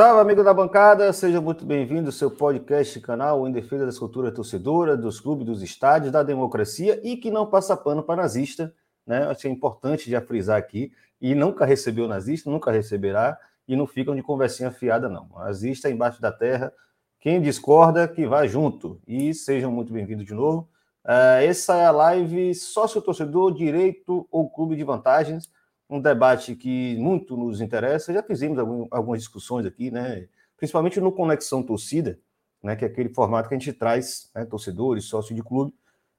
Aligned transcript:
Salve, 0.00 0.18
amigo 0.18 0.42
da 0.42 0.54
bancada, 0.54 1.12
seja 1.12 1.42
muito 1.42 1.62
bem-vindo 1.62 2.08
ao 2.08 2.12
seu 2.12 2.30
podcast 2.30 2.98
canal 3.00 3.46
em 3.46 3.52
defesa 3.52 3.84
da 3.84 3.92
cultura 3.92 4.32
torcedora, 4.32 4.96
dos 4.96 5.20
clubes, 5.20 5.44
dos 5.44 5.62
estádios, 5.62 6.10
da 6.10 6.22
democracia 6.22 6.98
e 7.04 7.18
que 7.18 7.30
não 7.30 7.44
passa 7.44 7.76
pano 7.76 8.02
para 8.02 8.22
nazista, 8.22 8.74
né? 9.06 9.24
Acho 9.26 9.42
que 9.42 9.48
é 9.48 9.50
importante 9.50 10.10
já 10.10 10.22
frisar 10.22 10.56
aqui, 10.56 10.90
e 11.20 11.34
nunca 11.34 11.66
recebeu 11.66 12.08
nazista, 12.08 12.48
nunca 12.48 12.72
receberá, 12.72 13.36
e 13.68 13.76
não 13.76 13.86
ficam 13.86 14.16
de 14.16 14.22
conversinha 14.22 14.70
fiada, 14.70 15.06
não. 15.06 15.28
Nazista 15.36 15.90
é 15.90 15.92
embaixo 15.92 16.18
da 16.18 16.32
terra, 16.32 16.72
quem 17.20 17.38
discorda, 17.38 18.08
que 18.08 18.26
vá 18.26 18.46
junto. 18.46 18.98
E 19.06 19.34
sejam 19.34 19.70
muito 19.70 19.92
bem-vindos 19.92 20.24
de 20.24 20.32
novo. 20.32 20.66
Uh, 21.04 21.42
essa 21.42 21.76
é 21.76 21.84
a 21.84 21.90
live 21.90 22.54
sócio-torcedor, 22.54 23.52
direito 23.52 24.26
ou 24.30 24.48
clube 24.48 24.76
de 24.76 24.82
vantagens 24.82 25.50
um 25.90 26.00
debate 26.00 26.54
que 26.54 26.96
muito 26.98 27.36
nos 27.36 27.60
interessa. 27.60 28.12
Já 28.12 28.22
fizemos 28.22 28.58
algumas 28.90 29.18
discussões 29.18 29.66
aqui, 29.66 29.90
né? 29.90 30.28
principalmente 30.56 31.00
no 31.00 31.10
Conexão 31.10 31.64
Torcida, 31.64 32.16
né? 32.62 32.76
que 32.76 32.84
é 32.84 32.88
aquele 32.88 33.08
formato 33.08 33.48
que 33.48 33.54
a 33.56 33.58
gente 33.58 33.72
traz 33.72 34.30
né? 34.32 34.44
torcedores, 34.44 35.04
sócios 35.06 35.34
de 35.34 35.42
clube, 35.42 35.74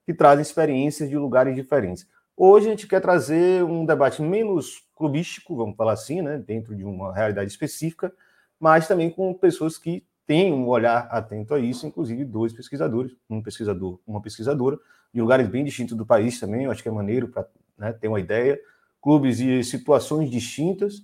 que 0.05 0.13
trazem 0.13 0.41
experiências 0.41 1.09
de 1.09 1.17
lugares 1.17 1.55
diferentes. 1.55 2.05
Hoje 2.35 2.67
a 2.67 2.71
gente 2.71 2.85
quer 2.85 2.99
trazer 2.99 3.63
um 3.63 3.85
debate 3.85 4.21
menos 4.21 4.85
clubístico, 4.93 5.55
vamos 5.55 5.77
falar 5.77 5.93
assim, 5.93 6.21
né? 6.21 6.37
dentro 6.37 6.75
de 6.75 6.83
uma 6.83 7.13
realidade 7.13 7.49
específica, 7.49 8.13
mas 8.59 8.87
também 8.89 9.09
com 9.09 9.33
pessoas 9.33 9.77
que 9.77 10.03
têm 10.27 10.51
um 10.51 10.67
olhar 10.67 11.07
atento 11.09 11.53
a 11.53 11.59
isso, 11.59 11.87
inclusive 11.87 12.25
dois 12.25 12.51
pesquisadores, 12.51 13.15
um 13.29 13.41
pesquisador, 13.41 13.99
uma 14.05 14.21
pesquisadora, 14.21 14.77
de 15.13 15.21
lugares 15.21 15.47
bem 15.47 15.63
distintos 15.63 15.95
do 15.95 16.05
país 16.05 16.39
também, 16.39 16.65
eu 16.65 16.71
acho 16.71 16.83
que 16.83 16.89
é 16.89 16.91
maneiro 16.91 17.29
para 17.29 17.47
né, 17.77 17.93
ter 17.93 18.07
uma 18.07 18.19
ideia 18.19 18.59
clubes 19.01 19.39
e 19.39 19.63
situações 19.63 20.29
distintas 20.29 21.03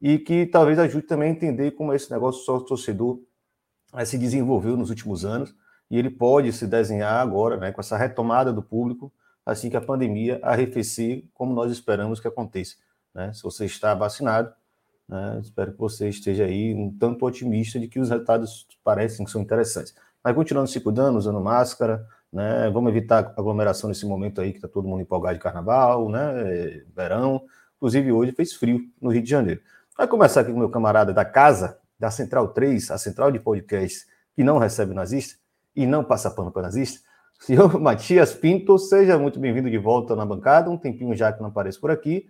e 0.00 0.18
que 0.18 0.46
talvez 0.46 0.78
ajude 0.78 1.06
também 1.06 1.30
a 1.30 1.32
entender 1.32 1.70
como 1.72 1.92
esse 1.94 2.10
negócio 2.10 2.44
só 2.44 2.60
torcedor 2.60 3.20
eh, 3.94 4.04
se 4.04 4.18
desenvolveu 4.18 4.76
nos 4.76 4.90
últimos 4.90 5.24
anos 5.24 5.54
e 5.90 5.98
ele 5.98 6.10
pode 6.10 6.52
se 6.52 6.66
desenhar 6.66 7.20
agora, 7.20 7.56
né, 7.56 7.72
com 7.72 7.80
essa 7.80 7.96
retomada 7.96 8.52
do 8.52 8.62
público, 8.62 9.12
assim 9.44 9.70
que 9.70 9.76
a 9.76 9.80
pandemia 9.80 10.40
arrefecer, 10.42 11.24
como 11.32 11.54
nós 11.54 11.70
esperamos 11.70 12.18
que 12.18 12.26
aconteça. 12.26 12.76
Né? 13.14 13.32
Se 13.32 13.42
você 13.42 13.64
está 13.64 13.94
vacinado, 13.94 14.52
né, 15.08 15.38
espero 15.40 15.72
que 15.72 15.78
você 15.78 16.08
esteja 16.08 16.44
aí 16.44 16.74
um 16.74 16.92
tanto 16.98 17.24
otimista 17.24 17.78
de 17.78 17.86
que 17.86 18.00
os 18.00 18.10
resultados 18.10 18.66
parecem 18.82 19.24
que 19.24 19.30
são 19.30 19.40
interessantes. 19.40 19.94
Mas 20.22 20.34
continuando 20.34 20.68
se 20.68 20.80
cuidando, 20.80 21.16
usando 21.16 21.40
máscara, 21.40 22.04
né? 22.36 22.68
Vamos 22.68 22.90
evitar 22.90 23.32
aglomeração 23.34 23.88
nesse 23.88 24.04
momento 24.04 24.42
aí 24.42 24.50
que 24.50 24.58
está 24.58 24.68
todo 24.68 24.86
mundo 24.86 25.00
empolgado 25.00 25.36
de 25.36 25.42
carnaval, 25.42 26.10
né? 26.10 26.82
Verão. 26.94 27.42
Inclusive 27.76 28.12
hoje 28.12 28.32
fez 28.32 28.52
frio 28.52 28.82
no 29.00 29.10
Rio 29.10 29.22
de 29.22 29.30
Janeiro. 29.30 29.62
Vai 29.96 30.06
começar 30.06 30.42
aqui 30.42 30.52
com 30.52 30.58
meu 30.58 30.68
camarada 30.68 31.14
da 31.14 31.24
casa, 31.24 31.78
da 31.98 32.10
Central 32.10 32.48
3, 32.48 32.90
a 32.90 32.98
central 32.98 33.32
de 33.32 33.40
podcast 33.40 34.04
que 34.34 34.44
não 34.44 34.58
recebe 34.58 34.92
nazista 34.92 35.38
e 35.74 35.86
não 35.86 36.04
passa 36.04 36.30
pano 36.30 36.52
para 36.52 36.62
nazista. 36.62 37.00
Senhor 37.40 37.72
Matias 37.80 38.34
Pinto, 38.34 38.78
seja 38.78 39.18
muito 39.18 39.40
bem-vindo 39.40 39.70
de 39.70 39.78
volta 39.78 40.14
na 40.14 40.26
bancada. 40.26 40.70
Um 40.70 40.76
tempinho 40.76 41.16
já 41.16 41.32
que 41.32 41.40
não 41.40 41.48
aparece 41.48 41.80
por 41.80 41.90
aqui. 41.90 42.26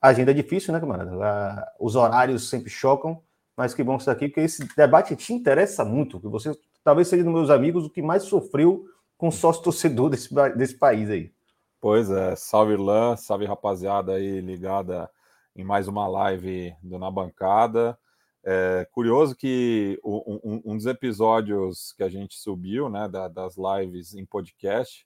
A 0.00 0.08
agenda 0.08 0.30
é 0.30 0.34
difícil, 0.34 0.72
né, 0.72 0.78
camarada? 0.78 1.66
Os 1.80 1.96
horários 1.96 2.48
sempre 2.48 2.70
chocam, 2.70 3.20
mas 3.56 3.74
que 3.74 3.82
bom 3.82 3.96
que 3.96 4.04
você 4.04 4.10
está 4.10 4.12
aqui, 4.12 4.28
porque 4.28 4.42
esse 4.42 4.68
debate 4.76 5.16
te 5.16 5.32
interessa 5.32 5.84
muito, 5.84 6.20
que 6.20 6.28
você 6.28 6.52
talvez 6.84 7.08
seja 7.08 7.24
dos 7.24 7.32
meus 7.32 7.50
amigos 7.50 7.84
o 7.84 7.90
que 7.90 8.00
mais 8.00 8.22
sofreu 8.22 8.84
com 9.18 9.32
sócio 9.32 9.62
torcedor 9.62 10.08
desse, 10.08 10.32
desse 10.56 10.78
país 10.78 11.10
aí. 11.10 11.32
Pois 11.80 12.08
é, 12.08 12.34
salve 12.36 12.72
Irlan, 12.72 13.16
salve 13.16 13.44
rapaziada 13.44 14.12
aí 14.12 14.40
ligada 14.40 15.10
em 15.54 15.64
mais 15.64 15.88
uma 15.88 16.06
live 16.06 16.74
do 16.82 16.98
Na 16.98 17.10
Bancada. 17.10 17.98
É 18.44 18.86
curioso 18.92 19.34
que 19.34 20.00
um, 20.04 20.62
um, 20.64 20.76
dos 20.76 20.86
episódios 20.86 21.92
que 21.92 22.02
a 22.04 22.08
gente 22.08 22.36
subiu, 22.36 22.88
né, 22.88 23.08
da, 23.08 23.26
das 23.26 23.56
lives 23.56 24.14
em 24.14 24.24
podcast, 24.24 25.04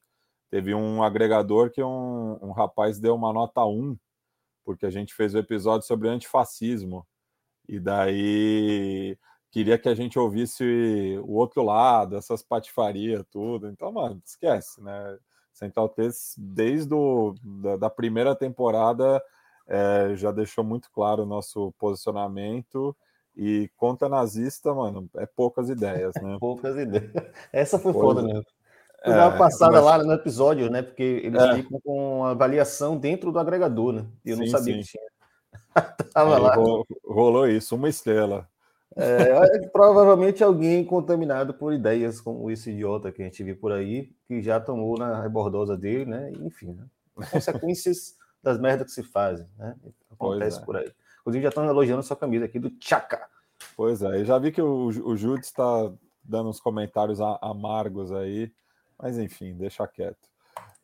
teve 0.50 0.74
um 0.74 1.02
agregador 1.02 1.70
que 1.70 1.82
um, 1.82 2.38
um 2.42 2.52
rapaz 2.52 3.00
deu 3.00 3.14
uma 3.14 3.32
nota 3.32 3.64
1, 3.64 3.96
porque 4.64 4.84
a 4.84 4.90
gente 4.90 5.14
fez 5.14 5.34
o 5.34 5.38
um 5.38 5.40
episódio 5.40 5.86
sobre 5.86 6.08
antifascismo. 6.08 7.06
E 7.66 7.80
daí 7.80 9.18
queria 9.52 9.78
que 9.78 9.88
a 9.88 9.94
gente 9.94 10.18
ouvisse 10.18 10.64
o 11.24 11.34
outro 11.34 11.62
lado, 11.62 12.16
essas 12.16 12.42
patifarias, 12.42 13.22
tudo. 13.30 13.68
Então, 13.68 13.92
mano, 13.92 14.20
esquece, 14.24 14.82
né? 14.82 15.18
Central 15.52 15.94
desde 16.38 16.94
o, 16.94 17.34
da, 17.44 17.76
da 17.76 17.90
primeira 17.90 18.34
temporada, 18.34 19.22
é, 19.68 20.14
já 20.16 20.32
deixou 20.32 20.64
muito 20.64 20.90
claro 20.90 21.22
o 21.22 21.26
nosso 21.26 21.72
posicionamento. 21.78 22.96
E 23.36 23.70
conta 23.76 24.08
nazista, 24.08 24.74
mano, 24.74 25.08
é 25.16 25.26
poucas 25.26 25.68
ideias, 25.68 26.14
né? 26.20 26.36
poucas 26.40 26.76
ideias. 26.76 27.12
Essa 27.52 27.78
foi 27.78 27.92
Coisa. 27.92 28.20
foda 28.20 28.22
mesmo. 28.22 28.46
Eu 29.04 29.12
é, 29.14 29.36
passada 29.36 29.72
mas... 29.72 29.84
lá 29.84 29.98
no 29.98 30.12
episódio, 30.12 30.70
né? 30.70 30.80
Porque 30.80 31.20
eles 31.24 31.42
é. 31.42 31.56
ficam 31.56 31.80
com 31.80 32.24
avaliação 32.24 32.96
dentro 32.96 33.32
do 33.32 33.38
agregador, 33.38 33.92
né? 33.92 34.06
E 34.24 34.30
eu 34.30 34.36
sim, 34.36 34.42
não 34.42 34.48
sabia 34.48 34.74
sim. 34.74 34.80
que 34.80 34.86
tinha. 34.86 35.04
Tava 36.12 36.38
lá. 36.38 36.54
Rolou 37.04 37.48
isso, 37.48 37.74
uma 37.74 37.88
estrela. 37.88 38.48
É, 38.96 39.68
provavelmente 39.68 40.44
alguém 40.44 40.84
contaminado 40.84 41.54
por 41.54 41.72
ideias 41.72 42.20
como 42.20 42.50
esse 42.50 42.70
idiota 42.70 43.10
que 43.10 43.22
a 43.22 43.24
gente 43.24 43.42
viu 43.42 43.56
por 43.56 43.72
aí, 43.72 44.12
que 44.26 44.42
já 44.42 44.60
tomou 44.60 44.98
na 44.98 45.20
rebordosa 45.20 45.76
dele, 45.76 46.06
né? 46.06 46.32
Enfim, 46.40 46.72
né? 46.72 46.84
consequências 47.30 48.16
das 48.42 48.58
merdas 48.58 48.86
que 48.86 48.92
se 48.92 49.02
fazem, 49.02 49.46
né? 49.58 49.74
Acontece 50.10 50.60
é. 50.60 50.64
por 50.64 50.76
aí. 50.76 50.92
Inclusive, 51.20 51.42
já 51.42 51.48
estão 51.48 51.64
elogiando 51.64 52.02
sua 52.02 52.16
camisa 52.16 52.44
aqui 52.44 52.58
do 52.58 52.70
Tchaka. 52.70 53.28
Pois 53.76 54.02
é, 54.02 54.20
eu 54.20 54.24
já 54.24 54.38
vi 54.38 54.50
que 54.50 54.60
o, 54.60 54.86
o 54.86 55.16
Júlio 55.16 55.40
está 55.40 55.90
dando 56.22 56.48
uns 56.48 56.60
comentários 56.60 57.20
amargos 57.40 58.12
aí, 58.12 58.52
mas 58.98 59.18
enfim, 59.18 59.54
deixa 59.54 59.86
quieto. 59.86 60.30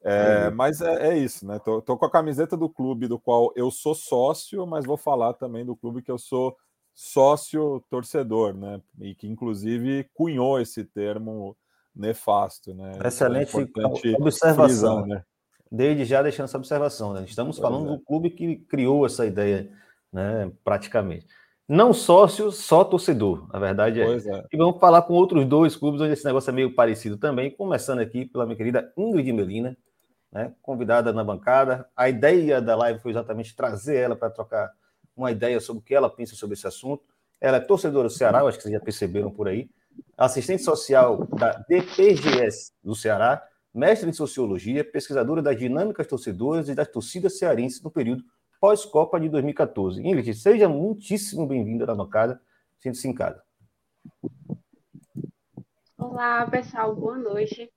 É, 0.02 0.46
é. 0.46 0.50
Mas 0.50 0.80
é, 0.80 1.08
é, 1.08 1.18
isso, 1.18 1.46
né? 1.46 1.58
Tô, 1.58 1.82
tô 1.82 1.96
com 1.96 2.06
a 2.06 2.10
camiseta 2.10 2.56
do 2.56 2.68
clube 2.68 3.08
do 3.08 3.18
qual 3.18 3.52
eu 3.56 3.70
sou 3.70 3.94
sócio, 3.94 4.64
mas 4.66 4.86
vou 4.86 4.96
falar 4.96 5.34
também 5.34 5.64
do 5.64 5.76
clube 5.76 6.02
que 6.02 6.10
eu 6.10 6.18
sou 6.18 6.56
sócio 6.98 7.80
torcedor, 7.88 8.52
né? 8.54 8.80
E 9.00 9.14
que 9.14 9.28
inclusive 9.28 10.10
cunhou 10.12 10.60
esse 10.60 10.84
termo 10.84 11.56
nefasto, 11.94 12.74
né? 12.74 12.98
É 13.00 13.06
Excelente 13.06 13.56
é 13.56 14.16
observação, 14.16 14.64
frisar, 14.64 15.06
né? 15.06 15.22
Desde 15.70 16.04
já 16.04 16.22
deixando 16.22 16.46
essa 16.46 16.58
observação, 16.58 17.12
né? 17.12 17.22
Estamos 17.24 17.56
pois 17.56 17.62
falando 17.62 17.92
é. 17.92 17.96
do 17.96 18.02
clube 18.02 18.30
que 18.30 18.56
criou 18.56 19.06
essa 19.06 19.24
ideia, 19.24 19.70
né? 20.12 20.50
Praticamente. 20.64 21.24
Não 21.68 21.92
sócio, 21.92 22.50
só 22.50 22.82
torcedor. 22.82 23.46
A 23.52 23.60
verdade 23.60 24.00
é. 24.00 24.16
é. 24.16 24.44
E 24.52 24.56
vamos 24.56 24.80
falar 24.80 25.02
com 25.02 25.14
outros 25.14 25.46
dois 25.46 25.76
clubes 25.76 26.00
onde 26.00 26.14
esse 26.14 26.24
negócio 26.24 26.50
é 26.50 26.52
meio 26.52 26.74
parecido 26.74 27.16
também. 27.16 27.48
Começando 27.52 28.00
aqui 28.00 28.24
pela 28.24 28.44
minha 28.44 28.56
querida 28.56 28.92
Ingrid 28.96 29.32
Melina, 29.32 29.76
né? 30.32 30.52
Convidada 30.60 31.12
na 31.12 31.22
bancada. 31.22 31.88
A 31.96 32.08
ideia 32.08 32.60
da 32.60 32.74
live 32.74 32.98
foi 32.98 33.12
exatamente 33.12 33.54
trazer 33.54 33.98
ela 33.98 34.16
para 34.16 34.30
trocar 34.30 34.68
uma 35.18 35.32
ideia 35.32 35.60
sobre 35.60 35.80
o 35.80 35.84
que 35.84 35.94
ela 35.94 36.08
pensa 36.08 36.34
sobre 36.34 36.54
esse 36.54 36.66
assunto. 36.66 37.02
Ela 37.40 37.58
é 37.58 37.60
torcedora 37.60 38.08
do 38.08 38.14
Ceará, 38.14 38.42
acho 38.42 38.56
que 38.56 38.62
vocês 38.62 38.74
já 38.74 38.80
perceberam 38.80 39.30
por 39.30 39.48
aí. 39.48 39.68
Assistente 40.16 40.62
social 40.62 41.26
da 41.26 41.52
DPGS 41.68 42.72
do 42.82 42.94
Ceará, 42.94 43.44
mestre 43.74 44.08
em 44.08 44.12
sociologia, 44.12 44.84
pesquisadora 44.84 45.42
das 45.42 45.58
dinâmicas 45.58 46.06
torcedoras 46.06 46.68
e 46.68 46.74
das 46.74 46.88
torcidas 46.88 47.38
cearenses 47.38 47.82
no 47.82 47.90
período 47.90 48.24
pós-Copa 48.60 49.20
de 49.20 49.28
2014. 49.28 50.00
Ingrid, 50.00 50.34
seja 50.34 50.68
muitíssimo 50.68 51.46
bem-vinda 51.46 51.86
na 51.86 51.94
bancada. 51.94 52.40
Sinta-se 52.78 53.08
em 53.08 53.14
casa. 53.14 53.42
Olá, 55.96 56.46
pessoal, 56.48 56.94
boa 56.94 57.16
noite. 57.16 57.70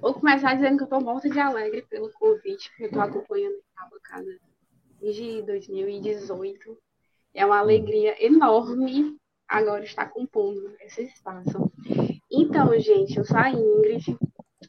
Vou 0.00 0.14
começar 0.14 0.54
dizendo 0.54 0.76
que 0.76 0.82
eu 0.82 0.86
estou 0.86 1.00
morta 1.00 1.28
de 1.28 1.38
alegre 1.38 1.82
pelo 1.82 2.10
convite, 2.12 2.68
porque 2.70 2.84
eu 2.84 2.86
estou 2.86 3.02
acompanhando 3.02 3.56
a 3.76 3.88
bancada 3.88 4.47
desde 5.00 5.42
2018. 5.42 6.78
É 7.34 7.44
uma 7.44 7.58
alegria 7.58 8.14
enorme 8.24 9.16
agora 9.46 9.84
estar 9.84 10.06
compondo 10.10 10.74
esse 10.80 11.02
espaço. 11.02 11.72
Então, 12.30 12.78
gente, 12.78 13.16
eu 13.16 13.24
sou 13.24 13.36
a 13.36 13.50
Ingrid, 13.50 14.16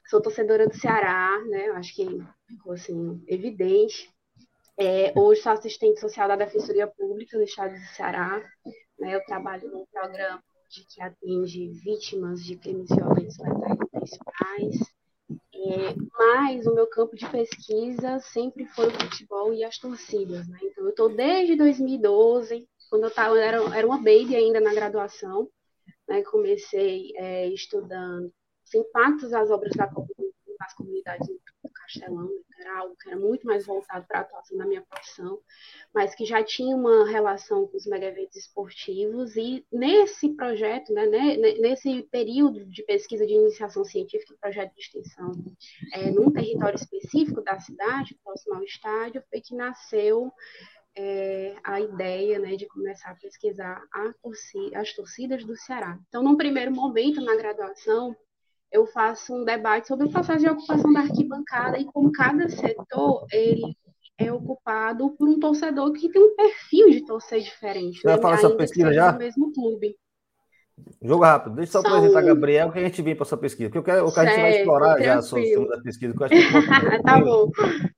sou 0.08 0.22
torcedora 0.22 0.68
do 0.68 0.76
Ceará, 0.76 1.38
né? 1.48 1.68
Acho 1.72 1.96
que 1.96 2.06
ficou 2.48 2.74
assim, 2.74 3.22
evidente. 3.28 4.10
É, 4.78 5.12
hoje 5.20 5.42
sou 5.42 5.52
assistente 5.52 6.00
social 6.00 6.28
da 6.28 6.38
Defensoria 6.38 6.88
Pública 6.88 7.38
do 7.38 7.44
Estado 7.44 7.74
do 7.74 7.96
Ceará. 7.96 8.42
Né? 8.98 9.16
Eu 9.16 9.26
trabalho 9.26 9.70
num 9.70 9.86
programa 9.92 10.42
de 10.70 10.86
que 10.86 11.02
atende 11.02 11.70
vítimas 11.84 12.44
de 12.44 12.56
crimes 12.56 12.90
violentos 12.90 13.38
letais 13.40 13.78
principais. 13.92 14.99
É, 15.62 15.94
mas 16.18 16.66
o 16.66 16.74
meu 16.74 16.88
campo 16.88 17.18
de 17.18 17.30
pesquisa 17.30 18.20
sempre 18.20 18.66
foi 18.68 18.88
o 18.88 18.92
futebol 18.92 19.54
e 19.54 19.64
as 19.64 19.78
torcidas. 19.78 20.48
Né? 20.48 20.58
Então, 20.64 20.86
eu 20.86 20.92
estou 20.92 21.10
desde 21.10 21.56
2012, 21.58 22.66
quando 22.90 23.04
eu 23.04 23.12
tava, 23.12 23.38
era, 23.38 23.58
era 23.76 23.86
uma 23.86 23.98
baby 23.98 24.36
ainda 24.36 24.62
na 24.62 24.74
graduação, 24.74 25.50
né? 26.08 26.24
comecei 26.24 27.12
é, 27.18 27.48
estudando 27.48 28.32
os 28.66 28.74
impactos 28.74 29.32
das 29.32 29.50
obras 29.50 29.74
da, 29.76 29.86
das 29.86 30.74
comunidades 30.76 31.28
Castelão, 31.92 32.26
né, 32.26 32.58
era 32.60 32.80
algo 32.80 32.96
que 32.96 33.10
era 33.10 33.20
muito 33.20 33.48
mais 33.48 33.66
voltado 33.66 34.06
para 34.08 34.20
a 34.20 34.22
atuação 34.22 34.58
da 34.58 34.66
minha 34.66 34.82
profissão, 34.82 35.40
mas 35.94 36.14
que 36.14 36.26
já 36.26 36.44
tinha 36.44 36.76
uma 36.76 37.10
relação 37.10 37.68
com 37.68 37.76
os 37.76 37.88
mega 37.88 38.06
eventos 38.06 38.38
esportivos, 38.38 39.36
e 39.36 39.66
nesse 39.72 40.30
projeto, 40.30 40.94
né, 40.94 41.08
nesse 41.08 42.04
período 42.12 42.66
de 42.66 42.84
pesquisa 42.84 43.26
de 43.26 43.34
iniciação 43.34 43.84
científica, 43.84 44.36
projeto 44.40 44.74
de 44.74 44.82
extensão, 44.82 45.32
é, 45.94 46.12
num 46.12 46.32
território 46.32 46.76
específico 46.76 47.42
da 47.42 47.60
cidade, 47.60 48.18
próximo 48.24 48.56
ao 48.56 48.64
estádio, 48.64 49.24
foi 49.30 49.42
que 49.42 49.56
nasceu 49.56 50.32
é, 50.96 51.56
a 51.64 51.80
ideia 51.80 52.40
né, 52.40 52.56
de 52.56 52.68
começar 52.68 53.12
a 53.12 53.16
pesquisar 53.16 53.82
a 53.94 54.14
torcida, 54.22 54.80
as 54.80 54.94
torcidas 54.94 55.46
do 55.46 55.56
Ceará. 55.56 55.98
Então, 56.08 56.24
num 56.24 56.36
primeiro 56.36 56.72
momento 56.72 57.22
na 57.22 57.36
graduação, 57.36 58.16
eu 58.72 58.86
faço 58.88 59.34
um 59.34 59.44
debate 59.44 59.88
sobre 59.88 60.08
o 60.08 60.12
processo 60.12 60.40
de 60.40 60.50
ocupação 60.50 60.94
da 60.94 61.02
arquibancada 61.02 61.78
e 61.78 61.86
como 61.86 62.12
cada 62.12 62.48
setor 62.50 63.26
ele 63.32 63.76
é 64.18 64.32
ocupado 64.32 65.12
por 65.12 65.28
um 65.28 65.40
torcedor 65.40 65.92
que 65.94 66.10
tem 66.10 66.22
um 66.22 66.36
perfil 66.36 66.90
de 66.90 67.06
torcer 67.06 67.42
diferente. 67.42 68.02
Você 68.02 68.08
vai 68.08 68.22
falar 68.22 68.36
essa 68.36 68.56
pesquisa 68.56 68.94
já? 68.94 69.12
No 69.14 69.20
mesmo 69.20 69.54
clube. 69.54 69.96
Jogo 71.02 71.24
rápido, 71.24 71.56
deixa 71.56 71.78
eu 71.78 71.82
só 71.82 71.88
São... 71.88 71.98
apresentar 71.98 72.20
a 72.20 72.22
Gabriel, 72.22 72.72
que 72.72 72.80
a 72.80 72.84
gente 72.84 73.02
vem 73.02 73.16
para 73.16 73.26
essa 73.26 73.38
pesquisa, 73.38 73.70
porque 73.70 73.80
eu 73.80 73.84
quero, 73.84 74.08
o 74.08 74.14
que 74.14 74.20
a 74.20 74.26
gente 74.26 74.42
vai 74.42 74.58
explorar 74.60 74.96
tranquilo. 74.96 75.14
já 75.14 75.22
sobre 75.22 75.58
o 75.58 75.68
da 75.68 75.82
pesquisa. 75.82 76.14
Que 76.14 76.22
eu 76.22 76.26
acho 76.26 76.36
que 76.36 76.40
tá 77.04 77.20
bom. 77.20 77.50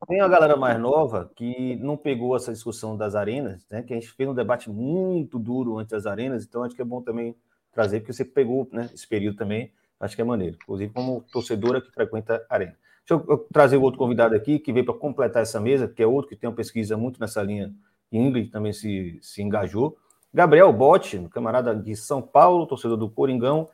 Tem 0.07 0.21
uma 0.21 0.27
galera 0.27 0.55
mais 0.55 0.79
nova 0.79 1.31
que 1.35 1.75
não 1.77 1.97
pegou 1.97 2.35
essa 2.35 2.51
discussão 2.51 2.95
das 2.95 3.15
arenas, 3.15 3.65
né? 3.69 3.83
Que 3.83 3.93
a 3.93 3.99
gente 3.99 4.11
fez 4.11 4.29
um 4.29 4.33
debate 4.33 4.69
muito 4.69 5.37
duro 5.37 5.77
antes 5.77 5.91
das 5.91 6.05
arenas, 6.05 6.43
então 6.43 6.63
acho 6.63 6.75
que 6.75 6.81
é 6.81 6.85
bom 6.85 7.01
também 7.01 7.35
trazer, 7.71 7.99
porque 7.99 8.13
você 8.13 8.25
pegou 8.25 8.67
né, 8.71 8.89
esse 8.93 9.07
período 9.07 9.37
também, 9.37 9.71
acho 10.01 10.15
que 10.15 10.21
é 10.21 10.25
maneiro, 10.25 10.57
inclusive 10.61 10.91
como 10.91 11.23
torcedora 11.31 11.81
que 11.81 11.91
frequenta 11.91 12.45
a 12.49 12.55
arena. 12.55 12.75
Deixa 13.07 13.23
eu 13.27 13.37
trazer 13.51 13.77
o 13.77 13.81
outro 13.81 13.97
convidado 13.97 14.35
aqui, 14.35 14.59
que 14.59 14.73
veio 14.73 14.85
para 14.85 14.93
completar 14.93 15.41
essa 15.41 15.59
mesa, 15.59 15.87
que 15.87 16.01
é 16.03 16.07
outro 16.07 16.29
que 16.29 16.35
tem 16.35 16.49
uma 16.49 16.55
pesquisa 16.55 16.97
muito 16.97 17.19
nessa 17.19 17.41
linha, 17.41 17.73
Ingrid 18.11 18.49
também 18.49 18.73
se, 18.73 19.19
se 19.21 19.41
engajou. 19.41 19.97
Gabriel 20.33 20.71
Botti, 20.71 21.27
camarada 21.31 21.75
de 21.75 21.95
São 21.95 22.21
Paulo, 22.21 22.65
torcedor 22.65 22.97
do 22.97 23.09
Coringão, 23.09 23.69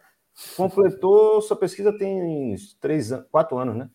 completou 0.56 1.42
sua 1.42 1.58
pesquisa 1.58 1.96
tem 1.98 2.56
três, 2.80 3.12
quatro 3.32 3.58
anos, 3.58 3.76
né? 3.76 3.90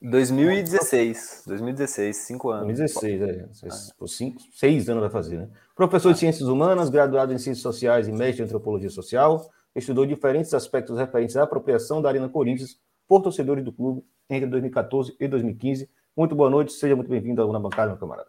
2016, 0.00 1.44
2016, 1.46 2.16
cinco 2.16 2.50
anos. 2.50 2.66
2016, 2.66 3.22
é. 3.22 3.94
Por 3.96 4.08
cinco, 4.08 4.40
seis 4.52 4.88
anos 4.88 5.02
vai 5.02 5.10
fazer, 5.10 5.38
né? 5.38 5.48
Professor 5.76 6.12
de 6.12 6.18
Ciências 6.18 6.48
Humanas, 6.48 6.90
graduado 6.90 7.32
em 7.32 7.38
Ciências 7.38 7.62
Sociais 7.62 8.08
e 8.08 8.12
mestre 8.12 8.42
em 8.42 8.46
Antropologia 8.46 8.90
Social, 8.90 9.48
estudou 9.74 10.06
diferentes 10.06 10.52
aspectos 10.54 10.98
referentes 10.98 11.36
à 11.36 11.42
apropriação 11.44 12.02
da 12.02 12.08
Arena 12.08 12.28
Corinthians 12.28 12.78
por 13.08 13.22
torcedores 13.22 13.64
do 13.64 13.72
clube 13.72 14.04
entre 14.28 14.46
2014 14.48 15.16
e 15.18 15.28
2015. 15.28 15.88
Muito 16.16 16.34
boa 16.34 16.50
noite, 16.50 16.72
seja 16.72 16.94
muito 16.94 17.08
bem-vindo 17.08 17.50
na 17.52 17.58
bancada, 17.58 17.88
meu 17.88 17.98
camarada. 17.98 18.28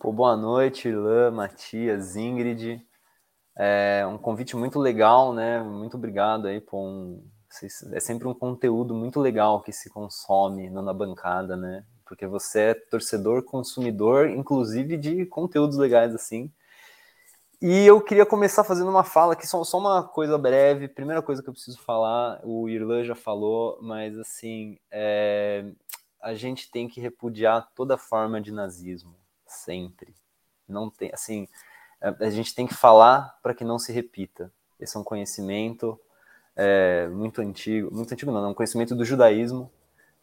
Pô, 0.00 0.12
boa 0.12 0.36
noite, 0.36 0.88
Ilan, 0.88 1.30
Matias, 1.30 2.16
Ingrid. 2.16 2.84
É 3.56 4.04
um 4.06 4.18
convite 4.18 4.56
muito 4.56 4.78
legal, 4.78 5.32
né? 5.32 5.62
Muito 5.62 5.96
obrigado 5.96 6.46
aí 6.46 6.60
por 6.60 6.78
um. 6.78 7.24
É 7.92 8.00
sempre 8.00 8.26
um 8.26 8.34
conteúdo 8.34 8.94
muito 8.94 9.20
legal 9.20 9.62
que 9.62 9.72
se 9.72 9.88
consome 9.88 10.68
na 10.68 10.92
bancada, 10.92 11.56
né? 11.56 11.84
Porque 12.04 12.26
você 12.26 12.60
é 12.60 12.74
torcedor, 12.74 13.44
consumidor, 13.44 14.28
inclusive 14.28 14.96
de 14.96 15.24
conteúdos 15.26 15.78
legais 15.78 16.14
assim. 16.14 16.52
E 17.66 17.86
eu 17.86 17.98
queria 17.98 18.26
começar 18.26 18.62
fazendo 18.62 18.90
uma 18.90 19.02
fala 19.02 19.32
aqui, 19.32 19.46
só, 19.46 19.64
só 19.64 19.78
uma 19.78 20.02
coisa 20.02 20.36
breve. 20.36 20.86
Primeira 20.86 21.22
coisa 21.22 21.42
que 21.42 21.48
eu 21.48 21.54
preciso 21.54 21.80
falar, 21.80 22.38
o 22.44 22.68
Irlan 22.68 23.04
já 23.04 23.14
falou, 23.14 23.78
mas 23.80 24.18
assim, 24.18 24.78
é, 24.90 25.64
a 26.20 26.34
gente 26.34 26.70
tem 26.70 26.86
que 26.86 27.00
repudiar 27.00 27.66
toda 27.74 27.96
forma 27.96 28.38
de 28.38 28.52
nazismo, 28.52 29.16
sempre. 29.46 30.14
Não 30.68 30.90
tem, 30.90 31.10
assim, 31.14 31.48
a 32.02 32.28
gente 32.28 32.54
tem 32.54 32.66
que 32.66 32.74
falar 32.74 33.38
para 33.42 33.54
que 33.54 33.64
não 33.64 33.78
se 33.78 33.94
repita. 33.94 34.52
Esse 34.78 34.98
é 34.98 35.00
um 35.00 35.04
conhecimento 35.04 35.98
é, 36.54 37.08
muito 37.08 37.40
antigo, 37.40 37.90
muito 37.90 38.12
antigo 38.12 38.30
não, 38.30 38.44
é 38.44 38.48
um 38.48 38.52
conhecimento 38.52 38.94
do 38.94 39.06
judaísmo 39.06 39.72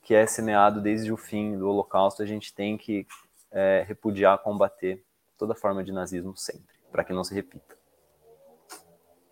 que 0.03 0.13
é 0.13 0.27
semeado 0.27 0.79
desde 0.79 1.11
o 1.11 1.17
fim 1.17 1.57
do 1.57 1.67
Holocausto. 1.67 2.21
A 2.21 2.25
gente 2.27 2.53
tem 2.53 2.77
que 2.77 3.07
é, 3.49 3.83
repudiar, 3.87 4.37
combater 4.43 5.03
toda 5.39 5.55
forma 5.55 5.83
de 5.83 5.91
nazismo 5.91 6.37
sempre, 6.37 6.75
para 6.91 7.03
que 7.03 7.13
não 7.13 7.23
se 7.23 7.33
repita. 7.33 7.75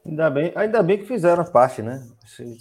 Ainda 0.05 0.29
bem, 0.29 0.51
ainda 0.55 0.81
bem 0.81 0.97
que 0.97 1.05
fizeram 1.05 1.43
parte, 1.43 1.81
né? 1.81 2.01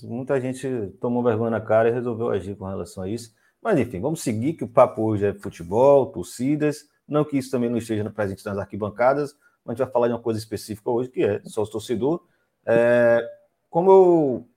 Muita 0.03 0.41
gente 0.41 0.69
tomou 1.01 1.23
vergonha 1.23 1.51
na 1.51 1.61
cara 1.61 1.89
e 1.89 1.93
resolveu 1.93 2.31
agir 2.31 2.57
com 2.57 2.67
relação 2.67 3.05
a 3.05 3.09
isso. 3.09 3.35
Mas 3.63 3.79
enfim, 3.79 4.01
vamos 4.01 4.23
seguir, 4.23 4.55
que 4.55 4.65
o 4.65 4.69
papo 4.69 5.03
hoje 5.03 5.27
é 5.27 5.35
futebol, 5.35 6.07
torcidas. 6.07 6.89
Não 7.07 7.25
que 7.25 7.39
isso 7.39 7.51
também 7.51 7.71
não 7.71 7.79
esteja 7.79 8.09
presente 8.11 8.45
nas 8.45 8.59
arquibancadas, 8.59 9.35
a 9.69 9.73
gente 9.73 9.79
vai 9.79 9.91
falar 9.91 10.09
de 10.09 10.15
uma 10.15 10.21
coisa 10.21 10.39
específica 10.39 10.91
hoje, 10.91 11.11
que 11.11 11.23
é 11.23 11.41
sócio 11.45 11.73
torcedor. 11.73 12.25
É, 12.65 13.23
como 13.69 13.91
eu 13.91 14.49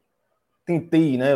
tentei, 0.66 1.18
né? 1.18 1.32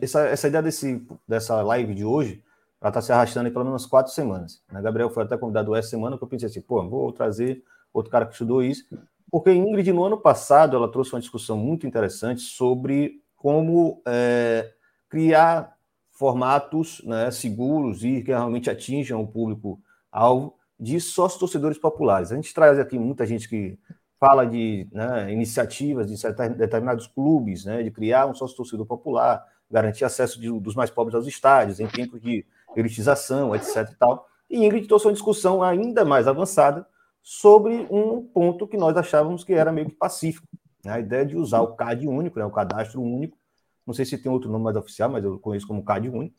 Essa, 0.00 0.26
essa 0.26 0.48
ideia 0.48 0.62
desse, 0.62 1.06
dessa 1.26 1.62
live 1.62 1.94
de 1.94 2.04
hoje, 2.04 2.42
ela 2.80 2.90
está 2.90 3.00
se 3.00 3.12
arrastando 3.12 3.50
pelo 3.50 3.64
menos 3.64 3.86
quatro 3.86 4.12
semanas. 4.12 4.62
Né? 4.70 4.82
Gabriel 4.82 5.08
foi 5.08 5.22
até 5.22 5.38
convidado 5.38 5.74
essa 5.74 5.88
semana, 5.88 6.18
que 6.18 6.24
eu 6.24 6.28
pensei 6.28 6.48
assim, 6.48 6.60
pô, 6.60 6.86
vou 6.86 7.12
trazer 7.12 7.62
outro 7.94 8.10
cara 8.10 8.26
que 8.26 8.32
estudou 8.32 8.62
isso, 8.62 8.84
porque 9.30 9.52
Ingrid, 9.52 9.92
no 9.92 10.04
ano 10.04 10.16
passado, 10.16 10.76
ela 10.76 10.90
trouxe 10.90 11.12
uma 11.12 11.20
discussão 11.20 11.56
muito 11.56 11.86
interessante 11.86 12.42
sobre 12.42 13.20
como 13.34 14.00
é, 14.06 14.72
criar 15.08 15.74
formatos 16.12 17.02
né, 17.04 17.30
seguros 17.30 18.04
e 18.04 18.22
que 18.22 18.30
realmente 18.30 18.70
atinjam 18.70 19.20
o 19.20 19.26
público-alvo 19.26 20.54
de 20.78 21.00
sócios 21.00 21.40
torcedores 21.40 21.78
populares. 21.78 22.30
A 22.30 22.36
gente 22.36 22.54
traz 22.54 22.78
aqui 22.78 22.98
muita 22.98 23.26
gente 23.26 23.48
que 23.48 23.76
fala 24.20 24.46
de 24.46 24.88
né, 24.92 25.32
iniciativas 25.32 26.06
de 26.06 26.16
determinados 26.56 27.08
clubes, 27.08 27.64
né, 27.64 27.82
de 27.82 27.90
criar 27.90 28.26
um 28.26 28.34
sócio 28.34 28.56
torcedor 28.56 28.86
popular, 28.86 29.44
garantir 29.70 30.04
acesso 30.04 30.40
de, 30.40 30.48
dos 30.60 30.76
mais 30.76 30.90
pobres 30.90 31.14
aos 31.14 31.26
estádios, 31.26 31.80
em 31.80 31.88
tempos 31.88 32.20
de 32.20 32.46
elitização, 32.76 33.54
etc. 33.54 33.90
E, 33.90 33.96
tal. 33.96 34.28
e 34.48 34.64
Ingrid 34.64 34.86
trouxe 34.86 35.06
uma 35.06 35.12
discussão 35.12 35.62
ainda 35.62 36.04
mais 36.04 36.28
avançada 36.28 36.86
sobre 37.26 37.88
um 37.90 38.20
ponto 38.22 38.68
que 38.68 38.76
nós 38.76 38.94
achávamos 38.98 39.42
que 39.42 39.54
era 39.54 39.72
meio 39.72 39.88
que 39.88 39.96
pacífico, 39.96 40.46
né, 40.84 40.92
a 40.92 41.00
ideia 41.00 41.24
de 41.24 41.34
usar 41.34 41.62
o 41.62 41.74
CAD 41.74 42.06
único, 42.06 42.38
né, 42.38 42.44
o 42.44 42.50
cadastro 42.50 43.00
único, 43.00 43.38
não 43.86 43.94
sei 43.94 44.04
se 44.04 44.18
tem 44.18 44.30
outro 44.30 44.50
nome 44.50 44.64
mais 44.64 44.76
oficial, 44.76 45.10
mas 45.10 45.24
eu 45.24 45.38
conheço 45.38 45.66
como 45.66 45.82
CAD 45.82 46.10
único, 46.10 46.36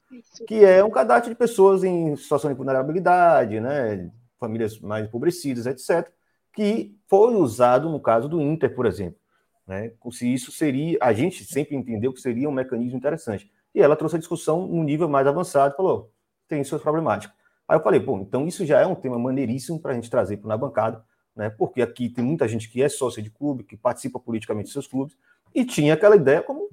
que 0.48 0.64
é 0.64 0.84
um 0.84 0.92
cadastro 0.92 1.32
de 1.32 1.36
pessoas 1.36 1.84
em 1.84 2.16
situação 2.16 2.52
de 2.52 2.56
vulnerabilidade, 2.56 3.60
né, 3.60 4.12
famílias 4.40 4.80
mais 4.80 5.08
empobrecidas, 5.08 5.66
etc., 5.66 6.08
que 6.54 6.96
foi 7.08 7.34
usado 7.34 7.90
no 7.90 8.00
caso 8.00 8.30
do 8.30 8.40
Inter, 8.40 8.74
por 8.76 8.86
exemplo. 8.86 9.20
Né? 9.66 9.92
Se 10.12 10.32
isso 10.32 10.52
seria, 10.52 11.00
a 11.02 11.12
gente 11.14 11.44
sempre 11.44 11.76
entendeu 11.76 12.14
que 12.14 12.22
seria 12.22 12.48
um 12.48 12.52
mecanismo 12.52 12.96
interessante. 12.96 13.52
E 13.74 13.82
ela 13.82 13.96
trouxe 13.96 14.18
a 14.18 14.20
discussão 14.20 14.68
num 14.68 14.84
nível 14.84 15.10
mais 15.10 15.26
avançado, 15.26 15.76
falou, 15.76 16.12
tem 16.48 16.64
suas 16.64 16.82
problemáticas. 16.82 17.35
Aí 17.68 17.78
eu 17.78 17.82
falei, 17.82 18.00
pô, 18.00 18.20
então 18.20 18.48
isso 18.48 18.66
já 18.66 18.80
é 18.80 18.86
um 18.86 18.96
tema 18.96 19.18
maneiríssimo 19.18 19.80
para 19.80 19.92
a 19.92 19.96
gente 19.96 20.10
trazer 20.10 20.38
para 20.38 20.50
na 20.50 20.58
bancada, 20.58 21.04
né? 21.36 21.50
Porque 21.50 21.82
aqui 21.82 22.10
tem 22.10 22.24
muita 22.24 22.48
gente 22.48 22.70
que 22.70 22.82
é 22.82 22.90
sócia 22.90 23.22
de 23.22 23.30
clube, 23.30 23.64
que 23.64 23.76
participa 23.76 24.20
politicamente 24.20 24.66
dos 24.66 24.74
seus 24.74 24.88
clubes, 24.88 25.18
e 25.54 25.66
tinha 25.66 25.94
aquela 25.94 26.16
ideia 26.16 26.42
como 26.42 26.70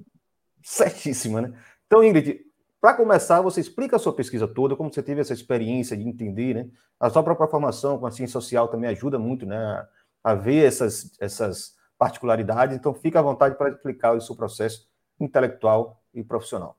certíssima, 0.61 1.41
né? 1.41 1.53
Então, 1.87 2.03
Ingrid, 2.03 2.41
para 2.79 2.93
começar, 2.93 3.41
você 3.41 3.59
explica 3.59 3.95
a 3.95 3.99
sua 3.99 4.13
pesquisa 4.13 4.47
toda, 4.47 4.75
como 4.75 4.93
você 4.93 5.01
teve 5.01 5.21
essa 5.21 5.33
experiência 5.33 5.97
de 5.97 6.07
entender, 6.07 6.53
né? 6.53 6.69
A 6.99 7.09
sua 7.09 7.23
própria 7.23 7.47
formação 7.47 7.97
com 7.97 8.05
a 8.05 8.11
ciência 8.11 8.33
social 8.33 8.67
também 8.67 8.89
ajuda 8.89 9.17
muito, 9.17 9.45
né? 9.45 9.87
A 10.23 10.35
ver 10.35 10.65
essas, 10.65 11.11
essas 11.19 11.75
particularidades. 11.97 12.75
Então, 12.75 12.93
fica 12.93 13.19
à 13.19 13.21
vontade 13.21 13.55
para 13.57 13.69
explicar 13.69 14.15
o 14.15 14.21
seu 14.21 14.35
processo 14.35 14.87
intelectual 15.19 16.01
e 16.13 16.23
profissional. 16.23 16.77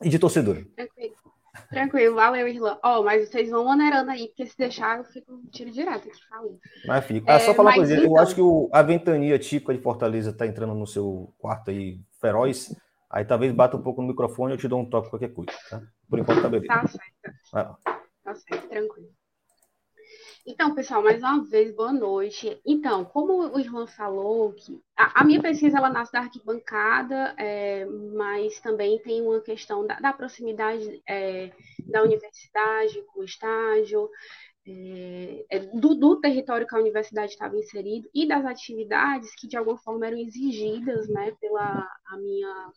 E 0.00 0.08
de 0.08 0.18
torcedor. 0.18 0.64
Tranquilo. 0.74 1.21
Tranquilo, 1.68 2.14
valeu, 2.14 2.48
Irlan. 2.48 2.78
Ó, 2.82 3.00
oh, 3.00 3.04
mas 3.04 3.28
vocês 3.28 3.50
vão 3.50 3.64
maneirando 3.64 4.10
aí, 4.10 4.28
porque 4.28 4.46
se 4.46 4.56
deixar, 4.56 4.98
eu 4.98 5.04
fico 5.04 5.40
tiro 5.50 5.70
direto 5.70 6.08
aqui 6.08 6.26
falando. 6.28 6.58
Mas 6.86 7.04
fica. 7.04 7.32
Ah, 7.32 7.38
só 7.38 7.52
é, 7.52 7.54
falar 7.54 7.70
uma 7.70 7.76
coisa, 7.76 7.94
então... 7.94 8.06
eu 8.06 8.18
acho 8.18 8.34
que 8.34 8.40
o, 8.40 8.70
a 8.72 8.82
ventania 8.82 9.38
típica 9.38 9.74
de 9.74 9.82
Fortaleza 9.82 10.30
está 10.30 10.46
entrando 10.46 10.74
no 10.74 10.86
seu 10.86 11.34
quarto 11.38 11.70
aí 11.70 12.00
feroz. 12.20 12.74
Aí 13.10 13.26
talvez 13.26 13.52
bata 13.52 13.76
um 13.76 13.82
pouco 13.82 14.00
no 14.00 14.08
microfone 14.08 14.52
e 14.52 14.54
eu 14.54 14.58
te 14.58 14.66
dou 14.66 14.80
um 14.80 14.88
toque 14.88 15.10
qualquer 15.10 15.34
coisa, 15.34 15.52
tá? 15.68 15.82
Por 16.08 16.18
enquanto 16.18 16.40
tá 16.40 16.48
beleza. 16.48 16.72
Tá 16.72 16.86
certo. 16.86 17.76
Tá 18.24 18.34
certo, 18.34 18.68
tranquilo. 18.68 19.08
Então, 20.44 20.74
pessoal, 20.74 21.02
mais 21.04 21.22
uma 21.22 21.44
vez, 21.44 21.72
boa 21.72 21.92
noite. 21.92 22.60
Então, 22.66 23.04
como 23.04 23.54
o 23.54 23.60
Irmão 23.60 23.86
falou, 23.86 24.52
que 24.52 24.82
a, 24.96 25.20
a, 25.20 25.24
minha 25.24 25.40
pesquisa 25.40 25.78
ela 25.78 25.88
nasce 25.88 26.10
da 26.10 26.18
arquibancada, 26.18 27.32
é, 27.38 27.84
mas 27.84 28.58
também 28.60 28.98
tem 28.98 29.22
uma 29.22 29.40
questão 29.40 29.86
da, 29.86 30.00
da 30.00 30.12
proximidade 30.12 31.00
é, 31.08 31.52
da 31.86 32.02
universidade 32.02 33.02
com 33.06 33.20
o 33.20 33.24
estágio, 33.24 34.10
é, 34.66 35.44
é 35.48 35.58
do, 35.60 35.94
do, 35.94 36.20
território 36.20 36.66
que 36.66 36.74
a 36.74 36.80
universidade 36.80 37.32
estava 37.32 37.56
inserido 37.56 38.08
e 38.12 38.26
das 38.26 38.44
atividades 38.44 39.34
que 39.36 39.46
de 39.46 39.56
alguma 39.56 39.78
forma 39.78 40.06
eram 40.06 40.18
exigidas 40.18 41.08
né, 41.08 41.32
pela 41.40 41.88
a 42.06 42.16
minha 42.18 42.72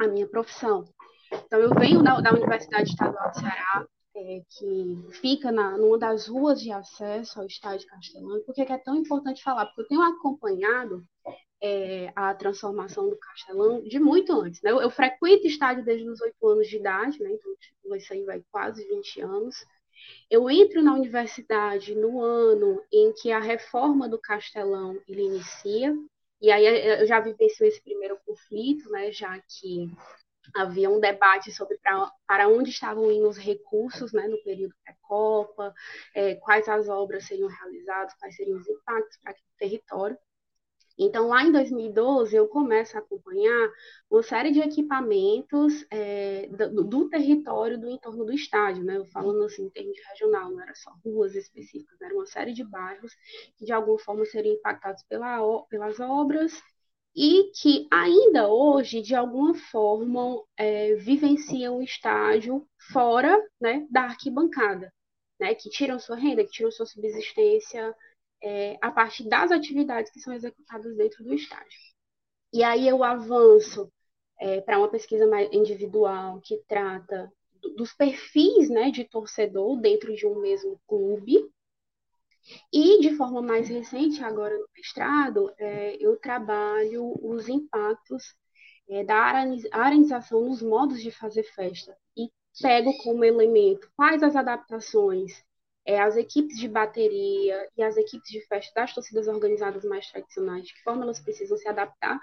a 0.00 0.08
minha 0.08 0.26
profissão. 0.28 0.84
Então, 1.32 1.58
eu 1.60 1.70
venho 1.74 2.02
da, 2.02 2.20
da 2.20 2.32
Universidade 2.32 2.90
Estadual 2.90 3.30
do 3.30 3.40
Ceará, 3.40 3.86
é, 4.18 4.42
que 4.50 4.98
fica 5.20 5.52
na, 5.52 5.78
numa 5.78 5.96
das 5.96 6.26
ruas 6.26 6.60
de 6.60 6.72
acesso 6.72 7.38
ao 7.38 7.46
estádio 7.46 7.86
Castelão. 7.86 8.42
Por 8.42 8.54
que 8.54 8.62
é 8.62 8.78
tão 8.78 8.96
importante 8.96 9.42
falar? 9.42 9.66
Porque 9.66 9.82
eu 9.82 9.88
tenho 9.88 10.02
acompanhado 10.02 11.04
é, 11.62 12.12
a 12.16 12.34
transformação 12.34 13.08
do 13.08 13.16
Castelão 13.16 13.80
de 13.82 14.00
muito 14.00 14.32
antes. 14.32 14.60
Né? 14.60 14.70
Eu, 14.72 14.80
eu 14.80 14.90
frequento 14.90 15.46
estádio 15.46 15.84
desde 15.84 16.08
os 16.08 16.20
oito 16.20 16.48
anos 16.48 16.68
de 16.68 16.76
idade, 16.76 17.22
né? 17.22 17.30
então 17.30 17.96
isso 17.96 18.12
aí 18.12 18.24
vai 18.24 18.42
quase 18.50 18.86
20 18.88 19.20
anos. 19.20 19.64
Eu 20.28 20.50
entro 20.50 20.82
na 20.82 20.94
universidade 20.94 21.94
no 21.94 22.20
ano 22.20 22.82
em 22.92 23.12
que 23.12 23.30
a 23.30 23.38
reforma 23.38 24.08
do 24.08 24.18
Castelão 24.18 24.98
ele 25.06 25.22
inicia, 25.22 25.96
e 26.40 26.50
aí 26.50 26.64
eu 27.00 27.06
já 27.06 27.20
vivenciei 27.20 27.68
esse 27.68 27.82
primeiro 27.82 28.16
conflito, 28.24 28.88
né, 28.90 29.10
já 29.10 29.38
que 29.40 29.90
havia 30.54 30.90
um 30.90 31.00
debate 31.00 31.52
sobre 31.52 31.78
pra, 31.78 32.10
para 32.26 32.48
onde 32.48 32.70
estavam 32.70 33.10
indo 33.10 33.28
os 33.28 33.36
recursos 33.36 34.12
né, 34.12 34.26
no 34.26 34.42
período 34.42 34.74
pré-Copa, 34.84 35.74
é, 36.14 36.34
quais 36.36 36.68
as 36.68 36.88
obras 36.88 37.24
seriam 37.24 37.48
realizadas, 37.48 38.14
quais 38.14 38.36
seriam 38.36 38.58
os 38.58 38.68
impactos 38.68 39.18
para 39.18 39.32
aquele 39.32 39.48
território. 39.58 40.18
Então, 41.00 41.28
lá 41.28 41.44
em 41.44 41.52
2012, 41.52 42.34
eu 42.34 42.48
começo 42.48 42.96
a 42.96 43.00
acompanhar 43.00 43.70
uma 44.10 44.20
série 44.20 44.50
de 44.50 44.58
equipamentos 44.58 45.86
é, 45.92 46.48
do, 46.48 46.82
do, 46.82 47.08
território 47.08 47.78
do 47.78 47.88
entorno 47.88 48.24
do 48.24 48.32
estádio, 48.32 48.82
né? 48.82 49.04
Falando 49.12 49.44
assim 49.44 49.66
em 49.66 49.70
termos 49.70 49.94
de 49.94 50.02
regional, 50.08 50.50
não 50.50 50.60
era 50.60 50.74
só 50.74 50.92
ruas 51.04 51.36
específicas, 51.36 52.00
era 52.00 52.12
uma 52.12 52.26
série 52.26 52.52
de 52.52 52.64
bairros 52.64 53.12
que 53.56 53.64
de 53.64 53.72
alguma 53.72 53.98
forma 54.00 54.24
seriam 54.24 54.56
impactados 54.56 55.04
pela, 55.04 55.38
pelas 55.68 56.00
obras 56.00 56.60
e 57.20 57.50
que 57.50 57.88
ainda 57.90 58.46
hoje, 58.46 59.02
de 59.02 59.12
alguma 59.12 59.52
forma, 59.52 60.40
é, 60.56 60.94
vivenciam 60.94 61.78
o 61.78 61.82
estádio 61.82 62.64
fora 62.92 63.36
né, 63.60 63.84
da 63.90 64.02
arquibancada, 64.02 64.94
né? 65.40 65.52
Que 65.52 65.68
tiram 65.68 65.98
sua 65.98 66.14
renda, 66.14 66.44
que 66.44 66.52
tiram 66.52 66.70
sua 66.70 66.86
subsistência 66.86 67.92
é, 68.40 68.78
a 68.80 68.92
partir 68.92 69.28
das 69.28 69.50
atividades 69.50 70.12
que 70.12 70.20
são 70.20 70.32
executadas 70.32 70.96
dentro 70.96 71.24
do 71.24 71.34
estágio. 71.34 71.80
E 72.52 72.62
aí 72.62 72.86
eu 72.86 73.02
avanço 73.02 73.90
é, 74.38 74.60
para 74.60 74.78
uma 74.78 74.88
pesquisa 74.88 75.26
mais 75.26 75.52
individual 75.52 76.40
que 76.40 76.62
trata 76.68 77.32
do, 77.60 77.74
dos 77.74 77.92
perfis 77.92 78.70
né, 78.70 78.92
de 78.92 79.02
torcedor 79.02 79.76
dentro 79.80 80.14
de 80.14 80.24
um 80.24 80.40
mesmo 80.40 80.80
clube. 80.86 81.50
E 82.72 83.00
de 83.00 83.16
forma 83.16 83.42
mais 83.42 83.68
recente, 83.68 84.22
agora 84.22 84.56
no 84.56 84.68
mestrado, 84.76 85.52
é, 85.58 85.96
eu 86.00 86.16
trabalho 86.16 87.14
os 87.22 87.48
impactos 87.48 88.34
é, 88.88 89.04
da 89.04 89.16
arenização 89.72 90.44
nos 90.44 90.62
modos 90.62 91.02
de 91.02 91.10
fazer 91.10 91.42
festa. 91.42 91.96
E 92.16 92.30
pego 92.60 92.96
como 92.98 93.24
elemento 93.24 93.90
quais 93.96 94.22
as 94.22 94.34
adaptações 94.34 95.44
é, 95.88 95.98
as 95.98 96.18
equipes 96.18 96.58
de 96.58 96.68
bateria 96.68 97.66
e 97.74 97.82
as 97.82 97.96
equipes 97.96 98.28
de 98.30 98.42
festa 98.42 98.78
das 98.78 98.94
torcidas 98.94 99.26
organizadas 99.26 99.82
mais 99.86 100.06
tradicionais, 100.10 100.66
de 100.66 100.74
que 100.74 100.82
forma 100.82 101.02
elas 101.02 101.18
precisam 101.18 101.56
se 101.56 101.66
adaptar, 101.66 102.20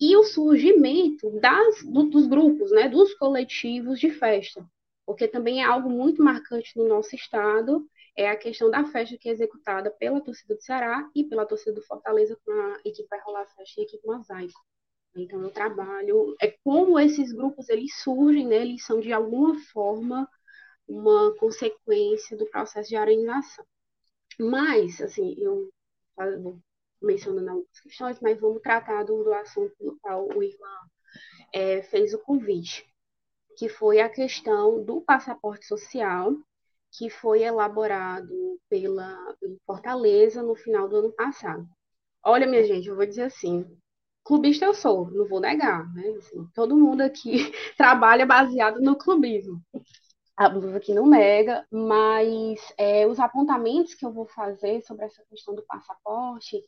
e 0.00 0.16
o 0.16 0.22
surgimento 0.22 1.28
das, 1.40 1.82
do, 1.82 2.04
dos 2.04 2.28
grupos, 2.28 2.70
né, 2.70 2.88
dos 2.88 3.12
coletivos 3.14 3.98
de 3.98 4.08
festa, 4.08 4.64
porque 5.04 5.26
também 5.26 5.60
é 5.60 5.64
algo 5.64 5.90
muito 5.90 6.22
marcante 6.22 6.76
no 6.76 6.86
nosso 6.86 7.16
estado, 7.16 7.84
é 8.18 8.28
a 8.28 8.36
questão 8.36 8.68
da 8.68 8.84
festa 8.84 9.16
que 9.16 9.28
é 9.28 9.32
executada 9.32 9.92
pela 9.92 10.20
torcida 10.20 10.56
do 10.56 10.60
Ceará 10.60 11.08
e 11.14 11.22
pela 11.22 11.46
torcida 11.46 11.72
do 11.72 11.82
Fortaleza 11.82 12.36
com 12.44 12.50
a 12.50 12.80
equipe 12.84 13.08
Vai 13.08 13.20
Rolar 13.20 13.46
Festa 13.46 13.80
e 13.80 13.82
a 13.82 13.86
equipe 13.86 14.04
Mosaico. 14.04 14.60
Então, 15.16 15.40
eu 15.40 15.50
trabalho, 15.50 16.34
é 16.40 16.48
como 16.64 16.98
esses 16.98 17.32
grupos 17.32 17.68
eles 17.68 17.96
surgem, 18.02 18.48
né, 18.48 18.56
eles 18.56 18.84
são 18.84 18.98
de 18.98 19.12
alguma 19.12 19.56
forma 19.72 20.28
uma 20.88 21.32
consequência 21.36 22.36
do 22.36 22.46
processo 22.46 22.88
de 22.88 22.96
arenização. 22.96 23.64
Mas, 24.36 25.00
assim, 25.00 25.36
eu 25.38 25.70
vou 26.42 26.58
mencionando 27.00 27.50
algumas 27.50 27.80
questões, 27.80 28.18
mas 28.20 28.40
vamos 28.40 28.60
tratar 28.60 29.04
do, 29.04 29.22
do 29.22 29.32
assunto 29.32 29.72
pelo 29.78 29.96
qual 30.00 30.26
o 30.26 30.42
Irmã 30.42 30.76
é, 31.52 31.82
fez 31.82 32.12
o 32.14 32.18
convite, 32.18 32.84
que 33.56 33.68
foi 33.68 34.00
a 34.00 34.08
questão 34.08 34.82
do 34.82 35.00
passaporte 35.02 35.66
social, 35.66 36.36
que 36.92 37.10
foi 37.10 37.42
elaborado 37.42 38.58
pela, 38.68 39.16
Fortaleza 39.66 40.42
no 40.42 40.54
final 40.56 40.88
do 40.88 40.96
ano 40.96 41.12
passado. 41.12 41.66
Olha, 42.24 42.46
minha 42.46 42.64
gente, 42.64 42.88
eu 42.88 42.96
vou 42.96 43.06
dizer 43.06 43.24
assim, 43.24 43.64
clubista 44.24 44.64
eu 44.64 44.74
sou, 44.74 45.10
não 45.10 45.26
vou 45.26 45.40
negar, 45.40 45.92
né? 45.94 46.08
Assim, 46.18 46.46
todo 46.54 46.76
mundo 46.76 47.02
aqui 47.02 47.52
trabalha 47.76 48.26
baseado 48.26 48.80
no 48.80 48.96
clubismo 48.96 49.62
a 50.38 50.48
blusa 50.48 50.76
aqui 50.76 50.94
não 50.94 51.04
nega, 51.04 51.66
mas 51.68 52.60
é, 52.78 53.04
os 53.08 53.18
apontamentos 53.18 53.94
que 53.94 54.06
eu 54.06 54.12
vou 54.12 54.24
fazer 54.24 54.80
sobre 54.82 55.04
essa 55.04 55.20
questão 55.28 55.52
do 55.52 55.66
passaporte 55.66 56.62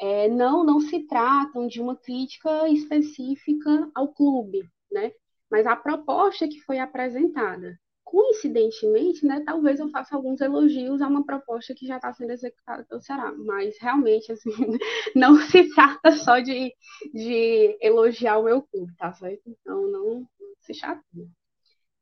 é, 0.00 0.28
não, 0.28 0.62
não 0.62 0.78
se 0.78 1.00
tratam 1.08 1.66
de 1.66 1.80
uma 1.80 1.96
crítica 1.96 2.68
específica 2.68 3.90
ao 3.92 4.14
clube, 4.14 4.70
né? 4.92 5.10
Mas 5.50 5.66
a 5.66 5.74
proposta 5.74 6.46
que 6.46 6.60
foi 6.60 6.78
apresentada. 6.78 7.76
Coincidentemente, 8.10 9.26
né, 9.26 9.42
talvez 9.44 9.78
eu 9.78 9.90
faça 9.90 10.16
alguns 10.16 10.40
elogios 10.40 11.02
a 11.02 11.06
uma 11.08 11.26
proposta 11.26 11.74
que 11.74 11.86
já 11.86 11.96
está 11.96 12.10
sendo 12.14 12.32
executada 12.32 12.82
pelo 12.84 13.02
Ceará, 13.02 13.34
mas 13.36 13.76
realmente, 13.78 14.32
assim, 14.32 14.50
não 15.14 15.36
se 15.36 15.68
trata 15.74 16.12
só 16.12 16.40
de, 16.40 16.72
de 17.12 17.76
elogiar 17.82 18.38
o 18.38 18.44
meu 18.44 18.62
clube, 18.62 18.96
tá 18.96 19.12
certo? 19.12 19.42
Então, 19.46 19.86
não, 19.88 20.26
se 20.60 20.72
chateia. 20.72 21.28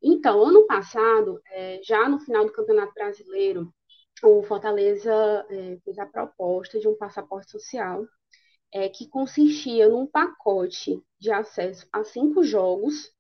Então, 0.00 0.44
ano 0.44 0.64
passado, 0.68 1.40
é, 1.50 1.80
já 1.82 2.08
no 2.08 2.20
final 2.20 2.44
do 2.44 2.52
Campeonato 2.52 2.94
Brasileiro, 2.94 3.74
o 4.22 4.44
Fortaleza 4.44 5.12
é, 5.50 5.76
fez 5.84 5.98
a 5.98 6.06
proposta 6.06 6.78
de 6.78 6.86
um 6.86 6.96
passaporte 6.96 7.50
social 7.50 8.06
é, 8.72 8.88
que 8.88 9.08
consistia 9.08 9.88
num 9.88 10.06
pacote 10.06 11.02
de 11.18 11.32
acesso 11.32 11.84
a 11.92 12.04
cinco 12.04 12.44
jogos 12.44 13.12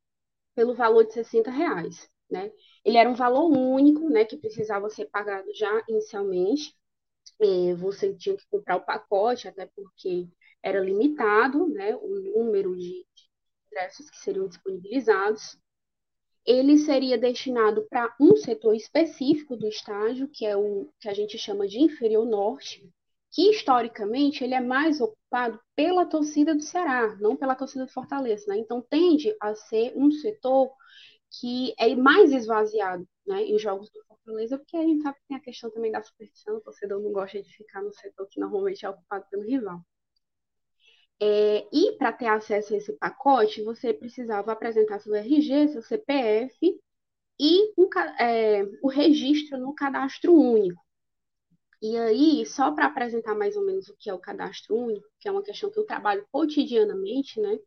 pelo 0.54 0.72
valor 0.72 1.04
de 1.04 1.14
60 1.14 1.50
reais. 1.50 2.08
Né? 2.30 2.52
Ele 2.86 2.96
era 2.96 3.10
um 3.10 3.14
valor 3.14 3.50
único, 3.50 4.08
né, 4.08 4.24
que 4.24 4.38
precisava 4.38 4.88
ser 4.88 5.06
pagado 5.06 5.52
já 5.54 5.84
inicialmente. 5.88 6.74
É, 7.40 7.74
você 7.74 8.14
tinha 8.14 8.36
que 8.36 8.46
comprar 8.48 8.76
o 8.76 8.84
pacote, 8.86 9.48
até 9.48 9.66
porque 9.66 10.28
era 10.62 10.80
limitado 10.80 11.66
né, 11.68 11.94
o 11.96 12.08
número 12.38 12.74
de 12.74 13.04
ingressos 13.66 14.08
que 14.08 14.16
seriam 14.16 14.48
disponibilizados 14.48 15.58
ele 16.46 16.78
seria 16.78 17.18
destinado 17.18 17.86
para 17.90 18.14
um 18.20 18.36
setor 18.36 18.74
específico 18.74 19.56
do 19.56 19.66
estágio, 19.66 20.28
que 20.32 20.46
é 20.46 20.56
o 20.56 20.88
que 21.00 21.08
a 21.08 21.12
gente 21.12 21.36
chama 21.36 21.66
de 21.66 21.80
inferior 21.80 22.24
norte, 22.24 22.88
que 23.32 23.50
historicamente 23.50 24.44
ele 24.44 24.54
é 24.54 24.60
mais 24.60 25.00
ocupado 25.00 25.60
pela 25.74 26.06
torcida 26.06 26.54
do 26.54 26.62
Ceará, 26.62 27.16
não 27.16 27.34
pela 27.34 27.56
torcida 27.56 27.84
do 27.84 27.92
Fortaleza, 27.92 28.46
né? 28.46 28.58
Então 28.58 28.80
tende 28.80 29.34
a 29.40 29.54
ser 29.56 29.92
um 29.96 30.10
setor 30.12 30.70
que 31.30 31.74
é 31.78 31.94
mais 31.94 32.32
esvaziado, 32.32 33.06
né, 33.26 33.42
em 33.42 33.58
jogos 33.58 33.90
do 33.90 34.02
Fortaleza, 34.04 34.58
porque 34.58 34.76
a 34.76 34.82
gente 34.82 35.02
sabe 35.02 35.16
que 35.18 35.26
tem 35.28 35.36
a 35.36 35.40
questão 35.40 35.70
também 35.70 35.92
da 35.92 36.02
superstição, 36.02 36.56
o 36.56 36.60
torcedor 36.60 37.02
não 37.02 37.12
gosta 37.12 37.42
de 37.42 37.56
ficar 37.56 37.82
no 37.82 37.92
setor 37.92 38.26
que 38.28 38.40
normalmente 38.40 38.84
é 38.84 38.90
ocupado 38.90 39.26
pelo 39.30 39.42
rival. 39.42 39.80
É, 41.20 41.66
e 41.72 41.92
para 41.96 42.12
ter 42.12 42.26
acesso 42.26 42.74
a 42.74 42.76
esse 42.76 42.92
pacote, 42.94 43.62
você 43.62 43.92
precisava 43.92 44.52
apresentar 44.52 45.00
seu 45.00 45.14
RG, 45.14 45.68
seu 45.68 45.82
CPF 45.82 46.80
e 47.38 47.72
um, 47.78 47.88
é, 48.20 48.62
o 48.82 48.88
registro 48.88 49.58
no 49.58 49.74
cadastro 49.74 50.34
único. 50.34 50.84
E 51.80 51.96
aí, 51.96 52.46
só 52.46 52.72
para 52.72 52.86
apresentar 52.86 53.34
mais 53.34 53.56
ou 53.56 53.64
menos 53.64 53.88
o 53.88 53.96
que 53.96 54.10
é 54.10 54.14
o 54.14 54.18
cadastro 54.18 54.74
único, 54.76 55.06
que 55.20 55.28
é 55.28 55.32
uma 55.32 55.42
questão 55.42 55.70
que 55.70 55.78
eu 55.78 55.84
trabalho 55.84 56.26
cotidianamente, 56.32 57.40
né, 57.40 57.58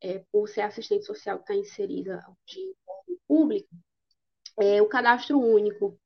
é, 0.00 0.22
por 0.30 0.48
ser 0.48 0.62
assistente 0.62 1.04
social 1.04 1.38
que 1.38 1.44
está 1.44 1.54
inserida 1.54 2.22
de 2.46 2.74
público, 3.26 3.68
é, 4.58 4.80
o 4.80 4.88
cadastro 4.88 5.38
único 5.38 5.98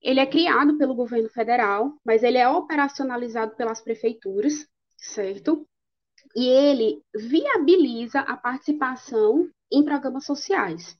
ele 0.00 0.18
é 0.18 0.26
criado 0.26 0.76
pelo 0.76 0.96
governo 0.96 1.28
federal, 1.28 1.96
mas 2.04 2.24
ele 2.24 2.36
é 2.36 2.48
operacionalizado 2.48 3.54
pelas 3.54 3.80
prefeituras, 3.80 4.66
certo? 4.96 5.64
e 6.34 6.48
ele 6.48 7.02
viabiliza 7.14 8.20
a 8.20 8.36
participação 8.36 9.48
em 9.70 9.84
programas 9.84 10.24
sociais. 10.24 10.98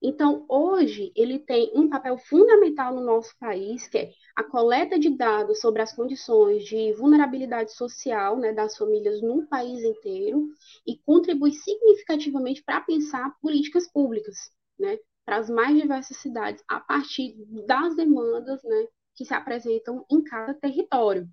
Então, 0.00 0.44
hoje, 0.48 1.12
ele 1.16 1.40
tem 1.40 1.72
um 1.74 1.88
papel 1.88 2.16
fundamental 2.18 2.94
no 2.94 3.00
nosso 3.00 3.36
país, 3.38 3.88
que 3.88 3.98
é 3.98 4.12
a 4.36 4.44
coleta 4.44 4.96
de 4.98 5.10
dados 5.10 5.60
sobre 5.60 5.82
as 5.82 5.92
condições 5.92 6.64
de 6.64 6.92
vulnerabilidade 6.92 7.72
social 7.72 8.36
né, 8.36 8.52
das 8.52 8.76
famílias 8.76 9.20
no 9.20 9.46
país 9.48 9.82
inteiro 9.82 10.48
e 10.86 10.96
contribui 10.98 11.52
significativamente 11.52 12.62
para 12.62 12.80
pensar 12.80 13.36
políticas 13.40 13.90
públicas, 13.90 14.52
né, 14.78 14.98
para 15.26 15.38
as 15.38 15.50
mais 15.50 15.76
diversas 15.76 16.16
cidades, 16.18 16.62
a 16.68 16.78
partir 16.78 17.34
das 17.66 17.96
demandas 17.96 18.62
né, 18.62 18.86
que 19.16 19.24
se 19.24 19.34
apresentam 19.34 20.06
em 20.08 20.22
cada 20.22 20.54
território. 20.54 21.28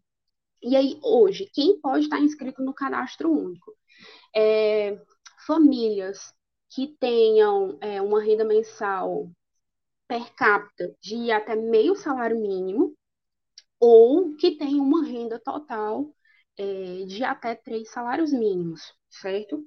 E 0.63 0.75
aí, 0.75 0.99
hoje, 1.03 1.49
quem 1.53 1.79
pode 1.79 2.05
estar 2.05 2.19
inscrito 2.19 2.63
no 2.63 2.73
cadastro 2.73 3.31
único? 3.31 3.73
É, 4.35 4.99
famílias 5.45 6.34
que 6.75 6.87
tenham 6.99 7.77
é, 7.79 8.01
uma 8.01 8.21
renda 8.21 8.43
mensal 8.43 9.31
per 10.09 10.35
capita 10.35 10.93
de 11.01 11.31
até 11.31 11.55
meio 11.55 11.95
salário 11.95 12.37
mínimo, 12.37 12.93
ou 13.79 14.35
que 14.35 14.57
tenham 14.57 14.83
uma 14.83 15.05
renda 15.05 15.39
total 15.39 16.13
é, 16.57 17.05
de 17.05 17.23
até 17.23 17.55
três 17.55 17.89
salários 17.89 18.33
mínimos, 18.33 18.93
certo? 19.09 19.65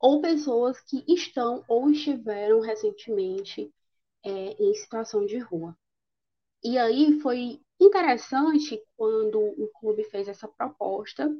Ou 0.00 0.22
pessoas 0.22 0.80
que 0.80 1.04
estão 1.06 1.62
ou 1.68 1.90
estiveram 1.90 2.60
recentemente 2.60 3.70
é, 4.24 4.30
em 4.30 4.74
situação 4.76 5.26
de 5.26 5.38
rua. 5.38 5.76
E 6.62 6.78
aí 6.78 7.20
foi 7.20 7.60
interessante 7.78 8.82
quando 8.96 9.38
o 9.38 9.68
clube 9.78 10.04
fez 10.04 10.26
essa 10.26 10.48
proposta 10.48 11.30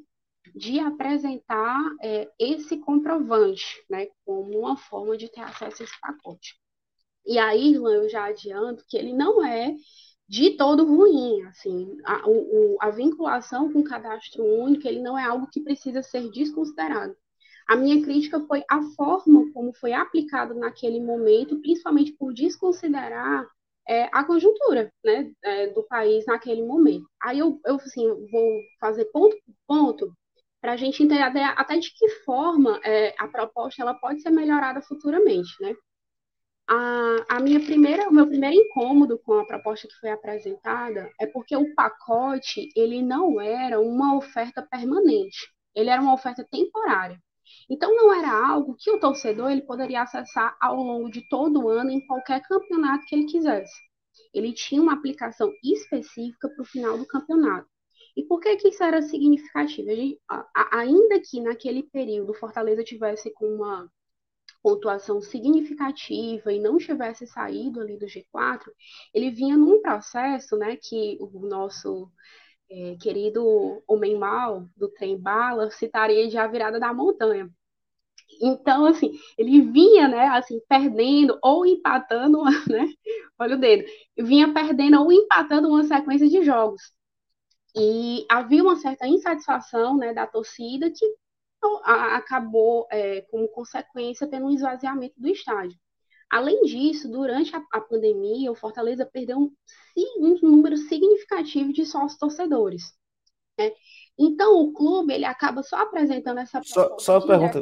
de 0.55 0.79
apresentar 0.81 1.81
é, 2.03 2.29
esse 2.39 2.79
comprovante, 2.79 3.85
né, 3.89 4.09
como 4.25 4.59
uma 4.59 4.77
forma 4.77 5.17
de 5.17 5.29
ter 5.29 5.41
acesso 5.41 5.83
a 5.83 5.85
esse 5.85 6.01
pacote. 6.01 6.55
E 7.27 7.39
aí, 7.39 7.75
eu 7.75 8.09
já 8.09 8.27
adianto 8.27 8.85
que 8.89 8.97
ele 8.97 9.13
não 9.13 9.45
é 9.45 9.75
de 10.29 10.57
todo 10.57 10.85
ruim, 10.85 11.43
assim, 11.45 11.97
a, 12.05 12.29
o, 12.29 12.77
a 12.81 12.91
vinculação 12.91 13.73
com 13.73 13.81
o 13.81 13.85
cadastro 13.85 14.43
único, 14.45 14.87
ele 14.89 15.01
não 15.01 15.19
é 15.19 15.25
algo 15.25 15.49
que 15.51 15.61
precisa 15.61 16.03
ser 16.03 16.31
desconsiderado. 16.31 17.15
A 17.67 17.77
minha 17.77 18.03
crítica 18.03 18.41
foi 18.47 18.63
a 18.71 18.83
forma 18.95 19.51
como 19.53 19.73
foi 19.75 19.93
aplicado 19.93 20.55
naquele 20.55 21.01
momento, 21.01 21.61
principalmente 21.61 22.13
por 22.13 22.33
desconsiderar 22.33 23.47
é, 23.89 24.05
a 24.13 24.25
conjuntura 24.25 24.93
né, 25.05 25.33
é, 25.43 25.67
do 25.69 25.83
país 25.85 26.25
naquele 26.27 26.63
momento. 26.63 27.07
Aí 27.23 27.39
eu, 27.39 27.61
eu 27.65 27.77
assim, 27.77 28.07
vou 28.31 28.61
fazer 28.81 29.07
ponto 29.07 29.37
por 29.37 29.55
ponto 29.67 30.13
para 30.65 30.73
a 30.73 30.77
gente 30.79 31.03
entender 31.03 31.43
até 31.43 31.77
de 31.77 31.93
que 31.93 32.09
forma 32.25 32.81
é, 32.83 33.15
a 33.19 33.29
proposta 33.29 33.83
ela 33.83 33.93
pode 33.93 34.23
ser 34.23 34.31
melhorada 34.31 34.81
futuramente. 34.81 35.53
Né? 35.61 35.75
A, 36.67 37.37
a 37.37 37.41
minha 37.41 37.61
primeira, 37.61 38.09
o 38.09 38.11
meu 38.15 38.27
primeiro 38.27 38.57
incômodo 38.57 39.19
com 39.19 39.35
a 39.35 39.45
proposta 39.45 39.87
que 39.87 39.95
foi 40.01 40.11
apresentada 40.11 41.13
é 41.21 41.27
porque 41.27 41.55
o 41.55 41.75
pacote 41.75 42.71
ele 42.75 43.03
não 43.03 43.39
era 43.39 43.79
uma 43.79 44.17
oferta 44.17 44.63
permanente, 44.63 45.53
ele 45.75 45.91
era 45.91 46.01
uma 46.01 46.15
oferta 46.15 46.43
temporária. 46.51 47.21
Então 47.69 47.95
não 47.95 48.15
era 48.15 48.33
algo 48.33 48.75
que 48.75 48.91
o 48.91 48.99
torcedor 48.99 49.51
ele 49.51 49.67
poderia 49.67 50.01
acessar 50.01 50.57
ao 50.59 50.77
longo 50.77 51.11
de 51.11 51.29
todo 51.29 51.65
o 51.65 51.69
ano 51.69 51.91
em 51.91 52.07
qualquer 52.07 52.41
campeonato 52.41 53.05
que 53.05 53.15
ele 53.15 53.27
quisesse. 53.27 53.83
Ele 54.33 54.51
tinha 54.51 54.81
uma 54.81 54.95
aplicação 54.95 55.53
específica 55.63 56.49
para 56.49 56.63
o 56.63 56.67
final 56.67 56.97
do 56.97 57.07
campeonato. 57.07 57.69
E 58.17 58.23
por 58.25 58.41
que, 58.41 58.57
que 58.57 58.69
isso 58.69 58.83
era 58.83 59.03
significativo? 59.03 59.89
Gente, 59.91 60.21
ainda 60.73 61.21
que 61.21 61.41
naquele 61.41 61.83
período 61.83 62.35
Fortaleza 62.35 62.85
tivesse 62.85 63.31
com 63.33 63.47
uma 63.47 63.91
pontuação 64.63 65.21
significativa 65.21 66.53
e 66.53 66.59
não 66.61 66.79
tivesse 66.79 67.27
saído 67.27 67.81
ali 67.81 67.99
do 67.99 68.07
G4, 68.07 68.71
ele 69.13 69.31
vinha 69.31 69.57
num 69.57 69.83
processo 69.83 70.57
né, 70.57 70.77
que 70.77 71.19
o 71.21 71.47
nosso 71.47 72.11
é, 72.71 72.97
querido 72.97 73.83
homem 73.87 74.17
mal 74.19 74.69
do 74.77 74.89
trem 74.89 75.19
bala 75.19 75.71
citaria 75.71 76.29
de 76.29 76.39
a 76.39 76.47
virada 76.47 76.81
da 76.81 76.95
montanha. 76.95 77.51
Então, 78.41 78.87
assim, 78.87 79.13
ele 79.39 79.61
vinha, 79.63 80.09
né, 80.09 80.27
assim, 80.29 80.61
perdendo 80.69 81.39
ou 81.43 81.67
empatando, 81.67 82.43
né, 82.69 82.89
olha 83.39 83.57
o 83.57 83.61
dedo, 83.61 83.85
vinha 84.19 84.53
perdendo 84.53 85.01
ou 85.01 85.13
empatando 85.13 85.69
uma 85.69 85.85
sequência 85.85 86.29
de 86.29 86.43
jogos. 86.43 86.83
E 87.77 88.25
havia 88.31 88.63
uma 88.63 88.77
certa 88.77 89.07
insatisfação, 89.07 89.97
né, 89.97 90.13
da 90.13 90.27
torcida 90.27 90.91
que 90.91 91.05
acabou, 91.83 92.87
é, 92.91 93.23
como 93.23 93.49
consequência, 93.49 94.27
tendo 94.27 94.47
um 94.47 94.51
esvaziamento 94.51 95.15
do 95.19 95.29
estádio. 95.29 95.79
Além 96.31 96.63
disso, 96.63 97.11
durante 97.11 97.55
a, 97.55 97.63
a 97.73 97.81
pandemia, 97.81 98.51
o 98.51 98.55
Fortaleza 98.55 99.07
perdeu 99.07 99.39
um, 99.39 99.53
um 100.19 100.39
número 100.43 100.77
significativo 100.77 101.73
de 101.73 101.87
sócios 101.87 102.19
torcedores. 102.19 102.93
Né? 103.59 103.73
Então, 104.19 104.61
o 104.61 104.73
clube 104.73 105.13
ele 105.13 105.25
acaba 105.25 105.63
só 105.63 105.77
apresentando 105.77 106.39
essa 106.39 106.61
Só, 106.63 106.99
só 106.99 107.19
uma 107.19 107.27
pergunta, 107.27 107.61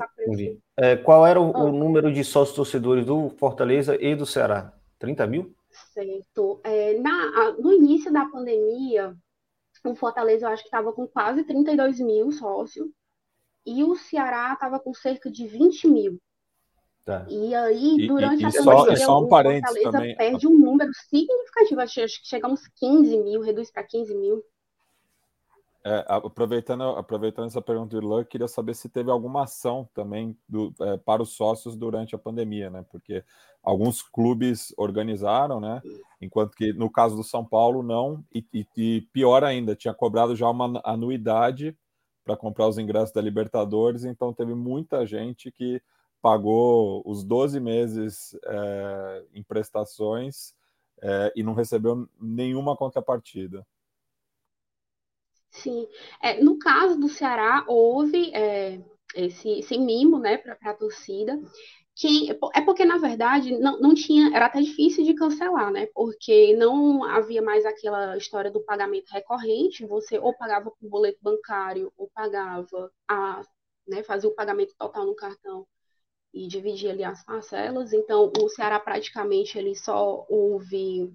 é, 0.77 0.96
qual 0.96 1.27
era 1.27 1.40
o, 1.40 1.57
ah. 1.57 1.64
o, 1.64 1.72
número 1.72 2.12
de 2.12 2.22
sócios 2.22 2.55
torcedores 2.55 3.07
do 3.07 3.31
Fortaleza 3.38 3.96
e 4.01 4.14
do 4.14 4.27
Ceará? 4.27 4.72
30 4.98 5.27
mil? 5.27 5.55
Certo. 5.94 6.61
É, 6.62 6.98
na, 6.98 7.53
no 7.59 7.72
início 7.72 8.12
da 8.12 8.27
pandemia, 8.27 9.16
o 9.85 9.95
Fortaleza 9.95 10.47
eu 10.47 10.51
acho 10.51 10.62
que 10.62 10.68
estava 10.68 10.92
com 10.92 11.07
quase 11.07 11.45
32 11.45 12.01
mil 12.01 12.31
sócios 12.33 12.88
e 13.64 13.85
o 13.85 13.95
Ceará 13.95 14.53
estava 14.53 14.79
com 14.79 14.92
cerca 14.92 15.31
de 15.31 15.47
20 15.47 15.88
mil. 15.88 16.21
Tá. 17.05 17.27
E 17.29 17.53
aí, 17.55 18.07
durante 18.07 18.40
e, 18.40 18.45
e, 18.45 18.47
a 18.47 18.64
pandemia, 18.64 18.97
só, 18.97 19.07
só 19.07 19.25
um 19.25 19.29
Fortaleza 19.29 19.90
também. 19.90 20.16
perde 20.16 20.47
um 20.47 20.57
número 20.57 20.90
significativo. 21.09 21.81
Acho 21.81 21.95
que 21.95 22.29
chega 22.29 22.47
a 22.47 22.51
uns 22.51 22.66
15 22.77 23.18
mil, 23.18 23.40
reduz 23.40 23.73
para 23.73 23.83
15 23.83 24.14
mil. 24.14 24.45
É, 25.85 26.05
aproveitando, 26.07 26.83
aproveitando 26.83 27.47
essa 27.47 27.61
pergunta 27.61 27.90
do 27.90 28.05
Irlan, 28.05 28.25
queria 28.25 28.47
saber 28.47 28.73
se 28.75 28.88
teve 28.88 29.11
alguma 29.11 29.42
ação 29.42 29.88
também 29.92 30.38
do, 30.49 30.73
é, 30.81 30.97
para 30.97 31.21
os 31.23 31.31
sócios 31.31 31.77
durante 31.77 32.14
a 32.14 32.18
pandemia, 32.18 32.71
né? 32.71 32.85
Porque 32.88 33.25
alguns 33.62 34.01
clubes 34.01 34.73
organizaram, 34.77 35.59
né? 35.61 35.83
Enquanto 36.21 36.55
que 36.55 36.73
no 36.73 36.88
caso 36.88 37.16
do 37.16 37.25
São 37.25 37.45
Paulo, 37.45 37.83
não. 37.83 38.25
E, 38.33 38.47
e, 38.53 38.66
e 38.77 39.01
pior 39.12 39.42
ainda, 39.42 39.75
tinha 39.75 39.92
cobrado 39.92 40.37
já 40.37 40.49
uma 40.49 40.81
anuidade 40.85 41.77
para 42.25 42.37
comprar 42.37 42.68
os 42.68 42.79
ingressos 42.79 43.12
da 43.12 43.21
Libertadores, 43.21 44.05
então 44.05 44.33
teve 44.33 44.55
muita 44.55 45.05
gente 45.05 45.51
que 45.51 45.83
pagou 46.21 47.03
os 47.05 47.25
12 47.25 47.59
meses 47.59 48.38
é, 48.47 49.25
em 49.35 49.42
prestações 49.42 50.55
é, 51.03 51.33
e 51.35 51.42
não 51.42 51.55
recebeu 51.55 52.09
nenhuma 52.21 52.77
contrapartida. 52.77 53.66
Sim, 55.53 55.87
é, 56.23 56.43
no 56.43 56.59
caso 56.59 56.99
do 56.99 57.09
Ceará, 57.09 57.65
houve 57.69 58.35
é, 58.35 58.81
esse, 59.15 59.59
esse 59.59 59.79
mimo 59.79 60.19
né, 60.19 60.38
para 60.38 60.57
a 60.71 60.75
torcida, 60.75 61.38
que 61.97 62.31
é 62.55 62.61
porque, 62.62 62.85
na 62.87 62.99
verdade, 62.99 63.59
não, 63.59 63.79
não 63.81 63.95
tinha, 63.95 64.35
era 64.35 64.47
até 64.47 64.61
difícil 64.62 65.05
de 65.05 65.15
cancelar, 65.15 65.71
né? 65.71 65.87
Porque 65.95 66.57
não 66.57 67.05
havia 67.05 67.43
mais 67.43 67.67
aquela 67.67 68.17
história 68.17 68.51
do 68.51 68.65
pagamento 68.65 69.11
recorrente, 69.11 69.87
você 69.87 70.19
ou 70.19 70.35
pagava 70.37 70.71
por 70.71 70.88
boleto 70.88 71.19
bancário, 71.23 71.93
ou 71.97 72.11
pagava 72.15 72.91
a, 73.09 73.43
né, 73.87 74.03
fazia 74.05 74.31
o 74.31 74.35
pagamento 74.35 74.75
total 74.79 75.05
no 75.07 75.15
cartão 75.15 75.67
e 76.35 76.49
dividia 76.49 76.93
ali 76.93 77.05
as 77.05 77.25
parcelas. 77.25 77.93
Então, 77.93 78.33
o 78.41 78.49
Ceará 78.49 78.81
praticamente 78.81 79.59
ele 79.59 79.75
só 79.77 80.27
houve 80.29 81.12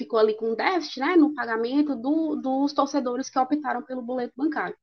ficou 0.00 0.18
ali 0.18 0.34
com 0.34 0.54
déficit 0.54 1.00
né, 1.00 1.16
no 1.16 1.34
pagamento 1.34 1.94
do, 1.94 2.36
dos 2.36 2.72
torcedores 2.72 3.28
que 3.28 3.38
optaram 3.38 3.82
pelo 3.82 4.02
boleto 4.02 4.32
bancário. 4.36 4.76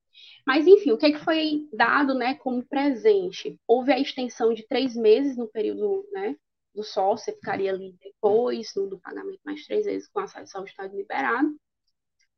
Mas, 0.45 0.65
enfim, 0.67 0.91
o 0.91 0.97
que, 0.97 1.08
é 1.08 1.12
que 1.12 1.23
foi 1.23 1.67
dado 1.73 2.13
né, 2.13 2.36
como 2.36 2.65
presente? 2.65 3.60
Houve 3.67 3.91
a 3.91 3.99
extensão 3.99 4.53
de 4.53 4.65
três 4.67 4.95
meses 4.95 5.36
no 5.36 5.47
período 5.47 6.08
né, 6.12 6.36
do 6.73 6.84
sócio, 6.84 7.25
você 7.25 7.34
ficaria 7.34 7.71
ali 7.71 7.95
depois 8.01 8.73
no, 8.75 8.88
do 8.88 8.99
pagamento 8.99 9.39
mais 9.43 9.65
três 9.65 9.86
vezes 9.86 10.08
com 10.08 10.19
acesso 10.19 10.58
ao 10.58 10.65
estádio 10.65 10.97
liberado. 10.97 11.56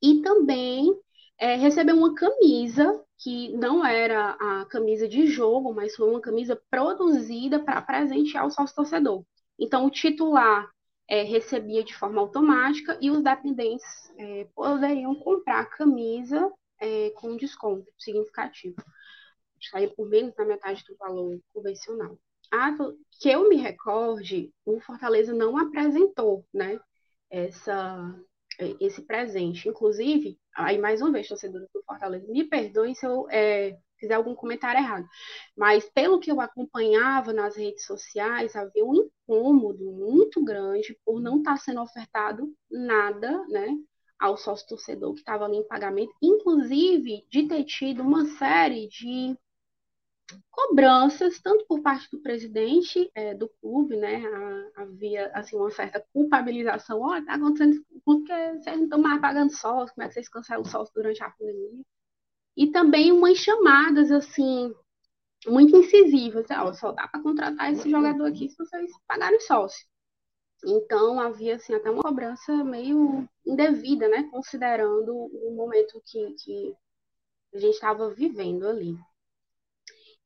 E 0.01 0.21
também 0.21 0.97
é, 1.37 1.55
recebeu 1.55 1.97
uma 1.97 2.15
camisa, 2.15 3.03
que 3.17 3.51
não 3.53 3.85
era 3.85 4.31
a 4.31 4.65
camisa 4.65 5.07
de 5.07 5.27
jogo, 5.27 5.73
mas 5.73 5.95
foi 5.95 6.09
uma 6.09 6.21
camisa 6.21 6.59
produzida 6.69 7.59
para 7.59 7.81
presentear 7.81 8.45
o 8.45 8.51
sócio 8.51 8.75
torcedor. 8.75 9.23
Então, 9.59 9.85
o 9.85 9.89
titular 9.89 10.69
é, 11.10 11.24
recebia 11.24 11.84
de 11.84 11.95
forma 11.95 12.22
automática 12.22 12.98
e 13.02 13.10
os 13.10 13.24
dependentes 13.24 14.13
é, 14.17 14.48
poderiam 14.56 15.15
comprar 15.15 15.62
a 15.62 15.65
camisa 15.65 16.52
é, 16.80 17.10
com 17.12 17.36
desconto 17.36 17.91
significativo. 17.98 18.76
Saía 19.60 19.89
por 19.89 20.08
menos 20.08 20.34
da 20.36 20.45
metade 20.45 20.86
do 20.88 20.95
valor 20.95 21.39
convencional. 21.52 22.17
Ah, 22.52 22.76
que 23.19 23.30
eu 23.30 23.50
me 23.50 23.58
recorde, 23.58 24.54
o 24.65 24.80
Fortaleza 24.80 25.34
não 25.34 25.58
apresentou 25.58 26.45
né, 26.54 26.80
essa, 27.30 28.15
é, 28.60 28.76
esse 28.80 29.02
presente. 29.02 29.67
Inclusive, 29.67 30.39
aí 30.56 30.78
mais 30.78 31.02
uma 31.02 31.12
vez, 31.12 31.28
torcedores 31.28 31.67
do 31.74 31.84
Fortaleza, 31.84 32.28
me 32.28 32.43
perdoem 32.43 32.95
se 32.95 33.06
eu 33.06 33.28
é, 33.30 33.78
fizer 33.99 34.15
algum 34.15 34.35
comentário 34.35 34.79
errado. 34.79 35.07
Mas 35.55 35.89
pelo 35.89 36.19
que 36.19 36.31
eu 36.31 36.39
acompanhava 36.41 37.33
nas 37.33 37.55
redes 37.55 37.85
sociais, 37.85 38.55
havia 38.55 38.85
um 38.85 38.95
incômodo 38.95 39.91
muito 39.91 40.43
grande 40.43 40.97
por 41.05 41.19
não 41.19 41.38
estar 41.38 41.51
tá 41.51 41.57
sendo 41.57 41.81
ofertado 41.81 42.53
nada, 42.69 43.45
né, 43.47 43.75
ao 44.19 44.35
sócio 44.38 44.67
torcedor 44.67 45.13
que 45.13 45.21
estava 45.21 45.45
ali 45.45 45.57
em 45.57 45.67
pagamento, 45.67 46.13
inclusive 46.21 47.25
de 47.29 47.47
ter 47.47 47.63
tido 47.63 48.01
uma 48.01 48.25
série 48.25 48.88
de 48.89 49.38
cobranças, 50.51 51.39
tanto 51.39 51.65
por 51.65 51.81
parte 51.81 52.07
do 52.12 52.21
presidente 52.21 53.09
é, 53.15 53.33
do 53.33 53.49
clube, 53.62 53.95
né, 53.95 54.21
havia 54.75 55.31
assim 55.33 55.55
uma 55.55 55.71
certa 55.71 56.03
culpabilização, 56.13 57.01
olha, 57.01 57.25
tá 57.25 57.33
acontecendo 57.33 57.83
porque 58.05 58.33
vocês 58.53 58.77
não 58.77 58.83
estão 58.83 58.99
mais 58.99 59.21
pagando 59.21 59.51
sócio, 59.51 59.93
como 59.95 60.05
é 60.05 60.07
que 60.07 60.13
vocês 60.13 60.29
cancelam 60.29 60.65
sócio 60.65 60.93
durante 60.93 61.23
a 61.23 61.29
pandemia? 61.29 61.83
E 62.60 62.67
também 62.67 63.10
umas 63.10 63.38
chamadas 63.38 64.12
assim 64.12 64.76
muito 65.48 65.78
incisiva. 65.78 66.41
Assim, 66.41 66.54
ó, 66.56 66.74
só 66.74 66.91
dá 66.91 67.08
para 67.08 67.24
contratar 67.24 67.72
esse 67.72 67.89
jogador 67.89 68.26
aqui 68.26 68.50
se 68.50 68.58
vocês 68.58 68.91
pagarem 69.08 69.39
sócio. 69.39 69.88
Então 70.65 71.22
havia 71.22 71.56
assim 71.56 71.74
até 71.74 71.89
uma 71.89 72.04
cobrança 72.04 72.54
meio 72.65 73.26
indevida, 73.48 74.10
né, 74.10 74.28
considerando 74.30 75.15
o 75.15 75.56
momento 75.56 76.04
que, 76.06 76.34
que 76.34 76.76
a 77.54 77.60
gente 77.60 77.76
estava 77.76 78.13
vivendo 78.13 78.67
ali. 78.67 78.93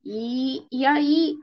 E, 0.04 0.66
e 0.72 0.84
aí 0.84 1.36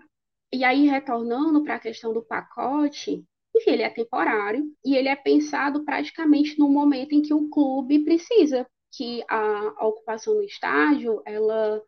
e 0.52 0.66
aí 0.66 0.88
retornando 0.88 1.64
para 1.64 1.76
a 1.76 1.80
questão 1.80 2.12
do 2.12 2.22
pacote, 2.22 3.26
enfim, 3.56 3.72
ele 3.72 3.84
é 3.84 3.90
temporário 3.90 4.70
e 4.84 4.94
ele 4.94 5.08
é 5.08 5.16
pensado 5.16 5.86
praticamente 5.86 6.60
no 6.60 6.68
momento 6.68 7.14
em 7.14 7.22
que 7.22 7.34
o 7.34 7.48
clube 7.48 8.04
precisa 8.04 8.68
que 8.92 9.24
a, 9.28 9.74
a 9.78 9.88
ocupação 9.88 10.36
no 10.36 10.44
estádio 10.44 11.22
ela 11.26 11.82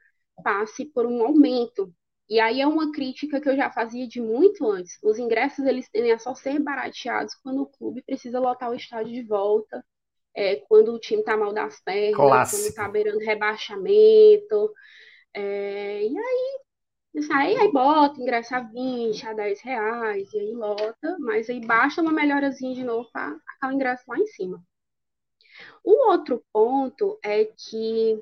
passe 0.43 0.85
por 0.85 1.05
um 1.05 1.23
aumento 1.23 1.93
e 2.29 2.39
aí 2.39 2.61
é 2.61 2.67
uma 2.67 2.91
crítica 2.91 3.39
que 3.39 3.49
eu 3.49 3.55
já 3.55 3.69
fazia 3.69 4.07
de 4.07 4.21
muito 4.21 4.65
antes. 4.69 4.97
Os 5.03 5.19
ingressos 5.19 5.65
eles 5.65 5.89
tendem 5.89 6.13
a 6.13 6.19
só 6.19 6.33
ser 6.33 6.59
barateados 6.59 7.35
quando 7.35 7.61
o 7.61 7.67
clube 7.67 8.01
precisa 8.01 8.39
lotar 8.39 8.71
o 8.71 8.75
estádio 8.75 9.13
de 9.13 9.21
volta, 9.23 9.85
é, 10.35 10.55
quando 10.67 10.93
o 10.93 10.99
time 10.99 11.19
está 11.19 11.37
mal 11.37 11.53
das 11.53 11.79
pernas, 11.81 12.15
Clássico. 12.15 12.57
quando 12.57 12.69
está 12.69 12.87
beirando 12.89 13.19
rebaixamento. 13.19 14.73
É, 15.33 16.03
e 16.07 16.17
aí, 16.17 16.59
aí, 17.31 17.57
aí 17.57 17.71
bota 17.71 18.21
ingresso 18.21 18.55
a 18.55 18.61
20, 18.61 19.27
a 19.27 19.33
10 19.33 19.61
reais, 19.61 20.33
e 20.33 20.39
aí 20.39 20.51
lota, 20.53 21.17
mas 21.19 21.49
aí 21.49 21.65
baixa 21.65 22.01
uma 22.01 22.11
melhorazinha 22.11 22.73
de 22.73 22.83
novo 22.83 23.09
para 23.11 23.37
ficar 23.53 23.67
o 23.67 23.73
ingresso 23.73 24.03
lá 24.07 24.17
em 24.17 24.27
cima. 24.27 24.63
O 25.83 26.11
outro 26.11 26.43
ponto 26.51 27.19
é 27.23 27.45
que 27.45 28.21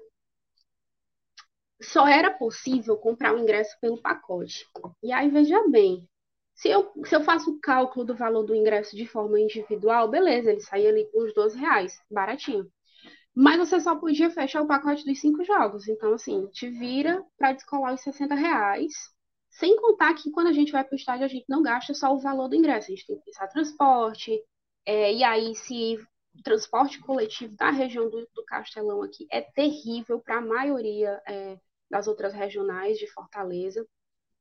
só 1.82 2.08
era 2.08 2.32
possível 2.32 2.96
comprar 2.98 3.34
o 3.34 3.39
ingresso 3.39 3.76
pelo 3.82 4.02
pacote. 4.02 4.67
E 5.04 5.12
aí, 5.12 5.30
veja 5.30 5.67
bem, 5.70 6.08
se 6.54 6.70
eu, 6.70 6.91
se 7.06 7.15
eu 7.15 7.24
faço 7.24 7.52
o 7.52 7.60
cálculo 7.60 8.06
do 8.06 8.15
valor 8.15 8.44
do 8.44 8.56
ingresso 8.56 8.96
de 8.96 9.06
forma 9.08 9.39
individual, 9.39 10.10
beleza, 10.10 10.52
ele 10.52 10.62
saía 10.62 10.89
ali 10.89 11.10
com 11.12 11.24
uns 11.24 11.34
12 11.34 11.58
reais, 11.58 12.00
baratinho. 12.10 12.72
Mas 13.36 13.58
você 13.58 13.80
só 13.80 13.96
podia 13.96 14.30
fechar 14.30 14.62
o 14.62 14.67
pacote 14.67 15.06
dos 15.06 15.20
cinco 15.20 15.44
jogos. 15.44 15.88
Então, 15.88 16.13
assim, 16.13 16.48
te 16.48 16.70
vira 16.70 17.26
para 17.38 17.54
descolar 17.54 17.94
os 17.94 18.02
60 18.02 18.36
reais. 18.36 18.94
Sem 19.50 19.76
contar 19.78 20.13
que 20.15 20.32
quando 20.32 20.48
a 20.48 20.54
gente 20.54 20.72
vai 20.72 20.84
para 20.84 20.94
o 20.94 20.98
estádio, 20.98 21.26
a 21.26 21.30
gente 21.30 21.46
não 21.48 21.62
gasta 21.62 21.94
só 21.94 22.13
o 22.13 22.20
valor 22.20 22.50
do 22.50 22.56
ingresso. 22.56 22.88
A 22.88 22.96
gente 22.96 23.08
tem 23.08 23.17
que 23.17 23.26
pensar 23.26 23.48
transporte. 23.48 24.41
É, 24.86 25.13
e 25.13 25.24
aí, 25.24 25.56
se 25.56 25.98
o 26.36 26.41
transporte 26.44 27.00
coletivo 27.00 27.56
da 27.56 27.70
região 27.70 28.10
do, 28.10 28.28
do 28.34 28.46
Castelão 28.46 29.04
aqui 29.04 29.28
é 29.32 29.41
terrível 29.41 30.20
para 30.20 30.38
a 30.38 30.41
maioria 30.41 31.22
é, 31.28 31.60
das 31.89 32.08
outras 32.08 32.34
regionais 32.34 32.98
de 32.98 33.08
Fortaleza. 33.08 33.86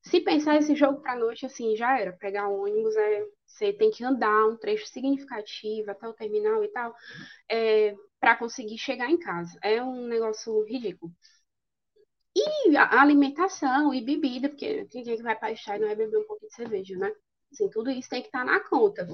Se 0.02 0.20
pensar 0.20 0.56
esse 0.56 0.74
jogo 0.74 1.02
para 1.02 1.16
noite, 1.16 1.44
assim, 1.44 1.76
já 1.76 1.98
era. 1.98 2.12
Pegar 2.12 2.48
ônibus, 2.48 2.96
é, 2.96 3.26
você 3.46 3.72
tem 3.72 3.90
que 3.90 4.04
andar 4.04 4.46
um 4.46 4.56
trecho 4.56 4.86
significativo 4.86 5.90
até 5.90 6.08
o 6.08 6.14
terminal 6.14 6.64
e 6.64 6.68
tal, 6.68 6.94
é, 7.50 7.94
para 8.18 8.36
conseguir 8.36 8.78
chegar 8.78 9.10
em 9.10 9.18
casa. 9.18 9.58
É 9.62 9.82
um 9.82 10.06
negócio 10.06 10.64
ridículo. 10.64 11.12
E 12.34 12.76
alimentação 12.76 13.92
e 13.92 14.00
bebida, 14.00 14.48
porque 14.48 14.86
quem 14.86 15.02
que 15.02 15.22
vai 15.22 15.36
para 15.36 15.52
estar 15.52 15.76
e 15.76 15.80
não 15.80 15.88
vai 15.88 15.96
beber 15.96 16.18
um 16.18 16.26
pouquinho 16.26 16.48
de 16.48 16.54
cerveja, 16.56 16.96
né? 16.96 17.12
Assim, 17.52 17.68
tudo 17.68 17.90
isso 17.90 18.08
tem 18.08 18.22
que 18.22 18.28
estar 18.28 18.44
tá 18.44 18.44
na 18.44 18.60
conta. 18.60 19.06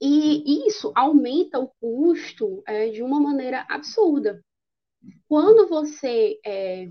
E 0.00 0.66
isso 0.68 0.92
aumenta 0.94 1.58
o 1.58 1.68
custo 1.80 2.62
é, 2.66 2.90
de 2.90 3.02
uma 3.02 3.20
maneira 3.20 3.64
absurda. 3.68 4.44
Quando 5.28 5.68
você 5.68 6.38
é, 6.44 6.88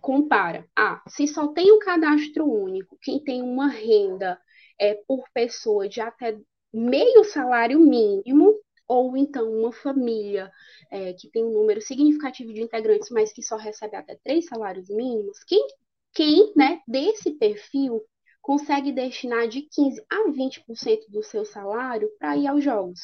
compara, 0.00 0.66
ah, 0.76 1.02
se 1.08 1.26
só 1.26 1.48
tem 1.48 1.72
um 1.72 1.78
cadastro 1.78 2.46
único, 2.46 2.96
quem 3.02 3.22
tem 3.22 3.42
uma 3.42 3.68
renda 3.68 4.40
é, 4.78 4.94
por 5.06 5.24
pessoa 5.34 5.88
de 5.88 6.00
até 6.00 6.38
meio 6.72 7.24
salário 7.24 7.78
mínimo, 7.78 8.58
ou 8.86 9.16
então 9.16 9.50
uma 9.50 9.72
família 9.72 10.50
é, 10.90 11.12
que 11.14 11.28
tem 11.30 11.44
um 11.44 11.52
número 11.52 11.80
significativo 11.80 12.52
de 12.52 12.62
integrantes, 12.62 13.10
mas 13.10 13.32
que 13.32 13.42
só 13.42 13.56
recebe 13.56 13.96
até 13.96 14.18
três 14.22 14.46
salários 14.46 14.88
mínimos, 14.88 15.38
quem, 15.44 15.66
quem 16.12 16.52
né, 16.56 16.80
desse 16.86 17.32
perfil 17.32 18.02
consegue 18.44 18.92
destinar 18.92 19.48
de 19.48 19.62
15% 19.62 20.04
a 20.10 20.28
20% 20.28 21.08
do 21.08 21.22
seu 21.22 21.46
salário 21.46 22.10
para 22.18 22.36
ir 22.36 22.46
aos 22.46 22.62
jogos? 22.62 23.00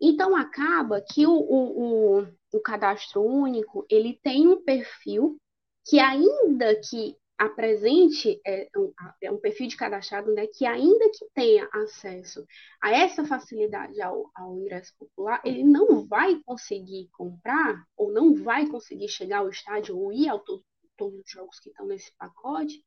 Então, 0.00 0.34
acaba 0.34 1.02
que 1.02 1.26
o, 1.26 1.32
o, 1.32 2.20
o, 2.20 2.28
o 2.54 2.60
cadastro 2.60 3.22
único, 3.22 3.84
ele 3.90 4.18
tem 4.22 4.48
um 4.48 4.64
perfil 4.64 5.36
que 5.84 5.98
ainda 6.00 6.74
que 6.76 7.14
apresente 7.36 8.40
é, 8.44 8.68
um, 8.74 8.92
é 9.22 9.30
um 9.30 9.36
perfil 9.36 9.68
de 9.68 9.76
cadastrado, 9.76 10.32
né, 10.32 10.46
que 10.46 10.64
ainda 10.64 11.10
que 11.10 11.26
tenha 11.34 11.68
acesso 11.72 12.44
a 12.80 12.90
essa 12.90 13.26
facilidade 13.26 14.00
ao, 14.00 14.30
ao 14.34 14.56
ingresso 14.56 14.94
popular, 14.98 15.42
ele 15.44 15.62
não 15.62 16.06
vai 16.06 16.40
conseguir 16.46 17.08
comprar 17.12 17.84
ou 17.96 18.10
não 18.10 18.34
vai 18.34 18.66
conseguir 18.66 19.08
chegar 19.08 19.40
ao 19.40 19.50
estádio 19.50 19.96
ou 19.96 20.10
ir 20.10 20.28
a 20.30 20.38
todo, 20.38 20.64
todos 20.96 21.20
os 21.20 21.30
jogos 21.30 21.60
que 21.60 21.68
estão 21.68 21.86
nesse 21.86 22.12
pacote, 22.16 22.82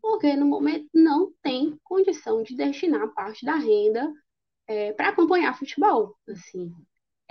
porque 0.00 0.34
no 0.34 0.46
momento 0.46 0.86
não 0.94 1.30
tem 1.42 1.78
condição 1.84 2.42
de 2.42 2.56
destinar 2.56 3.12
parte 3.14 3.44
da 3.44 3.56
renda 3.56 4.12
é, 4.66 4.92
para 4.92 5.08
acompanhar 5.08 5.58
futebol, 5.58 6.14
assim. 6.28 6.72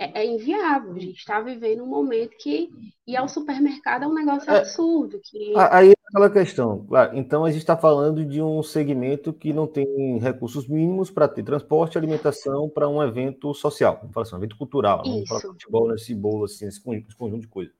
É, 0.00 0.20
é, 0.20 0.26
inviável. 0.26 0.92
A 0.92 0.98
gente 0.98 1.18
está 1.18 1.40
vivendo 1.40 1.82
um 1.82 1.88
momento 1.88 2.36
que 2.38 2.70
ir 3.04 3.16
ao 3.16 3.28
supermercado 3.28 4.04
é 4.04 4.06
um 4.06 4.14
negócio 4.14 4.48
é, 4.48 4.58
absurdo. 4.58 5.20
Que... 5.24 5.54
Aí 5.56 5.90
é 5.90 5.94
aquela 6.06 6.30
questão. 6.30 6.86
Claro, 6.86 7.16
então 7.16 7.44
a 7.44 7.50
gente 7.50 7.62
está 7.62 7.76
falando 7.76 8.24
de 8.24 8.40
um 8.40 8.62
segmento 8.62 9.32
que 9.32 9.52
não 9.52 9.66
tem 9.66 10.18
recursos 10.18 10.68
mínimos 10.68 11.10
para 11.10 11.26
ter 11.26 11.42
transporte 11.42 11.96
e 11.96 11.98
alimentação 11.98 12.68
para 12.68 12.88
um 12.88 13.02
evento 13.02 13.52
social, 13.52 13.98
vamos 13.98 14.14
falar 14.14 14.22
assim, 14.22 14.36
um 14.36 14.38
evento 14.38 14.56
cultural, 14.56 15.02
não 15.04 15.24
para 15.24 15.40
futebol 15.40 15.88
nesse 15.88 16.14
bolo, 16.14 16.44
assim, 16.44 16.68
esse 16.68 16.80
conjunto, 16.80 17.08
esse 17.08 17.16
conjunto 17.16 17.40
de 17.40 17.48
coisas. 17.48 17.74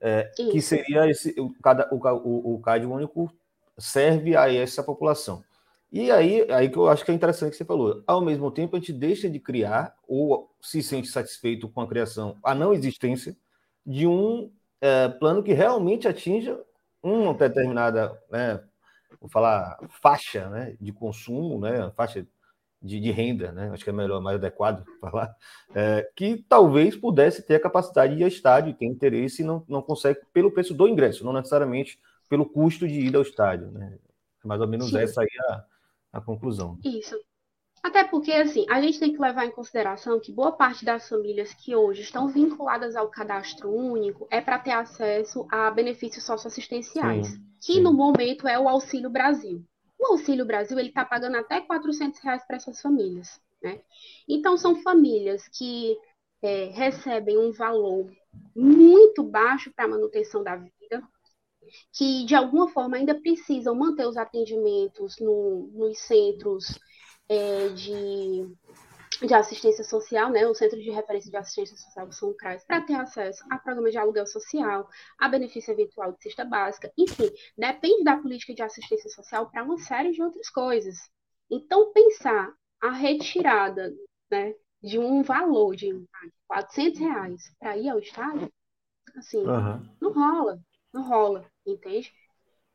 É, 0.00 0.30
que 0.34 0.62
seria 0.62 1.10
esse, 1.10 1.38
o, 1.38 1.52
cada, 1.60 1.92
o, 1.92 1.96
o, 1.96 2.54
o 2.54 2.60
CAD 2.60 2.86
único 2.86 3.30
serve 3.80 4.36
a 4.36 4.52
essa 4.52 4.82
população. 4.82 5.42
E 5.92 6.10
aí, 6.10 6.46
aí 6.52 6.68
que 6.68 6.76
eu 6.76 6.88
acho 6.88 7.04
que 7.04 7.10
é 7.10 7.14
interessante 7.14 7.50
que 7.50 7.56
você 7.56 7.64
falou. 7.64 8.02
Ao 8.06 8.20
mesmo 8.20 8.50
tempo, 8.50 8.76
a 8.76 8.78
gente 8.78 8.92
deixa 8.92 9.28
de 9.28 9.40
criar 9.40 9.94
ou 10.06 10.48
se 10.60 10.82
sente 10.82 11.08
satisfeito 11.08 11.68
com 11.68 11.80
a 11.80 11.88
criação, 11.88 12.36
a 12.44 12.54
não 12.54 12.72
existência 12.72 13.36
de 13.84 14.06
um 14.06 14.52
é, 14.80 15.08
plano 15.08 15.42
que 15.42 15.52
realmente 15.52 16.06
atinja 16.06 16.60
uma 17.02 17.34
determinada, 17.34 18.16
né, 18.30 18.62
vou 19.20 19.28
falar, 19.28 19.78
faixa 20.02 20.48
né, 20.48 20.76
de 20.80 20.92
consumo, 20.92 21.58
né, 21.58 21.90
faixa 21.96 22.26
de, 22.80 23.00
de 23.00 23.10
renda, 23.10 23.52
né, 23.52 23.70
acho 23.72 23.82
que 23.82 23.90
é 23.90 23.92
melhor, 23.92 24.20
mais 24.20 24.36
adequado 24.36 24.84
falar, 25.00 25.34
é, 25.74 26.08
que 26.14 26.44
talvez 26.48 26.96
pudesse 26.96 27.42
ter 27.42 27.56
a 27.56 27.60
capacidade 27.60 28.16
de 28.16 28.22
estádio, 28.22 28.74
ter 28.74 28.86
interesse 28.86 29.42
e 29.42 29.44
não, 29.44 29.64
não 29.66 29.82
consegue 29.82 30.20
pelo 30.32 30.50
preço 30.50 30.74
do 30.74 30.86
ingresso, 30.86 31.24
não 31.24 31.32
necessariamente 31.32 31.98
pelo 32.30 32.48
custo 32.48 32.86
de 32.86 33.00
ir 33.00 33.14
ao 33.14 33.22
estádio. 33.22 33.70
Né? 33.72 33.98
Mais 34.44 34.60
ou 34.60 34.68
menos 34.68 34.88
Sim. 34.88 34.98
essa 34.98 35.20
aí 35.20 35.28
a, 35.48 35.64
a 36.14 36.20
conclusão. 36.20 36.78
Isso. 36.82 37.14
Até 37.82 38.04
porque, 38.04 38.30
assim, 38.32 38.66
a 38.70 38.80
gente 38.80 39.00
tem 39.00 39.12
que 39.12 39.20
levar 39.20 39.46
em 39.46 39.50
consideração 39.50 40.20
que 40.20 40.32
boa 40.32 40.52
parte 40.52 40.84
das 40.84 41.08
famílias 41.08 41.52
que 41.54 41.74
hoje 41.74 42.02
estão 42.02 42.28
vinculadas 42.28 42.94
ao 42.94 43.08
cadastro 43.08 43.74
único 43.74 44.28
é 44.30 44.40
para 44.40 44.58
ter 44.58 44.72
acesso 44.72 45.46
a 45.50 45.70
benefícios 45.70 46.24
socioassistenciais, 46.24 47.28
sim, 47.28 47.44
que 47.60 47.74
sim. 47.74 47.80
no 47.80 47.92
momento 47.92 48.46
é 48.46 48.58
o 48.58 48.68
Auxílio 48.68 49.10
Brasil. 49.10 49.64
O 49.98 50.12
Auxílio 50.12 50.44
Brasil 50.44 50.78
ele 50.78 50.88
está 50.88 51.04
pagando 51.04 51.36
até 51.36 51.60
400 51.60 52.20
reais 52.20 52.44
para 52.46 52.56
essas 52.56 52.80
famílias, 52.80 53.40
né? 53.62 53.80
Então 54.28 54.56
são 54.58 54.76
famílias 54.82 55.48
que 55.48 55.96
é, 56.42 56.66
recebem 56.66 57.38
um 57.38 57.50
valor 57.50 58.10
muito 58.54 59.22
baixo 59.22 59.72
para 59.74 59.86
a 59.86 59.88
manutenção 59.88 60.42
da 60.42 60.56
vida, 60.56 60.72
que 61.92 62.24
de 62.24 62.34
alguma 62.34 62.68
forma 62.68 62.96
ainda 62.96 63.14
precisam 63.14 63.74
manter 63.74 64.06
os 64.06 64.16
atendimentos 64.16 65.18
no, 65.18 65.70
nos 65.72 65.98
centros 65.98 66.78
é, 67.28 67.68
de, 67.68 68.48
de 69.26 69.34
assistência 69.34 69.84
social, 69.84 70.30
né, 70.30 70.46
o 70.46 70.54
Centro 70.54 70.80
de 70.80 70.90
Referência 70.90 71.30
de 71.30 71.36
Assistência 71.36 71.76
Social 71.76 72.10
São 72.12 72.34
CRAS, 72.34 72.64
para 72.64 72.80
ter 72.80 72.94
acesso 72.94 73.44
a 73.50 73.58
programa 73.58 73.90
de 73.90 73.98
aluguel 73.98 74.26
social, 74.26 74.88
a 75.18 75.28
benefício 75.28 75.72
eventual 75.72 76.12
de 76.12 76.22
cesta 76.22 76.44
básica, 76.44 76.92
enfim, 76.98 77.30
depende 77.56 78.02
da 78.02 78.16
política 78.16 78.54
de 78.54 78.62
assistência 78.62 79.10
social 79.10 79.50
para 79.50 79.62
uma 79.62 79.78
série 79.78 80.12
de 80.12 80.22
outras 80.22 80.48
coisas. 80.50 80.96
Então, 81.50 81.92
pensar 81.92 82.52
a 82.80 82.90
retirada 82.90 83.92
né, 84.30 84.54
de 84.82 84.98
um 84.98 85.22
valor 85.22 85.76
de 85.76 86.04
400 86.48 87.00
reais 87.00 87.54
para 87.58 87.76
ir 87.76 87.88
ao 87.88 87.98
Estado, 87.98 88.50
assim, 89.16 89.44
uhum. 89.46 89.88
não 90.00 90.12
rola 90.12 90.60
não 90.92 91.02
rola, 91.02 91.50
entende? 91.66 92.12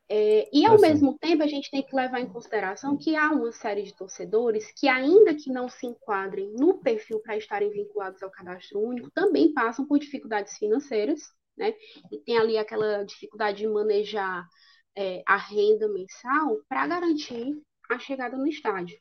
É, 0.08 0.48
e 0.54 0.66
ao 0.66 0.76
assim. 0.76 0.88
mesmo 0.88 1.18
tempo 1.18 1.42
a 1.42 1.48
gente 1.48 1.72
tem 1.72 1.82
que 1.82 1.96
levar 1.96 2.20
em 2.20 2.28
consideração 2.30 2.96
que 2.96 3.16
há 3.16 3.32
uma 3.32 3.52
série 3.52 3.82
de 3.82 3.96
torcedores 3.96 4.72
que, 4.78 4.88
ainda 4.88 5.34
que 5.34 5.52
não 5.52 5.68
se 5.68 5.88
enquadrem 5.88 6.54
no 6.54 6.78
perfil 6.78 7.20
para 7.22 7.38
estarem 7.38 7.72
vinculados 7.72 8.22
ao 8.22 8.30
cadastro 8.30 8.80
único, 8.80 9.10
também 9.12 9.52
passam 9.52 9.86
por 9.88 9.98
dificuldades 9.98 10.58
financeiras, 10.58 11.22
né? 11.58 11.74
E 12.12 12.20
tem 12.20 12.38
ali 12.38 12.58
aquela 12.58 13.04
dificuldade 13.04 13.60
de 13.60 13.68
manejar 13.68 14.48
é, 14.96 15.24
a 15.26 15.38
renda 15.38 15.88
mensal 15.88 16.60
para 16.70 16.86
garantir 16.86 17.60
a 17.90 17.98
chegada 17.98 18.38
no 18.38 18.48
estádio. 18.48 18.98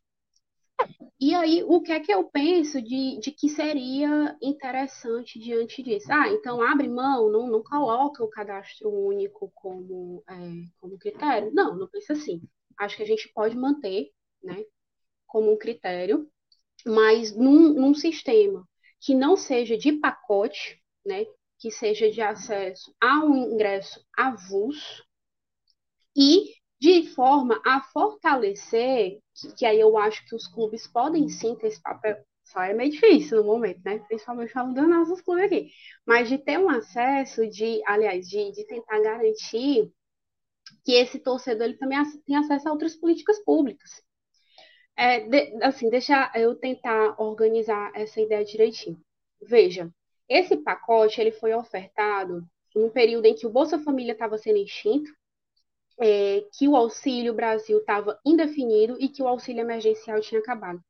E 1.20 1.34
aí, 1.34 1.62
o 1.62 1.80
que 1.80 1.92
é 1.92 2.00
que 2.00 2.12
eu 2.12 2.24
penso 2.24 2.82
de, 2.82 3.18
de 3.18 3.30
que 3.30 3.48
seria 3.48 4.37
interessante 4.42 5.38
diante 5.38 5.82
disso? 5.82 6.12
Ah, 6.12 6.28
então 6.28 6.60
abre 6.60 6.88
mão, 6.88 7.30
não, 7.30 7.46
não 7.48 7.62
coloca 7.62 8.22
o 8.22 8.28
cadastro 8.28 8.90
único 8.90 9.50
como, 9.54 10.22
é, 10.28 10.34
como 10.80 10.98
critério. 10.98 11.50
Não, 11.54 11.76
não 11.76 11.88
penso 11.88 12.12
assim. 12.12 12.42
Acho 12.78 12.96
que 12.96 13.02
a 13.02 13.06
gente 13.06 13.30
pode 13.32 13.56
manter 13.56 14.10
né, 14.42 14.64
como 15.26 15.52
um 15.52 15.56
critério, 15.56 16.28
mas 16.84 17.34
num, 17.34 17.72
num 17.72 17.94
sistema 17.94 18.68
que 19.00 19.14
não 19.14 19.37
seja 19.37 19.76
de 19.78 19.92
pacote, 19.92 20.82
né, 21.06 21.24
que 21.58 21.70
seja 21.70 22.10
de 22.10 22.20
acesso 22.20 22.94
a 23.00 23.24
um 23.24 23.37
ingresso 23.37 24.04
avulso 24.16 25.04
e 26.16 26.54
de 26.85 27.09
forma 27.14 27.59
a 27.64 27.81
fortalecer, 27.81 29.18
que, 29.35 29.55
que, 29.55 29.64
aí 29.64 29.81
eu 29.81 29.97
acho 29.97 30.23
que 30.27 30.35
os 30.35 30.47
clubes 30.47 30.87
podem 30.87 31.31
sim 31.31 31.57
ter 31.57 31.68
esse 31.68 31.81
papel, 31.81 32.23
só 32.42 32.61
é 32.61 32.75
meio 32.75 32.90
difícil 32.90 33.38
no 33.38 33.44
momento, 33.44 33.81
né? 33.83 34.01
Principalmente 34.01 34.53
falando 34.53 34.75
dos 34.75 34.87
nossos 34.87 35.23
clubes 35.23 35.44
aqui, 35.47 35.70
mas 36.05 36.29
de 36.29 36.37
ter 36.37 36.59
um 36.59 36.68
acesso, 36.68 37.49
de, 37.49 37.81
aliás, 37.87 38.29
de, 38.29 38.53
de 38.53 38.66
tentar 38.66 39.01
garantir 39.01 39.90
que 40.85 40.92
esse 40.92 41.18
torcedor 41.18 41.68
ele 41.68 41.79
também 41.79 41.99
tem 42.27 42.37
acesso 42.37 42.68
a 42.68 42.73
outras 42.73 42.94
políticas 42.94 43.42
públicas. 43.42 44.03
É, 44.94 45.20
de, 45.20 45.64
assim, 45.64 45.88
deixa 45.88 46.31
eu 46.35 46.55
tentar 46.55 47.18
organizar 47.18 47.92
essa 47.94 48.20
ideia 48.20 48.44
direitinho. 48.44 49.01
Veja, 49.40 49.90
esse 50.29 50.55
pacote 50.59 51.18
ele 51.18 51.33
foi 51.33 51.55
ofertado 51.55 52.47
num 52.77 52.90
período 52.90 53.25
em 53.25 53.35
que 53.35 53.47
o 53.47 53.51
Bolsa 53.51 53.79
Família 53.79 54.12
estava 54.12 54.37
sendo 54.37 54.59
extinto, 54.59 55.11
é, 56.00 56.44
que 56.52 56.68
o 56.68 56.76
Auxílio 56.76 57.35
Brasil 57.35 57.78
estava 57.78 58.18
indefinido 58.24 58.96
e 59.00 59.09
que 59.09 59.22
o 59.22 59.28
auxílio 59.28 59.61
emergencial 59.61 60.20
tinha 60.20 60.40
acabado. 60.40 60.83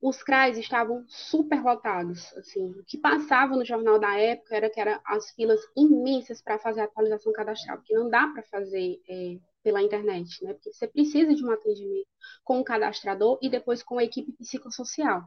Os 0.00 0.22
CRAs 0.22 0.58
estavam 0.58 1.04
super 1.08 1.62
lotados. 1.62 2.32
Assim, 2.36 2.70
o 2.72 2.84
que 2.84 2.98
passava 2.98 3.56
no 3.56 3.64
jornal 3.64 3.98
da 3.98 4.18
época 4.18 4.54
era 4.54 4.68
que 4.68 4.78
eram 4.78 5.00
as 5.04 5.30
filas 5.30 5.60
imensas 5.74 6.42
para 6.42 6.58
fazer 6.58 6.82
a 6.82 6.84
atualização 6.84 7.32
cadastral, 7.32 7.78
porque 7.78 7.94
não 7.94 8.10
dá 8.10 8.28
para 8.28 8.42
fazer 8.42 9.00
é, 9.08 9.38
pela 9.62 9.82
internet, 9.82 10.44
né? 10.44 10.52
Porque 10.52 10.72
você 10.72 10.86
precisa 10.86 11.34
de 11.34 11.44
um 11.44 11.50
atendimento 11.50 12.06
com 12.44 12.60
o 12.60 12.64
cadastrador 12.64 13.38
e 13.40 13.48
depois 13.48 13.82
com 13.82 13.98
a 13.98 14.04
equipe 14.04 14.32
psicossocial. 14.32 15.22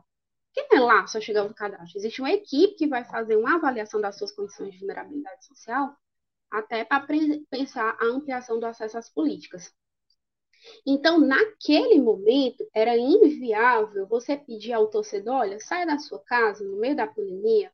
Não 0.56 0.78
é 0.78 0.80
lá 0.80 1.08
só 1.08 1.20
chegando 1.20 1.52
o 1.52 1.56
cadastro. 1.56 1.98
Existe 1.98 2.22
uma 2.22 2.32
equipe 2.32 2.76
que 2.76 2.88
vai 2.88 3.04
fazer 3.04 3.36
uma 3.36 3.56
avaliação 3.56 4.02
das 4.02 4.18
suas 4.18 4.32
condições 4.32 4.74
de 4.74 4.80
vulnerabilidade 4.80 5.46
social 5.46 5.96
até 6.52 6.84
para 6.84 7.06
pensar 7.50 7.98
a 8.00 8.06
ampliação 8.06 8.60
do 8.60 8.66
acesso 8.66 8.98
às 8.98 9.10
políticas. 9.10 9.74
Então, 10.86 11.20
naquele 11.20 12.00
momento, 12.02 12.68
era 12.74 12.98
inviável 12.98 14.08
você 14.08 14.36
pedir 14.38 14.74
ao 14.74 14.88
torcedor, 14.88 15.36
olha, 15.36 15.60
saia 15.60 15.86
da 15.86 15.98
sua 15.98 16.20
casa 16.20 16.64
no 16.64 16.78
meio 16.78 16.96
da 16.96 17.08
pandemia, 17.08 17.72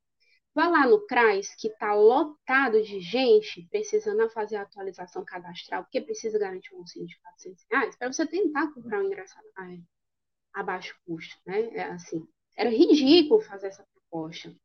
vá 0.54 0.68
lá 0.68 0.88
no 0.88 1.06
CRAS, 1.08 1.56
que 1.56 1.68
está 1.68 1.94
lotado 1.94 2.82
de 2.84 3.00
gente 3.00 3.68
precisando 3.72 4.30
fazer 4.30 4.58
a 4.58 4.62
atualização 4.64 5.24
cadastral, 5.26 5.84
porque 5.84 6.02
precisa 6.02 6.38
garantir 6.38 6.74
um 6.76 6.80
auxílio 6.80 7.08
de 7.08 7.20
400 7.20 7.66
reais, 7.72 7.96
para 7.96 8.12
você 8.12 8.26
tentar 8.26 8.72
comprar 8.74 9.00
um 9.00 9.06
ingresso 9.06 9.36
a, 9.58 10.62
a 10.62 10.64
baixo 10.64 10.96
custo, 11.06 11.36
né? 11.46 11.70
É 11.74 11.84
assim, 11.86 12.28
era 12.56 12.70
ridículo 12.70 13.42
fazer 13.42 13.68
essa 13.68 13.86
proposta. 13.94 14.56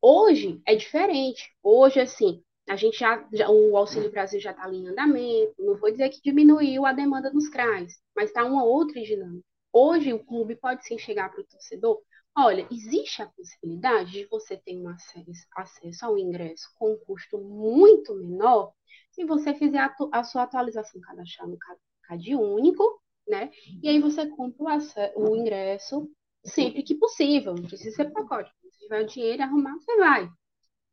Hoje 0.00 0.60
é 0.66 0.74
diferente. 0.74 1.54
Hoje, 1.62 2.00
assim, 2.00 2.42
a 2.68 2.76
gente 2.76 2.98
já, 2.98 3.26
já 3.32 3.50
o 3.50 3.76
Auxílio 3.76 4.10
Brasil 4.10 4.40
já 4.40 4.52
está 4.52 4.72
em 4.72 4.88
andamento. 4.88 5.54
Não 5.58 5.76
vou 5.76 5.90
dizer 5.90 6.08
que 6.10 6.22
diminuiu 6.22 6.86
a 6.86 6.92
demanda 6.92 7.30
dos 7.30 7.48
CRAs, 7.48 8.00
mas 8.14 8.28
está 8.30 8.44
uma 8.44 8.64
outra 8.64 9.00
dinâmica. 9.02 9.44
Hoje 9.72 10.12
o 10.12 10.24
clube 10.24 10.54
pode 10.56 10.86
sim 10.86 10.98
chegar 10.98 11.30
para 11.30 11.40
o 11.40 11.44
torcedor. 11.44 12.00
Olha, 12.36 12.66
existe 12.70 13.20
a 13.20 13.26
possibilidade 13.26 14.12
de 14.12 14.26
você 14.26 14.56
ter 14.56 14.76
um 14.76 14.88
acesso, 14.88 15.46
acesso 15.54 16.06
ao 16.06 16.18
ingresso 16.18 16.70
com 16.78 16.92
um 16.92 16.98
custo 16.98 17.38
muito 17.38 18.14
menor 18.14 18.72
se 19.10 19.24
você 19.24 19.54
fizer 19.54 19.78
a, 19.78 19.94
a 20.12 20.24
sua 20.24 20.44
atualização 20.44 21.00
cadastral 21.00 21.48
no 21.48 21.58
CAD 21.58 22.34
único, 22.34 23.02
né? 23.28 23.50
E 23.82 23.88
aí 23.88 24.00
você 24.00 24.26
compra 24.28 24.78
o, 25.16 25.30
o 25.30 25.36
ingresso 25.36 26.10
sempre 26.44 26.82
que 26.82 26.94
possível. 26.94 27.54
Não 27.54 27.64
precisa 27.64 27.96
ser 27.96 28.10
pacote. 28.10 28.50
Se 28.62 28.78
tiver 28.80 29.04
dinheiro 29.04 29.42
arrumar, 29.42 29.74
você 29.74 29.96
vai. 29.96 30.28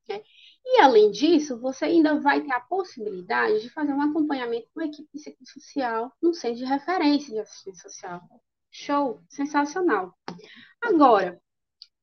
Né? 0.10 0.22
E, 0.66 0.82
além 0.82 1.12
disso, 1.12 1.60
você 1.60 1.86
ainda 1.86 2.20
vai 2.20 2.42
ter 2.42 2.52
a 2.52 2.60
possibilidade 2.60 3.62
de 3.62 3.70
fazer 3.70 3.94
um 3.94 4.02
acompanhamento 4.02 4.68
com 4.74 4.82
a 4.82 4.86
equipe 4.86 5.10
psicossocial 5.12 6.12
no 6.22 6.34
centro 6.34 6.58
de 6.58 6.66
referência 6.66 7.34
de 7.34 7.40
assistência 7.40 7.90
social. 7.90 8.22
Show! 8.70 9.22
Sensacional. 9.30 10.14
Agora, 10.82 11.42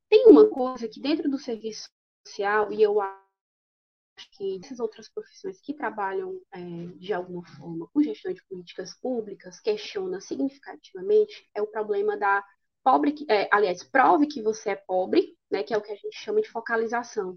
tem 0.08 0.26
uma 0.26 0.48
coisa 0.48 0.88
que 0.88 1.00
dentro 1.00 1.30
do 1.30 1.38
serviço 1.38 1.88
social, 2.26 2.72
e 2.72 2.82
eu 2.82 3.00
acho 3.00 4.30
que 4.32 4.60
essas 4.64 4.80
outras 4.80 5.08
profissões 5.08 5.60
que 5.60 5.74
trabalham 5.74 6.40
é, 6.52 6.60
de 6.96 7.12
alguma 7.12 7.44
forma 7.46 7.88
com 7.92 8.02
gestão 8.02 8.32
de 8.32 8.44
políticas 8.46 8.94
públicas 8.98 9.60
questiona 9.60 10.20
significativamente 10.20 11.48
é 11.54 11.62
o 11.62 11.66
problema 11.66 12.16
da 12.16 12.44
pobre, 12.82 13.14
é, 13.28 13.48
aliás, 13.52 13.82
prove 13.82 14.28
que 14.28 14.40
você 14.40 14.70
é 14.70 14.76
pobre, 14.76 15.36
né, 15.50 15.64
que 15.64 15.74
é 15.74 15.76
o 15.76 15.82
que 15.82 15.90
a 15.90 15.96
gente 15.96 16.16
chama 16.16 16.40
de 16.40 16.48
focalização. 16.48 17.36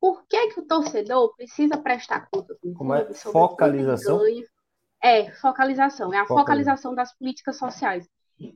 Por 0.00 0.26
que, 0.26 0.48
que 0.48 0.60
o 0.60 0.66
torcedor 0.66 1.34
precisa 1.34 1.76
prestar 1.76 2.28
conta 2.30 2.56
com 2.60 2.72
Como 2.72 2.94
é? 2.94 3.12
Focalização? 3.14 4.20
É, 5.02 5.30
focalização. 5.32 6.12
É 6.12 6.18
a 6.18 6.26
focalização 6.26 6.94
das 6.94 7.16
políticas 7.16 7.56
sociais. 7.56 8.08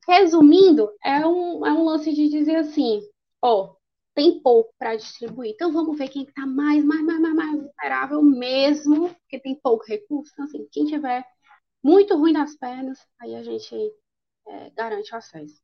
Resumindo, 0.06 0.90
é 1.04 1.26
um, 1.26 1.66
é 1.66 1.72
um 1.72 1.84
lance 1.84 2.12
de 2.12 2.28
dizer 2.28 2.56
assim, 2.56 3.00
ó, 3.40 3.74
tem 4.14 4.40
pouco 4.40 4.72
para 4.78 4.96
distribuir. 4.96 5.52
Então 5.52 5.72
vamos 5.72 5.96
ver 5.96 6.08
quem 6.08 6.22
está 6.22 6.46
mais, 6.46 6.84
mais, 6.84 7.02
mais, 7.02 7.20
mais, 7.20 7.34
mais 7.34 7.56
vulnerável 7.56 8.22
mesmo, 8.22 9.08
porque 9.08 9.40
tem 9.40 9.58
pouco 9.60 9.84
recurso. 9.84 10.32
Então, 10.32 10.44
assim, 10.44 10.66
quem 10.70 10.84
tiver 10.84 11.24
muito 11.82 12.16
ruim 12.16 12.32
das 12.32 12.56
pernas, 12.56 12.98
aí 13.20 13.34
a 13.34 13.42
gente 13.42 13.74
é, 14.46 14.70
garante 14.70 15.12
o 15.12 15.16
acesso. 15.16 15.60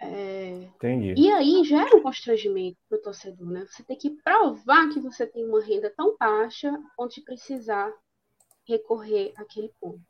É... 0.00 0.68
Entendi. 0.76 1.14
E 1.16 1.30
aí 1.30 1.64
gera 1.64 1.96
um 1.96 2.02
constrangimento 2.02 2.76
para 2.88 2.98
o 2.98 3.02
torcedor, 3.02 3.50
né? 3.50 3.66
Você 3.70 3.82
tem 3.82 3.96
que 3.96 4.10
provar 4.22 4.88
que 4.90 5.00
você 5.00 5.26
tem 5.26 5.44
uma 5.44 5.62
renda 5.62 5.92
tão 5.96 6.16
baixa 6.18 6.72
onde 6.98 7.22
precisar 7.22 7.92
recorrer 8.66 9.32
àquele 9.36 9.70
ponto. 9.80 10.00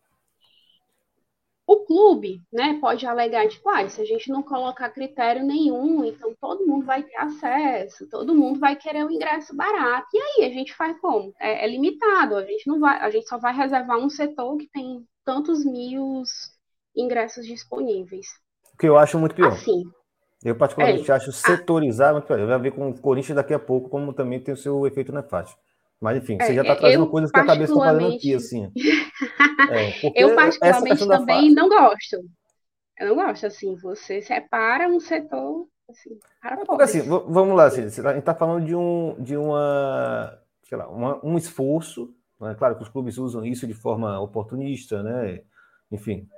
O 1.66 1.87
clube, 1.87 2.42
né, 2.53 2.79
pode 2.79 3.07
alegar, 3.07 3.49
tipo, 3.49 3.66
ah, 3.70 3.88
se 3.88 3.99
a 4.01 4.05
gente 4.05 4.31
não 4.31 4.42
colocar 4.42 4.90
critério 4.90 5.42
nenhum, 5.42 6.05
então 6.05 6.35
todo 6.38 6.66
mundo 6.66 6.85
vai 6.85 7.03
ter 7.03 7.16
acesso, 7.16 8.07
todo 8.11 8.35
mundo 8.35 8.61
vai 8.61 8.77
querer 8.77 9.03
um 9.03 9.11
ingresso 9.11 9.57
barato. 9.57 10.07
E 10.12 10.20
aí, 10.20 10.44
a 10.44 10.53
gente 10.53 10.75
faz 10.75 10.99
como? 11.01 11.33
É, 11.40 11.64
é, 11.64 11.68
limitado, 11.68 12.37
a 12.37 12.44
gente 12.44 12.66
não 12.66 12.79
vai, 12.79 12.99
a 12.99 13.11
gente 13.11 13.27
só 13.27 13.38
vai 13.38 13.55
reservar 13.55 13.99
um 13.99 14.11
setor 14.11 14.59
que 14.59 14.68
tem 14.68 15.07
tantos 15.25 15.64
mil 15.64 16.23
ingressos 16.94 17.47
disponíveis. 17.47 18.27
O 18.75 18.77
que 18.77 18.89
eu 18.89 18.99
acho 18.99 19.19
muito 19.19 19.35
pior. 19.35 19.53
Assim. 19.53 19.83
Eu, 20.45 20.55
particularmente, 20.57 21.11
é. 21.11 21.15
acho 21.15 21.33
setorizar 21.33 22.13
muito 22.13 22.27
pior. 22.27 22.47
Vai 22.47 22.59
ver 22.59 22.73
com 22.73 22.91
o 22.91 23.01
Corinthians 23.01 23.37
daqui 23.37 23.55
a 23.55 23.59
pouco, 23.59 23.89
como 23.89 24.13
também 24.13 24.41
tem 24.41 24.53
o 24.53 24.57
seu 24.57 24.87
efeito 24.87 25.13
nefasto. 25.13 25.57
Mas, 26.01 26.19
enfim, 26.19 26.37
é, 26.39 26.45
você 26.45 26.55
já 26.55 26.61
está 26.61 26.77
trazendo 26.77 27.07
coisas 27.07 27.31
que 27.31 27.41
a 27.41 27.47
cabeça 27.47 27.73
está 27.73 27.85
fazendo 27.85 28.15
aqui, 28.15 28.35
assim. 28.35 28.71
É, 29.71 30.23
eu, 30.23 30.35
particularmente, 30.35 31.09
também 31.09 31.51
não 31.55 31.71
gosto. 31.71 32.19
Eu 32.99 33.09
não 33.09 33.15
gosto, 33.15 33.47
assim, 33.47 33.75
você 33.77 34.21
separa 34.21 34.87
um 34.89 35.01
setor, 35.01 35.67
assim, 35.89 36.19
para 36.43 36.61
é 36.61 36.65
porque, 36.67 36.83
assim, 36.83 37.01
vamos 37.01 37.57
lá, 37.57 37.65
assim, 37.65 37.81
a 37.83 37.89
gente 37.89 38.19
está 38.19 38.35
falando 38.35 38.67
de, 38.67 38.75
um, 38.75 39.17
de 39.19 39.39
uma, 39.39 40.39
sei 40.69 40.77
lá, 40.77 40.87
uma, 40.89 41.25
um 41.25 41.39
esforço, 41.39 42.15
né? 42.39 42.55
claro 42.59 42.77
que 42.77 42.83
os 42.83 42.91
clubes 42.91 43.17
usam 43.17 43.43
isso 43.45 43.67
de 43.67 43.73
forma 43.73 44.21
oportunista, 44.21 45.03
né? 45.03 45.41
Enfim, 45.90 46.29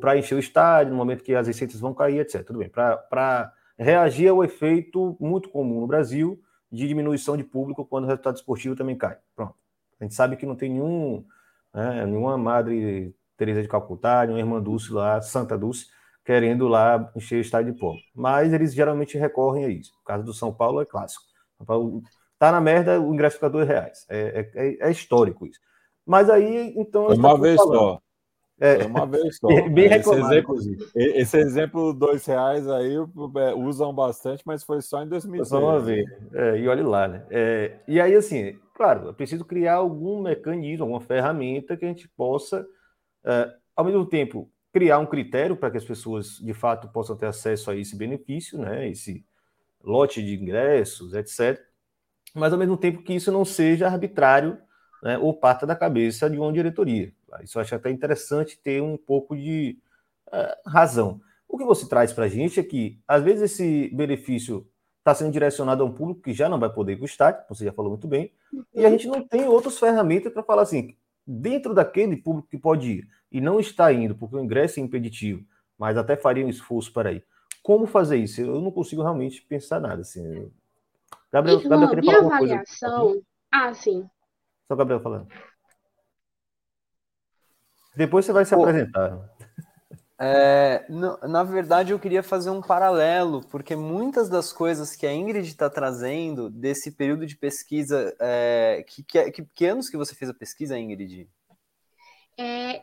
para 0.00 0.16
encher 0.16 0.34
o 0.34 0.38
estádio, 0.38 0.92
no 0.92 0.98
momento 0.98 1.22
que 1.22 1.34
as 1.34 1.46
receitas 1.46 1.80
vão 1.80 1.94
cair, 1.94 2.20
etc. 2.20 2.44
Tudo 2.44 2.58
bem, 2.58 2.68
para 2.68 3.52
reagir 3.78 4.28
ao 4.28 4.42
efeito 4.42 5.16
muito 5.20 5.48
comum 5.48 5.80
no 5.80 5.86
Brasil 5.86 6.40
de 6.70 6.88
diminuição 6.88 7.36
de 7.36 7.44
público 7.44 7.84
quando 7.84 8.04
o 8.04 8.06
resultado 8.06 8.36
esportivo 8.36 8.74
também 8.74 8.96
cai. 8.96 9.18
Pronto. 9.36 9.54
A 10.00 10.04
gente 10.04 10.14
sabe 10.14 10.36
que 10.36 10.46
não 10.46 10.56
tem 10.56 10.70
nenhum, 10.70 11.24
né, 11.72 12.06
nenhuma 12.06 12.38
Madre 12.38 13.14
Teresa 13.36 13.62
de 13.62 13.68
Calcutá, 13.68 14.22
nenhuma 14.22 14.40
Irmã 14.40 14.62
Dulce 14.62 14.92
lá, 14.92 15.20
Santa 15.20 15.56
Dulce, 15.58 15.86
querendo 16.24 16.66
lá 16.68 17.10
encher 17.14 17.36
o 17.36 17.40
estádio 17.40 17.72
de 17.72 17.78
povo. 17.78 17.98
Mas 18.14 18.52
eles 18.52 18.74
geralmente 18.74 19.18
recorrem 19.18 19.64
a 19.64 19.68
isso. 19.68 19.92
O 20.00 20.04
caso 20.04 20.24
do 20.24 20.32
São 20.32 20.52
Paulo 20.52 20.80
é 20.80 20.86
clássico. 20.86 21.24
São 21.58 21.66
Paulo 21.66 22.02
tá 22.38 22.50
na 22.50 22.60
merda, 22.60 23.00
o 23.00 23.12
ingresso 23.12 23.36
fica 23.36 23.50
dois 23.50 23.68
reais. 23.68 24.06
É, 24.08 24.50
é, 24.54 24.88
é 24.88 24.90
histórico 24.90 25.46
isso. 25.46 25.60
Mas 26.06 26.28
aí, 26.28 26.72
então. 26.76 27.06
Uma 27.08 27.38
vez 27.38 27.56
falando. 27.56 27.78
só. 27.78 28.02
É. 28.62 28.86
uma 28.86 29.04
vez 29.04 29.38
só. 29.38 29.48
Bem 29.70 29.92
esse, 29.92 30.14
exemplo, 30.14 30.56
esse 30.94 31.36
exemplo 31.36 31.92
dois 31.92 32.24
reais 32.24 32.68
aí 32.68 32.94
é, 32.94 33.54
usam 33.54 33.92
bastante, 33.92 34.44
mas 34.46 34.62
foi 34.62 34.80
só 34.80 35.02
em 35.02 35.08
2016. 35.08 35.48
Só 35.48 35.68
uma 35.68 35.80
vez. 35.80 36.08
É, 36.32 36.58
e 36.58 36.68
olhe 36.68 36.82
lá, 36.82 37.08
né? 37.08 37.26
É, 37.28 37.80
e 37.88 38.00
aí, 38.00 38.14
assim, 38.14 38.56
claro, 38.72 39.08
é 39.08 39.12
preciso 39.12 39.44
criar 39.44 39.74
algum 39.74 40.22
mecanismo, 40.22 40.84
alguma 40.84 41.00
ferramenta 41.00 41.76
que 41.76 41.84
a 41.84 41.88
gente 41.88 42.08
possa, 42.16 42.64
é, 43.24 43.52
ao 43.74 43.84
mesmo 43.84 44.06
tempo, 44.06 44.48
criar 44.72 45.00
um 45.00 45.06
critério 45.06 45.56
para 45.56 45.72
que 45.72 45.78
as 45.78 45.84
pessoas, 45.84 46.38
de 46.38 46.54
fato, 46.54 46.86
possam 46.88 47.16
ter 47.16 47.26
acesso 47.26 47.68
a 47.68 47.76
esse 47.76 47.96
benefício, 47.96 48.58
né, 48.58 48.88
esse 48.88 49.26
lote 49.82 50.22
de 50.22 50.36
ingressos, 50.36 51.14
etc. 51.14 51.60
Mas, 52.32 52.52
ao 52.52 52.58
mesmo 52.60 52.76
tempo, 52.76 53.02
que 53.02 53.12
isso 53.12 53.32
não 53.32 53.44
seja 53.44 53.88
arbitrário 53.88 54.56
né, 55.02 55.18
ou 55.18 55.34
parta 55.34 55.66
da 55.66 55.74
cabeça 55.74 56.30
de 56.30 56.38
uma 56.38 56.52
diretoria. 56.52 57.12
Isso 57.42 57.58
eu 57.58 57.62
acho 57.62 57.74
até 57.74 57.90
interessante 57.90 58.58
ter 58.58 58.82
um 58.82 58.96
pouco 58.96 59.36
de 59.36 59.78
uh, 60.28 60.68
razão. 60.68 61.20
O 61.48 61.58
que 61.58 61.64
você 61.64 61.88
traz 61.88 62.12
para 62.12 62.24
a 62.24 62.28
gente 62.28 62.58
é 62.58 62.62
que, 62.62 63.00
às 63.06 63.22
vezes, 63.22 63.52
esse 63.52 63.90
benefício 63.94 64.66
está 64.98 65.14
sendo 65.14 65.32
direcionado 65.32 65.82
a 65.82 65.86
um 65.86 65.92
público 65.92 66.22
que 66.22 66.32
já 66.32 66.48
não 66.48 66.58
vai 66.58 66.72
poder 66.72 67.02
estádio, 67.02 67.42
você 67.48 67.64
já 67.64 67.72
falou 67.72 67.90
muito 67.90 68.06
bem, 68.06 68.32
e 68.72 68.86
a 68.86 68.90
gente 68.90 69.08
não 69.08 69.26
tem 69.26 69.46
outras 69.46 69.78
ferramentas 69.78 70.32
para 70.32 70.42
falar 70.42 70.62
assim, 70.62 70.96
dentro 71.26 71.74
daquele 71.74 72.16
público 72.16 72.48
que 72.48 72.58
pode 72.58 72.90
ir 72.90 73.08
e 73.30 73.40
não 73.40 73.58
está 73.58 73.92
indo 73.92 74.14
porque 74.14 74.36
o 74.36 74.40
ingresso 74.40 74.78
é 74.78 74.82
impeditivo, 74.82 75.44
mas 75.76 75.96
até 75.96 76.16
faria 76.16 76.44
um 76.44 76.48
esforço 76.48 76.92
para 76.92 77.12
ir. 77.12 77.24
Como 77.62 77.86
fazer 77.86 78.16
isso? 78.16 78.40
Eu 78.40 78.60
não 78.60 78.70
consigo 78.70 79.02
realmente 79.02 79.40
pensar 79.42 79.80
nada. 79.80 80.02
Assim. 80.02 80.50
Gabriel, 81.32 81.60
Irmão, 81.60 81.80
Gabriel 81.80 82.02
minha 82.02 82.34
avaliação. 82.34 83.22
Ah, 83.50 83.72
sim. 83.72 84.08
Só 84.66 84.74
o 84.74 84.76
Gabriel 84.76 85.00
falando. 85.00 85.28
Depois 87.94 88.24
você 88.24 88.32
vai 88.32 88.44
se 88.44 88.54
Pô, 88.54 88.62
apresentar. 88.62 89.18
É, 90.24 90.86
na 91.28 91.42
verdade, 91.42 91.92
eu 91.92 91.98
queria 91.98 92.22
fazer 92.22 92.48
um 92.48 92.62
paralelo, 92.62 93.40
porque 93.48 93.74
muitas 93.74 94.28
das 94.28 94.52
coisas 94.52 94.94
que 94.94 95.04
a 95.04 95.12
Ingrid 95.12 95.48
está 95.48 95.68
trazendo 95.68 96.48
desse 96.48 96.92
período 96.92 97.26
de 97.26 97.36
pesquisa, 97.36 98.14
é, 98.20 98.84
que, 98.86 99.02
que, 99.02 99.44
que, 99.44 99.66
anos 99.66 99.88
que 99.88 99.96
você 99.96 100.14
fez 100.14 100.30
a 100.30 100.34
pesquisa, 100.34 100.78
Ingrid? 100.78 101.28
É, 102.38 102.82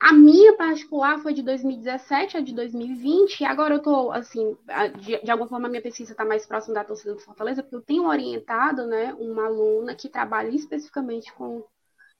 a 0.00 0.12
minha 0.12 0.56
particular 0.56 1.20
foi 1.20 1.32
de 1.32 1.42
2017 1.42 2.38
a 2.38 2.40
de 2.40 2.52
2020, 2.52 3.40
e 3.40 3.44
agora 3.44 3.74
eu 3.74 3.78
estou, 3.78 4.10
assim, 4.10 4.56
de, 4.98 5.22
de, 5.22 5.30
alguma 5.30 5.48
forma 5.48 5.68
a 5.68 5.70
minha 5.70 5.82
pesquisa 5.82 6.10
está 6.10 6.24
mais 6.24 6.44
próxima 6.44 6.74
da 6.74 6.82
torcida 6.82 7.14
do 7.14 7.20
Fortaleza, 7.20 7.62
porque 7.62 7.76
eu 7.76 7.82
tenho 7.82 8.08
orientado, 8.08 8.86
né, 8.86 9.14
uma 9.16 9.46
aluna 9.46 9.94
que 9.94 10.08
trabalha 10.08 10.48
especificamente 10.48 11.32
com, 11.34 11.62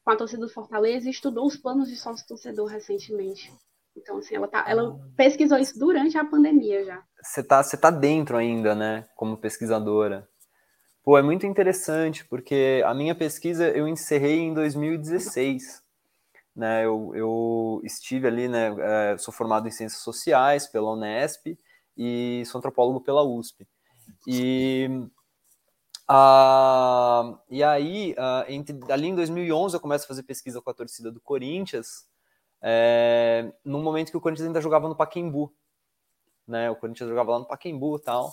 com 0.04 0.10
a 0.10 0.16
torcida 0.16 0.46
do 0.46 0.52
Fortaleza 0.52 1.06
e 1.06 1.10
estudou 1.10 1.46
os 1.46 1.56
planos 1.56 1.88
de 1.88 1.96
sócio-torcedor 1.96 2.66
recentemente. 2.66 3.52
Então, 3.96 4.18
assim, 4.18 4.34
ela, 4.34 4.48
tá, 4.48 4.64
ela 4.66 4.98
pesquisou 5.16 5.58
isso 5.58 5.78
durante 5.78 6.16
a 6.16 6.24
pandemia 6.24 6.84
já. 6.84 7.02
Você 7.22 7.42
tá, 7.42 7.62
você 7.62 7.76
tá 7.76 7.90
dentro 7.90 8.36
ainda, 8.36 8.74
né, 8.74 9.06
como 9.16 9.36
pesquisadora. 9.36 10.28
Pô, 11.02 11.18
é 11.18 11.22
muito 11.22 11.46
interessante, 11.46 12.24
porque 12.24 12.82
a 12.84 12.94
minha 12.94 13.14
pesquisa 13.14 13.68
eu 13.68 13.88
encerrei 13.88 14.38
em 14.38 14.54
2016. 14.54 15.82
Né, 16.54 16.84
eu, 16.84 17.12
eu 17.14 17.80
estive 17.84 18.26
ali, 18.26 18.48
né, 18.48 18.74
é, 18.80 19.18
sou 19.18 19.32
formado 19.32 19.68
em 19.68 19.70
Ciências 19.70 20.02
Sociais 20.02 20.66
pela 20.66 20.92
Unesp 20.92 21.56
e 21.96 22.42
sou 22.46 22.58
antropólogo 22.58 23.00
pela 23.00 23.22
USP. 23.22 23.66
E, 24.26 24.88
uh, 26.10 27.38
e 27.48 27.62
aí, 27.62 28.14
uh, 28.18 28.50
entre, 28.50 28.78
ali 28.90 29.08
em 29.08 29.14
2011, 29.14 29.76
eu 29.76 29.80
começo 29.80 30.04
a 30.04 30.08
fazer 30.08 30.22
pesquisa 30.24 30.60
com 30.60 30.70
a 30.70 30.74
torcida 30.74 31.10
do 31.10 31.20
Corinthians, 31.20 32.06
é, 32.62 33.52
no 33.64 33.78
momento 33.78 34.10
que 34.10 34.16
o 34.16 34.20
Corinthians 34.20 34.46
ainda 34.46 34.60
jogava 34.60 34.88
no 34.88 34.96
Paquembu, 34.96 35.52
né? 36.46 36.70
O 36.70 36.76
Corinthians 36.76 37.08
jogava 37.08 37.32
lá 37.32 37.38
no 37.38 37.46
Paquembu 37.46 37.96
e 37.96 38.00
tal. 38.00 38.32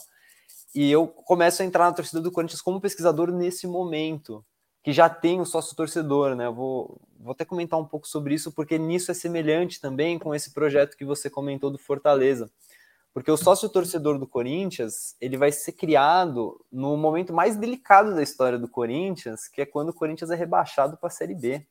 E 0.76 0.92
eu 0.92 1.08
começo 1.08 1.62
a 1.62 1.66
entrar 1.66 1.86
na 1.86 1.94
torcida 1.94 2.22
do 2.22 2.32
Corinthians 2.32 2.62
como 2.62 2.82
pesquisador 2.82 3.32
nesse 3.32 3.66
momento, 3.66 4.46
que 4.84 4.92
já 4.92 5.10
tem 5.10 5.40
o 5.40 5.46
sócio 5.46 5.76
torcedor, 5.76 6.36
né? 6.36 6.48
Eu 6.48 6.54
vou, 6.54 7.00
vou 7.20 7.32
até 7.32 7.46
comentar 7.46 7.80
um 7.80 7.86
pouco 7.86 8.08
sobre 8.08 8.34
isso, 8.34 8.52
porque 8.52 8.78
nisso 8.78 9.12
é 9.12 9.14
semelhante 9.14 9.80
também 9.80 10.20
com 10.20 10.36
esse 10.36 10.52
projeto 10.54 10.98
que 10.98 11.06
você 11.06 11.30
comentou 11.30 11.72
do 11.72 11.78
Fortaleza. 11.78 12.52
Porque 13.18 13.32
o 13.32 13.36
sócio 13.36 13.68
torcedor 13.68 14.20
do 14.20 14.28
Corinthians, 14.28 15.16
ele 15.20 15.38
vai 15.38 15.52
ser 15.52 15.72
criado 15.72 16.64
no 16.72 16.96
momento 16.96 17.34
mais 17.34 17.56
delicado 17.56 18.14
da 18.14 18.22
história 18.22 18.60
do 18.60 18.70
Corinthians, 18.70 19.48
que 19.48 19.60
é 19.60 19.66
quando 19.66 19.90
o 19.90 19.94
Corinthians 19.94 20.30
é 20.30 20.36
rebaixado 20.36 20.96
para 20.98 21.08
a 21.08 21.10
Série 21.10 21.34
B 21.34 21.66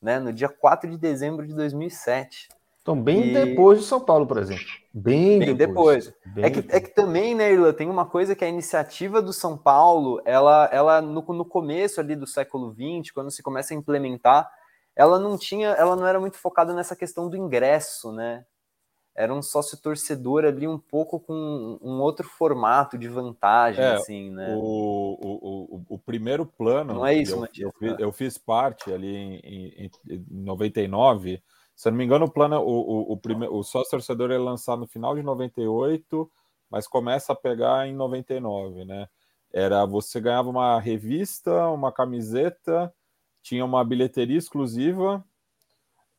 né, 0.00 0.20
no 0.20 0.32
dia 0.32 0.48
4 0.48 0.88
de 0.88 0.96
dezembro 0.96 1.44
de 1.44 1.52
2007. 1.52 2.46
Então, 2.80 3.02
bem 3.02 3.30
e... 3.30 3.32
depois 3.32 3.80
de 3.80 3.86
São 3.86 3.98
Paulo, 3.98 4.24
por 4.24 4.38
exemplo. 4.38 4.68
Bem, 4.94 5.40
bem 5.40 5.56
depois. 5.56 6.06
depois. 6.06 6.32
Bem 6.32 6.44
é, 6.44 6.48
que, 6.48 6.62
depois. 6.62 6.76
é 6.76 6.80
que 6.80 6.94
também, 6.94 7.34
né, 7.34 7.52
Irla, 7.52 7.72
tem 7.72 7.90
uma 7.90 8.06
coisa 8.06 8.36
que 8.36 8.44
a 8.44 8.48
iniciativa 8.48 9.20
do 9.20 9.32
São 9.32 9.58
Paulo, 9.58 10.22
ela, 10.24 10.70
ela 10.70 11.02
no, 11.02 11.22
no 11.22 11.44
começo 11.44 11.98
ali 11.98 12.14
do 12.14 12.24
século 12.24 12.72
XX, 12.72 13.10
quando 13.12 13.32
se 13.32 13.42
começa 13.42 13.74
a 13.74 13.76
implementar, 13.76 14.48
ela 14.94 15.18
não 15.18 15.36
tinha, 15.36 15.70
ela 15.70 15.96
não 15.96 16.06
era 16.06 16.20
muito 16.20 16.38
focada 16.38 16.72
nessa 16.72 16.94
questão 16.94 17.28
do 17.28 17.36
ingresso, 17.36 18.12
né? 18.12 18.44
Era 19.18 19.34
um 19.34 19.42
sócio 19.42 19.76
torcedor 19.76 20.44
ali 20.44 20.68
um 20.68 20.78
pouco 20.78 21.18
com 21.18 21.76
um 21.82 22.00
outro 22.00 22.24
formato 22.24 22.96
de 22.96 23.08
vantagem, 23.08 23.82
é, 23.82 23.96
assim, 23.96 24.30
né? 24.30 24.54
O, 24.54 25.18
o, 25.20 25.74
o, 25.74 25.84
o, 25.88 25.98
primeiro 25.98 26.46
plano. 26.46 26.94
Não 26.94 27.04
é 27.04 27.16
isso, 27.16 27.32
eu, 27.32 27.40
Matias, 27.40 27.66
eu, 27.66 27.72
fiz, 27.76 27.98
eu 27.98 28.12
fiz 28.12 28.38
parte 28.38 28.92
ali 28.92 29.16
em, 29.16 29.40
em, 29.42 29.90
em 30.08 30.24
99. 30.30 31.42
Se 31.74 31.88
eu 31.88 31.90
não 31.90 31.98
me 31.98 32.04
engano, 32.04 32.26
o 32.26 32.30
plano, 32.30 32.60
o, 32.60 33.12
o, 33.12 33.16
primeiro, 33.16 33.52
o 33.56 33.64
sócio 33.64 33.90
torcedor 33.90 34.30
é 34.30 34.38
lançado 34.38 34.78
no 34.78 34.86
final 34.86 35.16
de 35.16 35.22
98, 35.24 36.30
mas 36.70 36.86
começa 36.86 37.32
a 37.32 37.36
pegar 37.36 37.88
em 37.88 37.94
99, 37.96 38.84
né? 38.84 39.08
Era 39.52 39.84
você 39.84 40.20
ganhava 40.20 40.48
uma 40.48 40.78
revista, 40.78 41.66
uma 41.70 41.90
camiseta, 41.90 42.94
tinha 43.42 43.64
uma 43.64 43.84
bilheteria 43.84 44.38
exclusiva 44.38 45.24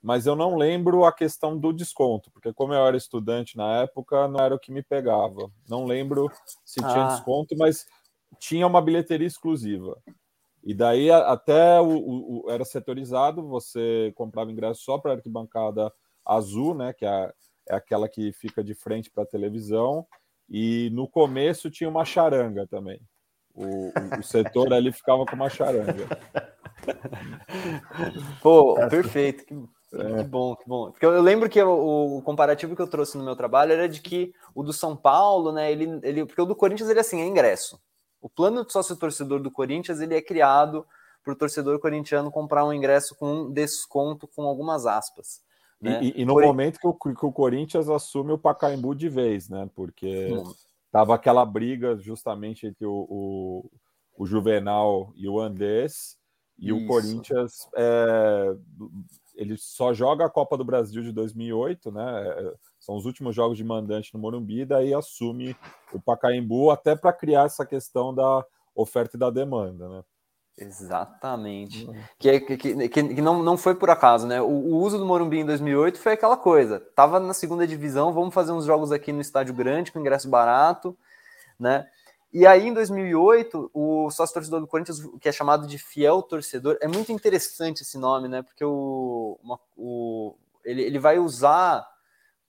mas 0.02 0.26
eu 0.26 0.36
não 0.36 0.56
lembro 0.56 1.04
a 1.04 1.12
questão 1.12 1.58
do 1.58 1.74
desconto, 1.74 2.32
porque 2.32 2.54
como 2.54 2.74
eu 2.74 2.86
era 2.86 2.96
estudante 2.96 3.58
na 3.58 3.82
época, 3.82 4.28
não 4.28 4.40
era 4.40 4.56
o 4.56 4.60
que 4.60 4.72
me 4.72 4.82
pegava. 4.82 5.52
Não 5.68 5.86
lembro 5.86 6.32
se 6.64 6.80
tinha 6.80 7.06
ah. 7.06 7.08
desconto, 7.16 7.56
mas 7.58 7.86
tinha 8.40 8.66
uma 8.66 8.82
bilheteria 8.82 9.28
exclusiva. 9.28 10.02
E 10.64 10.74
daí 10.74 11.10
até 11.12 11.80
o, 11.82 11.88
o, 11.88 12.46
o 12.46 12.52
era 12.52 12.64
setorizado, 12.64 13.48
você 13.48 14.12
comprava 14.16 14.52
ingresso 14.52 14.82
só 14.84 14.98
para 14.98 15.12
a 15.12 15.16
arquibancada 15.16 15.92
azul, 16.26 16.76
né, 16.76 16.94
que 16.94 17.06
é, 17.06 17.34
é 17.70 17.76
aquela 17.76 18.08
que 18.08 18.32
fica 18.34 18.64
de 18.64 18.74
frente 18.74 19.10
para 19.10 19.24
a 19.24 19.28
televisão, 19.28 20.06
e 20.50 20.90
no 20.92 21.08
começo 21.08 21.70
tinha 21.70 21.90
uma 21.90 22.06
charanga 22.06 22.68
também. 22.68 23.00
O, 23.54 23.92
o, 24.20 24.24
setor 24.24 24.72
ali 24.74 24.92
ficava 24.92 25.26
com 25.26 25.36
uma 25.36 25.50
charanga. 25.50 26.08
Pô, 28.42 28.76
perfeito. 28.90 29.70
É. 29.92 30.24
Que 30.24 30.24
bom, 30.24 30.56
que 30.56 30.68
bom. 30.68 30.92
Porque 30.92 31.06
eu 31.06 31.22
lembro 31.22 31.50
que 31.50 31.62
o, 31.62 32.18
o, 32.18 32.22
comparativo 32.22 32.76
que 32.76 32.82
eu 32.82 32.88
trouxe 32.88 33.18
no 33.18 33.24
meu 33.24 33.36
trabalho 33.36 33.74
era 33.74 33.90
de 33.90 34.02
que 34.02 34.34
o 34.54 34.62
do 34.62 34.72
São 34.72 34.96
Paulo, 34.96 35.52
né? 35.52 35.72
Ele, 35.72 36.00
ele, 36.04 36.26
porque 36.26 36.42
o 36.42 36.46
do 36.46 36.56
Corinthians 36.56 36.90
ele 36.90 37.00
é 37.00 37.02
assim, 37.02 37.22
é 37.22 37.26
ingresso. 37.26 37.80
O 38.22 38.30
plano 38.30 38.66
de 38.66 38.72
sócio 38.72 38.96
torcedor 38.96 39.40
do 39.40 39.50
Corinthians 39.50 40.00
ele 40.00 40.16
é 40.16 40.22
criado 40.22 40.86
para 41.24 41.34
o 41.34 41.36
torcedor 41.36 41.80
corintiano 41.80 42.32
comprar 42.32 42.66
um 42.66 42.74
ingresso 42.74 43.16
com 43.16 43.52
desconto 43.52 44.28
com 44.28 44.44
algumas 44.44 44.86
aspas. 44.86 45.42
Né? 45.82 46.04
E, 46.04 46.22
e, 46.22 46.26
no 46.26 46.34
Por... 46.34 46.44
momento 46.44 46.80
que 46.80 46.88
o, 46.88 46.94
que 46.94 47.26
o, 47.26 47.32
Corinthians 47.32 47.90
assume 47.90 48.34
o 48.34 48.38
Pacaembu 48.38 48.94
de 48.94 49.10
vez, 49.10 49.50
né? 49.50 49.70
Porque 49.74 50.32
hum. 50.32 50.54
tava 50.92 51.16
aquela 51.16 51.46
briga 51.46 51.98
justamente 51.98 52.68
entre 52.68 52.86
o, 52.86 53.08
o, 53.10 53.72
o 54.18 54.26
Juvenal 54.26 55.14
e 55.16 55.28
o 55.28 55.40
Andrés, 55.40 56.18
e 56.58 56.68
Isso. 56.68 56.84
o 56.84 56.88
Corinthians 56.88 57.70
é, 57.76 58.56
ele 59.40 59.56
só 59.58 59.94
joga 59.94 60.26
a 60.26 60.30
Copa 60.30 60.58
do 60.58 60.66
Brasil 60.66 61.02
de 61.02 61.14
2008, 61.14 61.92
né? 61.94 62.28
É, 62.28 62.54
são 62.78 62.96
os 62.96 63.06
últimos 63.06 63.34
jogos 63.34 63.58
de 63.58 63.64
mandante 63.64 64.14
no 64.14 64.20
Morumbi, 64.20 64.66
daí 64.66 64.94
assume 64.94 65.56
o 65.94 66.00
Pacaembu 66.00 66.70
até 66.70 66.94
para 66.94 67.14
criar 67.14 67.46
essa 67.46 67.66
questão 67.66 68.14
da 68.14 68.46
oferta 68.76 69.16
e 69.16 69.20
da 69.20 69.30
demanda, 69.30 69.88
né? 69.88 70.04
Exatamente. 70.58 71.86
Uhum. 71.86 71.96
Que, 72.20 72.30
é, 72.30 72.40
que, 72.42 72.58
que, 72.58 72.90
que, 72.90 73.22
não, 73.22 73.42
não 73.42 73.58
foi 73.58 73.76
por 73.76 73.90
acaso, 73.90 74.28
né? 74.28 74.42
O, 74.42 74.48
o, 74.48 74.76
uso 74.76 74.98
do 74.98 75.06
Morumbi 75.06 75.40
em 75.40 75.46
2008 75.46 76.00
foi 76.00 76.14
aquela 76.14 76.36
coisa. 76.36 76.82
Tava 76.94 77.18
na 77.18 77.34
segunda 77.34 77.66
divisão, 77.66 78.12
vamos 78.12 78.34
fazer 78.34 78.52
uns 78.52 78.66
jogos 78.66 78.92
aqui 78.92 79.14
no 79.14 79.22
estádio 79.22 79.54
grande 79.54 79.90
com 79.90 80.02
ingresso 80.02 80.30
barato, 80.30 80.98
né? 81.58 81.88
E 82.32 82.46
aí, 82.46 82.68
em 82.68 82.74
2008, 82.74 83.72
o 83.74 84.12
sócio 84.12 84.34
torcedor 84.34 84.60
do 84.60 84.68
Corinthians, 84.68 85.00
que 85.20 85.28
é 85.28 85.32
chamado 85.32 85.66
de 85.66 85.80
fiel 85.80 86.22
torcedor, 86.22 86.78
é 86.80 86.88
muito 86.88 87.12
interessante 87.12 87.82
esse 87.82 87.98
nome, 87.98 88.28
né? 88.28 88.44
Porque 88.44 88.64
o, 88.64 89.40
uma, 89.44 89.60
o, 89.76 90.36
ele, 90.64 90.84
ele 90.84 91.00
vai 91.00 91.18
usar 91.18 91.84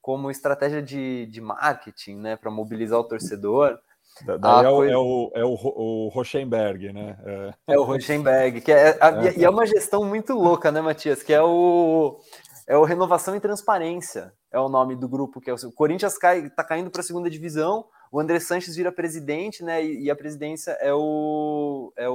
como 0.01 0.31
estratégia 0.31 0.81
de, 0.81 1.27
de 1.27 1.39
marketing, 1.39 2.17
né, 2.17 2.35
para 2.35 2.49
mobilizar 2.49 2.99
o 2.99 3.03
torcedor. 3.03 3.79
Daí 4.25 4.65
é, 4.65 4.69
o, 4.69 4.75
coisa... 4.75 4.93
é, 4.93 4.97
o, 4.97 5.31
é 5.35 5.45
o, 5.45 5.53
o 5.53 6.09
Rosenberg, 6.09 6.91
né? 6.91 7.17
É, 7.23 7.73
é 7.73 7.79
o 7.79 7.83
Rosenberg, 7.83 8.61
que 8.61 8.71
é, 8.71 8.97
a, 8.99 9.27
é. 9.27 9.37
e 9.37 9.45
é 9.45 9.49
uma 9.49 9.65
gestão 9.65 10.03
muito 10.03 10.33
louca, 10.33 10.71
né, 10.71 10.81
Matias? 10.81 11.23
Que 11.23 11.33
é 11.33 11.41
o, 11.41 12.19
é 12.67 12.75
o 12.75 12.83
Renovação 12.83 13.35
e 13.35 13.39
Transparência, 13.39 14.33
é 14.51 14.59
o 14.59 14.67
nome 14.67 14.95
do 14.95 15.07
grupo, 15.07 15.39
que 15.39 15.49
é 15.49 15.53
o, 15.53 15.55
o 15.55 15.71
Corinthians 15.71 16.17
cai, 16.17 16.49
tá 16.49 16.63
caindo 16.63 16.89
para 16.89 17.01
a 17.01 17.05
segunda 17.05 17.29
divisão, 17.29 17.85
o 18.11 18.19
André 18.19 18.39
Sanches 18.39 18.75
vira 18.75 18.91
presidente, 18.91 19.63
né? 19.63 19.83
E, 19.83 20.03
e, 20.03 20.11
a 20.11 20.15
presidência 20.15 20.71
é 20.81 20.93
o 20.93 21.93
é 21.95 22.09
o, 22.09 22.13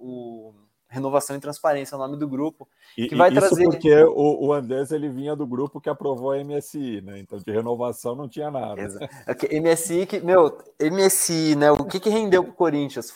o 0.00 0.54
Renovação 0.88 1.36
e 1.36 1.40
Transparência, 1.40 1.94
é 1.94 1.98
o 1.98 2.00
nome 2.00 2.16
do 2.16 2.26
grupo, 2.26 2.66
que 2.94 3.14
e, 3.14 3.14
vai 3.14 3.30
isso 3.30 3.40
trazer... 3.40 3.64
porque 3.64 3.94
o, 4.04 4.46
o 4.46 4.52
Andrés 4.52 4.90
ele 4.90 5.08
vinha 5.08 5.36
do 5.36 5.46
grupo 5.46 5.80
que 5.80 5.90
aprovou 5.90 6.32
a 6.32 6.42
MSI, 6.42 7.02
né? 7.02 7.18
Então 7.18 7.38
de 7.38 7.52
renovação 7.52 8.14
não 8.14 8.28
tinha 8.28 8.50
nada. 8.50 8.82
Okay, 9.28 9.60
MSI 9.60 10.06
que, 10.06 10.20
meu, 10.20 10.58
MSI, 10.80 11.56
né? 11.56 11.70
O 11.70 11.84
que 11.84 12.00
que 12.00 12.08
rendeu 12.08 12.42
pro 12.42 12.54
Corinthians? 12.54 13.14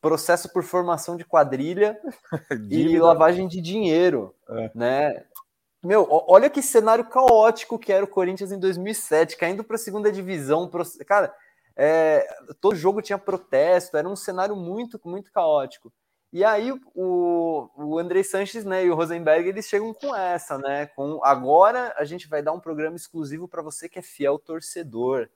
Processo 0.00 0.50
por 0.50 0.62
formação 0.62 1.18
de 1.18 1.24
quadrilha 1.24 2.00
e 2.70 2.98
lavagem 2.98 3.46
de 3.46 3.60
dinheiro, 3.60 4.34
é. 4.48 4.70
né? 4.74 5.24
Meu, 5.86 6.04
olha 6.10 6.50
que 6.50 6.60
cenário 6.60 7.04
caótico 7.04 7.78
que 7.78 7.92
era 7.92 8.04
o 8.04 8.08
Corinthians 8.08 8.50
em 8.50 8.58
2007, 8.58 9.36
caindo 9.36 9.62
para 9.62 9.76
a 9.76 9.78
segunda 9.78 10.10
divisão. 10.10 10.68
Cara, 11.06 11.32
é, 11.76 12.26
todo 12.60 12.74
jogo 12.74 13.00
tinha 13.00 13.16
protesto, 13.16 13.96
era 13.96 14.08
um 14.08 14.16
cenário 14.16 14.56
muito, 14.56 15.00
muito 15.04 15.30
caótico. 15.30 15.92
E 16.32 16.44
aí 16.44 16.72
o, 16.92 17.70
o 17.76 17.98
André 18.00 18.24
Sanches 18.24 18.64
né, 18.64 18.84
e 18.84 18.90
o 18.90 18.96
Rosenberg 18.96 19.48
eles 19.48 19.68
chegam 19.68 19.94
com 19.94 20.14
essa, 20.14 20.58
né? 20.58 20.86
Com 20.86 21.20
agora 21.22 21.94
a 21.96 22.04
gente 22.04 22.26
vai 22.26 22.42
dar 22.42 22.52
um 22.52 22.58
programa 22.58 22.96
exclusivo 22.96 23.46
para 23.46 23.62
você 23.62 23.88
que 23.88 24.00
é 24.00 24.02
fiel 24.02 24.40
torcedor, 24.40 25.28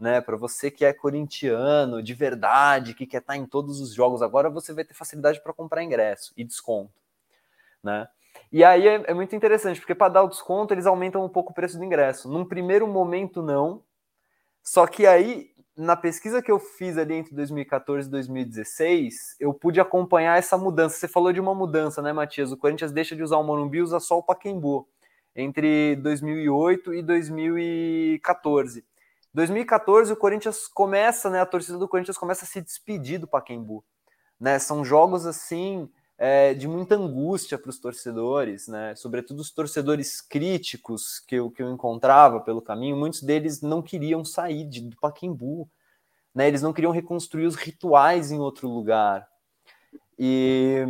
né? 0.00 0.22
Para 0.22 0.38
você 0.38 0.70
que 0.70 0.86
é 0.86 0.92
corintiano 0.94 2.02
de 2.02 2.14
verdade, 2.14 2.94
que 2.94 3.06
quer 3.06 3.18
estar 3.18 3.34
tá 3.34 3.36
em 3.36 3.44
todos 3.44 3.78
os 3.78 3.92
jogos. 3.92 4.22
Agora 4.22 4.48
você 4.48 4.72
vai 4.72 4.84
ter 4.84 4.94
facilidade 4.94 5.42
para 5.42 5.52
comprar 5.52 5.84
ingresso 5.84 6.32
e 6.34 6.44
desconto, 6.44 6.94
né? 7.82 8.08
E 8.50 8.64
aí 8.64 8.86
é, 8.86 9.04
é 9.08 9.14
muito 9.14 9.34
interessante, 9.36 9.80
porque 9.80 9.94
para 9.94 10.12
dar 10.12 10.22
o 10.22 10.28
desconto, 10.28 10.72
eles 10.72 10.86
aumentam 10.86 11.24
um 11.24 11.28
pouco 11.28 11.52
o 11.52 11.54
preço 11.54 11.78
do 11.78 11.84
ingresso. 11.84 12.28
Num 12.28 12.44
primeiro 12.44 12.86
momento, 12.86 13.42
não. 13.42 13.82
Só 14.62 14.86
que 14.86 15.06
aí, 15.06 15.50
na 15.76 15.96
pesquisa 15.96 16.42
que 16.42 16.50
eu 16.50 16.58
fiz 16.58 16.98
ali 16.98 17.14
entre 17.14 17.34
2014 17.34 18.08
e 18.08 18.10
2016, 18.10 19.36
eu 19.40 19.54
pude 19.54 19.80
acompanhar 19.80 20.38
essa 20.38 20.58
mudança. 20.58 20.96
Você 20.96 21.08
falou 21.08 21.32
de 21.32 21.40
uma 21.40 21.54
mudança, 21.54 22.02
né, 22.02 22.12
Matias? 22.12 22.52
O 22.52 22.56
Corinthians 22.56 22.92
deixa 22.92 23.14
de 23.14 23.22
usar 23.22 23.38
o 23.38 23.44
Morumbi 23.44 23.78
e 23.78 23.82
usa 23.82 24.00
só 24.00 24.18
o 24.18 24.22
Paquembu 24.22 24.88
entre 25.34 25.96
2008 25.96 26.94
e 26.94 27.02
2014. 27.02 28.84
2014 29.32 30.12
o 30.12 30.16
Corinthians 30.16 30.66
começa, 30.66 31.30
né, 31.30 31.40
a 31.40 31.46
torcida 31.46 31.78
do 31.78 31.88
Corinthians 31.88 32.18
começa 32.18 32.44
a 32.44 32.48
se 32.48 32.60
despedir 32.60 33.20
do 33.20 33.28
Paquembu, 33.28 33.84
né? 34.40 34.58
São 34.58 34.84
jogos 34.84 35.26
assim 35.26 35.88
é, 36.18 36.52
de 36.52 36.66
muita 36.66 36.96
angústia 36.96 37.56
para 37.56 37.70
os 37.70 37.78
torcedores, 37.78 38.66
né? 38.66 38.92
Sobretudo 38.96 39.38
os 39.38 39.52
torcedores 39.52 40.20
críticos 40.20 41.20
que 41.20 41.36
eu, 41.36 41.48
que 41.48 41.62
eu 41.62 41.70
encontrava 41.70 42.40
pelo 42.40 42.60
caminho, 42.60 42.96
muitos 42.96 43.22
deles 43.22 43.62
não 43.62 43.80
queriam 43.80 44.24
sair 44.24 44.64
de, 44.64 44.80
do 44.80 44.96
Paquembu, 44.96 45.70
né? 46.34 46.48
Eles 46.48 46.60
não 46.60 46.72
queriam 46.72 46.90
reconstruir 46.90 47.46
os 47.46 47.54
rituais 47.54 48.32
em 48.32 48.40
outro 48.40 48.68
lugar. 48.68 49.28
E, 50.18 50.84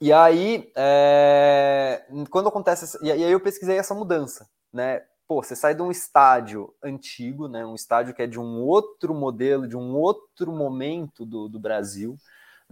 e 0.00 0.12
aí, 0.12 0.70
é, 0.76 2.06
quando 2.30 2.48
acontece, 2.48 2.96
e 3.02 3.10
aí 3.10 3.22
eu 3.22 3.40
pesquisei 3.40 3.76
essa 3.76 3.94
mudança, 3.94 4.48
né? 4.72 5.02
Pô, 5.26 5.42
você 5.42 5.56
sai 5.56 5.74
de 5.74 5.82
um 5.82 5.90
estádio 5.90 6.72
antigo, 6.80 7.48
né? 7.48 7.66
Um 7.66 7.74
estádio 7.74 8.14
que 8.14 8.22
é 8.22 8.26
de 8.28 8.38
um 8.38 8.60
outro 8.60 9.12
modelo, 9.12 9.66
de 9.66 9.76
um 9.76 9.96
outro 9.96 10.52
momento 10.52 11.26
do, 11.26 11.48
do 11.48 11.58
Brasil, 11.58 12.16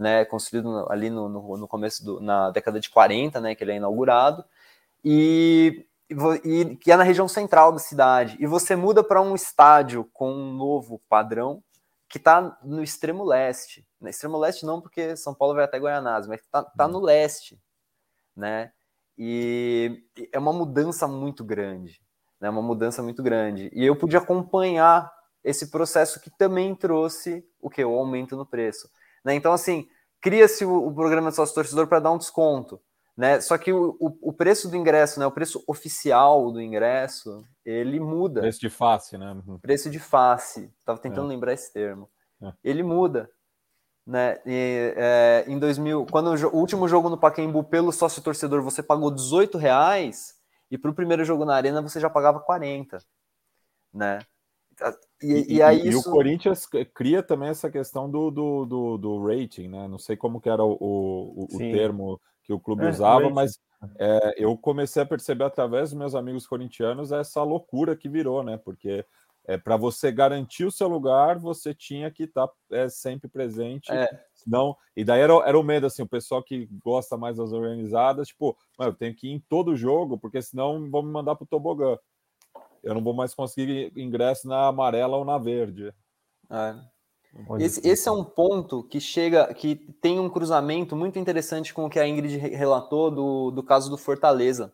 né, 0.01 0.25
construído 0.25 0.87
ali 0.89 1.11
no, 1.11 1.29
no, 1.29 1.57
no 1.57 1.67
começo 1.67 2.03
do, 2.03 2.19
na 2.19 2.49
década 2.49 2.79
de 2.79 2.89
40, 2.89 3.39
né, 3.39 3.53
que 3.53 3.63
ele 3.63 3.73
é 3.73 3.75
inaugurado, 3.75 4.43
e, 5.05 5.85
e 6.43 6.75
que 6.77 6.91
é 6.91 6.97
na 6.97 7.03
região 7.03 7.27
central 7.27 7.71
da 7.71 7.77
cidade. 7.77 8.35
E 8.39 8.47
você 8.47 8.75
muda 8.75 9.03
para 9.03 9.21
um 9.21 9.35
estádio 9.35 10.09
com 10.11 10.33
um 10.33 10.53
novo 10.53 10.99
padrão 11.07 11.63
que 12.09 12.17
está 12.17 12.57
no 12.63 12.81
extremo 12.81 13.23
leste. 13.23 13.87
No 13.99 14.09
extremo 14.09 14.39
leste 14.39 14.65
não, 14.65 14.81
porque 14.81 15.15
São 15.15 15.35
Paulo 15.35 15.53
vai 15.53 15.65
até 15.65 15.79
Goianás, 15.79 16.25
mas 16.25 16.41
está 16.41 16.63
tá 16.63 16.87
no 16.87 16.99
leste, 16.99 17.61
né? 18.35 18.71
E 19.15 20.03
é 20.33 20.39
uma 20.39 20.51
mudança 20.51 21.07
muito 21.07 21.43
grande, 21.43 22.01
né? 22.39 22.49
Uma 22.49 22.63
mudança 22.63 23.03
muito 23.03 23.21
grande. 23.21 23.69
E 23.71 23.85
eu 23.85 23.95
pude 23.95 24.17
acompanhar 24.17 25.11
esse 25.43 25.69
processo 25.69 26.19
que 26.19 26.31
também 26.31 26.73
trouxe 26.73 27.45
o 27.61 27.69
que 27.69 27.85
o 27.85 27.95
aumento 27.95 28.35
no 28.35 28.47
preço. 28.47 28.89
Né? 29.23 29.35
Então, 29.35 29.53
assim, 29.53 29.87
cria-se 30.21 30.65
o, 30.65 30.87
o, 30.87 30.93
programa 30.93 31.29
de 31.29 31.35
sócio 31.35 31.55
torcedor 31.55 31.87
para 31.87 31.99
dar 31.99 32.11
um 32.11 32.17
desconto. 32.17 32.81
Né? 33.15 33.41
Só 33.41 33.57
que 33.57 33.71
o, 33.71 33.95
o, 33.99 34.29
o, 34.29 34.33
preço 34.33 34.69
do 34.69 34.75
ingresso, 34.75 35.19
né, 35.19 35.25
o 35.25 35.31
preço 35.31 35.63
oficial 35.67 36.51
do 36.51 36.61
ingresso, 36.61 37.43
ele 37.65 37.99
muda. 37.99 38.41
Preço 38.41 38.59
de 38.59 38.69
face, 38.69 39.17
né? 39.17 39.31
Uhum. 39.45 39.59
Preço 39.59 39.89
de 39.89 39.99
face. 39.99 40.71
Estava 40.79 40.99
tentando 40.99 41.25
é. 41.25 41.29
lembrar 41.29 41.53
esse 41.53 41.71
termo. 41.71 42.09
É. 42.41 42.53
Ele 42.63 42.83
muda. 42.83 43.29
Né? 44.05 44.39
E, 44.45 44.93
é, 44.97 45.45
em 45.47 45.59
2000, 45.59 46.07
quando 46.09 46.27
o, 46.27 46.55
último 46.55 46.87
jogo 46.87 47.09
no 47.09 47.17
Pacaembu 47.17 47.63
pelo 47.63 47.91
sócio 47.91 48.21
torcedor 48.21 48.61
você 48.61 48.81
pagou 48.81 49.11
18 49.11 49.57
reais 49.57 50.35
e 50.69 50.77
para 50.77 50.89
o 50.89 50.95
primeiro 50.95 51.23
jogo 51.23 51.45
na 51.45 51.55
arena 51.55 51.81
você 51.81 51.99
já 51.99 52.09
pagava 52.09 52.39
40, 52.39 52.97
né? 53.93 54.19
E, 55.21 55.33
e, 55.33 55.53
e, 55.55 55.61
aí 55.61 55.81
e 55.81 55.89
isso... 55.89 56.09
o 56.09 56.11
Corinthians 56.11 56.67
cria 56.93 57.21
também 57.21 57.49
essa 57.49 57.69
questão 57.69 58.09
do, 58.09 58.31
do, 58.31 58.65
do, 58.65 58.97
do 58.97 59.25
rating, 59.25 59.67
né? 59.67 59.87
Não 59.87 59.99
sei 59.99 60.15
como 60.17 60.41
que 60.41 60.49
era 60.49 60.63
o, 60.63 60.77
o, 60.79 61.47
o 61.51 61.57
termo 61.57 62.19
que 62.43 62.51
o 62.51 62.59
clube 62.59 62.85
é, 62.85 62.89
usava, 62.89 63.29
mas 63.29 63.59
é, 63.99 64.35
eu 64.37 64.57
comecei 64.57 65.01
a 65.03 65.05
perceber 65.05 65.43
através 65.43 65.89
dos 65.89 65.99
meus 65.99 66.15
amigos 66.15 66.47
corintianos 66.47 67.11
essa 67.11 67.43
loucura 67.43 67.95
que 67.95 68.09
virou, 68.09 68.43
né? 68.43 68.57
Porque 68.57 69.05
é, 69.45 69.57
para 69.57 69.75
você 69.75 70.11
garantir 70.11 70.65
o 70.65 70.71
seu 70.71 70.87
lugar, 70.87 71.39
você 71.39 71.73
tinha 71.73 72.09
que 72.11 72.23
estar 72.23 72.47
tá, 72.47 72.53
é, 72.71 72.89
sempre 72.89 73.27
presente. 73.27 73.91
É. 73.91 74.07
Senão, 74.33 74.75
e 74.95 75.03
daí 75.03 75.21
era, 75.21 75.33
era 75.45 75.59
o 75.59 75.63
medo, 75.63 75.85
assim, 75.85 76.03
o 76.03 76.07
pessoal 76.07 76.43
que 76.43 76.67
gosta 76.83 77.17
mais 77.17 77.37
das 77.37 77.51
organizadas, 77.51 78.27
tipo, 78.27 78.57
eu 78.79 78.93
tenho 78.93 79.15
que 79.15 79.27
ir 79.27 79.31
em 79.31 79.39
todo 79.39 79.75
jogo, 79.75 80.17
porque 80.17 80.41
senão 80.41 80.89
vão 80.89 81.03
me 81.03 81.11
mandar 81.11 81.35
para 81.35 81.43
o 81.43 81.47
tobogã 81.47 81.97
eu 82.83 82.93
não 82.93 83.03
vou 83.03 83.13
mais 83.13 83.33
conseguir 83.33 83.91
ingresso 83.95 84.47
na 84.47 84.67
amarela 84.67 85.17
ou 85.17 85.25
na 85.25 85.37
verde. 85.37 85.93
É. 86.49 86.75
Esse, 87.59 87.87
esse, 87.87 88.09
é 88.09 88.11
um 88.11 88.25
ponto 88.25 88.83
que 88.83 88.99
chega, 88.99 89.53
que 89.53 89.75
tem 90.01 90.19
um 90.19 90.29
cruzamento 90.29 90.95
muito 90.95 91.17
interessante 91.17 91.73
com 91.73 91.85
o 91.85 91.89
que 91.89 91.99
a 91.99 92.05
Ingrid 92.05 92.37
relatou 92.37 93.09
do, 93.09 93.51
do 93.51 93.63
caso 93.63 93.89
do 93.89 93.97
Fortaleza. 93.97 94.73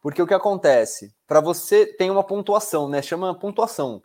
Porque 0.00 0.22
o 0.22 0.26
que 0.26 0.32
acontece? 0.32 1.14
Para 1.26 1.40
você 1.40 1.84
tem 1.84 2.10
uma 2.10 2.24
pontuação, 2.24 2.88
né? 2.88 3.02
Chama 3.02 3.38
pontuação. 3.38 4.00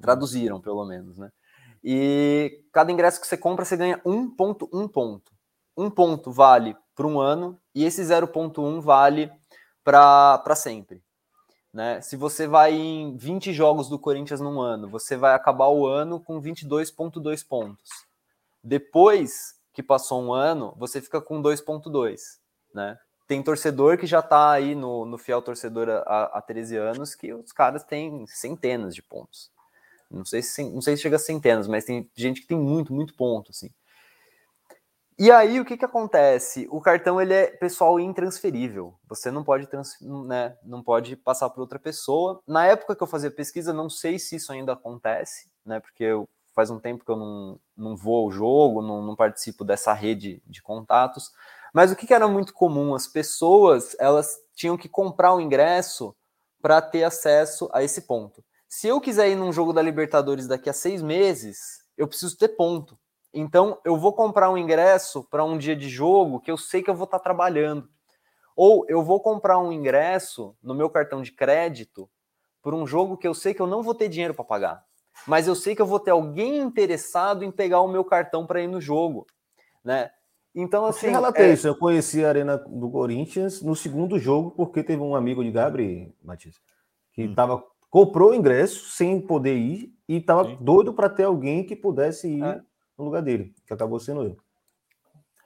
Traduziram, 0.00 0.60
pelo 0.60 0.84
menos, 0.84 1.18
né? 1.18 1.30
E 1.84 2.64
cada 2.72 2.90
ingresso 2.90 3.20
que 3.20 3.26
você 3.26 3.36
compra, 3.36 3.64
você 3.64 3.76
ganha 3.76 4.00
um 4.04 4.28
ponto, 4.28 4.68
um 4.72 4.88
ponto. 4.88 5.30
Um 5.76 5.88
ponto 5.88 6.32
vale 6.32 6.76
para 6.94 7.06
um 7.06 7.20
ano 7.20 7.60
e 7.74 7.84
esse 7.84 8.02
0.1 8.02 8.80
vale 8.80 9.30
para 9.84 10.54
sempre. 10.56 11.02
Né? 11.72 12.00
Se 12.02 12.16
você 12.16 12.46
vai 12.46 12.74
em 12.74 13.16
20 13.16 13.52
jogos 13.52 13.88
do 13.88 13.98
Corinthians 13.98 14.40
num 14.40 14.60
ano, 14.60 14.88
você 14.88 15.16
vai 15.16 15.34
acabar 15.34 15.68
o 15.68 15.86
ano 15.86 16.20
com 16.20 16.40
22,2 16.40 17.46
pontos. 17.46 17.88
Depois 18.62 19.56
que 19.72 19.82
passou 19.82 20.22
um 20.22 20.32
ano, 20.32 20.74
você 20.76 21.00
fica 21.00 21.20
com 21.20 21.42
2,2. 21.42 22.38
Né? 22.74 22.98
Tem 23.26 23.42
torcedor 23.42 23.96
que 23.96 24.06
já 24.06 24.20
está 24.20 24.50
aí 24.50 24.74
no, 24.74 25.06
no 25.06 25.16
fiel 25.16 25.40
torcedor 25.40 25.88
há, 25.88 26.24
há 26.38 26.42
13 26.42 26.76
anos, 26.76 27.14
que 27.14 27.32
os 27.32 27.52
caras 27.52 27.82
têm 27.82 28.26
centenas 28.26 28.94
de 28.94 29.02
pontos. 29.02 29.50
Não 30.10 30.26
sei, 30.26 30.42
se, 30.42 30.62
não 30.62 30.82
sei 30.82 30.94
se 30.94 31.02
chega 31.02 31.16
a 31.16 31.18
centenas, 31.18 31.66
mas 31.66 31.86
tem 31.86 32.08
gente 32.14 32.42
que 32.42 32.46
tem 32.46 32.58
muito, 32.58 32.92
muito 32.92 33.14
ponto. 33.14 33.50
Assim. 33.50 33.70
E 35.22 35.30
aí 35.30 35.60
o 35.60 35.64
que, 35.64 35.76
que 35.76 35.84
acontece? 35.84 36.66
O 36.68 36.80
cartão 36.80 37.20
ele 37.20 37.32
é 37.32 37.46
pessoal 37.46 38.00
intransferível. 38.00 38.92
Você 39.08 39.30
não 39.30 39.44
pode 39.44 39.68
né, 40.26 40.56
não 40.64 40.82
pode 40.82 41.14
passar 41.14 41.48
para 41.48 41.60
outra 41.60 41.78
pessoa. 41.78 42.42
Na 42.44 42.66
época 42.66 42.96
que 42.96 43.02
eu 43.04 43.06
fazia 43.06 43.30
pesquisa, 43.30 43.72
não 43.72 43.88
sei 43.88 44.18
se 44.18 44.34
isso 44.34 44.50
ainda 44.50 44.72
acontece, 44.72 45.48
né? 45.64 45.78
Porque 45.78 46.02
eu, 46.02 46.28
faz 46.52 46.70
um 46.70 46.80
tempo 46.80 47.04
que 47.04 47.10
eu 47.12 47.16
não, 47.16 47.60
não 47.76 47.96
vou 47.96 48.24
ao 48.24 48.32
jogo, 48.32 48.82
não, 48.82 49.00
não 49.00 49.14
participo 49.14 49.64
dessa 49.64 49.92
rede 49.92 50.42
de 50.44 50.60
contatos. 50.60 51.30
Mas 51.72 51.92
o 51.92 51.94
que, 51.94 52.04
que 52.04 52.14
era 52.14 52.26
muito 52.26 52.52
comum? 52.52 52.92
As 52.92 53.06
pessoas 53.06 53.94
elas 54.00 54.28
tinham 54.56 54.76
que 54.76 54.88
comprar 54.88 55.32
o 55.34 55.40
ingresso 55.40 56.16
para 56.60 56.82
ter 56.82 57.04
acesso 57.04 57.70
a 57.72 57.80
esse 57.80 58.08
ponto. 58.08 58.44
Se 58.68 58.88
eu 58.88 59.00
quiser 59.00 59.30
ir 59.30 59.36
num 59.36 59.52
jogo 59.52 59.72
da 59.72 59.82
Libertadores 59.82 60.48
daqui 60.48 60.68
a 60.68 60.72
seis 60.72 61.00
meses, 61.00 61.84
eu 61.96 62.08
preciso 62.08 62.36
ter 62.36 62.48
ponto. 62.48 62.98
Então, 63.32 63.78
eu 63.84 63.96
vou 63.96 64.12
comprar 64.12 64.50
um 64.50 64.58
ingresso 64.58 65.24
para 65.24 65.44
um 65.44 65.56
dia 65.56 65.74
de 65.74 65.88
jogo 65.88 66.40
que 66.40 66.50
eu 66.50 66.58
sei 66.58 66.82
que 66.82 66.90
eu 66.90 66.94
vou 66.94 67.04
estar 67.04 67.18
tá 67.18 67.24
trabalhando. 67.24 67.88
Ou 68.54 68.84
eu 68.88 69.02
vou 69.02 69.20
comprar 69.20 69.58
um 69.58 69.72
ingresso 69.72 70.54
no 70.62 70.74
meu 70.74 70.90
cartão 70.90 71.22
de 71.22 71.32
crédito 71.32 72.10
por 72.60 72.74
um 72.74 72.86
jogo 72.86 73.16
que 73.16 73.26
eu 73.26 73.32
sei 73.32 73.54
que 73.54 73.62
eu 73.62 73.66
não 73.66 73.82
vou 73.82 73.94
ter 73.94 74.08
dinheiro 74.08 74.34
para 74.34 74.44
pagar. 74.44 74.84
Mas 75.26 75.48
eu 75.48 75.54
sei 75.54 75.74
que 75.74 75.80
eu 75.80 75.86
vou 75.86 75.98
ter 75.98 76.10
alguém 76.10 76.58
interessado 76.58 77.42
em 77.42 77.50
pegar 77.50 77.80
o 77.80 77.88
meu 77.88 78.04
cartão 78.04 78.46
para 78.46 78.60
ir 78.60 78.66
no 78.66 78.80
jogo, 78.80 79.26
né? 79.82 80.10
Então, 80.54 80.84
assim. 80.84 81.06
Eu 81.06 81.12
relatei 81.12 81.46
é... 81.46 81.52
isso. 81.54 81.66
Eu 81.66 81.74
conheci 81.74 82.22
a 82.22 82.28
Arena 82.28 82.58
do 82.58 82.90
Corinthians 82.90 83.62
no 83.62 83.74
segundo 83.74 84.18
jogo, 84.18 84.50
porque 84.50 84.82
teve 84.82 85.00
um 85.00 85.16
amigo 85.16 85.42
de 85.42 85.50
Gabriel, 85.50 86.12
Matias, 86.22 86.60
que 87.14 87.24
hum. 87.24 87.34
tava, 87.34 87.64
comprou 87.88 88.30
o 88.30 88.34
ingresso 88.34 88.90
sem 88.90 89.18
poder 89.20 89.56
ir 89.56 89.94
e 90.06 90.18
estava 90.18 90.44
doido 90.56 90.92
para 90.92 91.08
ter 91.08 91.24
alguém 91.24 91.64
que 91.64 91.74
pudesse 91.74 92.28
ir. 92.28 92.44
É 92.44 92.60
no 93.02 93.08
lugar 93.08 93.22
dele, 93.22 93.54
que 93.66 93.74
acabou 93.74 93.98
sendo 93.98 94.22
eu. 94.22 94.36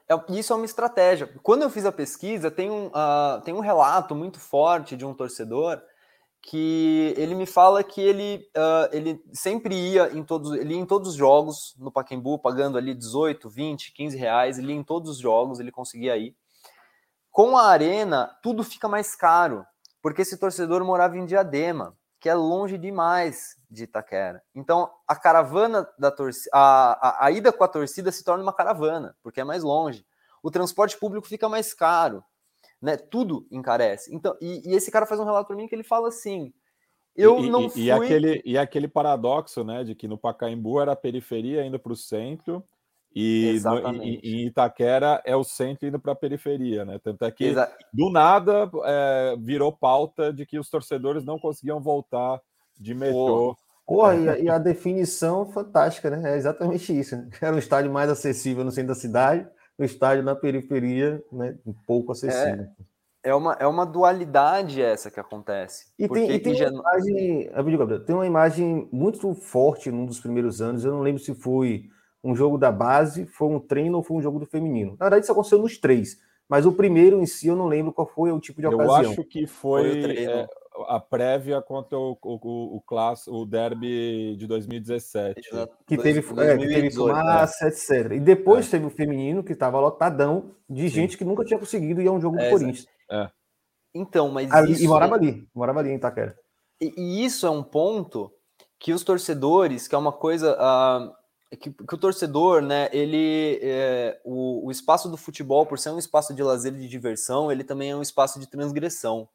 é, 0.08 0.38
isso 0.38 0.52
é 0.52 0.56
uma 0.56 0.64
estratégia. 0.64 1.28
Quando 1.42 1.62
eu 1.62 1.70
fiz 1.70 1.84
a 1.84 1.92
pesquisa, 1.92 2.50
tem 2.50 2.70
um, 2.70 2.86
uh, 2.86 3.40
tem 3.44 3.54
um 3.54 3.60
relato 3.60 4.14
muito 4.14 4.38
forte 4.38 4.96
de 4.96 5.04
um 5.04 5.14
torcedor 5.14 5.82
que 6.42 7.12
ele 7.16 7.34
me 7.34 7.44
fala 7.44 7.82
que 7.82 8.00
ele, 8.00 8.48
uh, 8.56 8.88
ele 8.92 9.20
sempre 9.32 9.74
ia 9.74 10.16
em 10.16 10.22
todos, 10.22 10.52
ele 10.52 10.74
ia 10.74 10.80
em 10.80 10.86
todos 10.86 11.08
os 11.10 11.14
jogos 11.16 11.74
no 11.76 11.90
Pacaembu, 11.90 12.38
pagando 12.38 12.78
ali 12.78 12.94
18, 12.94 13.48
20, 13.50 13.92
15 13.92 14.16
reais, 14.16 14.58
ele 14.58 14.72
ia 14.72 14.78
em 14.78 14.84
todos 14.84 15.10
os 15.10 15.18
jogos, 15.18 15.58
ele 15.58 15.72
conseguia 15.72 16.16
ir. 16.16 16.36
Com 17.32 17.56
a 17.56 17.66
arena, 17.66 18.30
tudo 18.42 18.62
fica 18.62 18.86
mais 18.86 19.16
caro, 19.16 19.66
porque 20.00 20.22
esse 20.22 20.38
torcedor 20.38 20.84
morava 20.84 21.18
em 21.18 21.26
Diadema, 21.26 21.96
que 22.26 22.30
é 22.30 22.34
longe 22.34 22.76
demais 22.76 23.56
de 23.70 23.84
Itaquera. 23.84 24.42
Então, 24.52 24.90
a 25.06 25.14
caravana 25.14 25.88
da 25.96 26.10
torcida, 26.10 26.50
a, 26.52 27.08
a, 27.08 27.26
a 27.26 27.30
ida 27.30 27.52
com 27.52 27.62
a 27.62 27.68
torcida 27.68 28.10
se 28.10 28.24
torna 28.24 28.42
uma 28.42 28.52
caravana, 28.52 29.16
porque 29.22 29.40
é 29.40 29.44
mais 29.44 29.62
longe. 29.62 30.04
O 30.42 30.50
transporte 30.50 30.98
público 30.98 31.28
fica 31.28 31.48
mais 31.48 31.72
caro 31.72 32.24
né? 32.82 32.96
Tudo 32.96 33.46
encarece. 33.48 34.12
Então, 34.12 34.36
e, 34.40 34.68
e 34.68 34.74
esse 34.74 34.90
cara 34.90 35.06
faz 35.06 35.20
um 35.20 35.24
relato 35.24 35.46
para 35.46 35.56
mim 35.56 35.68
que 35.68 35.74
ele 35.74 35.84
fala 35.84 36.08
assim: 36.08 36.52
eu 37.14 37.38
e, 37.38 37.48
não 37.48 37.66
e, 37.66 37.70
fui. 37.70 37.82
E 37.82 37.90
aquele, 37.92 38.42
e 38.44 38.58
aquele 38.58 38.88
paradoxo, 38.88 39.62
né, 39.62 39.84
de 39.84 39.94
que 39.94 40.08
no 40.08 40.18
Pacaembu 40.18 40.80
era 40.80 40.92
a 40.92 40.96
periferia 40.96 41.64
indo 41.64 41.78
para 41.78 41.92
o 41.92 41.96
centro. 41.96 42.62
E 43.18 43.58
no, 43.64 44.02
em 44.04 44.46
Itaquera 44.46 45.22
é 45.24 45.34
o 45.34 45.42
centro 45.42 45.88
indo 45.88 45.98
para 45.98 46.12
a 46.12 46.16
periferia, 46.16 46.84
né? 46.84 47.00
Tanto 47.02 47.24
é 47.24 47.30
que 47.30 47.44
Exa... 47.44 47.72
do 47.90 48.10
nada 48.10 48.70
é, 48.84 49.36
virou 49.40 49.72
pauta 49.72 50.30
de 50.30 50.44
que 50.44 50.58
os 50.58 50.68
torcedores 50.68 51.24
não 51.24 51.38
conseguiam 51.38 51.80
voltar 51.80 52.38
de 52.78 52.94
metrô. 52.94 53.56
Porra, 53.86 54.14
e, 54.16 54.28
a, 54.28 54.38
e 54.38 54.50
a 54.50 54.58
definição 54.58 55.46
fantástica, 55.46 56.10
né? 56.10 56.34
É 56.34 56.36
exatamente 56.36 56.92
isso. 56.92 57.16
Né? 57.16 57.30
Era 57.40 57.56
um 57.56 57.58
estádio 57.58 57.90
mais 57.90 58.10
acessível 58.10 58.62
no 58.62 58.70
centro 58.70 58.88
da 58.88 58.94
cidade, 58.94 59.48
no 59.78 59.86
estádio 59.86 60.22
na 60.22 60.36
periferia, 60.36 61.24
né, 61.32 61.56
um 61.64 61.72
pouco 61.86 62.12
acessível. 62.12 62.66
É, 63.24 63.30
é, 63.30 63.34
uma, 63.34 63.54
é 63.58 63.66
uma 63.66 63.86
dualidade 63.86 64.82
essa 64.82 65.10
que 65.10 65.18
acontece. 65.18 65.86
E 65.98 66.06
tem, 66.06 66.30
e 66.30 66.38
tem 66.38 66.52
uma 66.52 66.82
imagem, 66.82 67.50
tem 68.04 68.14
uma 68.14 68.26
imagem 68.26 68.88
muito 68.92 69.34
forte 69.34 69.90
num 69.90 70.04
dos 70.04 70.20
primeiros 70.20 70.60
anos, 70.60 70.84
eu 70.84 70.92
não 70.92 71.00
lembro 71.00 71.22
se 71.22 71.34
foi 71.34 71.88
um 72.26 72.34
jogo 72.34 72.58
da 72.58 72.72
base, 72.72 73.24
foi 73.26 73.48
um 73.48 73.60
treino 73.60 73.98
ou 73.98 74.02
foi 74.02 74.16
um 74.16 74.22
jogo 74.22 74.40
do 74.40 74.46
feminino. 74.46 74.96
Na 74.98 75.06
verdade, 75.06 75.24
isso 75.24 75.32
aconteceu 75.32 75.58
nos 75.58 75.78
três, 75.78 76.18
mas 76.48 76.66
o 76.66 76.72
primeiro 76.72 77.20
em 77.20 77.26
si 77.26 77.46
eu 77.46 77.56
não 77.56 77.66
lembro 77.66 77.92
qual 77.92 78.06
foi 78.06 78.32
o 78.32 78.40
tipo 78.40 78.60
de 78.60 78.66
ocasião. 78.66 79.02
Eu 79.02 79.10
acho 79.10 79.24
que 79.24 79.46
foi, 79.46 80.02
foi 80.02 80.24
é, 80.24 80.46
a 80.88 80.98
prévia 80.98 81.62
contra 81.62 81.96
o, 81.96 82.18
o, 82.20 82.76
o, 82.76 82.80
class, 82.80 83.28
o 83.28 83.44
derby 83.44 84.36
de 84.36 84.46
2017. 84.46 85.40
Que 85.86 85.96
teve, 85.96 86.18
é, 86.18 86.58
que 86.58 86.66
teve 86.66 86.90
fumaça, 86.90 87.64
né? 87.64 87.70
etc. 87.70 88.12
E 88.12 88.20
depois 88.20 88.66
é. 88.66 88.70
teve 88.72 88.86
o 88.86 88.90
feminino, 88.90 89.44
que 89.44 89.52
estava 89.52 89.78
lotadão 89.78 90.50
de 90.68 90.82
Sim. 90.82 90.94
gente 90.94 91.16
que 91.16 91.24
nunca 91.24 91.44
tinha 91.44 91.58
conseguido 91.58 92.02
ir 92.02 92.08
a 92.08 92.12
um 92.12 92.20
jogo 92.20 92.38
é, 92.38 92.44
do 92.44 92.50
Corinthians. 92.50 92.86
É. 93.10 93.30
Então, 93.94 94.28
mas 94.30 94.50
ali, 94.50 94.72
isso... 94.72 94.84
E 94.84 94.88
morava 94.88 95.14
ali, 95.14 95.48
morava 95.54 95.78
ali 95.80 95.90
em 95.90 95.96
Itaquera. 95.96 96.36
E, 96.80 96.92
e, 96.96 97.24
isso 97.24 97.46
é 97.46 97.50
um 97.50 97.62
ponto 97.62 98.30
que 98.78 98.92
os 98.92 99.04
torcedores, 99.04 99.86
que 99.86 99.94
é 99.94 99.98
uma 99.98 100.12
coisa... 100.12 100.56
Uh, 100.56 101.25
que, 101.56 101.70
que, 101.70 101.94
o 101.94 101.98
torcedor, 101.98 102.62
né, 102.62 102.88
ele, 102.92 103.58
é, 103.62 104.20
o, 104.24 104.66
o 104.66 104.70
espaço 104.70 105.08
do 105.08 105.16
futebol, 105.16 105.66
por 105.66 105.78
ser 105.78 105.90
um 105.90 105.98
espaço 105.98 106.34
de 106.34 106.42
lazer 106.42 106.74
e 106.74 106.78
de 106.78 106.88
diversão, 106.88 107.50
ele 107.50 107.64
também 107.64 107.90
é 107.90 107.96
um 107.96 108.02
espaço 108.02 108.38
de 108.38 108.46
transgressão, 108.46 109.28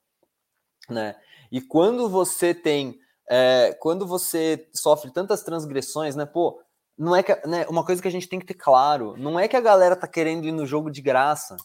né? 0.90 1.16
E 1.52 1.60
quando 1.60 2.10
você 2.10 2.54
tem, 2.54 3.00
é, 3.30 3.76
quando 3.80 4.08
você 4.08 4.70
sofre 4.74 5.12
tantas 5.12 5.44
transgressões, 5.44 6.16
né, 6.16 6.26
pô, 6.26 6.62
não 6.98 7.16
é 7.16 7.24
que, 7.24 7.34
né, 7.48 7.66
uma 7.68 7.86
coisa 7.86 8.02
que 8.02 8.08
a 8.08 8.12
gente 8.12 8.30
tem 8.30 8.40
que 8.40 8.46
ter 8.46 8.54
claro, 8.54 9.16
não 9.18 9.40
é 9.40 9.48
que 9.48 9.56
a 9.56 9.62
galera 9.62 9.96
tá 9.96 10.08
querendo 10.08 10.46
ir 10.46 10.52
no 10.52 10.66
jogo 10.66 10.92
de 10.92 11.02
graça. 11.02 11.58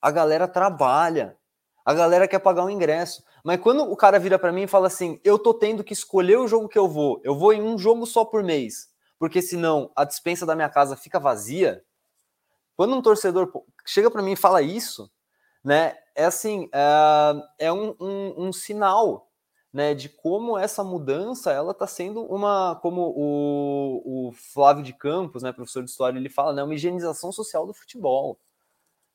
A 0.00 0.10
galera 0.10 0.46
trabalha. 0.46 1.36
A 1.84 1.92
galera 1.92 2.28
quer 2.28 2.38
pagar 2.38 2.64
um 2.64 2.70
ingresso. 2.70 3.24
Mas 3.44 3.60
quando 3.60 3.82
o 3.82 3.96
cara 3.96 4.18
vira 4.18 4.38
para 4.38 4.52
mim 4.52 4.62
e 4.62 4.68
fala 4.68 4.86
assim: 4.86 5.20
"Eu 5.24 5.38
tô 5.38 5.52
tendo 5.54 5.82
que 5.82 5.92
escolher 5.92 6.36
o 6.36 6.46
jogo 6.46 6.68
que 6.68 6.78
eu 6.78 6.88
vou. 6.88 7.20
Eu 7.24 7.34
vou 7.34 7.52
em 7.52 7.62
um 7.62 7.78
jogo 7.78 8.06
só 8.06 8.24
por 8.24 8.44
mês, 8.44 8.89
porque 9.20 9.42
senão 9.42 9.92
a 9.94 10.04
dispensa 10.04 10.46
da 10.46 10.56
minha 10.56 10.70
casa 10.70 10.96
fica 10.96 11.20
vazia". 11.20 11.84
Quando 12.74 12.96
um 12.96 13.02
torcedor 13.02 13.52
chega 13.86 14.10
para 14.10 14.22
mim 14.22 14.32
e 14.32 14.36
fala 14.36 14.62
isso, 14.62 15.10
né? 15.62 15.94
É 16.14 16.24
assim, 16.24 16.70
é, 16.72 17.66
é 17.66 17.72
um, 17.72 17.94
um, 18.00 18.46
um, 18.46 18.52
sinal, 18.52 19.30
né, 19.72 19.94
de 19.94 20.08
como 20.08 20.58
essa 20.58 20.82
mudança 20.82 21.52
ela 21.52 21.72
está 21.72 21.86
sendo 21.86 22.22
uma, 22.24 22.76
como 22.82 23.12
o, 23.14 24.28
o 24.28 24.32
Flávio 24.32 24.82
de 24.82 24.92
Campos, 24.94 25.42
né, 25.42 25.52
professor 25.52 25.84
de 25.84 25.90
história, 25.90 26.18
ele 26.18 26.30
fala, 26.30 26.52
né, 26.54 26.62
uma 26.62 26.74
higienização 26.74 27.30
social 27.30 27.66
do 27.66 27.74
futebol. 27.74 28.40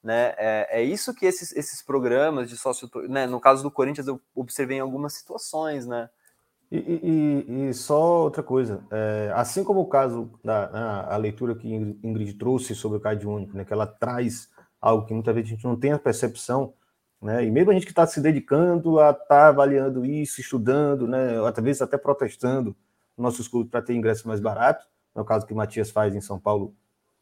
Né? 0.03 0.36
É, 0.38 0.82
é 0.82 0.84
isso 0.84 1.16
que 1.16 1.26
esses, 1.26 1.51
esses 1.53 1.82
programas 1.82 2.47
de 2.49 2.58
sócio, 2.58 2.89
né, 3.10 3.26
no 3.26 3.39
caso 3.39 3.64
do 3.64 3.72
Corinthians 3.72 4.08
eu 4.08 4.22
observei 4.36 4.78
em 4.78 4.82
algumas 4.82 5.14
situações, 5.14 5.88
né? 5.88 6.10
E, 6.78 7.45
e, 7.47 7.69
e 7.69 7.73
só 7.73 8.23
outra 8.23 8.43
coisa, 8.43 8.84
é, 8.91 9.32
assim 9.36 9.63
como 9.63 9.80
o 9.82 9.88
caso 9.88 10.30
da 10.43 10.65
a, 10.65 11.13
a 11.15 11.17
leitura 11.17 11.55
que 11.55 11.67
Ingrid 11.73 12.34
trouxe 12.34 12.76
sobre 12.76 12.97
o 12.97 13.01
CAD 13.01 13.26
único, 13.26 13.55
né, 13.55 13.63
que 13.63 13.71
ela 13.71 13.88
traz 13.88 14.49
algo 14.82 15.05
que 15.05 15.13
muitas 15.13 15.34
vezes 15.34 15.51
a 15.51 15.55
gente 15.55 15.65
não 15.65 15.76
tem 15.76 15.91
a 15.91 15.99
percepção, 15.99 16.73
né? 17.21 17.43
E 17.45 17.49
mesmo 17.49 17.71
a 17.71 17.73
gente 17.73 17.86
que 17.86 17.91
está 17.91 18.05
se 18.05 18.21
dedicando 18.21 18.99
a 18.99 19.11
estar 19.11 19.26
tá 19.26 19.47
avaliando 19.47 20.05
isso, 20.05 20.41
estudando, 20.41 21.07
né? 21.07 21.38
Às 21.43 21.63
vezes 21.63 21.82
até 21.82 21.97
protestando 21.97 22.76
nossos 23.17 23.47
clubes 23.47 23.71
para 23.71 23.82
ter 23.82 23.93
ingresso 23.93 24.28
mais 24.28 24.39
barato, 24.39 24.86
no 25.15 25.23
caso 25.23 25.45
que 25.45 25.53
o 25.53 25.55
Matias 25.55 25.89
faz 25.89 26.13
em 26.13 26.21
São 26.21 26.39
Paulo, 26.39 26.76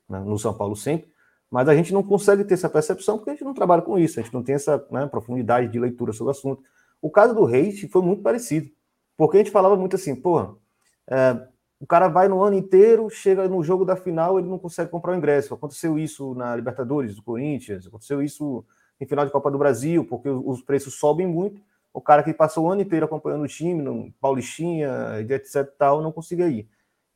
né? 0.10 0.20
no 0.20 0.38
São 0.39 0.54
Paulo 0.54 0.76
sempre, 0.76 1.12
mas 1.49 1.70
a 1.70 1.76
gente 1.76 1.93
não 1.93 2.01
consegue 2.01 2.43
ter 2.43 2.56
essa 2.56 2.70
percepção 2.70 3.18
porque 3.18 3.30
a 3.30 3.34
gente 3.34 3.43
não 3.43 3.54
trabalha 3.54 3.84
com 3.84 3.97
isso, 3.97 4.20
a 4.20 4.24
gente 4.24 4.34
não 4.34 4.43
tem 4.43 4.56
essa 4.56 4.84
né, 4.89 5.06
profundidade 5.06 5.72
de 5.72 5.80
leitura 5.80 6.12
sobre 6.12 6.30
o 6.30 6.32
assunto. 6.32 6.64
O 7.01 7.12
caso 7.12 7.36
do 7.36 7.45
Reis 7.45 7.80
foi 7.91 8.01
muito 8.01 8.24
parecido, 8.24 8.70
porque 9.18 9.38
a 9.38 9.39
gente 9.39 9.51
falava 9.51 9.76
muito 9.76 9.95
assim, 9.95 10.16
porra, 10.16 10.55
é, 11.09 11.47
o 11.80 11.86
cara 11.86 12.07
vai 12.07 12.28
no 12.28 12.41
ano 12.41 12.55
inteiro, 12.55 13.09
chega 13.09 13.47
no 13.47 13.61
jogo 13.61 13.84
da 13.84 13.95
final, 13.95 14.39
ele 14.39 14.47
não 14.47 14.57
consegue 14.57 14.89
comprar 14.89 15.11
o 15.11 15.18
ingresso. 15.18 15.53
Aconteceu 15.53 15.99
isso 15.99 16.34
na 16.34 16.55
Libertadores 16.55 17.16
do 17.16 17.22
Corinthians, 17.22 17.86
aconteceu 17.86 18.22
isso 18.22 18.64
em 19.01 19.05
final 19.05 19.26
de 19.26 19.32
Copa 19.32 19.51
do 19.51 19.57
Brasil, 19.57 20.05
porque 20.05 20.30
os 20.30 20.61
preços 20.61 20.95
sobem 20.95 21.28
muito. 21.28 21.61
O 21.93 22.01
cara 22.01 22.24
que 22.24 22.34
passou 22.34 22.66
o 22.66 22.72
ano 22.72 22.82
inteiro 22.82 23.05
acompanhando 23.05 23.43
o 23.43 23.47
time, 23.47 23.82
no 23.82 24.11
Paulistinha, 24.20 25.20
etc. 25.20 25.70
tal, 25.78 26.01
não 26.01 26.11
conseguia 26.11 26.47
ir. 26.47 26.68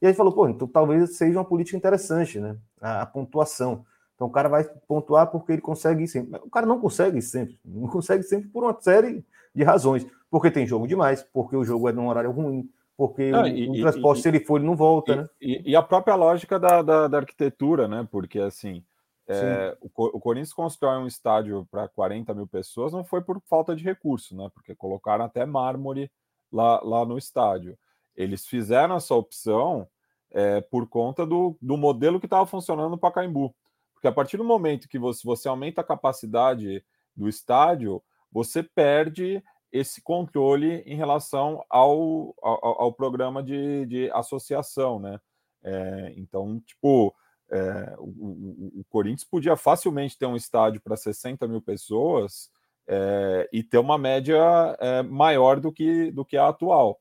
E 0.01 0.05
aí 0.05 0.13
falou, 0.13 0.33
pô, 0.33 0.47
então 0.47 0.67
talvez 0.67 1.17
seja 1.17 1.39
uma 1.39 1.45
política 1.45 1.77
interessante, 1.77 2.39
né? 2.39 2.57
A, 2.79 3.01
a, 3.01 3.05
pontuação. 3.05 3.85
Então 4.15 4.27
o 4.27 4.31
cara 4.31 4.49
vai 4.49 4.63
pontuar 4.87 5.27
porque 5.27 5.53
ele 5.53 5.61
consegue 5.61 6.03
ir 6.03 6.07
sempre. 6.07 6.39
O 6.43 6.49
cara 6.49 6.65
não 6.65 6.79
consegue 6.79 7.21
sempre. 7.21 7.59
Não 7.65 7.87
consegue 7.87 8.23
sempre 8.23 8.49
por 8.49 8.63
uma 8.63 8.77
série 8.79 9.25
de 9.55 9.63
razões. 9.63 10.05
Porque 10.29 10.51
tem 10.51 10.67
jogo 10.67 10.87
demais, 10.87 11.23
porque 11.33 11.55
o 11.55 11.63
jogo 11.63 11.87
é 11.89 11.93
num 11.93 12.07
horário 12.07 12.31
ruim, 12.31 12.69
porque 12.95 13.31
ah, 13.33 13.43
o, 13.43 13.47
e, 13.47 13.69
o, 13.69 13.81
transporte, 13.81 14.19
e, 14.19 14.21
se 14.21 14.27
ele 14.27 14.39
for, 14.39 14.57
ele 14.57 14.65
não 14.65 14.75
volta, 14.75 15.29
e, 15.39 15.55
né? 15.55 15.63
E, 15.65 15.75
a 15.75 15.81
própria 15.81 16.15
lógica 16.15 16.59
da, 16.59 16.81
da, 16.81 17.07
da 17.07 17.17
arquitetura, 17.17 17.87
né? 17.87 18.07
Porque 18.09 18.39
assim. 18.39 18.83
É, 19.29 19.77
o, 19.81 19.87
o, 19.87 20.21
Corinthians 20.21 20.53
constrói 20.53 20.97
um 20.99 21.05
estádio 21.05 21.67
para 21.69 21.85
40 21.89 22.33
mil 22.33 22.47
pessoas, 22.47 22.93
não 22.93 23.03
foi 23.03 23.21
por 23.21 23.41
falta 23.41 23.75
de 23.75 23.83
recurso, 23.83 24.33
né? 24.33 24.49
Porque 24.53 24.73
colocaram 24.73 25.25
até 25.25 25.45
mármore 25.45 26.09
lá, 26.49 26.79
lá 26.81 27.05
no 27.05 27.17
estádio. 27.17 27.77
Eles 28.15 28.47
fizeram 28.47 28.95
essa 28.95 29.13
opção 29.13 29.85
é, 30.31 30.61
por 30.61 30.87
conta 30.87 31.25
do, 31.25 31.57
do 31.61 31.75
modelo 31.75 32.19
que 32.19 32.25
estava 32.25 32.45
funcionando 32.45 32.91
no 32.91 32.97
Pacaembu. 32.97 33.53
Porque 33.93 34.07
a 34.07 34.11
partir 34.11 34.37
do 34.37 34.43
momento 34.43 34.87
que 34.87 34.99
você, 34.99 35.21
você 35.23 35.47
aumenta 35.47 35.81
a 35.81 35.83
capacidade 35.83 36.83
do 37.15 37.27
estádio, 37.27 38.01
você 38.31 38.61
perde 38.61 39.43
esse 39.71 40.01
controle 40.01 40.81
em 40.85 40.95
relação 40.95 41.63
ao, 41.69 42.33
ao, 42.41 42.81
ao 42.83 42.93
programa 42.93 43.43
de, 43.43 43.85
de 43.85 44.11
associação, 44.11 44.99
né? 44.99 45.19
É, 45.63 46.13
então, 46.15 46.59
tipo, 46.61 47.13
é, 47.49 47.95
o, 47.97 48.79
o, 48.79 48.85
Corinthians 48.89 49.23
podia 49.23 49.55
facilmente 49.55 50.17
ter 50.17 50.25
um 50.25 50.35
estádio 50.35 50.81
para 50.81 50.95
60 50.95 51.47
mil 51.47 51.61
pessoas 51.61 52.49
é, 52.87 53.49
e 53.51 53.63
ter 53.63 53.77
uma 53.77 53.97
média 53.97 54.37
é, 54.79 55.01
maior 55.03 55.59
do 55.59 55.71
que, 55.71 56.11
do 56.11 56.23
que 56.23 56.37
a 56.37 56.47
atual. 56.47 56.99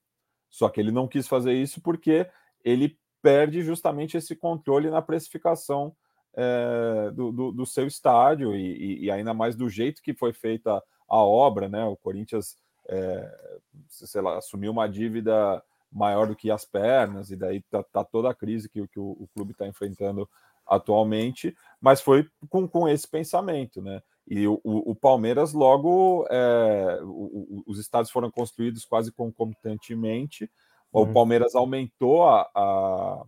Só 0.50 0.68
que 0.68 0.80
ele 0.80 0.90
não 0.90 1.08
quis 1.08 1.28
fazer 1.28 1.52
isso 1.52 1.80
porque 1.80 2.28
ele 2.64 2.98
perde 3.22 3.62
justamente 3.62 4.16
esse 4.16 4.34
controle 4.34 4.90
na 4.90 5.02
precificação 5.02 5.94
é, 6.34 7.10
do, 7.12 7.32
do, 7.32 7.52
do, 7.52 7.66
seu 7.66 7.86
estádio 7.86 8.54
e, 8.54 9.04
e, 9.04 9.10
ainda 9.10 9.32
mais 9.32 9.56
do 9.56 9.68
jeito 9.68 10.02
que 10.02 10.14
foi 10.14 10.32
feita 10.32 10.82
a 11.08 11.18
obra, 11.18 11.68
né? 11.68 11.84
O 11.84 11.96
Corinthians, 11.96 12.56
é, 12.88 13.60
sei 13.88 14.20
lá, 14.20 14.38
assumiu 14.38 14.72
uma 14.72 14.88
dívida 14.88 15.62
maior 15.90 16.26
do 16.26 16.36
que 16.36 16.50
as 16.50 16.64
pernas, 16.64 17.30
e 17.30 17.36
daí 17.36 17.62
tá, 17.62 17.82
tá 17.82 18.04
toda 18.04 18.30
a 18.30 18.34
crise 18.34 18.68
que, 18.68 18.86
que 18.88 18.98
o, 18.98 19.12
o 19.12 19.28
clube 19.34 19.52
está 19.52 19.66
enfrentando 19.66 20.28
atualmente, 20.66 21.56
mas 21.80 22.00
foi 22.00 22.28
com, 22.48 22.66
com 22.66 22.88
esse 22.88 23.08
pensamento, 23.08 23.80
né? 23.80 24.02
E 24.28 24.46
o, 24.48 24.60
o, 24.64 24.90
o 24.90 24.94
Palmeiras 24.94 25.52
logo 25.52 26.26
é, 26.28 26.98
o, 27.02 27.62
os 27.66 27.78
estádios 27.78 28.10
foram 28.10 28.30
construídos 28.30 28.84
quase 28.84 29.12
concomitantemente. 29.12 30.50
Uhum. 30.92 31.02
O 31.02 31.12
Palmeiras 31.12 31.54
aumentou 31.54 32.24
a, 32.28 32.50
a, 32.52 33.24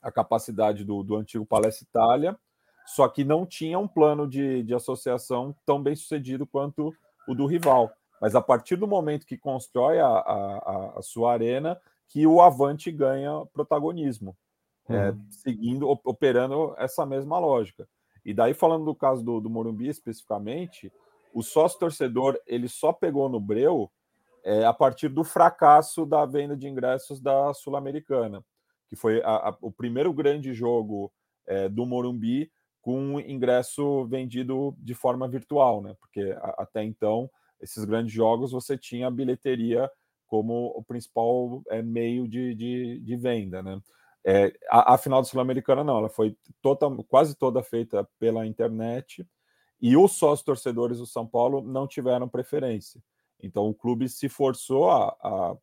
a 0.00 0.12
capacidade 0.12 0.84
do, 0.84 1.02
do 1.02 1.16
antigo 1.16 1.44
Palestra 1.44 1.84
Itália, 1.84 2.38
só 2.94 3.08
que 3.08 3.24
não 3.24 3.46
tinha 3.46 3.78
um 3.78 3.88
plano 3.88 4.28
de, 4.28 4.62
de 4.62 4.74
associação 4.74 5.54
tão 5.64 5.82
bem 5.82 5.96
sucedido 5.96 6.46
quanto 6.46 6.94
o 7.26 7.34
do 7.34 7.46
rival. 7.46 7.90
Mas 8.20 8.34
a 8.34 8.40
partir 8.40 8.76
do 8.76 8.86
momento 8.86 9.26
que 9.26 9.38
constrói 9.38 9.98
a, 9.98 10.06
a, 10.06 10.92
a 10.98 11.02
sua 11.02 11.32
arena, 11.32 11.80
que 12.06 12.26
o 12.26 12.42
Avante 12.42 12.92
ganha 12.92 13.46
protagonismo, 13.52 14.36
é, 14.88 14.92
uhum. 14.92 15.00
é, 15.08 15.14
seguindo, 15.30 15.88
operando 16.04 16.74
essa 16.76 17.06
mesma 17.06 17.38
lógica. 17.38 17.88
E 18.24 18.34
daí, 18.34 18.52
falando 18.52 18.84
do 18.84 18.94
caso 18.94 19.24
do, 19.24 19.40
do 19.40 19.48
Morumbi 19.48 19.88
especificamente, 19.88 20.92
o 21.32 21.42
sócio-torcedor 21.42 22.38
ele 22.46 22.68
só 22.68 22.92
pegou 22.92 23.28
no 23.28 23.40
breu 23.40 23.90
é, 24.44 24.66
a 24.66 24.72
partir 24.72 25.08
do 25.08 25.24
fracasso 25.24 26.04
da 26.04 26.26
venda 26.26 26.54
de 26.54 26.68
ingressos 26.68 27.20
da 27.20 27.54
Sul-Americana, 27.54 28.44
que 28.88 28.96
foi 28.96 29.22
a, 29.22 29.48
a, 29.48 29.56
o 29.62 29.72
primeiro 29.72 30.12
grande 30.12 30.52
jogo 30.52 31.10
é, 31.46 31.68
do 31.68 31.86
Morumbi 31.86 32.52
com 32.82 33.20
ingresso 33.20 34.04
vendido 34.06 34.74
de 34.78 34.92
forma 34.92 35.28
virtual, 35.28 35.80
né? 35.80 35.94
Porque 36.00 36.36
a, 36.42 36.62
até 36.62 36.82
então 36.82 37.30
esses 37.60 37.84
grandes 37.84 38.12
jogos 38.12 38.50
você 38.50 38.76
tinha 38.76 39.06
a 39.06 39.10
bilheteria 39.10 39.90
como 40.26 40.72
o 40.76 40.82
principal 40.82 41.62
é, 41.70 41.80
meio 41.80 42.26
de, 42.26 42.54
de, 42.54 43.00
de, 43.00 43.16
venda, 43.16 43.62
né? 43.62 43.80
É, 44.24 44.52
a, 44.68 44.94
a, 44.94 44.98
final 44.98 45.20
da 45.20 45.28
Sul-Americana 45.28 45.84
não, 45.84 45.98
ela 45.98 46.08
foi 46.08 46.36
quase 47.08 47.36
toda 47.36 47.62
feita 47.62 48.08
pela 48.18 48.46
internet 48.46 49.26
e 49.80 49.96
os 49.96 50.12
sócios 50.12 50.44
torcedores 50.44 50.98
do 50.98 51.06
São 51.06 51.26
Paulo 51.26 51.62
não 51.62 51.86
tiveram 51.86 52.28
preferência. 52.28 53.02
Então 53.40 53.68
o 53.68 53.74
clube 53.74 54.08
se 54.08 54.28
forçou 54.28 54.90
a, 54.90 55.08
a, 55.20 55.56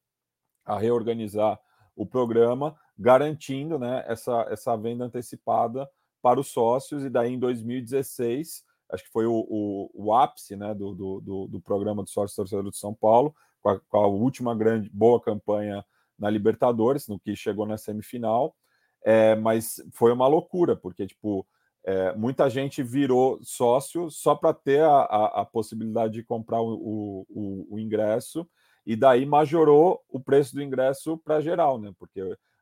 a 0.65 0.79
reorganizar 0.79 1.59
o 1.95 2.05
programa, 2.05 2.77
garantindo 2.97 3.77
né, 3.77 4.05
essa, 4.07 4.45
essa 4.49 4.75
venda 4.77 5.05
antecipada 5.05 5.89
para 6.21 6.39
os 6.39 6.47
sócios, 6.47 7.03
e 7.03 7.09
daí 7.09 7.33
em 7.33 7.39
2016, 7.39 8.63
acho 8.91 9.03
que 9.03 9.11
foi 9.11 9.25
o, 9.25 9.45
o, 9.49 9.89
o 9.93 10.13
ápice 10.13 10.55
né, 10.55 10.73
do, 10.73 10.93
do, 10.93 11.47
do, 11.47 11.61
programa 11.61 12.03
do 12.03 12.09
sócio 12.09 12.35
torcedor 12.35 12.71
de 12.71 12.77
São 12.77 12.93
Paulo, 12.93 13.33
com 13.61 13.69
a, 13.69 13.79
com 13.79 13.97
a, 13.97 14.07
última 14.07 14.55
grande 14.55 14.89
boa 14.89 15.21
campanha 15.21 15.85
na 16.17 16.29
Libertadores, 16.29 17.07
no 17.07 17.19
que 17.19 17.35
chegou 17.35 17.65
na 17.65 17.77
semifinal. 17.77 18.55
É, 19.03 19.35
mas 19.35 19.81
foi 19.93 20.11
uma 20.11 20.27
loucura, 20.27 20.75
porque 20.75 21.07
tipo 21.07 21.47
é, 21.85 22.13
muita 22.15 22.49
gente 22.49 22.83
virou 22.83 23.39
sócio 23.41 24.11
só 24.11 24.35
para 24.35 24.53
ter 24.53 24.81
a, 24.81 24.99
a, 24.99 25.41
a, 25.41 25.45
possibilidade 25.45 26.13
de 26.13 26.23
comprar 26.23 26.61
o, 26.61 27.25
o, 27.29 27.67
o, 27.69 27.79
ingresso, 27.79 28.47
e 28.85 28.95
daí 28.95 29.25
majorou 29.25 30.01
o 30.09 30.19
preço 30.19 30.53
do 30.53 30.61
ingresso 30.61 31.17
para 31.17 31.39
geral, 31.39 31.79
né? 31.79 31.93
Porque 31.97 32.21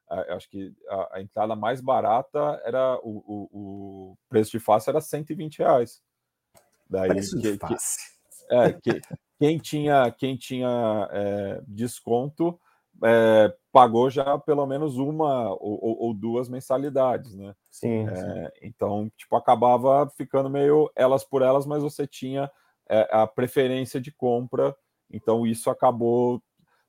acho 0.10 0.50
que 0.50 0.74
a, 1.12 1.22
entrada 1.22 1.56
mais 1.56 1.82
barata 1.82 2.62
era 2.64 2.98
o, 3.04 3.48
o, 3.52 4.18
preço 4.30 4.52
de 4.52 4.60
face 4.60 4.90
era 4.90 5.02
120 5.02 5.60
reais. 5.60 6.02
Daí, 6.90 7.10
preço 7.10 7.36
que, 7.40 7.52
de 7.52 7.58
face. 7.58 7.98
Que, 8.48 8.56
é, 8.56 8.74
que, 8.74 9.02
quem 9.40 9.58
tinha, 9.58 10.12
quem 10.12 10.36
tinha 10.38 11.10
é, 11.12 11.62
desconto 11.68 12.60
é, 13.04 13.54
pagou 13.72 14.10
já 14.10 14.38
pelo 14.40 14.66
menos 14.66 14.98
uma 14.98 15.50
ou, 15.52 16.00
ou 16.00 16.14
duas 16.14 16.50
mensalidades, 16.50 17.36
né? 17.36 17.56
Sim, 17.70 18.08
é, 18.08 18.16
sim, 18.16 18.52
Então, 18.62 19.12
tipo, 19.16 19.36
acabava 19.36 20.10
ficando 20.18 20.50
meio 20.50 20.92
elas 20.96 21.24
por 21.24 21.42
elas, 21.42 21.66
mas 21.66 21.84
você 21.84 22.08
tinha 22.08 22.50
é, 22.90 23.08
a 23.12 23.28
preferência 23.28 24.02
de 24.02 24.12
compra, 24.12 24.76
então 25.12 25.46
isso 25.46 25.70
acabou, 25.70 26.42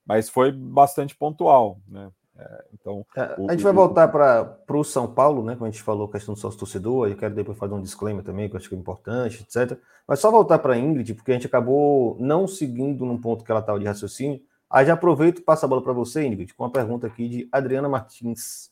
mas 0.06 0.28
foi 0.28 0.50
bastante 0.50 1.14
pontual, 1.14 1.80
né? 1.86 2.10
É, 2.38 2.64
então, 2.72 3.04
é, 3.16 3.34
o, 3.36 3.48
a 3.48 3.52
gente 3.52 3.64
vai 3.64 3.72
voltar 3.72 4.08
para 4.08 4.56
o 4.68 4.84
São 4.84 5.12
Paulo, 5.12 5.42
né? 5.42 5.54
Como 5.54 5.66
a 5.66 5.70
gente 5.70 5.82
falou, 5.82 6.08
questão 6.08 6.34
do 6.34 6.40
sócio 6.40 6.58
torcedor, 6.58 7.08
eu 7.08 7.16
quero 7.16 7.34
depois 7.34 7.58
fazer 7.58 7.74
um 7.74 7.82
disclaimer 7.82 8.24
também, 8.24 8.48
que 8.48 8.54
eu 8.54 8.58
acho 8.58 8.68
que 8.68 8.74
é 8.74 8.78
importante, 8.78 9.42
etc. 9.42 9.78
Mas 10.06 10.20
só 10.20 10.30
voltar 10.30 10.58
para 10.60 10.74
a 10.74 10.78
Ingrid, 10.78 11.14
porque 11.14 11.32
a 11.32 11.34
gente 11.34 11.46
acabou 11.46 12.16
não 12.20 12.46
seguindo 12.46 13.04
num 13.04 13.20
ponto 13.20 13.44
que 13.44 13.50
ela 13.50 13.60
estava 13.60 13.78
de 13.78 13.86
raciocínio, 13.86 14.40
Aí 14.70 14.84
já 14.84 14.92
aproveito 14.92 15.38
e 15.38 15.42
passo 15.42 15.64
a 15.64 15.68
bola 15.68 15.82
para 15.82 15.94
você, 15.94 16.26
Ingrid, 16.26 16.52
com 16.52 16.62
uma 16.64 16.70
pergunta 16.70 17.06
aqui 17.06 17.26
de 17.28 17.48
Adriana 17.50 17.88
Martins. 17.88 18.70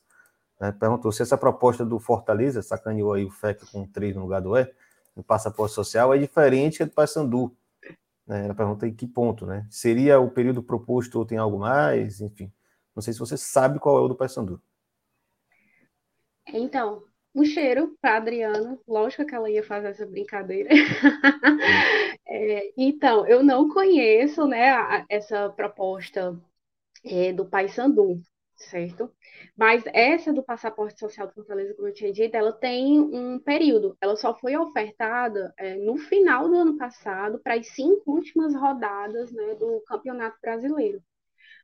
Né, 0.61 0.71
perguntou 0.73 1.11
se 1.11 1.23
essa 1.23 1.39
proposta 1.39 1.85
do 1.87 1.99
Fortaleza, 1.99 2.62
sacaneou 2.62 3.14
aí 3.14 3.25
o 3.25 3.31
FEC 3.31 3.64
com 3.73 3.87
3 3.87 4.14
no 4.14 4.23
lugar 4.23 4.43
do 4.43 4.57
E, 4.57 4.71
no 5.14 5.25
passaporte 5.25 5.75
social, 5.75 6.12
é 6.12 6.19
diferente 6.19 6.85
do 6.85 6.91
Paysandu. 6.91 7.57
Né, 8.27 8.45
ela 8.45 8.55
pergunta 8.55 8.87
em 8.87 8.93
que 8.93 9.07
ponto, 9.07 9.47
né? 9.47 9.67
Seria 9.71 10.21
o 10.21 10.31
período 10.31 10.62
proposto 10.62 11.19
ou 11.19 11.25
tem 11.25 11.39
algo 11.39 11.59
mais? 11.61 12.21
Enfim, 12.21 12.53
não 12.97 13.03
sei 13.03 13.12
se 13.12 13.20
você 13.20 13.36
sabe 13.36 13.78
qual 13.78 13.99
é 13.99 14.01
o 14.01 14.09
do 14.09 14.16
Paysandu. 14.16 14.61
Então, 16.49 17.05
um 17.34 17.44
cheiro 17.44 17.94
para 18.01 18.16
Adriana. 18.16 18.78
Lógico 18.88 19.26
que 19.26 19.34
ela 19.34 19.51
ia 19.51 19.62
fazer 19.62 19.88
essa 19.88 20.07
brincadeira. 20.07 20.70
é, 22.26 22.72
então, 22.76 23.26
eu 23.26 23.42
não 23.42 23.68
conheço 23.68 24.47
né, 24.47 24.70
a, 24.70 25.05
essa 25.11 25.51
proposta 25.51 26.40
é, 27.05 27.32
do 27.34 27.44
Paysandu, 27.44 28.22
certo? 28.57 29.12
Mas 29.55 29.84
essa 29.88 30.32
do 30.32 30.42
passaporte 30.42 30.99
social 30.99 31.26
do 31.26 31.34
Fortaleza, 31.34 31.74
como 31.74 31.88
eu 31.88 31.94
tinha 31.94 32.12
dito, 32.12 32.34
ela 32.34 32.53
tem 32.53 32.99
um 32.99 33.38
período. 33.38 33.97
Ela 34.01 34.16
só 34.16 34.34
foi 34.34 34.57
ofertada 34.57 35.53
é, 35.59 35.74
no 35.74 35.99
final 35.99 36.49
do 36.49 36.57
ano 36.57 36.78
passado 36.78 37.38
para 37.40 37.55
as 37.55 37.66
cinco 37.68 38.12
últimas 38.12 38.55
rodadas 38.55 39.30
né, 39.30 39.55
do 39.57 39.82
Campeonato 39.86 40.38
Brasileiro. 40.40 41.03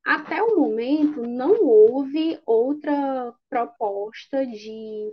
Até 0.04 0.42
o 0.42 0.56
momento, 0.56 1.22
não 1.22 1.64
houve 1.64 2.40
outra 2.44 3.34
proposta 3.48 4.44
de 4.46 5.12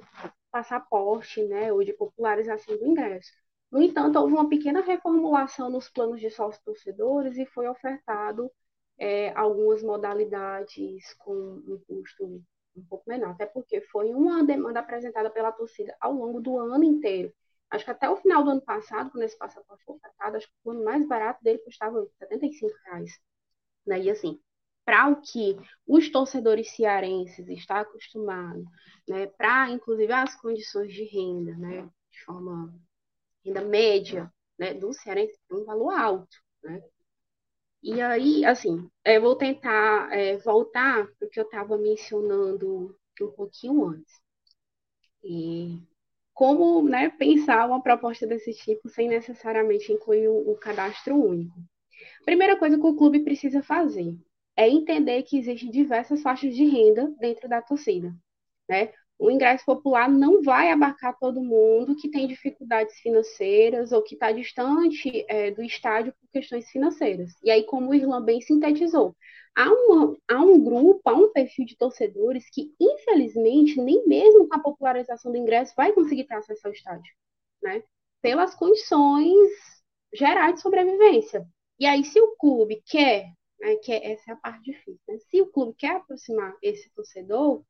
passaporte, 0.52 1.44
né, 1.44 1.72
ou 1.72 1.84
de 1.84 1.94
popularização 1.94 2.76
do 2.78 2.86
ingresso. 2.86 3.32
No 3.72 3.82
entanto, 3.82 4.18
houve 4.18 4.34
uma 4.34 4.50
pequena 4.50 4.82
reformulação 4.82 5.70
nos 5.70 5.90
planos 5.90 6.20
de 6.20 6.30
sócios 6.32 6.64
torcedores 6.64 7.38
e 7.38 7.46
foi 7.46 7.68
ofertado 7.68 8.52
é, 8.98 9.32
algumas 9.38 9.84
modalidades 9.84 11.14
com 11.20 11.34
um 11.34 11.80
custo 11.88 12.44
um 12.76 12.86
pouco 12.88 13.04
menor, 13.08 13.32
até 13.32 13.46
porque 13.46 13.82
foi 13.82 14.14
uma 14.14 14.44
demanda 14.44 14.80
apresentada 14.80 15.30
pela 15.30 15.52
torcida 15.52 15.96
ao 16.00 16.14
longo 16.14 16.42
do 16.42 16.58
ano 16.58 16.84
inteiro. 16.84 17.32
Acho 17.70 17.86
que 17.86 17.92
até 17.92 18.10
o 18.10 18.18
final 18.18 18.44
do 18.44 18.52
ano 18.52 18.62
passado, 18.62 19.12
quando 19.12 19.24
esse 19.24 19.38
passaporte 19.38 19.84
foi 19.86 19.96
ofertado, 19.96 20.38
acho 20.38 20.48
que 20.48 20.54
o 20.54 20.64
plano 20.64 20.84
mais 20.84 21.08
barato 21.08 21.44
dele 21.44 21.60
custava 21.60 22.08
75 22.18 22.76
reais. 22.86 23.20
Né? 23.86 24.00
E 24.02 24.10
assim, 24.10 24.40
para 24.90 25.08
o 25.08 25.22
que 25.22 25.56
os 25.86 26.10
torcedores 26.10 26.72
cearenses 26.72 27.48
estão 27.48 27.78
acostumados, 27.78 28.66
né, 29.08 29.28
para 29.28 29.70
inclusive 29.70 30.12
as 30.12 30.36
condições 30.42 30.92
de 30.92 31.04
renda, 31.04 31.56
né, 31.58 31.88
de 32.12 32.24
forma 32.26 32.74
renda 33.46 33.62
média, 33.62 34.34
né, 34.58 34.74
do 34.74 34.92
cearense 34.92 35.38
é 35.48 35.54
um 35.54 35.64
valor 35.64 35.92
alto, 35.92 36.36
né? 36.64 36.82
E 37.84 38.02
aí, 38.02 38.44
assim, 38.44 38.90
eu 39.06 39.22
vou 39.22 39.36
tentar 39.36 40.12
é, 40.12 40.38
voltar 40.38 41.06
para 41.20 41.28
o 41.28 41.30
que 41.30 41.40
eu 41.40 41.44
estava 41.44 41.78
mencionando 41.78 42.98
um 43.22 43.32
pouquinho 43.32 43.86
antes. 43.86 44.20
E 45.24 45.84
como 46.34 46.82
né, 46.82 47.10
pensar 47.12 47.68
uma 47.68 47.82
proposta 47.82 48.26
desse 48.26 48.56
tipo 48.56 48.90
sem 48.90 49.08
necessariamente 49.08 49.94
incluir 49.94 50.28
o, 50.30 50.50
o 50.52 50.58
cadastro 50.58 51.16
único. 51.16 51.56
Primeira 52.26 52.58
coisa 52.58 52.78
que 52.78 52.88
o 52.88 52.96
clube 52.96 53.20
precisa 53.20 53.62
fazer 53.62 54.18
é 54.60 54.68
entender 54.68 55.24
que 55.24 55.40
existem 55.40 55.72
diversas 55.72 56.22
faixas 56.22 56.54
de 56.54 56.66
renda 56.66 57.10
dentro 57.18 57.48
da 57.48 57.62
torcida. 57.62 58.14
Né? 58.68 58.92
O 59.18 59.32
ingresso 59.32 59.64
popular 59.64 60.10
não 60.10 60.44
vai 60.44 60.70
abarcar 60.70 61.18
todo 61.18 61.42
mundo 61.42 61.96
que 61.96 62.12
tem 62.12 62.28
dificuldades 62.28 62.96
financeiras 62.96 63.94
ou 63.94 64.04
que 64.04 64.16
está 64.16 64.34
distante 64.34 65.26
é, 65.30 65.50
do 65.52 65.64
estádio 65.64 66.14
por 66.20 66.30
questões 66.30 66.70
financeiras. 66.70 67.32
E 67.42 67.50
aí, 67.50 67.64
como 67.64 67.92
o 67.92 67.96
Irlan 67.96 68.22
bem 68.22 68.42
sintetizou, 68.42 69.16
há, 69.56 69.70
uma, 69.72 70.18
há 70.28 70.42
um 70.42 70.62
grupo, 70.62 71.10
há 71.10 71.14
um 71.14 71.32
perfil 71.32 71.66
de 71.66 71.78
torcedores 71.78 72.50
que, 72.52 72.74
infelizmente, 72.78 73.80
nem 73.80 74.06
mesmo 74.06 74.46
com 74.46 74.56
a 74.56 74.60
popularização 74.60 75.32
do 75.32 75.38
ingresso 75.38 75.74
vai 75.74 75.94
conseguir 75.94 76.26
ter 76.26 76.36
acesso 76.36 76.68
ao 76.68 76.74
estádio, 76.74 77.14
né? 77.64 77.82
pelas 78.22 78.54
condições 78.56 79.50
gerais 80.14 80.56
de 80.56 80.62
sobrevivência. 80.62 81.48
E 81.80 81.86
aí, 81.86 82.04
se 82.04 82.20
o 82.20 82.36
clube 82.36 82.84
quer 82.86 83.39
né, 83.60 83.76
que 83.78 83.92
é, 83.92 84.14
essa 84.14 84.32
é 84.32 84.34
a 84.34 84.38
parte 84.38 84.72
difícil. 84.72 85.00
Né? 85.08 85.18
Se 85.30 85.42
o 85.42 85.48
clube 85.48 85.76
quer 85.78 85.98
aproximar 85.98 86.56
esse 86.62 86.90
torcedor, 86.92 87.64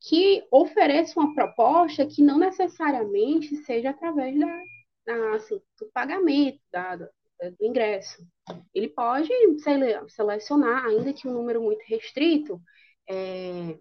que 0.00 0.44
ofereça 0.50 1.18
uma 1.18 1.34
proposta 1.34 2.06
que 2.06 2.22
não 2.22 2.38
necessariamente 2.38 3.56
seja 3.58 3.90
através 3.90 4.38
da, 4.38 4.62
da 5.06 5.34
assim, 5.36 5.60
do 5.78 5.86
pagamento 5.92 6.60
da, 6.72 6.96
do, 6.96 7.06
do 7.58 7.64
ingresso. 7.64 8.26
Ele 8.74 8.88
pode 8.88 9.30
selecionar, 10.08 10.86
ainda 10.86 11.12
que 11.12 11.28
um 11.28 11.32
número 11.32 11.62
muito 11.62 11.82
restrito, 11.86 12.60
é, 13.08 13.78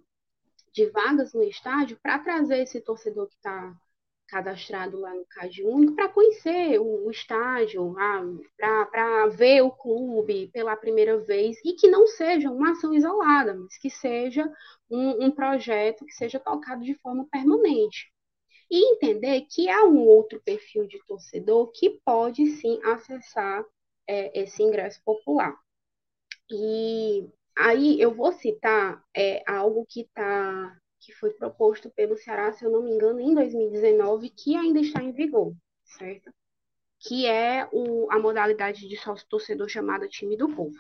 de 0.72 0.90
vagas 0.92 1.34
no 1.34 1.44
estádio 1.44 1.98
para 2.02 2.20
trazer 2.20 2.60
esse 2.60 2.80
torcedor 2.82 3.28
que 3.28 3.36
está 3.36 3.76
cadastrado 4.32 4.98
lá 5.00 5.14
no 5.14 5.26
CAD 5.26 5.64
Único 5.64 5.96
para 5.96 6.08
conhecer 6.10 6.80
o, 6.80 7.06
o 7.08 7.12
estádio, 7.12 7.94
para 8.58 9.28
ver 9.28 9.62
o 9.62 9.72
clube 9.72 10.50
pela 10.54 10.76
primeira 10.78 11.18
vez 11.20 11.58
e 11.66 11.74
que 11.74 11.90
não 11.90 12.08
seja 12.08 12.50
uma 12.50 12.72
ação 12.72 12.94
isolada, 12.94 13.54
mas 13.56 13.78
que 13.78 13.90
seja 13.90 14.50
um, 14.90 15.26
um 15.26 15.32
projeto 15.32 16.06
que 16.06 16.14
seja 16.14 16.40
tocado 16.40 16.84
de 16.84 16.96
forma 16.96 17.28
permanente. 17.30 18.10
e 18.72 18.94
entender 18.94 19.42
que 19.50 19.70
há 19.70 19.86
um 19.86 20.00
outro 20.00 20.42
perfil 20.44 20.88
de 20.88 21.00
torcedor 21.06 21.72
que 21.74 22.02
pode 22.06 22.48
sim 22.52 22.80
acessar 22.86 23.66
é, 24.08 24.42
esse 24.42 24.64
ingresso 24.64 25.02
popular. 25.06 25.56
E 26.52 27.28
aí 27.58 28.00
eu 28.02 28.14
vou 28.14 28.32
citar 28.34 29.04
é, 29.16 29.44
algo 29.50 29.86
que 29.90 30.06
tá, 30.14 30.78
que 31.02 31.12
foi 31.14 31.32
proposto 31.32 31.90
pelo 31.90 32.16
Ceará, 32.16 32.54
se 32.54 32.64
eu 32.64 32.72
não 32.72 32.84
me 32.84 32.92
engano, 32.92 33.20
em 33.20 33.34
2019, 33.34 34.30
que 34.30 34.56
ainda 34.56 34.80
está 34.80 35.02
em 35.02 35.12
vigor, 35.12 35.54
certo? 35.84 36.32
Que 37.00 37.26
é 37.26 37.68
o, 37.72 38.08
a 38.12 38.20
modalidade 38.20 38.88
de 38.88 38.98
sócio 38.98 39.28
torcedor 39.28 39.68
chamada 39.68 40.08
time 40.08 40.38
do 40.38 40.48
povo. 40.48 40.78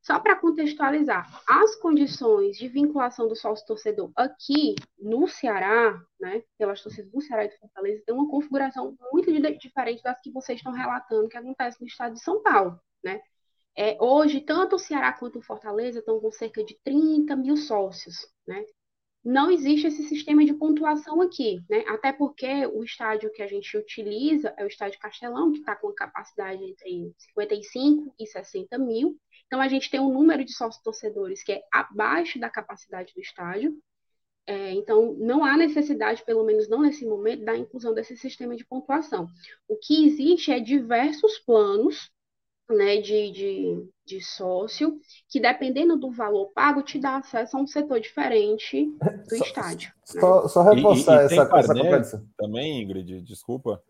Só 0.00 0.20
para 0.20 0.36
contextualizar, 0.36 1.26
as 1.48 1.74
condições 1.76 2.58
de 2.58 2.68
vinculação 2.68 3.26
do 3.26 3.34
sócio 3.34 3.66
torcedor 3.66 4.12
aqui 4.14 4.74
no 4.98 5.26
Ceará, 5.26 5.98
né, 6.20 6.42
pelas 6.58 6.82
torcidas 6.82 7.10
do 7.10 7.22
Ceará 7.22 7.46
e 7.46 7.48
do 7.48 7.58
Fortaleza, 7.58 8.02
tem 8.04 8.14
uma 8.14 8.28
configuração 8.28 8.94
muito 9.10 9.32
diferente 9.58 10.02
das 10.02 10.20
que 10.20 10.30
vocês 10.30 10.58
estão 10.58 10.72
relatando 10.72 11.28
que 11.28 11.38
acontece 11.38 11.80
no 11.80 11.86
estado 11.86 12.14
de 12.14 12.22
São 12.22 12.42
Paulo, 12.42 12.78
né? 13.02 13.20
É, 13.76 13.96
hoje, 14.00 14.40
tanto 14.40 14.76
o 14.76 14.78
Ceará 14.78 15.12
quanto 15.12 15.38
o 15.38 15.42
Fortaleza 15.42 15.98
estão 15.98 16.20
com 16.20 16.30
cerca 16.30 16.62
de 16.62 16.78
30 16.84 17.34
mil 17.34 17.56
sócios, 17.56 18.28
né? 18.46 18.64
Não 19.24 19.50
existe 19.50 19.86
esse 19.86 20.02
sistema 20.02 20.44
de 20.44 20.52
pontuação 20.52 21.22
aqui, 21.22 21.60
né? 21.68 21.84
Até 21.88 22.12
porque 22.12 22.66
o 22.66 22.84
estádio 22.84 23.32
que 23.32 23.42
a 23.42 23.46
gente 23.46 23.76
utiliza 23.76 24.52
é 24.58 24.64
o 24.64 24.68
estádio 24.68 25.00
Castelão, 25.00 25.50
que 25.50 25.60
está 25.60 25.74
com 25.74 25.92
capacidade 25.92 26.62
entre 26.62 27.14
55 27.18 28.14
e 28.18 28.26
60 28.26 28.78
mil, 28.78 29.18
então, 29.46 29.62
a 29.62 29.68
gente 29.68 29.90
tem 29.90 30.00
um 30.00 30.12
número 30.12 30.44
de 30.44 30.52
sócios 30.52 30.82
torcedores 30.82 31.42
que 31.42 31.52
é 31.52 31.62
abaixo 31.72 32.38
da 32.38 32.50
capacidade 32.50 33.12
do 33.14 33.20
estádio. 33.20 33.78
É, 34.46 34.72
então, 34.72 35.14
não 35.14 35.44
há 35.44 35.56
necessidade, 35.56 36.24
pelo 36.24 36.44
menos 36.44 36.68
não 36.68 36.82
nesse 36.82 37.06
momento, 37.06 37.44
da 37.44 37.56
inclusão 37.56 37.94
desse 37.94 38.16
sistema 38.16 38.56
de 38.56 38.64
pontuação. 38.64 39.28
O 39.68 39.76
que 39.76 40.06
existe 40.06 40.50
é 40.50 40.60
diversos 40.60 41.38
planos 41.38 42.10
né, 42.68 42.96
de, 42.96 43.30
de, 43.30 43.88
de 44.04 44.20
sócio, 44.20 45.00
que 45.28 45.40
dependendo 45.40 45.96
do 45.96 46.10
valor 46.10 46.50
pago, 46.54 46.82
te 46.82 46.98
dá 46.98 47.16
acesso 47.16 47.56
a 47.56 47.60
um 47.60 47.66
setor 47.66 48.00
diferente 48.00 48.86
do 49.28 49.36
só, 49.36 49.44
estádio. 49.44 49.92
Só, 50.04 50.42
né? 50.42 50.48
só 50.48 50.62
reforçar 50.62 51.14
e, 51.14 51.16
e, 51.16 51.20
e 51.22 51.24
essa, 51.24 51.58
essa 51.58 51.74
competição. 51.74 52.26
Também, 52.36 52.82
Ingrid, 52.82 53.22
desculpa. 53.22 53.82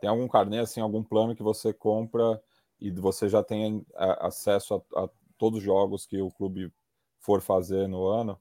Tem 0.00 0.10
algum 0.10 0.26
carnê, 0.26 0.58
assim, 0.58 0.80
algum 0.80 1.02
plano 1.02 1.36
que 1.36 1.42
você 1.42 1.72
compra 1.72 2.42
e 2.80 2.90
você 2.90 3.28
já 3.28 3.42
tem 3.42 3.86
acesso 3.94 4.74
a, 4.74 5.04
a 5.04 5.08
todos 5.38 5.58
os 5.58 5.64
jogos 5.64 6.06
que 6.06 6.20
o 6.20 6.30
clube 6.30 6.72
for 7.20 7.40
fazer 7.40 7.86
no 7.86 8.06
ano? 8.06 8.40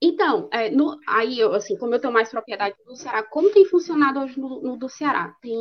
Então, 0.00 0.48
é, 0.52 0.70
no, 0.70 0.98
aí, 1.06 1.38
eu, 1.40 1.54
assim, 1.54 1.76
como 1.76 1.94
eu 1.94 2.00
tenho 2.00 2.12
mais 2.12 2.30
propriedade 2.30 2.76
do 2.84 2.94
Ceará, 2.96 3.22
como 3.22 3.50
tem 3.50 3.64
funcionado 3.64 4.20
hoje 4.20 4.38
no, 4.38 4.60
no, 4.62 4.76
do 4.76 4.88
Ceará? 4.88 5.34
Tem 5.40 5.56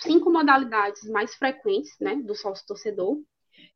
cinco 0.00 0.30
modalidades 0.30 1.08
mais 1.08 1.34
frequentes, 1.34 1.92
né, 2.00 2.16
do 2.16 2.34
sócio 2.34 2.66
torcedor, 2.66 3.18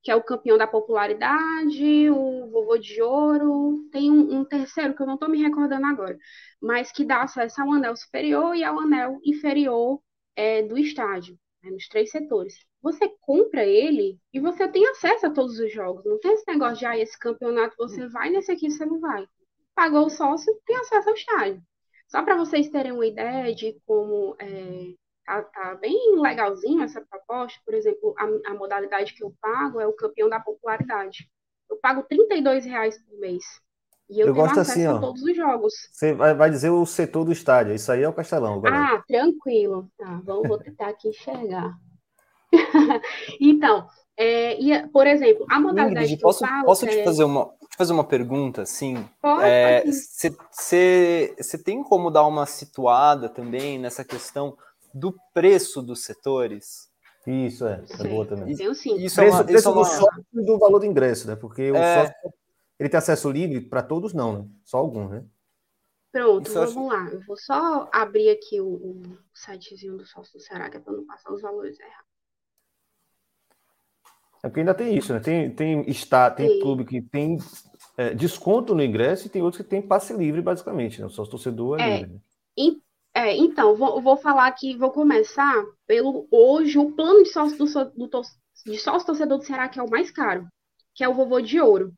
que 0.02 0.10
é 0.10 0.16
o 0.16 0.22
campeão 0.22 0.58
da 0.58 0.66
popularidade, 0.66 2.10
o 2.10 2.50
vovô 2.50 2.76
de 2.78 3.00
ouro, 3.00 3.88
tem 3.92 4.10
um, 4.10 4.40
um 4.40 4.44
terceiro 4.44 4.94
que 4.94 5.02
eu 5.02 5.06
não 5.06 5.14
estou 5.14 5.28
me 5.28 5.40
recordando 5.40 5.86
agora, 5.86 6.18
mas 6.60 6.90
que 6.90 7.04
dá 7.04 7.22
acesso 7.22 7.62
ao 7.62 7.72
anel 7.72 7.96
superior 7.96 8.56
e 8.56 8.64
ao 8.64 8.80
anel 8.80 9.20
inferior 9.24 10.00
é, 10.34 10.62
do 10.62 10.76
estádio, 10.78 11.38
né, 11.62 11.70
nos 11.70 11.86
três 11.88 12.10
setores 12.10 12.54
você 12.82 13.08
compra 13.20 13.64
ele 13.64 14.18
e 14.32 14.40
você 14.40 14.66
tem 14.68 14.84
acesso 14.88 15.26
a 15.26 15.30
todos 15.30 15.58
os 15.58 15.72
jogos. 15.72 16.04
Não 16.04 16.18
tem 16.18 16.32
esse 16.34 16.44
negócio 16.48 16.78
de, 16.78 16.86
ah, 16.86 16.98
esse 16.98 17.16
campeonato 17.16 17.76
você 17.78 18.08
vai, 18.08 18.28
nesse 18.28 18.50
aqui 18.50 18.68
você 18.68 18.84
não 18.84 18.98
vai. 18.98 19.24
Pagou 19.74 20.06
o 20.06 20.10
sócio, 20.10 20.54
tem 20.66 20.76
acesso 20.76 21.08
ao 21.08 21.14
estádio. 21.14 21.62
Só 22.08 22.22
para 22.22 22.36
vocês 22.36 22.68
terem 22.68 22.92
uma 22.92 23.06
ideia 23.06 23.54
de 23.54 23.80
como 23.86 24.36
é, 24.38 24.94
tá, 25.24 25.42
tá, 25.42 25.74
bem 25.76 26.20
legalzinho 26.20 26.82
essa 26.82 27.00
proposta, 27.00 27.58
por 27.64 27.74
exemplo, 27.74 28.14
a, 28.18 28.50
a, 28.50 28.54
modalidade 28.54 29.14
que 29.14 29.24
eu 29.24 29.34
pago 29.40 29.80
é 29.80 29.86
o 29.86 29.94
campeão 29.94 30.28
da 30.28 30.38
popularidade. 30.38 31.28
Eu 31.70 31.78
pago 31.78 32.02
32 32.02 32.66
reais 32.66 32.98
por 32.98 33.18
mês. 33.18 33.42
E 34.10 34.20
eu, 34.20 34.26
eu 34.26 34.34
tenho 34.34 34.44
gosto 34.44 34.60
acesso 34.60 34.72
assim, 34.72 34.86
ó, 34.86 34.96
a 34.96 35.00
todos 35.00 35.22
os 35.22 35.34
jogos. 35.34 35.72
Você 35.90 36.12
vai, 36.12 36.34
vai, 36.34 36.50
dizer 36.50 36.68
o 36.68 36.84
setor 36.84 37.24
do 37.24 37.32
estádio, 37.32 37.74
isso 37.74 37.90
aí 37.90 38.02
é 38.02 38.08
o 38.08 38.12
Castelão. 38.12 38.54
Agora. 38.54 38.76
Ah, 38.76 39.02
tranquilo. 39.08 39.88
Tá, 39.96 40.20
vamos, 40.22 40.48
vou 40.48 40.58
tentar 40.58 40.88
aqui 40.88 41.08
enxergar. 41.08 41.74
então, 43.40 43.88
é, 44.18 44.60
e, 44.60 44.86
por 44.88 45.06
exemplo, 45.06 45.46
a 45.50 45.58
modalidade 45.58 46.06
Ingrid, 46.08 46.20
posso, 46.20 46.40
falo, 46.40 46.66
posso 46.66 46.86
te 46.86 46.98
é... 46.98 47.04
fazer 47.04 47.24
uma 47.24 47.54
te 47.72 47.76
fazer 47.76 47.92
uma 47.92 48.04
pergunta, 48.04 48.62
assim? 48.62 49.08
Você 50.50 51.34
é, 51.38 51.58
tem 51.64 51.82
como 51.82 52.10
dar 52.10 52.26
uma 52.26 52.46
situada 52.46 53.28
também 53.28 53.78
nessa 53.78 54.04
questão 54.04 54.56
do 54.92 55.16
preço 55.32 55.82
dos 55.82 56.04
setores? 56.04 56.90
Isso, 57.26 57.66
é, 57.66 57.82
é 58.00 58.08
boa 58.08 58.26
também. 58.26 58.54
Tenho 58.54 58.74
sim. 58.74 58.96
Isso 58.96 59.16
preço, 59.16 59.36
é 59.36 59.38
uma, 59.38 59.44
preço 59.44 59.68
é 59.68 59.70
uma... 59.70 59.82
do 59.82 59.88
sócio 59.88 60.24
e 60.34 60.44
do 60.44 60.58
valor 60.58 60.78
do 60.80 60.86
ingresso, 60.86 61.26
né? 61.26 61.36
Porque 61.36 61.70
o 61.70 61.76
é... 61.76 62.06
sócio, 62.06 62.32
ele 62.78 62.88
tem 62.88 62.98
acesso 62.98 63.30
livre 63.30 63.60
para 63.60 63.82
todos, 63.82 64.12
não, 64.12 64.38
né? 64.38 64.48
Só 64.64 64.78
alguns, 64.78 65.10
né? 65.10 65.24
Pronto, 66.10 66.46
Isso 66.46 66.54
vamos 66.54 66.76
acho... 66.76 66.86
lá. 66.86 67.10
Eu 67.10 67.20
vou 67.26 67.36
só 67.36 67.88
abrir 67.92 68.28
aqui 68.30 68.60
o, 68.60 68.66
o 68.66 69.02
sitezinho 69.32 69.96
do 69.96 70.04
sócio 70.04 70.38
do 70.38 70.42
Ceará, 70.42 70.68
que 70.68 70.76
é 70.76 70.80
para 70.80 70.92
não 70.92 71.06
passar 71.06 71.32
os 71.32 71.40
valores 71.40 71.78
errados. 71.80 72.11
É 74.42 74.48
porque 74.48 74.60
ainda 74.60 74.74
tem 74.74 74.96
isso, 74.96 75.12
né? 75.12 75.20
Tem, 75.20 75.50
tem, 75.50 75.88
está, 75.88 76.30
tem 76.30 76.48
Sim. 76.48 76.60
clube 76.60 76.84
que 76.84 77.00
tem 77.00 77.38
é, 77.96 78.12
desconto 78.12 78.74
no 78.74 78.82
ingresso 78.82 79.26
e 79.26 79.30
tem 79.30 79.40
outros 79.40 79.62
que 79.62 79.68
tem 79.68 79.80
passe 79.80 80.12
livre, 80.12 80.42
basicamente, 80.42 81.00
né? 81.00 81.08
Só 81.08 81.22
o 81.22 81.28
torcedor 81.28 81.80
é, 81.80 81.82
é 81.82 81.96
livre. 81.98 82.14
Né? 82.14 82.20
E, 82.56 82.82
é, 83.14 83.36
então, 83.36 83.76
vou, 83.76 84.00
vou 84.00 84.16
falar 84.16 84.46
aqui, 84.46 84.76
vou 84.76 84.90
começar 84.90 85.64
pelo 85.86 86.26
hoje, 86.30 86.78
o 86.78 86.90
plano 86.90 87.22
de 87.22 87.30
sócio, 87.30 87.56
do, 87.56 88.08
do, 88.08 88.22
de 88.66 88.78
sócio 88.78 89.06
torcedor 89.06 89.38
do 89.38 89.44
Ceará, 89.44 89.68
que 89.68 89.78
é 89.78 89.82
o 89.82 89.90
mais 89.90 90.10
caro, 90.10 90.48
que 90.94 91.04
é 91.04 91.08
o 91.08 91.14
Vovô 91.14 91.40
de 91.40 91.60
Ouro. 91.60 91.92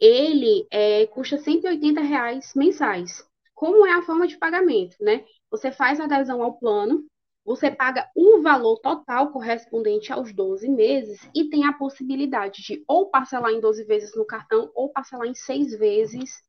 Ele 0.00 0.66
é, 0.70 1.06
custa 1.06 1.38
180 1.38 2.00
reais 2.00 2.52
mensais. 2.56 3.24
Como 3.54 3.86
é 3.86 3.92
a 3.92 4.02
forma 4.02 4.26
de 4.26 4.38
pagamento, 4.38 4.96
né? 5.00 5.24
Você 5.50 5.70
faz 5.70 6.00
adesão 6.00 6.42
ao 6.42 6.54
plano, 6.54 7.04
você 7.44 7.70
paga 7.70 8.08
o 8.14 8.40
valor 8.40 8.78
total 8.78 9.32
correspondente 9.32 10.12
aos 10.12 10.32
12 10.32 10.68
meses 10.68 11.20
e 11.34 11.48
tem 11.50 11.64
a 11.64 11.72
possibilidade 11.72 12.62
de 12.62 12.84
ou 12.86 13.10
parcelar 13.10 13.50
em 13.50 13.60
12 13.60 13.84
vezes 13.84 14.14
no 14.14 14.24
cartão 14.24 14.70
ou 14.74 14.88
parcelar 14.90 15.26
em 15.26 15.34
6 15.34 15.76
vezes 15.78 16.42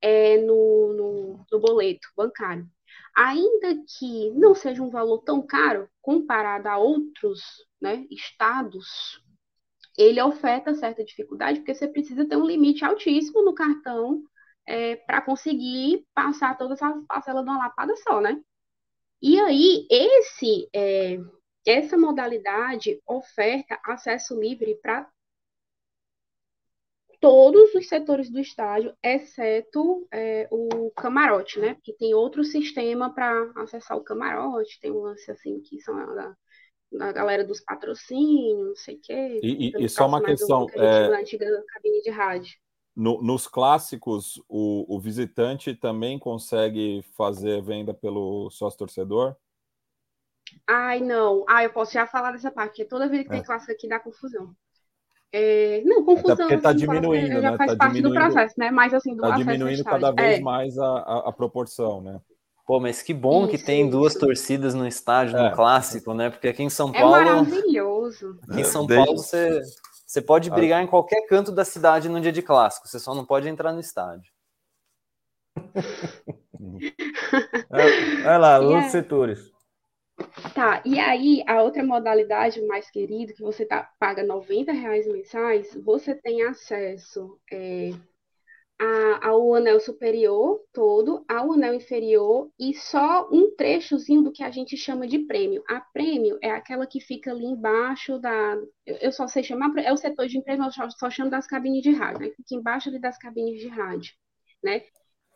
é, 0.00 0.38
no, 0.38 0.92
no, 0.92 1.46
no 1.50 1.60
boleto 1.60 2.08
bancário. 2.16 2.68
Ainda 3.16 3.82
que 3.98 4.30
não 4.32 4.54
seja 4.54 4.82
um 4.82 4.90
valor 4.90 5.18
tão 5.18 5.46
caro 5.46 5.88
comparado 6.00 6.68
a 6.68 6.76
outros 6.76 7.42
né, 7.80 8.06
estados, 8.10 9.22
ele 9.96 10.20
oferta 10.20 10.74
certa 10.74 11.04
dificuldade, 11.04 11.60
porque 11.60 11.74
você 11.74 11.86
precisa 11.86 12.26
ter 12.26 12.36
um 12.36 12.46
limite 12.46 12.84
altíssimo 12.84 13.44
no 13.44 13.54
cartão 13.54 14.22
é, 14.66 14.96
para 14.96 15.20
conseguir 15.20 16.06
passar 16.14 16.56
toda 16.56 16.74
essa 16.74 16.90
parcela 17.06 17.42
de 17.42 17.50
uma 17.50 17.58
lapada 17.58 17.94
só, 17.96 18.20
né? 18.20 18.40
E 19.22 19.38
aí, 19.38 19.86
esse, 19.88 20.68
é, 20.74 21.16
essa 21.64 21.96
modalidade 21.96 23.00
oferta 23.06 23.78
acesso 23.84 24.38
livre 24.38 24.74
para 24.82 25.08
todos 27.20 27.72
os 27.72 27.88
setores 27.88 28.28
do 28.28 28.40
estádio, 28.40 28.92
exceto 29.00 30.08
é, 30.10 30.48
o 30.50 30.90
camarote, 30.90 31.60
né? 31.60 31.74
Porque 31.74 31.92
tem 31.92 32.12
outro 32.14 32.42
sistema 32.42 33.14
para 33.14 33.52
acessar 33.58 33.96
o 33.96 34.02
camarote, 34.02 34.80
tem 34.80 34.90
um 34.90 35.02
lance 35.02 35.30
assim 35.30 35.60
que 35.60 35.80
são 35.80 35.96
a, 35.96 36.36
a 37.00 37.12
galera 37.12 37.44
dos 37.44 37.60
patrocínios, 37.60 38.66
não 38.66 38.74
sei 38.74 38.96
o 38.96 39.00
quê. 39.00 39.40
E, 39.40 39.68
e, 39.68 39.84
e 39.84 39.88
só 39.88 40.08
uma 40.08 40.20
questão. 40.20 40.66
É... 40.74 41.08
Na 41.08 41.20
antiga 41.20 41.46
cabine 41.68 42.02
de 42.02 42.10
rádio. 42.10 42.58
No, 42.94 43.22
nos 43.22 43.46
clássicos, 43.46 44.36
o, 44.48 44.84
o, 44.96 45.00
visitante 45.00 45.74
também 45.74 46.18
consegue 46.18 47.02
fazer 47.16 47.62
venda 47.62 47.94
pelo 47.94 48.50
sócio 48.50 48.78
torcedor? 48.78 49.34
Ai, 50.68 51.00
não. 51.00 51.44
Ah, 51.48 51.64
eu 51.64 51.70
posso 51.70 51.92
já 51.92 52.06
falar 52.06 52.32
dessa 52.32 52.50
parte, 52.50 52.70
porque 52.70 52.84
toda 52.84 53.08
vez 53.08 53.22
que 53.22 53.28
é. 53.28 53.36
tem 53.36 53.42
clássico 53.42 53.72
aqui 53.72 53.88
dá 53.88 53.98
confusão. 53.98 54.54
É... 55.32 55.82
Não, 55.86 56.04
confusão. 56.04 56.34
Até 56.34 56.42
porque 56.42 56.54
está 56.56 56.72
diminuindo, 56.74 57.40
já 57.40 57.52
né? 57.52 57.56
faz 57.56 57.70
tá 57.72 57.76
parte 57.78 58.02
do 58.02 58.12
processo, 58.12 58.54
né? 58.58 58.70
Mas 58.70 58.92
assim, 58.92 59.16
do 59.16 59.24
Está 59.24 59.36
diminuindo 59.36 59.82
cada 59.84 60.10
vez 60.10 60.38
é. 60.38 60.42
mais 60.42 60.78
a, 60.78 60.86
a, 60.86 61.28
a, 61.30 61.32
proporção, 61.32 62.02
né? 62.02 62.20
Pô, 62.66 62.78
mas 62.78 63.02
que 63.02 63.14
bom 63.14 63.44
isso, 63.44 63.52
que 63.52 63.58
tem 63.58 63.88
duas 63.88 64.14
torcidas 64.14 64.74
no 64.74 64.86
estádio, 64.86 65.38
no 65.38 65.46
é. 65.46 65.54
clássico, 65.54 66.12
né? 66.12 66.28
Porque 66.28 66.48
aqui 66.48 66.62
em 66.62 66.70
São 66.70 66.90
é 66.90 67.00
Paulo. 67.00 67.16
É 67.16 67.24
maravilhoso. 67.24 68.38
Aqui 68.48 68.60
em 68.60 68.64
São 68.64 68.86
Paulo 68.86 69.16
você 69.16 69.62
você 70.12 70.20
pode 70.20 70.50
ah. 70.50 70.54
brigar 70.54 70.82
em 70.82 70.86
qualquer 70.86 71.26
canto 71.26 71.50
da 71.50 71.64
cidade 71.64 72.06
no 72.06 72.20
dia 72.20 72.30
de 72.30 72.42
clássico, 72.42 72.86
você 72.86 72.98
só 72.98 73.14
não 73.14 73.24
pode 73.24 73.48
entrar 73.48 73.72
no 73.72 73.80
estádio. 73.80 74.30
Vai 78.22 78.38
lá, 78.38 78.60
outros 78.60 78.84
é... 78.84 78.90
setores. 78.90 79.50
Tá, 80.54 80.82
e 80.84 81.00
aí 81.00 81.42
a 81.46 81.62
outra 81.62 81.82
modalidade 81.82 82.60
mais 82.66 82.90
querida, 82.90 83.32
que 83.32 83.40
você 83.40 83.64
tá, 83.64 83.90
paga 83.98 84.22
90 84.22 84.70
reais 84.70 85.06
mensais, 85.06 85.74
você 85.82 86.14
tem 86.14 86.42
acesso 86.42 87.40
é, 87.50 87.92
a, 88.82 89.28
ao 89.28 89.54
anel 89.54 89.78
superior 89.78 90.60
todo, 90.72 91.24
ao 91.28 91.52
anel 91.52 91.74
inferior 91.74 92.50
e 92.58 92.74
só 92.74 93.28
um 93.30 93.54
trechozinho 93.54 94.22
do 94.22 94.32
que 94.32 94.42
a 94.42 94.50
gente 94.50 94.76
chama 94.76 95.06
de 95.06 95.20
prêmio. 95.20 95.62
A 95.68 95.80
prêmio 95.80 96.36
é 96.42 96.50
aquela 96.50 96.84
que 96.84 97.00
fica 97.00 97.30
ali 97.30 97.44
embaixo 97.44 98.18
da. 98.18 98.58
Eu 98.84 99.12
só 99.12 99.28
sei 99.28 99.44
chamar, 99.44 99.72
é 99.78 99.92
o 99.92 99.96
setor 99.96 100.26
de 100.26 100.36
empresa, 100.36 100.64
eu 100.64 100.90
só 100.90 101.08
chamo 101.08 101.30
das 101.30 101.46
cabines 101.46 101.82
de 101.82 101.92
rádio, 101.92 102.26
né? 102.26 102.30
Fica 102.30 102.54
embaixo 102.56 102.88
ali 102.88 103.00
das 103.00 103.16
cabines 103.16 103.60
de 103.60 103.68
rádio, 103.68 104.12
né? 104.62 104.82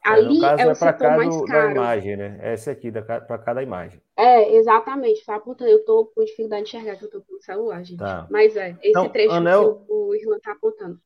É, 0.04 0.08
ali 0.08 0.44
é, 0.44 0.62
é 0.62 0.66
o 0.66 0.70
é 0.70 0.74
setor 0.74 1.16
mais 1.16 1.36
do, 1.36 1.44
caro. 1.44 1.66
Da 1.66 1.70
imagem, 1.72 2.16
né? 2.16 2.38
Essa 2.42 2.72
aqui, 2.72 2.90
para 2.90 3.38
cada 3.38 3.62
imagem. 3.62 4.00
É, 4.16 4.54
exatamente. 4.56 5.24
Tá 5.24 5.36
apontando. 5.36 5.70
Eu 5.70 5.78
estou 5.78 6.06
com 6.06 6.24
dificuldade 6.24 6.64
de 6.64 6.76
enxergar 6.76 6.96
que 6.96 7.04
eu 7.04 7.06
estou 7.06 7.22
com 7.22 7.36
o 7.36 7.42
celular, 7.42 7.84
gente. 7.84 7.98
Tá. 7.98 8.26
Mas 8.30 8.56
é, 8.56 8.70
esse 8.70 8.88
então, 8.88 9.08
trecho 9.08 9.32
anel... 9.32 9.76
que 9.76 9.92
o, 9.92 10.08
o 10.08 10.14
Irlan 10.16 10.36
está 10.36 10.52
apontando. 10.52 11.00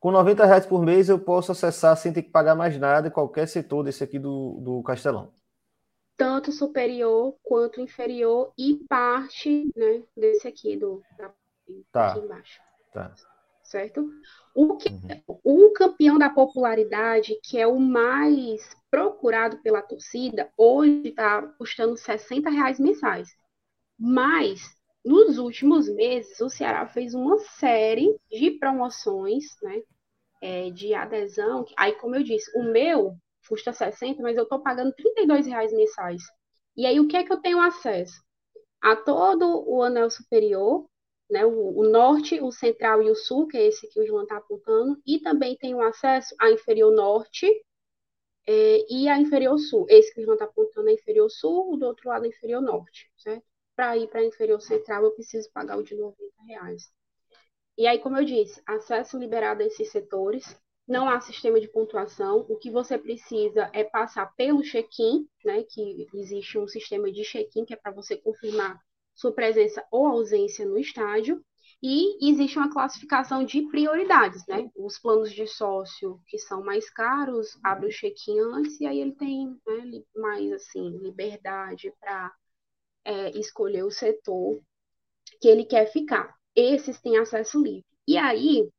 Com 0.00 0.10
90 0.10 0.46
reais 0.46 0.64
por 0.64 0.82
mês 0.82 1.10
eu 1.10 1.18
posso 1.18 1.52
acessar 1.52 1.94
sem 1.94 2.10
ter 2.10 2.22
que 2.22 2.30
pagar 2.30 2.54
mais 2.54 2.78
nada 2.78 3.10
qualquer 3.10 3.46
setor 3.46 3.84
desse 3.84 4.02
aqui 4.02 4.18
do, 4.18 4.58
do 4.62 4.82
Castelão. 4.82 5.30
Tanto 6.16 6.50
superior 6.50 7.36
quanto 7.42 7.82
inferior 7.82 8.50
e 8.56 8.76
parte 8.88 9.70
né, 9.76 10.02
desse 10.16 10.48
aqui 10.48 10.74
do 10.74 11.02
tá. 11.92 12.12
aqui 12.12 12.20
embaixo. 12.20 12.60
Tá. 12.94 13.14
Certo? 13.62 14.10
O, 14.54 14.78
que, 14.78 14.88
uhum. 14.88 15.38
o 15.44 15.72
campeão 15.72 16.18
da 16.18 16.30
popularidade, 16.30 17.38
que 17.44 17.58
é 17.58 17.66
o 17.66 17.78
mais 17.78 18.74
procurado 18.90 19.58
pela 19.58 19.82
torcida, 19.82 20.50
hoje 20.56 21.08
está 21.08 21.42
custando 21.58 21.96
60 21.96 22.48
reais 22.48 22.80
mensais. 22.80 23.28
Mas 23.98 24.79
nos 25.04 25.38
últimos 25.38 25.88
meses, 25.88 26.40
o 26.40 26.50
Ceará 26.50 26.86
fez 26.86 27.14
uma 27.14 27.38
série 27.38 28.16
de 28.30 28.52
promoções, 28.52 29.44
né? 29.62 29.82
É, 30.42 30.70
de 30.70 30.94
adesão. 30.94 31.66
Aí, 31.76 31.92
como 31.96 32.16
eu 32.16 32.22
disse, 32.22 32.50
o 32.58 32.62
meu 32.62 33.14
custa 33.48 33.72
60, 33.72 34.22
mas 34.22 34.36
eu 34.36 34.44
estou 34.44 34.62
pagando 34.62 34.94
32 34.94 35.46
reais 35.46 35.72
mensais. 35.72 36.22
E 36.76 36.86
aí, 36.86 37.00
o 37.00 37.08
que 37.08 37.16
é 37.16 37.24
que 37.24 37.32
eu 37.32 37.40
tenho 37.40 37.60
acesso? 37.60 38.22
A 38.80 38.96
todo 38.96 39.64
o 39.68 39.82
anel 39.82 40.08
superior, 40.10 40.86
né, 41.30 41.44
o, 41.44 41.78
o, 41.78 41.88
norte, 41.88 42.40
o 42.40 42.50
central 42.50 43.02
e 43.02 43.10
o 43.10 43.14
sul, 43.14 43.46
que 43.46 43.56
é 43.56 43.66
esse 43.66 43.88
que 43.88 44.00
o 44.00 44.06
João 44.06 44.22
está 44.22 44.36
apontando, 44.36 45.00
e 45.06 45.18
também 45.20 45.56
tenho 45.56 45.80
acesso 45.82 46.34
à 46.40 46.50
inferior 46.50 46.92
norte 46.92 47.46
é, 48.46 48.86
e 48.88 49.08
à 49.08 49.18
inferior 49.18 49.58
sul. 49.58 49.86
Esse 49.88 50.14
que 50.14 50.20
o 50.20 50.24
João 50.24 50.34
está 50.34 50.46
apontando 50.46 50.88
é 50.88 50.94
inferior 50.94 51.28
sul, 51.30 51.76
do 51.76 51.86
outro 51.86 52.08
lado 52.08 52.24
é 52.24 52.28
inferior 52.28 52.62
norte, 52.62 53.10
certo? 53.16 53.49
Para 53.80 53.96
ir 53.96 54.08
para 54.08 54.20
a 54.20 54.26
inferior 54.26 54.60
central, 54.60 55.04
eu 55.04 55.10
preciso 55.12 55.50
pagar 55.54 55.78
o 55.78 55.82
de 55.82 55.94
90 55.94 56.18
reais. 56.46 56.92
E 57.78 57.86
aí, 57.86 57.98
como 57.98 58.18
eu 58.18 58.24
disse, 58.26 58.60
acesso 58.66 59.16
liberado 59.16 59.62
a 59.62 59.66
esses 59.66 59.90
setores, 59.90 60.54
não 60.86 61.08
há 61.08 61.18
sistema 61.18 61.58
de 61.58 61.66
pontuação. 61.66 62.44
O 62.46 62.58
que 62.58 62.70
você 62.70 62.98
precisa 62.98 63.70
é 63.72 63.82
passar 63.82 64.34
pelo 64.36 64.60
check-in, 64.60 65.26
né? 65.42 65.62
Que 65.62 66.06
existe 66.12 66.58
um 66.58 66.68
sistema 66.68 67.10
de 67.10 67.22
check-in 67.22 67.64
que 67.64 67.72
é 67.72 67.76
para 67.76 67.90
você 67.90 68.18
confirmar 68.18 68.78
sua 69.14 69.32
presença 69.32 69.82
ou 69.90 70.06
ausência 70.06 70.66
no 70.66 70.76
estádio. 70.76 71.42
E 71.82 72.30
existe 72.30 72.58
uma 72.58 72.70
classificação 72.70 73.46
de 73.46 73.62
prioridades, 73.62 74.46
né? 74.46 74.70
Os 74.76 74.98
planos 74.98 75.32
de 75.32 75.46
sócio 75.46 76.20
que 76.26 76.36
são 76.36 76.62
mais 76.62 76.90
caros, 76.90 77.58
abre 77.64 77.86
o 77.86 77.90
check-in 77.90 78.40
antes 78.40 78.78
e 78.78 78.86
aí 78.86 79.00
ele 79.00 79.12
tem 79.12 79.48
né, 79.48 80.02
mais 80.16 80.52
assim 80.52 80.98
liberdade 80.98 81.90
para 81.98 82.30
é, 83.04 83.30
escolher 83.38 83.84
o 83.84 83.90
setor 83.90 84.60
que 85.40 85.48
ele 85.48 85.64
quer 85.64 85.86
ficar. 85.92 86.34
Esses 86.54 87.00
têm 87.00 87.18
acesso 87.18 87.62
livre. 87.62 87.84
E 88.06 88.16
aí, 88.16 88.70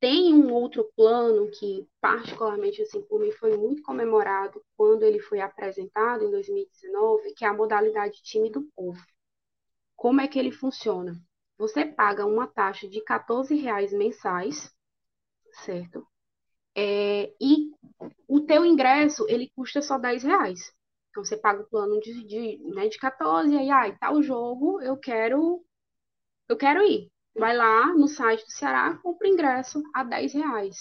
tem 0.00 0.34
um 0.34 0.52
outro 0.52 0.90
plano 0.96 1.48
que, 1.50 1.86
particularmente, 2.00 2.82
assim, 2.82 3.00
por 3.02 3.20
mim, 3.20 3.30
foi 3.30 3.56
muito 3.56 3.82
comemorado 3.82 4.60
quando 4.76 5.04
ele 5.04 5.20
foi 5.20 5.40
apresentado 5.40 6.24
em 6.24 6.30
2019, 6.30 7.34
que 7.34 7.44
é 7.44 7.48
a 7.48 7.54
modalidade 7.54 8.20
time 8.22 8.50
do 8.50 8.62
povo. 8.74 9.00
Como 9.94 10.20
é 10.20 10.26
que 10.26 10.38
ele 10.38 10.50
funciona? 10.50 11.14
Você 11.56 11.86
paga 11.86 12.26
uma 12.26 12.48
taxa 12.48 12.88
de 12.88 13.00
14 13.02 13.54
reais 13.54 13.92
mensais, 13.92 14.74
certo? 15.64 16.04
É, 16.74 17.32
e 17.40 17.70
o 18.26 18.40
teu 18.40 18.64
ingresso, 18.64 19.24
ele 19.28 19.52
custa 19.54 19.80
só 19.80 19.98
10 19.98 20.24
reais. 20.24 20.72
Então 21.12 21.22
você 21.24 21.36
paga 21.36 21.62
o 21.62 21.66
plano 21.68 22.00
de, 22.00 22.24
de, 22.24 22.58
né, 22.74 22.88
de 22.88 22.98
14, 22.98 23.54
e 23.54 23.58
aí, 23.58 23.70
ah, 23.70 23.96
tal 24.00 24.22
jogo, 24.22 24.80
eu 24.80 24.96
quero, 24.96 25.62
eu 26.48 26.56
quero 26.56 26.82
ir. 26.82 27.10
Vai 27.36 27.54
lá 27.54 27.94
no 27.94 28.08
site 28.08 28.44
do 28.44 28.50
Ceará, 28.50 28.98
compra 29.02 29.28
ingresso 29.28 29.82
a 29.94 30.04
10 30.04 30.32
reais. 30.32 30.76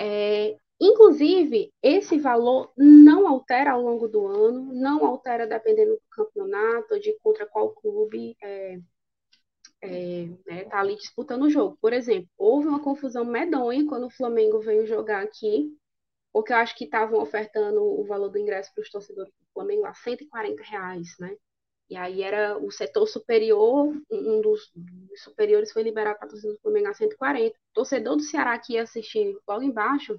É, 0.00 0.56
inclusive, 0.80 1.72
esse 1.82 2.18
valor 2.18 2.72
não 2.76 3.26
altera 3.26 3.72
ao 3.72 3.82
longo 3.82 4.08
do 4.08 4.26
ano, 4.28 4.72
não 4.72 5.04
altera 5.04 5.46
dependendo 5.46 5.94
do 5.94 6.02
campeonato, 6.10 7.00
de 7.00 7.12
contra 7.20 7.44
qual 7.46 7.70
clube 7.74 8.36
é, 8.40 8.78
é, 9.82 10.28
né, 10.46 10.64
tá 10.66 10.80
ali 10.80 10.94
disputando 10.96 11.42
o 11.42 11.50
jogo. 11.50 11.76
Por 11.80 11.92
exemplo, 11.92 12.28
houve 12.38 12.68
uma 12.68 12.80
confusão 12.80 13.24
medonha 13.24 13.86
quando 13.88 14.06
o 14.06 14.10
Flamengo 14.10 14.60
veio 14.60 14.86
jogar 14.86 15.22
aqui 15.24 15.76
porque 16.32 16.52
eu 16.52 16.56
acho 16.56 16.74
que 16.76 16.84
estavam 16.84 17.20
ofertando 17.20 17.82
o 17.82 18.04
valor 18.04 18.28
do 18.28 18.38
ingresso 18.38 18.72
para 18.74 18.82
os 18.82 18.90
torcedores 18.90 19.32
do 19.32 19.52
Flamengo 19.52 19.84
a 19.84 19.94
140 19.94 20.62
reais, 20.62 21.16
né? 21.18 21.36
E 21.90 21.96
aí 21.96 22.22
era 22.22 22.56
o 22.56 22.70
setor 22.70 23.06
superior, 23.06 23.94
um 24.10 24.40
dos, 24.40 24.72
superiores 25.16 25.72
foi 25.72 25.82
liberado 25.82 26.16
para 26.18 26.26
a 26.26 26.30
torcida 26.30 26.54
do 26.54 26.60
Flamengo 26.60 26.88
a 26.88 26.94
140. 26.94 27.54
O 27.54 27.60
torcedor 27.74 28.16
do 28.16 28.22
Ceará 28.22 28.58
que 28.58 28.74
ia 28.74 28.82
assistir 28.82 29.36
logo 29.46 29.62
embaixo, 29.62 30.18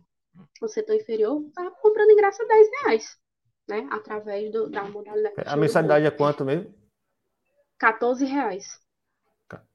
o 0.61 0.67
setor 0.67 0.95
inferior, 0.95 1.41
estava 1.47 1.71
comprando 1.71 2.11
ingresso 2.11 2.43
a 2.43 2.45
10 2.45 2.69
reais, 2.83 3.17
né? 3.67 3.87
Através 3.91 4.51
do, 4.51 4.69
da 4.69 4.83
modalidade. 4.83 5.35
A 5.45 5.55
mensalidade 5.55 6.05
é 6.05 6.11
quanto 6.11 6.45
mesmo? 6.45 6.71
14 7.79 8.23
reais. 8.25 8.79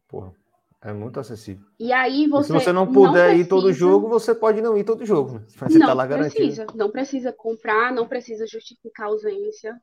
Porra. 0.09 0.33
É 0.81 0.93
muito 0.93 1.19
acessível. 1.19 1.67
E 1.79 1.93
aí 1.93 2.29
você. 2.29 2.45
E 2.45 2.47
se 2.47 2.65
você 2.65 2.73
não 2.73 2.87
puder 2.87 3.07
não 3.07 3.13
precisa... 3.13 3.43
ir 3.43 3.49
todo 3.49 3.73
jogo, 3.73 4.09
você 4.09 4.33
pode 4.35 4.63
não 4.63 4.77
ir 4.79 4.85
todo 4.85 5.05
jogo. 5.05 5.35
Né? 5.35 5.45
Você 5.49 5.79
não 5.79 5.87
tá 5.87 5.93
lá 5.93 6.07
precisa, 6.07 6.37
garantido. 6.37 6.79
não 6.79 6.91
precisa 6.91 7.33
comprar, 7.33 7.93
não 7.93 8.07
precisa 8.07 8.47
justificar 8.47 9.09
ausência. 9.09 9.77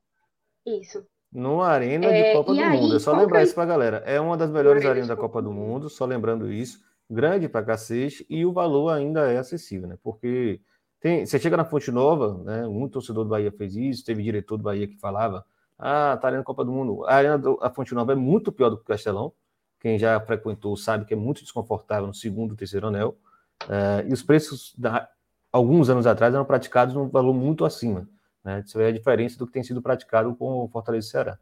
Isso. 0.65 1.05
No 1.31 1.61
Arena 1.61 2.05
é, 2.05 2.29
de 2.29 2.37
Copa 2.37 2.53
do 2.53 2.61
aí, 2.61 2.79
Mundo. 2.79 2.95
É 2.95 2.99
só 2.99 3.13
lembrar 3.13 3.41
é... 3.41 3.43
isso 3.43 3.53
pra 3.53 3.65
galera. 3.65 3.97
É 4.05 4.21
uma 4.21 4.37
das 4.37 4.49
melhores 4.49 4.85
arenas 4.85 5.09
da 5.09 5.17
Copa 5.17 5.41
do 5.41 5.51
Mundo, 5.51 5.89
só 5.89 6.05
lembrando 6.05 6.49
isso. 6.49 6.79
Grande 7.09 7.49
pra 7.49 7.61
cacete 7.61 8.25
e 8.29 8.45
o 8.45 8.53
valor 8.53 8.89
ainda 8.89 9.29
é 9.29 9.37
acessível, 9.37 9.89
né? 9.89 9.97
Porque 10.01 10.61
tem, 11.01 11.25
você 11.25 11.37
chega 11.37 11.57
na 11.57 11.65
Fonte 11.65 11.91
Nova, 11.91 12.41
né? 12.43 12.65
Um 12.65 12.87
torcedor 12.87 13.25
do 13.25 13.29
Bahia 13.29 13.51
fez 13.51 13.75
isso, 13.75 14.05
teve 14.05 14.23
diretor 14.23 14.55
do 14.57 14.63
Bahia 14.63 14.87
que 14.87 14.97
falava: 14.97 15.45
Ah, 15.77 16.17
tá 16.19 16.27
Arena 16.29 16.41
da 16.41 16.45
Copa 16.45 16.63
do 16.63 16.71
Mundo. 16.71 17.05
A 17.05 17.15
Arena 17.15 17.37
da 17.37 17.69
Fonte 17.69 17.93
Nova 17.93 18.13
é 18.13 18.15
muito 18.15 18.49
pior 18.49 18.69
do 18.69 18.77
que 18.77 18.83
o 18.83 18.87
Castelão. 18.87 19.33
Quem 19.79 19.99
já 19.99 20.19
frequentou 20.19 20.75
sabe 20.75 21.05
que 21.05 21.13
é 21.13 21.17
muito 21.17 21.41
desconfortável 21.41 22.07
no 22.07 22.13
segundo 22.13 22.55
terceiro 22.55 22.87
anel. 22.87 23.17
Uh, 23.63 24.07
e 24.09 24.13
os 24.13 24.23
preços, 24.23 24.73
da, 24.77 25.09
alguns 25.51 25.89
anos 25.89 26.07
atrás, 26.07 26.33
eram 26.33 26.45
praticados 26.45 26.95
num 26.95 27.07
valor 27.07 27.33
muito 27.33 27.65
acima. 27.65 28.09
Né? 28.43 28.63
Isso 28.65 28.79
é 28.79 28.87
a 28.87 28.91
diferença 28.91 29.37
do 29.37 29.45
que 29.45 29.53
tem 29.53 29.63
sido 29.63 29.81
praticado 29.81 30.35
com 30.35 30.63
o 30.63 30.67
Fortaleza 30.67 31.09
Ceará. 31.09 31.39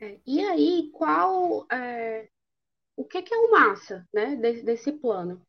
É, 0.00 0.18
e 0.26 0.40
aí, 0.40 0.90
qual. 0.92 1.66
É, 1.70 2.28
o 2.96 3.04
que, 3.04 3.22
que, 3.22 3.34
é 3.34 3.38
o 3.38 3.50
massa 3.50 4.06
né, 4.12 4.36
desse, 4.36 4.62
desse 4.62 4.92
plano? 4.92 5.40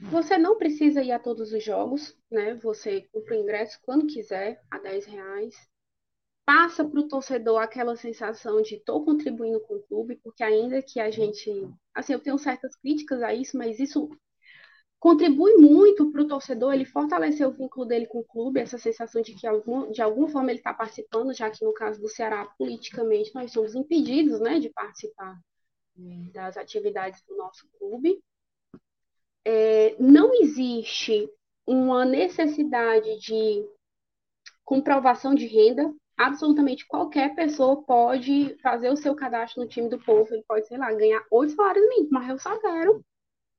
Você 0.00 0.38
não 0.38 0.56
precisa 0.56 1.02
ir 1.02 1.12
a 1.12 1.18
todos 1.18 1.52
os 1.52 1.62
jogos, 1.62 2.16
né? 2.30 2.54
Você 2.54 3.02
compra 3.12 3.34
o 3.36 3.40
ingresso 3.40 3.78
quando 3.82 4.06
quiser, 4.06 4.62
a 4.70 4.78
10 4.78 5.06
reais 5.06 5.68
passa 6.48 6.82
para 6.82 6.98
o 6.98 7.06
torcedor 7.06 7.60
aquela 7.60 7.94
sensação 7.94 8.62
de 8.62 8.76
estou 8.76 9.04
contribuindo 9.04 9.60
com 9.60 9.74
o 9.74 9.82
clube, 9.82 10.16
porque 10.24 10.42
ainda 10.42 10.80
que 10.80 10.98
a 10.98 11.10
gente, 11.10 11.50
assim, 11.94 12.14
eu 12.14 12.20
tenho 12.20 12.38
certas 12.38 12.74
críticas 12.74 13.22
a 13.22 13.34
isso, 13.34 13.54
mas 13.58 13.78
isso 13.78 14.08
contribui 14.98 15.56
muito 15.56 16.10
para 16.10 16.22
o 16.22 16.26
torcedor, 16.26 16.72
ele 16.72 16.86
fortalecer 16.86 17.46
o 17.46 17.52
vínculo 17.52 17.84
dele 17.84 18.06
com 18.06 18.20
o 18.20 18.24
clube, 18.24 18.60
essa 18.60 18.78
sensação 18.78 19.20
de 19.20 19.34
que 19.34 19.46
algum, 19.46 19.90
de 19.90 20.00
alguma 20.00 20.26
forma 20.26 20.50
ele 20.50 20.58
está 20.58 20.72
participando, 20.72 21.34
já 21.34 21.50
que 21.50 21.62
no 21.62 21.74
caso 21.74 22.00
do 22.00 22.08
Ceará, 22.08 22.46
politicamente, 22.56 23.34
nós 23.34 23.52
somos 23.52 23.74
impedidos 23.74 24.40
né, 24.40 24.58
de 24.58 24.70
participar 24.70 25.38
é, 25.98 26.30
das 26.32 26.56
atividades 26.56 27.22
do 27.28 27.36
nosso 27.36 27.68
clube. 27.78 28.22
É, 29.44 29.94
não 30.00 30.32
existe 30.32 31.30
uma 31.66 32.06
necessidade 32.06 33.20
de 33.20 33.68
comprovação 34.64 35.34
de 35.34 35.46
renda 35.46 35.94
absolutamente 36.18 36.86
qualquer 36.86 37.34
pessoa 37.36 37.80
pode 37.82 38.56
fazer 38.60 38.90
o 38.90 38.96
seu 38.96 39.14
cadastro 39.14 39.62
no 39.62 39.68
time 39.68 39.88
do 39.88 39.98
povo. 40.00 40.34
Ele 40.34 40.44
pode, 40.46 40.66
sei 40.66 40.76
lá, 40.76 40.92
ganhar 40.92 41.24
oito 41.30 41.54
salários 41.54 41.88
mínimos, 41.88 42.10
mas 42.10 42.28
eu 42.28 42.38
só 42.38 42.58
quero 42.58 43.04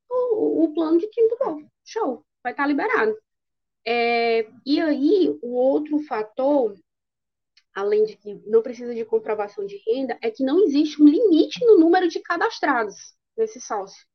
o, 0.10 0.66
o, 0.66 0.74
plano 0.74 0.98
de 1.00 1.10
time 1.10 1.30
do 1.30 1.38
povo. 1.38 1.72
Show, 1.86 2.26
vai 2.44 2.52
estar 2.52 2.68
liberado. 2.68 3.18
É, 3.88 4.46
e 4.66 4.82
aí, 4.82 5.40
o 5.42 5.56
outro 5.56 6.00
fator, 6.00 6.76
além 7.74 8.04
de 8.04 8.18
que 8.18 8.36
não 8.46 8.62
precisa 8.62 8.94
de 8.94 9.06
comprovação 9.06 9.66
de 9.66 9.82
renda, 9.88 10.18
é 10.22 10.30
que 10.30 10.44
não 10.44 10.60
existe 10.60 11.02
um 11.02 11.08
limite 11.08 11.66
no 11.66 11.80
número 11.80 12.10
de 12.10 12.20
cadastrados 12.20 13.16
nesse 13.38 13.62
sócio. 13.62 14.06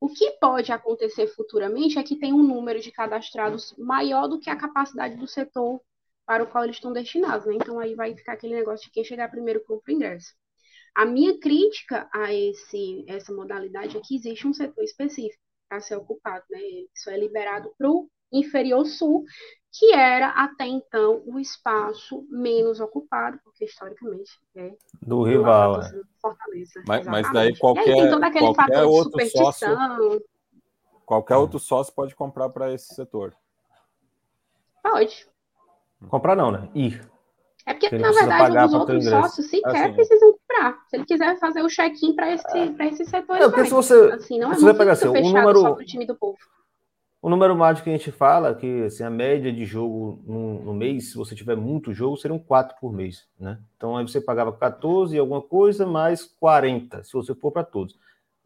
O 0.00 0.08
que 0.08 0.32
pode 0.32 0.72
acontecer 0.72 1.28
futuramente 1.28 1.96
é 1.96 2.02
que 2.02 2.16
tem 2.16 2.32
um 2.32 2.42
número 2.42 2.80
de 2.80 2.90
cadastrados 2.90 3.72
maior 3.78 4.26
do 4.26 4.40
que 4.40 4.50
a 4.50 4.56
capacidade 4.56 5.14
do 5.14 5.28
setor 5.28 5.80
para 6.26 6.44
o 6.44 6.46
qual 6.46 6.64
eles 6.64 6.76
estão 6.76 6.92
destinados, 6.92 7.46
né? 7.46 7.54
Então 7.54 7.78
aí 7.78 7.94
vai 7.94 8.14
ficar 8.14 8.34
aquele 8.34 8.54
negócio 8.54 8.86
de 8.86 8.92
quem 8.92 9.04
chegar 9.04 9.30
primeiro 9.30 9.62
compra 9.64 9.92
o 9.92 9.96
ingresso. 9.96 10.34
A 10.94 11.06
minha 11.06 11.38
crítica 11.38 12.08
a 12.12 12.32
esse, 12.32 13.04
essa 13.08 13.32
modalidade 13.32 13.96
é 13.96 14.00
que 14.00 14.14
existe 14.14 14.46
um 14.46 14.52
setor 14.52 14.84
específico 14.84 15.42
para 15.68 15.80
ser 15.80 15.96
ocupado, 15.96 16.44
né? 16.50 16.60
Isso 16.94 17.08
é 17.08 17.18
liberado 17.18 17.72
para 17.78 17.90
o 17.90 18.08
inferior 18.30 18.84
sul, 18.86 19.24
que 19.72 19.92
era 19.94 20.28
até 20.30 20.66
então 20.66 21.22
o 21.26 21.38
espaço 21.38 22.26
menos 22.30 22.80
ocupado, 22.80 23.38
porque 23.42 23.64
historicamente 23.64 24.38
é 24.54 24.74
do 25.00 25.22
rival. 25.22 25.80
É. 25.80 26.02
Fortaleza. 26.20 26.82
Mas, 26.86 27.06
mas 27.06 27.32
daí 27.32 27.56
qualquer, 27.58 27.94
aí 27.94 28.38
qualquer 28.38 28.84
outro 28.84 29.26
sócio, 29.30 30.24
qualquer 31.06 31.36
outro 31.36 31.58
sócio 31.58 31.94
pode 31.94 32.14
comprar 32.14 32.50
para 32.50 32.72
esse 32.72 32.94
setor. 32.94 33.34
Pode. 34.82 35.26
Comprar 36.08 36.36
não, 36.36 36.50
né? 36.50 36.68
Ir. 36.74 37.12
É 37.64 37.74
porque, 37.74 37.96
na 37.96 38.10
verdade, 38.10 38.66
os 38.66 38.74
outros 38.74 39.04
sócios 39.04 39.46
sequer 39.46 39.84
assim. 39.84 39.94
precisam 39.94 40.32
comprar. 40.32 40.78
Se 40.88 40.96
ele 40.96 41.04
quiser 41.04 41.38
fazer 41.38 41.62
o 41.62 41.68
check-in 41.68 42.14
para 42.14 42.32
esse, 42.32 42.58
é. 42.58 42.86
esse 42.88 43.04
setor, 43.04 43.36
é, 43.36 43.48
porque 43.48 43.64
se 43.66 43.70
você, 43.70 43.94
assim, 44.12 44.38
não 44.38 44.52
é 44.52 44.54
você 44.56 44.74
pegar 44.74 44.92
assim, 44.92 45.08
o 45.08 45.12
número, 45.12 45.76
time 45.84 46.04
do 46.04 46.16
povo. 46.16 46.38
O 47.20 47.30
número 47.30 47.54
mágico 47.54 47.84
que 47.84 47.90
a 47.90 47.96
gente 47.96 48.10
fala, 48.10 48.52
que 48.52 48.82
assim, 48.82 49.04
a 49.04 49.10
média 49.10 49.52
de 49.52 49.64
jogo 49.64 50.20
no, 50.26 50.64
no, 50.64 50.74
mês, 50.74 51.10
se 51.10 51.16
você 51.16 51.36
tiver 51.36 51.56
muito 51.56 51.92
jogo, 51.92 52.16
seriam 52.16 52.38
quatro 52.38 52.76
por 52.80 52.92
mês, 52.92 53.28
né? 53.38 53.60
Então 53.76 53.96
aí 53.96 54.04
você 54.04 54.20
pagava 54.20 54.52
14 54.52 55.14
e 55.14 55.18
alguma 55.20 55.40
coisa, 55.40 55.86
mais 55.86 56.24
40, 56.24 57.04
se 57.04 57.12
você 57.12 57.32
for 57.32 57.52
para 57.52 57.62
todos. 57.62 57.96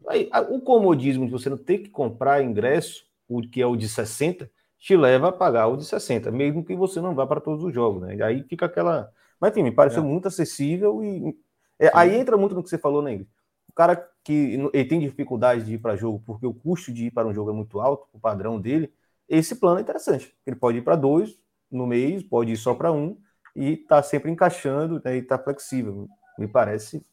Aí, 0.07 0.29
o 0.49 0.61
comodismo 0.61 1.25
de 1.25 1.31
você 1.31 1.49
não 1.49 1.57
ter 1.57 1.79
que 1.79 1.89
comprar 1.89 2.43
ingresso, 2.43 3.03
o 3.27 3.41
que 3.41 3.59
é 3.59 3.65
o 3.65 3.75
de 3.75 3.89
60, 3.89 4.47
te 4.79 4.95
leva 4.95 5.29
a 5.29 5.31
pagar 5.31 5.67
o 5.67 5.77
de 5.77 5.85
60, 5.85 6.31
mesmo 6.31 6.63
que 6.63 6.75
você 6.75 7.01
não 7.01 7.15
vá 7.15 7.25
para 7.25 7.41
todos 7.41 7.63
os 7.63 7.73
jogos, 7.73 8.01
né? 8.01 8.15
E 8.15 8.23
aí 8.23 8.43
fica 8.43 8.65
aquela. 8.65 9.11
Mas 9.39 9.51
enfim, 9.51 9.63
me 9.63 9.71
pareceu 9.71 10.03
é. 10.03 10.05
muito 10.05 10.27
acessível 10.27 11.03
e. 11.03 11.37
É, 11.79 11.91
aí 11.93 12.15
entra 12.15 12.37
muito 12.37 12.55
no 12.55 12.63
que 12.63 12.69
você 12.69 12.77
falou, 12.77 13.01
né, 13.01 13.13
Ingrid? 13.13 13.29
cara 13.77 14.09
que 14.23 14.59
ele 14.73 14.85
tem 14.85 14.99
dificuldade 14.99 15.63
de 15.63 15.75
ir 15.75 15.77
para 15.77 15.95
jogo 15.95 16.19
porque 16.25 16.47
o 16.47 16.53
custo 16.53 16.91
de 16.91 17.05
ir 17.05 17.11
para 17.11 17.27
um 17.27 17.33
jogo 17.33 17.51
é 17.51 17.53
muito 17.53 17.79
alto, 17.79 18.07
o 18.11 18.19
padrão 18.19 18.59
dele, 18.59 18.91
esse 19.29 19.55
plano 19.55 19.77
é 19.77 19.81
interessante. 19.81 20.35
Ele 20.45 20.55
pode 20.55 20.79
ir 20.79 20.81
para 20.81 20.95
dois 20.95 21.39
no 21.69 21.85
mês, 21.85 22.23
pode 22.23 22.51
ir 22.51 22.57
só 22.57 22.73
para 22.73 22.91
um 22.91 23.15
e 23.55 23.73
está 23.73 24.01
sempre 24.01 24.31
encaixando 24.31 24.99
né, 25.05 25.15
e 25.15 25.19
está 25.19 25.37
flexível. 25.37 26.07
Me 26.39 26.47
parece 26.47 27.05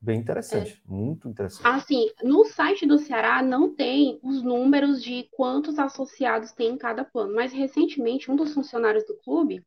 bem 0.00 0.18
interessante, 0.18 0.82
é. 0.84 0.90
muito 0.90 1.28
interessante. 1.28 1.66
Assim, 1.66 2.10
no 2.22 2.44
site 2.44 2.86
do 2.86 2.98
Ceará 2.98 3.42
não 3.42 3.74
tem 3.74 4.18
os 4.22 4.42
números 4.42 5.02
de 5.02 5.28
quantos 5.32 5.78
associados 5.78 6.52
tem 6.52 6.70
em 6.70 6.78
cada 6.78 7.04
plano, 7.04 7.34
mas 7.34 7.52
recentemente 7.52 8.30
um 8.30 8.36
dos 8.36 8.54
funcionários 8.54 9.04
do 9.06 9.16
clube 9.16 9.64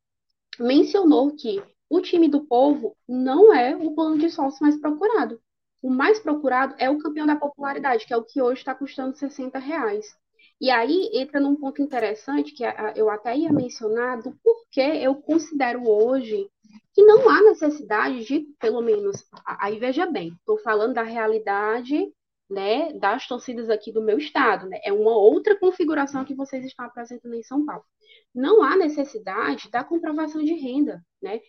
mencionou 0.58 1.34
que 1.34 1.62
o 1.88 2.00
time 2.00 2.28
do 2.28 2.44
povo 2.44 2.96
não 3.08 3.54
é 3.54 3.76
o 3.76 3.94
plano 3.94 4.18
de 4.18 4.30
sócio 4.30 4.62
mais 4.62 4.76
procurado 4.80 5.40
o 5.84 5.90
mais 5.90 6.18
procurado 6.18 6.74
é 6.78 6.88
o 6.88 6.96
campeão 6.96 7.26
da 7.26 7.36
popularidade, 7.36 8.06
que 8.06 8.14
é 8.14 8.16
o 8.16 8.24
que 8.24 8.40
hoje 8.40 8.60
está 8.60 8.74
custando 8.74 9.14
60 9.14 9.58
reais. 9.58 10.16
E 10.60 10.70
aí 10.70 11.10
entra 11.14 11.40
num 11.40 11.56
ponto 11.56 11.82
interessante 11.82 12.52
que 12.52 12.64
eu 12.94 13.10
até 13.10 13.36
ia 13.36 13.52
mencionar 13.52 14.22
do 14.22 14.32
porquê 14.42 14.80
eu 15.02 15.14
considero 15.16 15.88
hoje 15.88 16.48
que 16.92 17.04
não 17.04 17.28
há 17.28 17.42
necessidade 17.42 18.24
de, 18.24 18.40
pelo 18.58 18.80
menos, 18.80 19.24
aí 19.44 19.78
veja 19.78 20.06
bem, 20.06 20.28
estou 20.28 20.58
falando 20.58 20.94
da 20.94 21.02
realidade 21.02 22.12
né, 22.48 22.92
das 22.92 23.26
torcidas 23.26 23.68
aqui 23.68 23.90
do 23.90 24.02
meu 24.02 24.18
estado, 24.18 24.68
né? 24.68 24.78
É 24.84 24.92
uma 24.92 25.16
outra 25.16 25.58
configuração 25.58 26.24
que 26.24 26.34
vocês 26.34 26.64
estão 26.64 26.84
apresentando 26.84 27.34
em 27.34 27.42
São 27.42 27.64
Paulo. 27.64 27.84
Não 28.34 28.62
há 28.62 28.76
necessidade 28.76 29.70
da 29.70 29.82
comprovação 29.82 30.42
de 30.44 30.54
renda, 30.54 31.02
né? 31.22 31.40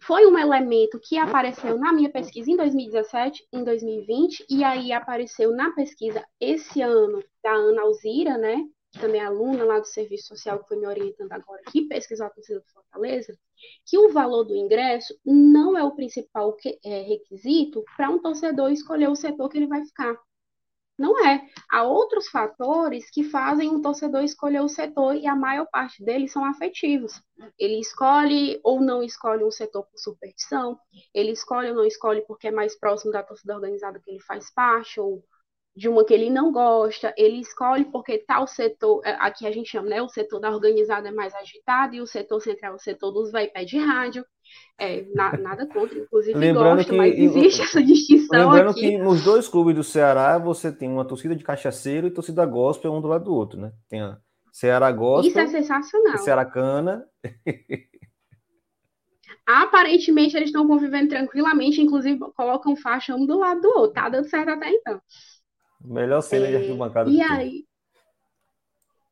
Foi 0.00 0.26
um 0.26 0.38
elemento 0.38 0.98
que 1.00 1.18
apareceu 1.18 1.78
na 1.78 1.92
minha 1.92 2.10
pesquisa 2.10 2.50
em 2.50 2.56
2017, 2.56 3.46
em 3.52 3.64
2020, 3.64 4.46
e 4.48 4.64
aí 4.64 4.92
apareceu 4.92 5.50
na 5.52 5.70
pesquisa 5.72 6.24
esse 6.40 6.80
ano 6.80 7.22
da 7.42 7.52
Ana 7.52 7.82
Alzira, 7.82 8.38
né? 8.38 8.64
Que 8.90 9.00
também 9.00 9.20
é 9.20 9.24
aluna 9.24 9.64
lá 9.64 9.80
do 9.80 9.86
Serviço 9.86 10.28
Social, 10.28 10.60
que 10.60 10.68
foi 10.68 10.78
me 10.78 10.86
orientando 10.86 11.32
agora, 11.32 11.60
que 11.70 11.82
pesquisou 11.82 12.26
a 12.26 12.30
torcida 12.30 12.60
do 12.60 12.66
Fortaleza, 12.72 13.36
que 13.84 13.98
o 13.98 14.10
valor 14.12 14.44
do 14.44 14.56
ingresso 14.56 15.14
não 15.24 15.76
é 15.76 15.82
o 15.82 15.94
principal 15.94 16.54
que, 16.54 16.78
é, 16.84 17.02
requisito 17.02 17.84
para 17.96 18.08
um 18.08 18.18
torcedor 18.18 18.70
escolher 18.70 19.08
o 19.08 19.16
setor 19.16 19.48
que 19.50 19.58
ele 19.58 19.66
vai 19.66 19.84
ficar. 19.84 20.16
Não 20.98 21.24
é. 21.24 21.48
Há 21.70 21.84
outros 21.84 22.28
fatores 22.28 23.08
que 23.10 23.22
fazem 23.22 23.68
um 23.68 23.80
torcedor 23.80 24.24
escolher 24.24 24.60
o 24.60 24.68
setor 24.68 25.14
e 25.14 25.26
a 25.28 25.36
maior 25.36 25.66
parte 25.70 26.02
deles 26.04 26.32
são 26.32 26.44
afetivos. 26.44 27.22
Ele 27.56 27.78
escolhe 27.78 28.60
ou 28.64 28.80
não 28.80 29.02
escolhe 29.02 29.44
um 29.44 29.50
setor 29.50 29.84
por 29.84 29.98
superstição, 29.98 30.78
ele 31.14 31.30
escolhe 31.30 31.70
ou 31.70 31.76
não 31.76 31.84
escolhe 31.84 32.22
porque 32.26 32.48
é 32.48 32.50
mais 32.50 32.76
próximo 32.76 33.12
da 33.12 33.22
torcida 33.22 33.54
organizada 33.54 34.00
que 34.00 34.10
ele 34.10 34.20
faz 34.20 34.52
parte, 34.52 35.00
ou 35.00 35.22
de 35.78 35.88
uma 35.88 36.04
que 36.04 36.12
ele 36.12 36.28
não 36.28 36.50
gosta, 36.50 37.14
ele 37.16 37.40
escolhe 37.40 37.84
porque 37.84 38.18
tal 38.18 38.48
setor, 38.48 39.00
é, 39.04 39.12
aqui 39.20 39.46
a 39.46 39.52
gente 39.52 39.70
chama, 39.70 39.88
né, 39.88 40.02
o 40.02 40.08
setor 40.08 40.40
da 40.40 40.50
organizada 40.50 41.08
é 41.08 41.12
mais 41.12 41.32
agitado 41.36 41.94
e 41.94 42.00
o 42.00 42.06
setor 42.06 42.40
central, 42.40 42.74
o 42.74 42.80
setor 42.80 43.12
dos 43.12 43.30
vai 43.30 43.46
pé 43.46 43.64
de 43.64 43.78
rádio. 43.78 44.26
É, 44.80 45.04
na, 45.12 45.36
nada 45.36 45.66
contra, 45.66 45.98
inclusive 45.98 46.38
lembrando 46.38 46.76
gosto, 46.76 46.90
que, 46.90 46.96
mas 46.96 47.18
existe 47.18 47.62
essa 47.62 47.82
distinção 47.82 48.50
Lembrando 48.50 48.70
aqui. 48.70 48.80
que 48.80 48.98
nos 48.98 49.24
dois 49.24 49.48
clubes 49.48 49.74
do 49.74 49.82
Ceará 49.82 50.38
você 50.38 50.70
tem 50.70 50.88
uma 50.88 51.04
torcida 51.04 51.34
de 51.34 51.42
cachaceiro 51.42 52.06
e 52.06 52.12
torcida 52.12 52.46
gospel 52.46 52.92
um 52.92 53.00
do 53.00 53.08
lado 53.08 53.24
do 53.24 53.34
outro, 53.34 53.60
né? 53.60 53.72
Tem 53.88 54.00
a 54.00 54.18
Ceará 54.52 54.90
gospel, 54.92 55.30
Isso 55.30 55.38
é 55.38 55.46
sensacional. 55.46 56.18
Ceará 56.18 56.44
cana. 56.44 57.04
Aparentemente 59.46 60.36
eles 60.36 60.50
estão 60.50 60.66
convivendo 60.66 61.08
tranquilamente, 61.08 61.80
inclusive 61.80 62.18
colocam 62.36 62.76
faixa 62.76 63.14
um 63.14 63.24
do 63.24 63.38
lado 63.38 63.62
do 63.62 63.68
outro, 63.68 63.94
tá 63.94 64.08
dando 64.08 64.28
certo 64.28 64.50
até 64.50 64.70
então. 64.70 65.00
Melhor 65.80 66.20
cena 66.20 66.46
é, 66.46 66.50
de 66.50 66.56
arquibancada. 66.56 67.08
E 67.08 67.22
aí, 67.22 67.64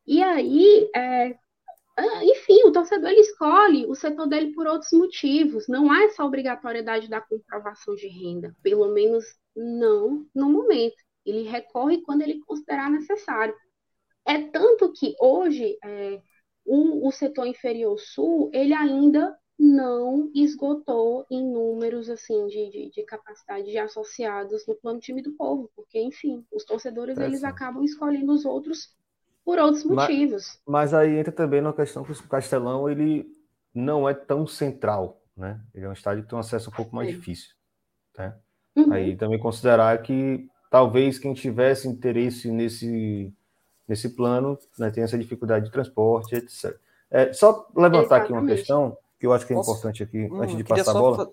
e 0.05 0.21
aí 0.21 0.89
é, 0.95 1.35
enfim, 2.23 2.63
o 2.65 2.71
torcedor 2.71 3.09
ele 3.09 3.21
escolhe 3.21 3.85
o 3.87 3.95
setor 3.95 4.27
dele 4.27 4.53
por 4.53 4.67
outros 4.67 4.91
motivos. 4.91 5.67
Não 5.67 5.91
há 5.91 6.03
essa 6.03 6.23
obrigatoriedade 6.23 7.09
da 7.09 7.19
comprovação 7.19 7.95
de 7.95 8.07
renda, 8.07 8.55
pelo 8.61 8.87
menos 8.93 9.25
não 9.55 10.25
no 10.33 10.49
momento. 10.49 10.97
Ele 11.25 11.43
recorre 11.43 12.01
quando 12.01 12.21
ele 12.21 12.39
considerar 12.39 12.89
necessário. 12.89 13.55
É 14.25 14.41
tanto 14.49 14.93
que 14.93 15.15
hoje 15.19 15.77
é, 15.83 16.21
o, 16.65 17.07
o 17.07 17.11
setor 17.11 17.47
inferior 17.47 17.97
sul 17.97 18.51
ele 18.53 18.73
ainda 18.73 19.35
não 19.57 20.29
esgotou 20.35 21.25
em 21.31 21.43
números 21.43 22.09
assim 22.09 22.45
de, 22.45 22.69
de, 22.69 22.89
de, 22.91 23.03
capacidade 23.03 23.65
de 23.65 23.77
associados 23.79 24.67
no 24.67 24.75
plano 24.75 24.99
time 24.99 25.21
do 25.21 25.33
povo, 25.33 25.71
porque 25.75 25.99
enfim, 25.99 26.45
os 26.51 26.63
torcedores 26.63 27.17
é 27.17 27.25
eles 27.25 27.43
acabam 27.43 27.83
escolhendo 27.83 28.31
os 28.31 28.45
outros 28.45 28.95
por 29.47 29.59
outros 29.59 29.85
motivos. 29.85 30.59
Mas, 30.67 30.91
mas 30.91 30.93
aí 30.93 31.17
entra 31.17 31.31
também 31.31 31.61
na 31.61 31.71
questão 31.71 32.03
que 32.03 32.11
o 32.11 32.27
Castelão 32.27 32.89
ele 32.89 33.25
não 33.73 34.07
é 34.07 34.13
tão 34.13 34.45
central, 34.45 35.23
né? 35.37 35.61
Ele 35.73 35.85
é 35.85 35.89
um 35.89 35.93
estádio 35.93 36.23
que 36.23 36.29
tem 36.29 36.35
um 36.35 36.41
acesso 36.41 36.69
um 36.69 36.73
pouco 36.73 36.93
mais 36.93 37.07
é. 37.07 37.13
difícil, 37.13 37.55
né? 38.17 38.35
Uhum. 38.75 38.91
Aí 38.91 39.15
também 39.15 39.39
considerar 39.39 40.01
que 40.01 40.45
talvez 40.69 41.17
quem 41.17 41.33
tivesse 41.33 41.87
interesse 41.87 42.51
nesse 42.51 43.33
nesse 43.87 44.09
plano 44.09 44.59
né, 44.77 44.91
tenha 44.91 45.05
essa 45.05 45.17
dificuldade 45.17 45.67
de 45.67 45.71
transporte, 45.71 46.35
etc. 46.35 46.77
É, 47.09 47.31
só 47.31 47.69
levantar 47.73 47.99
Exatamente. 47.99 48.23
aqui 48.25 48.33
uma 48.33 48.45
questão 48.45 48.97
que 49.17 49.25
eu 49.25 49.31
acho 49.31 49.47
que 49.47 49.53
é 49.53 49.55
Posso? 49.55 49.71
importante 49.71 50.03
aqui, 50.03 50.27
hum, 50.29 50.41
antes 50.41 50.57
de 50.57 50.63
passar 50.65 50.91
a 50.91 50.93
bola. 50.93 51.31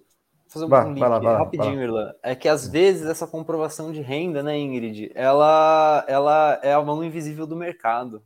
Fazer 0.48 0.66
um 0.66 0.68
vai, 0.68 0.84
link 0.86 1.00
lá, 1.00 1.38
rapidinho, 1.38 1.82
Irlan. 1.82 2.14
É 2.22 2.34
que 2.34 2.48
às 2.48 2.68
vezes 2.68 3.06
essa 3.06 3.26
comprovação 3.26 3.92
de 3.92 4.00
renda, 4.00 4.42
né, 4.42 4.56
Ingrid, 4.56 5.10
ela, 5.14 6.04
ela 6.06 6.60
é 6.62 6.72
a 6.72 6.82
mão 6.82 7.02
invisível 7.02 7.46
do 7.46 7.56
mercado, 7.56 8.22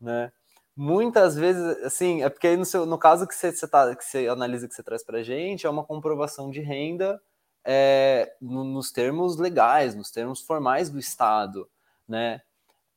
né? 0.00 0.30
Muitas 0.76 1.34
vezes, 1.34 1.62
assim, 1.84 2.22
é 2.22 2.28
porque 2.28 2.46
aí 2.46 2.56
no, 2.56 2.64
seu, 2.64 2.84
no 2.84 2.98
caso 2.98 3.26
que 3.26 3.34
você, 3.34 3.50
você, 3.50 3.66
tá, 3.66 3.96
que 3.96 4.04
você 4.04 4.28
analisa, 4.28 4.68
que 4.68 4.74
você 4.74 4.82
traz 4.82 5.02
para 5.02 5.22
gente, 5.22 5.66
é 5.66 5.70
uma 5.70 5.84
comprovação 5.84 6.50
de 6.50 6.60
renda 6.60 7.20
é, 7.64 8.34
no, 8.40 8.62
nos 8.62 8.92
termos 8.92 9.38
legais, 9.38 9.94
nos 9.94 10.10
termos 10.10 10.42
formais 10.42 10.90
do 10.90 10.98
Estado, 10.98 11.66
né? 12.06 12.42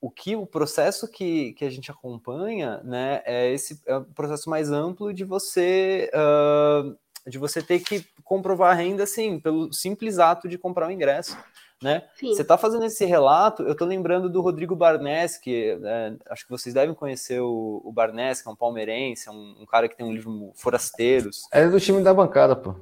o 0.01 0.09
que 0.09 0.36
o 0.36 0.45
processo 0.45 1.07
que, 1.09 1.53
que 1.53 1.65
a 1.65 1.70
gente 1.70 1.91
acompanha, 1.91 2.82
né, 2.84 3.22
é 3.26 3.51
esse 3.51 3.82
é 3.86 3.97
um 3.97 4.03
processo 4.05 4.49
mais 4.49 4.72
amplo 4.72 5.13
de 5.13 5.26
você 5.26 6.09
uh, 6.13 6.97
de 7.30 7.38
você 7.38 7.61
ter 7.61 7.80
que 7.80 8.05
comprovar 8.23 8.71
a 8.71 8.73
renda, 8.73 9.03
assim, 9.03 9.39
pelo 9.39 9.71
simples 9.71 10.19
ato 10.19 10.47
de 10.47 10.57
comprar 10.57 10.88
o 10.88 10.91
ingresso, 10.91 11.38
né? 11.82 12.03
Sim. 12.15 12.34
Você 12.34 12.41
está 12.41 12.57
fazendo 12.57 12.86
esse 12.86 13.05
relato, 13.05 13.63
eu 13.63 13.71
estou 13.71 13.88
lembrando 13.88 14.30
do 14.30 14.41
Rodrigo 14.41 14.75
Barnes, 14.75 15.38
que 15.38 15.80
é, 15.82 16.13
acho 16.30 16.43
que 16.43 16.51
vocês 16.51 16.73
devem 16.73 16.93
conhecer 16.93 17.39
o, 17.39 17.82
o 17.84 17.91
Barnes, 17.91 18.41
que 18.41 18.49
é 18.49 18.51
um 18.51 18.55
palmeirense, 18.55 19.30
é 19.30 19.32
um, 19.32 19.55
um, 19.61 19.65
cara 19.65 19.88
que 19.88 19.95
tem 19.95 20.05
um 20.05 20.13
livro 20.13 20.51
Forasteiros. 20.55 21.43
É 21.51 21.67
do 21.67 21.80
time 21.80 22.03
da 22.03 22.13
bancada, 22.13 22.55
pô. 22.55 22.75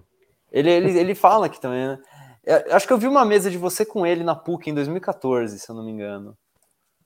Ele, 0.51 0.71
ele, 0.71 0.97
ele 0.97 1.13
fala 1.13 1.45
aqui 1.45 1.59
também, 1.59 1.87
né? 1.87 1.99
É, 2.45 2.73
acho 2.73 2.87
que 2.87 2.93
eu 2.93 2.97
vi 2.97 3.07
uma 3.07 3.25
mesa 3.25 3.51
de 3.51 3.57
você 3.57 3.85
com 3.85 4.05
ele 4.05 4.23
na 4.23 4.33
PUC 4.33 4.69
em 4.69 4.73
2014, 4.73 5.59
se 5.59 5.69
eu 5.69 5.75
não 5.75 5.83
me 5.83 5.91
engano. 5.91 6.35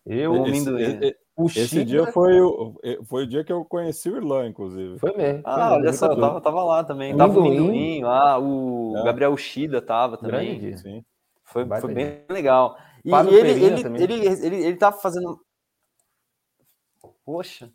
Eu, 0.05 0.45
esse, 0.45 1.17
o 1.43 1.47
esse 1.47 1.83
dia 1.85 2.11
foi 2.11 2.41
o, 2.41 2.75
foi 3.05 3.23
o 3.23 3.27
dia 3.27 3.43
que 3.43 3.51
eu 3.51 3.63
conheci 3.65 4.09
o 4.09 4.17
Irlã, 4.17 4.47
inclusive. 4.47 4.99
Foi 4.99 5.15
mesmo. 5.15 5.41
Ah, 5.45 5.69
foi 5.69 5.77
olha 5.77 5.93
só, 5.93 6.07
eu 6.07 6.19
tava, 6.19 6.41
tava 6.41 6.63
lá 6.63 6.83
também. 6.83 7.13
O 7.13 7.17
tava 7.17 7.39
o 7.39 7.43
Minduim, 7.43 8.03
ah, 8.03 8.37
o 8.39 8.95
é. 8.97 9.03
Gabriel 9.03 9.33
Ushida 9.33 9.81
tava 9.81 10.17
também. 10.17 10.59
Grande 10.59 10.77
Sim. 10.79 11.05
Foi, 11.43 11.65
foi 11.65 11.93
bem 11.93 12.23
legal. 12.29 12.77
E, 13.03 13.09
e 13.09 13.13
ele, 13.13 13.49
ele, 13.49 13.65
ele, 13.65 14.03
ele, 14.03 14.45
ele, 14.45 14.55
ele 14.67 14.77
tá 14.77 14.91
fazendo. 14.91 15.39
Poxa, 17.25 17.71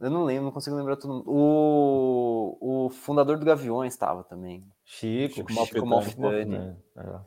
eu 0.00 0.10
não 0.10 0.24
lembro, 0.24 0.44
não 0.44 0.52
consigo 0.52 0.76
lembrar 0.76 0.96
tudo. 0.96 1.22
O, 1.26 2.86
o 2.86 2.90
fundador 2.90 3.38
do 3.38 3.46
Gaviões 3.46 3.92
estava 3.92 4.24
também. 4.24 4.66
Chico, 4.84 5.36
Chico, 5.36 5.66
Chico 5.66 5.86
Malfitani. 5.86 6.76
É. 6.96 7.20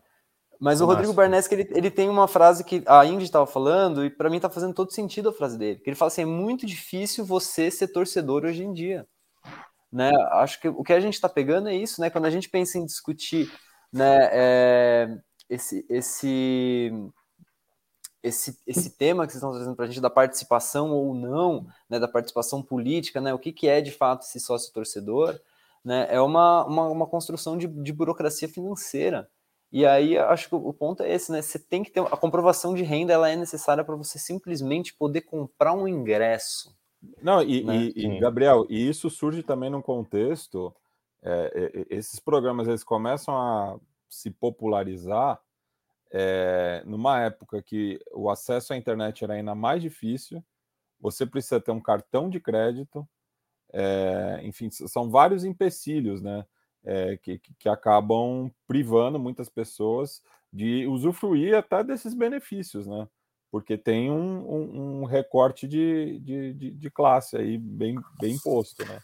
Mas 0.60 0.82
o 0.82 0.86
Rodrigo 0.86 1.14
Barneschi, 1.14 1.53
ele, 1.53 1.70
ele 1.72 1.91
tem 1.91 2.10
uma 2.10 2.28
frase 2.28 2.64
que 2.64 2.84
a 2.88 3.05
Indy 3.05 3.26
estava 3.26 3.45
falando, 3.45 4.03
e 4.03 4.10
para 4.10 4.30
mim 4.30 4.38
está 4.38 4.49
fazendo 4.49 4.74
todo 4.74 4.91
sentido 4.91 5.30
a 5.30 5.34
frase 5.34 5.58
dele. 5.58 5.80
Que 5.80 5.89
ele 5.89 5.95
fala 5.95 6.08
assim: 6.08 6.24
é 6.24 6.26
muito 6.26 6.66
difícil 6.66 7.24
você 7.24 7.70
ser 7.70 7.89
torcedor 7.89 8.43
hoje 8.43 8.64
em 8.64 8.74
dia. 8.74 9.08
Né? 9.91 10.12
Acho 10.32 10.60
que 10.60 10.68
o 10.68 10.84
que 10.84 10.93
a 10.93 10.99
gente 10.99 11.14
está 11.14 11.30
pegando 11.30 11.70
é 11.70 11.76
isso, 11.76 12.01
né? 12.01 12.10
Quando 12.10 12.26
a 12.26 12.30
gente 12.30 12.49
pensa 12.49 12.78
em 12.78 12.86
discutir 12.86 13.51
né, 13.91 14.30
é, 14.32 15.18
esse, 15.49 15.86
esse, 15.89 16.91
esse, 18.22 18.60
esse 18.66 18.97
tema 18.97 19.26
que 19.26 19.32
vocês 19.32 19.41
estão 19.41 19.51
trazendo 19.51 19.76
para 19.76 19.86
a 19.86 19.88
gente 19.88 20.01
da 20.01 20.10
participação 20.10 20.91
ou 20.91 21.14
não, 21.14 21.66
né, 21.89 21.99
da 21.99 22.08
participação 22.08 22.62
política, 22.62 23.22
né, 23.22 23.34
o 23.34 23.39
que, 23.39 23.51
que 23.51 23.68
é 23.68 23.82
de 23.82 23.91
fato 23.91 24.24
esse 24.24 24.39
sócio 24.39 24.74
torcedor, 24.74 25.39
né, 25.84 26.08
é 26.10 26.20
uma, 26.20 26.66
uma, 26.66 26.89
uma 26.89 27.08
construção 27.08 27.58
de, 27.58 27.68
de 27.68 27.93
burocracia 27.93 28.47
financeira. 28.47 29.30
E 29.72 29.86
aí 29.86 30.18
acho 30.18 30.47
que 30.47 30.55
o 30.55 30.74
ponto 30.74 31.03
é 31.03 31.11
esse, 31.13 31.32
né? 31.32 31.41
Você 31.41 31.59
tem 31.59 31.84
que 31.84 31.91
ter 31.91 31.99
a 31.99 32.18
comprovação 32.18 32.74
de 32.74 32.84
renda, 32.84 33.13
ela 33.13 33.30
é 33.30 33.36
necessária 33.36 33.84
para 33.84 33.95
você 33.95 34.18
simplesmente 34.18 34.93
poder 34.93 35.22
comprar 35.22 35.74
um 35.74 35.88
ingresso. 35.88 36.76
Não, 37.22 37.41
e, 37.41 37.63
né? 37.63 37.76
e, 37.76 38.05
e 38.05 38.20
Gabriel, 38.20 38.65
e 38.70 38.88
isso 38.88 39.09
surge 39.09 39.43
também 39.43 39.70
num 39.70 39.82
contexto. 39.82 40.74
É, 41.22 41.86
esses 41.89 42.20
programas 42.20 42.68
eles 42.68 42.84
começam 42.84 43.36
a 43.36 43.78
se 44.07 44.32
popularizar 44.32 45.39
é, 46.11 46.82
numa 46.86 47.22
época 47.22 47.61
que 47.61 47.99
o 48.13 48.30
acesso 48.30 48.74
à 48.74 48.78
internet 48.78 49.24
era 49.24 49.34
ainda 49.34 49.53
mais 49.53 49.82
difícil, 49.82 50.43
você 50.99 51.26
precisa 51.26 51.59
ter 51.59 51.72
um 51.72 51.82
cartão 51.82 52.30
de 52.30 52.39
crédito, 52.39 53.07
é, 53.74 54.39
enfim, 54.43 54.70
são 54.72 55.09
vários 55.09 55.43
empecilhos, 55.43 56.22
né? 56.22 56.45
É, 56.89 57.17
que, 57.17 57.38
que 57.59 57.67
acabam 57.67 58.49
privando 58.65 59.19
muitas 59.19 59.49
pessoas 59.49 60.21
de 60.53 60.88
usufruir 60.88 61.53
até 61.53 61.83
desses 61.83 62.13
benefícios, 62.13 62.88
né? 62.88 63.07
Porque 63.51 63.77
tem 63.77 64.09
um, 64.09 64.39
um, 64.49 65.01
um 65.01 65.05
recorte 65.05 65.67
de, 65.67 66.17
de, 66.19 66.53
de, 66.53 66.71
de, 66.71 66.89
classe 66.89 67.35
aí 67.35 67.57
bem, 67.57 67.97
bem 68.21 68.35
imposto, 68.35 68.85
né? 68.85 69.01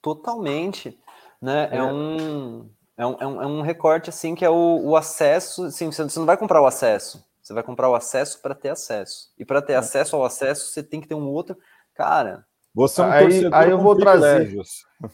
Totalmente, 0.00 0.96
né? 1.42 1.68
É, 1.72 1.78
é 1.78 1.82
um 1.82 2.70
é 2.96 3.06
um, 3.06 3.16
é 3.18 3.26
um, 3.26 3.42
é 3.42 3.46
um 3.46 3.62
recorte 3.62 4.10
assim 4.10 4.34
que 4.34 4.44
é 4.44 4.50
o, 4.50 4.80
o 4.84 4.96
acesso. 4.96 5.64
Assim, 5.64 5.90
você 5.90 6.18
não 6.18 6.26
vai 6.26 6.36
comprar 6.36 6.60
o 6.60 6.66
acesso, 6.66 7.24
você 7.42 7.54
vai 7.54 7.62
comprar 7.62 7.88
o 7.88 7.94
acesso 7.94 8.40
para 8.42 8.54
ter 8.54 8.68
acesso. 8.68 9.32
E 9.38 9.44
para 9.44 9.62
ter 9.62 9.72
é. 9.72 9.76
acesso 9.76 10.14
ao 10.14 10.24
acesso, 10.24 10.70
você 10.70 10.82
tem 10.82 11.00
que 11.00 11.08
ter 11.08 11.14
um 11.14 11.26
outro. 11.26 11.56
Cara. 11.94 12.46
Você 12.74 13.00
é 13.00 13.04
um 13.04 13.10
aí, 13.10 13.50
aí 13.52 13.70
eu 13.70 13.78
vou 13.78 13.96
trazer. 13.96 14.52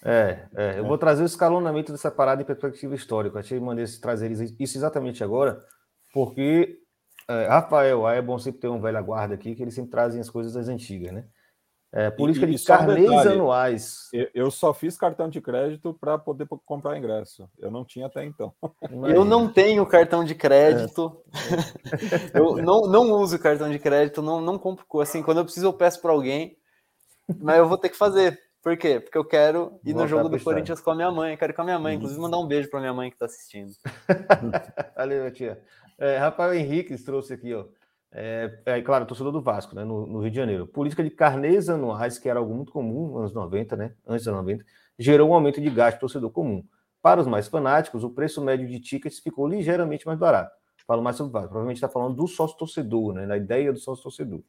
É, 0.04 0.48
é, 0.57 0.78
eu 0.80 0.84
vou 0.84 0.98
trazer 0.98 1.22
o 1.22 1.26
escalonamento 1.26 1.92
dessa 1.92 2.11
parada 2.11 2.42
em 2.42 2.44
perspectiva 2.44 2.96
histórica. 2.96 3.38
Achei 3.38 3.61
maneiro 3.61 3.88
trazer 4.00 4.32
isso 4.59 4.76
exatamente 4.76 5.22
agora, 5.22 5.64
porque 6.12 6.80
é, 7.28 7.46
Rafael, 7.46 8.04
aí 8.04 8.18
é 8.18 8.22
bom 8.22 8.36
sempre 8.36 8.61
ter 8.61 8.68
um 8.68 8.80
velho 8.80 9.04
guarda 9.04 9.34
aqui, 9.34 9.54
que 9.54 9.62
eles 9.62 9.74
sempre 9.74 9.92
trazem 9.92 10.20
as 10.20 10.28
coisas 10.28 10.54
das 10.54 10.68
antigas, 10.68 11.12
né? 11.12 11.24
É, 11.92 12.11
política 12.11 12.46
e, 12.46 12.54
de 12.54 12.64
carnês 12.64 13.09
um 13.09 13.18
anuais. 13.18 14.11
Eu 14.34 14.50
só 14.50 14.74
fiz 14.74 14.98
cartão 14.98 15.28
de 15.30 15.40
crédito 15.40 15.94
para 15.98 16.18
poder 16.18 16.46
comprar 16.64 16.98
ingresso. 16.98 17.48
Eu 17.59 17.70
não 17.70 17.84
tinha 17.84 18.07
até 18.07 18.24
então. 18.24 18.52
Eu 19.09 19.24
não 19.24 19.48
tenho 19.48 19.86
cartão 19.86 20.24
de 20.24 20.34
crédito. 20.34 21.22
É. 22.34 22.38
eu 22.38 22.57
não, 22.57 22.82
não 22.82 23.12
uso 23.12 23.38
cartão 23.38 23.70
de 23.70 23.78
crédito, 23.78 24.20
não, 24.20 24.40
não 24.40 24.59
compro. 24.59 24.84
Assim, 25.00 25.22
quando 25.22 25.38
eu 25.38 25.44
preciso, 25.44 25.66
eu 25.66 25.72
peço 25.72 26.02
para 26.02 26.12
alguém. 26.12 26.57
Mas 27.41 27.59
eu 27.59 27.68
vou 27.68 27.79
ter 27.79 27.89
que 27.89 27.97
fazer. 27.97 28.39
Por 28.62 28.77
quê? 28.77 28.99
Porque 29.01 29.16
eu 29.16 29.24
quero 29.24 29.79
ir 29.85 29.95
no 29.95 30.09
jogo 30.09 30.29
do 30.29 30.41
Corinthians 30.41 30.81
com 30.81 30.91
a 30.91 30.95
minha 30.95 31.11
mãe. 31.11 31.37
Quero 31.37 31.53
ir 31.53 31.55
com 31.55 31.62
a 31.62 31.64
minha 31.64 31.79
mãe. 31.79 31.95
Inclusive, 31.95 32.20
mandar 32.20 32.39
um 32.39 32.47
beijo 32.47 32.68
para 32.68 32.81
minha 32.81 32.93
mãe 32.93 33.11
que 33.11 33.16
está 33.16 33.27
assistindo. 33.27 33.70
Valeu, 34.97 35.31
tia. 35.31 35.62
É, 35.99 36.18
Rafael 36.18 36.55
Henrique 36.55 36.97
trouxe 37.03 37.33
aqui, 37.33 37.55
ó. 37.55 37.64
É, 38.12 38.61
é, 38.64 38.83
claro, 38.83 39.05
torcedor 39.05 39.33
do 39.33 39.43
Vasco, 39.43 39.74
né, 39.74 39.85
no, 39.85 40.07
no, 40.07 40.20
Rio 40.20 40.31
de 40.31 40.37
Janeiro. 40.37 40.66
Política 40.66 41.05
de 41.05 41.11
carnês 41.11 41.68
anuais, 41.68 42.18
que 42.18 42.29
era 42.29 42.39
algo 42.39 42.55
muito 42.55 42.72
comum 42.72 43.09
nos 43.09 43.18
anos 43.18 43.35
90, 43.35 43.77
né, 43.77 43.95
antes 44.07 44.24
dos 44.24 44.35
90, 44.35 44.64
gerou 44.99 45.31
um 45.31 45.35
aumento 45.35 45.61
de 45.61 45.68
gasto 45.68 46.01
torcedor 46.01 46.31
comum. 46.31 46.64
Para 47.03 47.20
os 47.20 47.27
mais 47.27 47.47
fanáticos, 47.47 48.05
o 48.05 48.11
preço 48.11 48.43
médio 48.43 48.66
de 48.66 48.81
tickets 48.81 49.18
ficou 49.18 49.47
ligeiramente 49.47 50.07
mais 50.07 50.18
barato. 50.18 50.51
Falo 50.87 51.03
mais 51.03 51.16
sobre 51.16 51.31
o 51.31 51.33
Vasco. 51.33 51.49
Provavelmente 51.49 51.77
está 51.77 51.89
falando 51.89 52.16
do 52.16 52.27
sócio 52.27 52.57
torcedor, 52.57 53.12
né, 53.12 53.27
da 53.27 53.37
ideia 53.37 53.72
do 53.72 53.79
sócio 53.79 54.03
torcedor. 54.03 54.43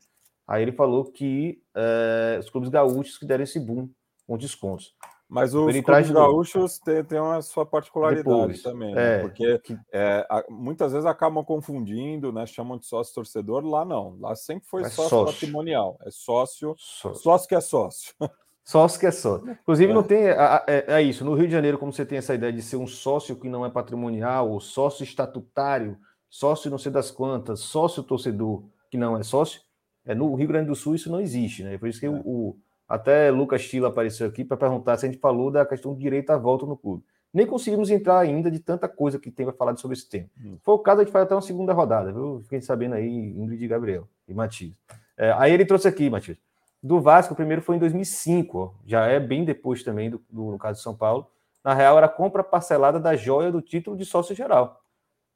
Aí 0.48 0.62
ele 0.62 0.72
falou 0.72 1.06
que 1.06 1.62
é, 1.76 2.38
os 2.40 2.50
clubes 2.50 2.70
gaúchos 2.70 3.18
que 3.18 3.26
deram 3.26 3.44
esse 3.44 3.60
boom 3.60 3.90
com 4.26 4.38
descontos. 4.38 4.94
Mas 5.30 5.54
os 5.54 5.82
clubes 5.82 6.10
gaúchos 6.10 6.80
têm, 6.80 7.04
têm 7.04 7.20
a 7.20 7.42
sua 7.42 7.66
particularidade 7.66 8.24
Depois, 8.24 8.64
também, 8.64 8.96
né? 8.96 9.16
é, 9.16 9.20
porque 9.20 9.62
é, 9.92 10.26
muitas 10.50 10.94
vezes 10.94 11.06
acabam 11.06 11.44
confundindo, 11.44 12.32
né? 12.32 12.46
Chamam 12.46 12.78
de 12.78 12.86
sócio 12.86 13.14
torcedor, 13.14 13.66
lá 13.66 13.84
não. 13.84 14.18
Lá 14.22 14.36
sempre 14.38 14.70
foi 14.70 14.84
é 14.84 14.90
sócio, 14.90 15.10
sócio, 15.10 15.34
patrimonial. 15.34 15.98
É 16.06 16.10
sócio, 16.10 16.76
sócio, 16.78 17.22
sócio 17.22 17.48
que 17.48 17.56
é 17.56 17.62
sócio. 17.62 18.14
Sócio 18.68 19.00
que 19.00 19.06
é 19.06 19.12
sócio. 19.12 19.50
Inclusive, 19.50 19.90
é. 19.90 19.96
não 19.96 20.04
tem. 20.04 20.26
É, 20.26 20.86
é, 20.88 21.02
isso. 21.02 21.24
No 21.24 21.34
Rio 21.36 21.48
de 21.48 21.54
Janeiro, 21.54 21.78
como 21.78 21.94
você 21.94 22.06
tem 22.06 22.18
essa 22.18 22.36
ideia 22.36 22.52
de 22.52 22.62
ser 22.62 22.76
um 22.76 22.86
sócio 22.86 23.38
que 23.38 23.48
não 23.48 23.66
é 23.66 23.70
patrimonial, 23.70 24.52
ou 24.52 24.60
sócio 24.60 25.06
estatutário, 25.06 25.98
sócio 26.30 26.70
não 26.70 26.78
sei 26.78 26.92
das 26.92 27.10
quantas, 27.10 27.62
sócio 27.62 28.04
torcedor 28.04 28.66
que 28.92 28.98
não 28.98 29.16
é 29.16 29.24
sócio, 29.24 29.62
é, 30.08 30.16
no 30.16 30.34
Rio 30.34 30.48
Grande 30.48 30.68
do 30.68 30.76
Sul 30.76 30.96
isso 30.96 31.12
não 31.12 31.20
existe, 31.20 31.64
né? 31.64 31.78
Por 31.78 31.90
isso 31.90 32.00
que 32.00 32.08
o, 32.08 32.16
o 32.26 32.58
até 32.88 33.30
Lucas 33.30 33.68
Tila 33.68 33.90
apareceu 33.90 34.26
aqui 34.26 34.46
para 34.46 34.56
perguntar 34.56 34.96
se 34.98 35.06
a 35.06 35.10
gente 35.10 35.20
falou 35.20 35.52
da 35.52 35.66
questão 35.66 35.94
do 35.94 36.00
direito 36.00 36.30
à 36.30 36.38
volta 36.38 36.66
no 36.66 36.78
clube. 36.78 37.04
Nem 37.34 37.46
conseguimos 37.46 37.92
entrar 37.92 38.20
ainda 38.20 38.50
de 38.50 38.60
tanta 38.60 38.88
coisa 38.88 39.20
que 39.20 39.30
tem 39.30 39.46
para 39.46 39.54
falar 39.54 39.76
sobre 39.76 39.98
esse 39.98 40.10
tema. 40.10 40.30
Hum. 40.42 40.58
Foi 40.64 40.76
o 40.76 40.80
caso 40.80 41.04
de 41.04 41.12
fazer 41.12 41.26
até 41.26 41.36
uma 41.36 41.42
segunda 41.42 41.74
rodada, 41.74 42.14
viu? 42.14 42.40
Fiquei 42.44 42.62
sabendo 42.62 42.96
aí, 42.96 43.06
Ingrid 43.38 43.66
e 43.66 43.68
Gabriel 43.68 44.08
e 44.26 44.34
Matias. 44.34 44.72
É, 45.18 45.34
aí 45.34 45.52
ele 45.52 45.66
trouxe 45.66 45.90
aqui, 45.90 46.10
Matias. 46.10 46.38
Do 46.82 47.02
Vasco, 47.02 47.34
o 47.34 47.36
primeiro 47.36 47.62
foi 47.62 47.76
em 47.76 47.80
2005, 47.80 48.58
ó, 48.58 48.72
já 48.86 49.06
é 49.08 49.20
bem 49.20 49.44
depois 49.44 49.84
também 49.84 50.10
do, 50.10 50.24
do, 50.30 50.52
no 50.52 50.58
caso 50.58 50.78
de 50.78 50.84
São 50.84 50.96
Paulo. 50.96 51.28
Na 51.64 51.74
real, 51.74 51.98
era 51.98 52.06
a 52.06 52.10
compra 52.10 52.44
parcelada 52.44 52.98
da 52.98 53.16
joia 53.16 53.52
do 53.52 53.62
título 53.62 53.98
de 53.98 54.06
sócio 54.06 54.34
geral. 54.34 54.82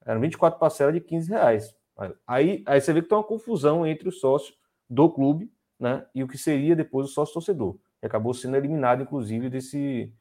Eram 0.06 0.22
24 0.22 0.58
parcelas 0.58 0.94
de 0.94 1.02
15 1.02 1.30
reais. 1.30 1.76
Aí, 2.26 2.64
aí 2.66 2.80
você 2.80 2.94
vê 2.94 3.02
que 3.02 3.10
tem 3.10 3.18
uma 3.18 3.24
confusão 3.24 3.86
entre 3.86 4.08
o 4.08 4.12
sócio 4.12 4.54
do 4.92 5.10
clube 5.10 5.50
né, 5.80 6.06
e 6.14 6.22
o 6.22 6.28
que 6.28 6.38
seria 6.38 6.76
depois 6.76 7.08
o 7.08 7.14
sócio 7.14 7.34
torcedor. 7.34 7.78
Que 8.02 8.06
acabou 8.06 8.34
sendo 8.34 8.58
eliminado, 8.58 9.02
inclusive, 9.02 9.50
desse, 9.50 10.14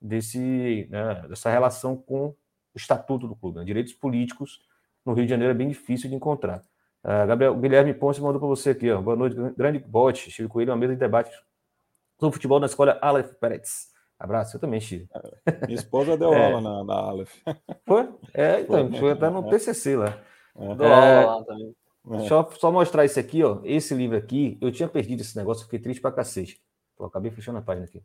desse, 0.00 0.86
né, 0.88 1.26
dessa 1.28 1.50
relação 1.50 1.96
com 1.96 2.28
o 2.28 2.36
estatuto 2.76 3.26
do 3.26 3.34
clube. 3.34 3.58
Né? 3.58 3.64
Direitos 3.64 3.92
políticos 3.92 4.60
no 5.04 5.12
Rio 5.12 5.24
de 5.24 5.30
Janeiro 5.30 5.50
é 5.50 5.56
bem 5.56 5.68
difícil 5.68 6.08
de 6.08 6.14
encontrar. 6.14 6.62
Uh, 7.02 7.26
Gabriel, 7.26 7.56
Guilherme 7.56 7.92
Ponce 7.92 8.20
mandou 8.20 8.38
para 8.38 8.48
você 8.48 8.70
aqui. 8.70 8.88
Ó. 8.92 9.02
Boa 9.02 9.16
noite, 9.16 9.34
grande 9.56 9.80
bote. 9.80 10.28
Estive 10.28 10.48
com 10.48 10.60
ele 10.60 10.70
uma 10.70 10.76
mesa 10.76 10.92
de 10.92 11.00
debate 11.00 11.32
sobre 12.20 12.34
futebol 12.34 12.60
na 12.60 12.66
escola 12.66 12.96
Aleph 13.02 13.32
Peretz. 13.40 13.90
Abraço, 14.16 14.56
eu 14.56 14.60
também, 14.60 14.80
Chico. 14.80 15.08
É, 15.44 15.66
minha 15.66 15.74
esposa 15.74 16.16
deu 16.16 16.32
é. 16.32 16.46
aula 16.46 16.60
na, 16.60 16.84
na 16.84 16.94
Aleph. 16.94 17.34
Foi? 17.84 18.08
É, 18.32 18.60
então, 18.60 18.92
foi, 18.92 19.10
até 19.10 19.28
no 19.28 19.50
TCC 19.50 19.96
lá. 19.96 20.16
É. 20.54 20.74
Deu 20.76 20.86
aula 20.86 21.38
lá 21.38 21.44
também. 21.44 21.74
É. 22.10 22.28
Só, 22.28 22.50
só 22.58 22.72
mostrar 22.72 23.04
isso 23.04 23.18
aqui, 23.18 23.42
ó. 23.44 23.60
Esse 23.64 23.94
livro 23.94 24.16
aqui, 24.16 24.58
eu 24.60 24.72
tinha 24.72 24.88
perdido 24.88 25.20
esse 25.20 25.36
negócio, 25.36 25.64
fiquei 25.64 25.78
triste 25.78 26.00
pra 26.00 26.10
cacete. 26.10 26.60
Acabei 27.00 27.30
fechando 27.30 27.58
a 27.58 27.62
página 27.62 27.86
aqui. 27.86 28.02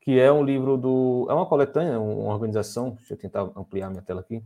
Que 0.00 0.18
é 0.18 0.32
um 0.32 0.42
livro 0.42 0.76
do. 0.76 1.26
É 1.28 1.34
uma 1.34 1.46
coletânea, 1.46 2.00
uma 2.00 2.32
organização. 2.32 2.90
Deixa 2.90 3.14
eu 3.14 3.18
tentar 3.18 3.42
ampliar 3.56 3.90
minha 3.90 4.02
tela 4.02 4.20
aqui. 4.20 4.42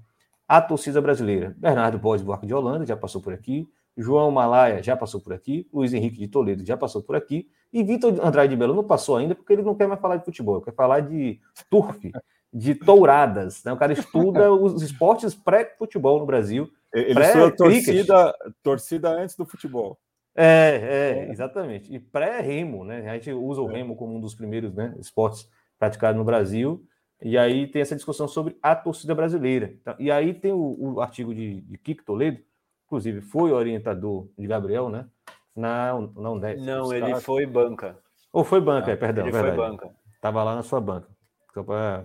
A 0.48 0.60
Torcida 0.60 1.00
Brasileira. 1.00 1.54
Bernardo 1.56 1.98
Borges 1.98 2.24
Buarque 2.24 2.46
de 2.46 2.54
Holanda 2.54 2.84
já 2.84 2.96
passou 2.96 3.20
por 3.20 3.32
aqui. 3.32 3.68
João 3.96 4.30
Malaya 4.30 4.82
já 4.82 4.96
passou 4.96 5.20
por 5.20 5.32
aqui. 5.32 5.68
Luiz 5.72 5.92
Henrique 5.92 6.18
de 6.18 6.26
Toledo 6.26 6.64
já 6.64 6.76
passou 6.76 7.02
por 7.02 7.14
aqui. 7.14 7.48
E 7.72 7.82
Vitor 7.82 8.12
Andrade 8.22 8.50
de 8.50 8.56
Belo 8.56 8.74
não 8.74 8.84
passou 8.84 9.16
ainda 9.16 9.34
porque 9.34 9.52
ele 9.52 9.62
não 9.62 9.74
quer 9.74 9.86
mais 9.88 10.00
falar 10.00 10.16
de 10.16 10.24
futebol, 10.24 10.60
quer 10.60 10.74
falar 10.74 11.00
de 11.00 11.40
turf, 11.70 11.98
de 12.52 12.74
touradas. 12.74 13.64
Né? 13.64 13.72
O 13.72 13.76
cara 13.76 13.92
estuda 13.92 14.52
os 14.52 14.82
esportes 14.82 15.34
pré-futebol 15.34 16.18
no 16.18 16.26
Brasil 16.26 16.70
ele 16.92 17.20
estuda 17.20 17.50
torcida, 17.56 18.34
torcida 18.62 19.10
antes 19.10 19.34
do 19.34 19.46
futebol. 19.46 19.98
É, 20.34 21.24
é, 21.26 21.30
exatamente. 21.30 21.92
E 21.92 21.98
pré-remo, 21.98 22.84
né? 22.84 23.08
A 23.08 23.14
gente 23.14 23.32
usa 23.32 23.62
o 23.62 23.70
é. 23.70 23.74
remo 23.74 23.96
como 23.96 24.16
um 24.16 24.20
dos 24.20 24.34
primeiros 24.34 24.74
né, 24.74 24.94
esportes 24.98 25.48
praticados 25.78 26.18
no 26.18 26.24
Brasil. 26.24 26.84
E 27.20 27.38
aí 27.38 27.66
tem 27.66 27.80
essa 27.80 27.96
discussão 27.96 28.28
sobre 28.28 28.56
a 28.62 28.74
torcida 28.74 29.14
brasileira. 29.14 29.74
Então, 29.80 29.94
e 29.98 30.10
aí 30.10 30.34
tem 30.34 30.52
o, 30.52 30.94
o 30.94 31.00
artigo 31.00 31.34
de, 31.34 31.60
de 31.62 31.78
Kiko 31.78 32.04
Toledo, 32.04 32.40
inclusive 32.86 33.20
foi 33.20 33.52
orientador 33.52 34.28
de 34.36 34.46
Gabriel, 34.46 34.88
né? 34.88 35.06
Na, 35.54 35.92
na 36.16 36.30
Undef. 36.30 36.60
Não, 36.60 36.92
ele 36.92 37.06
caras... 37.06 37.24
foi 37.24 37.46
banca. 37.46 37.96
Ou 38.32 38.44
foi 38.44 38.60
banca, 38.60 38.90
é, 38.90 38.96
perdão. 38.96 39.24
Ele 39.24 39.32
verdade. 39.32 39.56
foi 39.56 39.66
banca. 39.66 39.90
Estava 40.14 40.42
lá 40.42 40.56
na 40.56 40.62
sua 40.62 40.80
banca. 40.80 41.08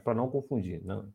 Para 0.03 0.13
não 0.13 0.29
confundir, 0.29 0.81
não. 0.83 1.05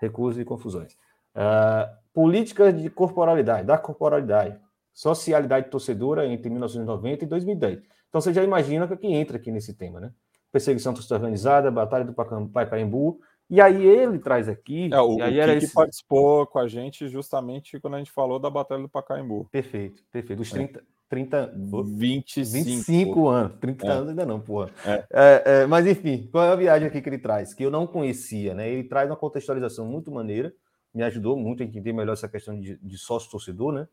recursos 0.00 0.40
e 0.40 0.44
confusões. 0.44 0.92
Uh, 1.34 1.88
políticas 2.12 2.80
de 2.80 2.90
corporalidade, 2.90 3.66
da 3.66 3.78
corporalidade, 3.78 4.58
socialidade 4.92 5.70
torcedora 5.70 6.26
entre 6.26 6.50
1990 6.50 7.24
e 7.24 7.28
2010. 7.28 7.82
Então 8.08 8.20
você 8.20 8.32
já 8.32 8.42
imagina 8.42 8.84
o 8.84 8.96
que 8.96 9.06
entra 9.06 9.36
aqui 9.36 9.50
nesse 9.50 9.74
tema, 9.74 10.00
né? 10.00 10.12
Perseguição 10.52 10.92
torcida 10.92 11.14
organizada, 11.14 11.70
Batalha 11.70 12.04
do 12.04 12.12
Pacaembu, 12.12 13.20
e 13.48 13.60
aí 13.60 13.84
ele 13.84 14.18
traz 14.18 14.48
aqui. 14.48 14.90
É, 14.92 15.00
o, 15.00 15.18
e 15.18 15.22
aí 15.22 15.36
o 15.36 15.40
era 15.40 15.54
esse... 15.54 15.72
participou 15.72 16.46
com 16.46 16.58
a 16.58 16.68
gente 16.68 17.08
justamente 17.08 17.80
quando 17.80 17.94
a 17.94 17.98
gente 17.98 18.12
falou 18.12 18.38
da 18.38 18.48
Batalha 18.48 18.82
do 18.82 18.88
Pacaembu. 18.88 19.48
Perfeito, 19.50 20.02
perfeito. 20.10 20.40
Os 20.40 20.50
30, 20.50 20.78
é. 20.78 20.82
30 21.10 21.52
25, 21.84 22.52
25 22.52 23.28
anos. 23.28 23.58
30 23.60 23.84
é. 23.86 23.90
anos 23.90 24.08
ainda 24.10 24.24
não, 24.24 24.40
porra. 24.40 24.70
É. 24.86 25.04
É, 25.12 25.42
é. 25.44 25.66
mas 25.66 25.84
enfim, 25.84 26.28
qual 26.30 26.44
é 26.44 26.52
a 26.52 26.56
viagem 26.56 26.86
aqui 26.86 27.02
que 27.02 27.08
ele 27.08 27.18
traz? 27.18 27.52
Que 27.52 27.64
eu 27.64 27.70
não 27.70 27.84
conhecia, 27.84 28.54
né? 28.54 28.70
Ele 28.70 28.84
traz 28.84 29.10
uma 29.10 29.16
contextualização 29.16 29.84
muito 29.84 30.10
maneira, 30.12 30.54
me 30.94 31.02
ajudou 31.02 31.36
muito 31.36 31.64
a 31.64 31.66
entender 31.66 31.92
melhor 31.92 32.12
essa 32.12 32.28
questão 32.28 32.58
de, 32.58 32.78
de 32.78 32.96
sócio-torcedor, 32.96 33.72
né? 33.72 33.88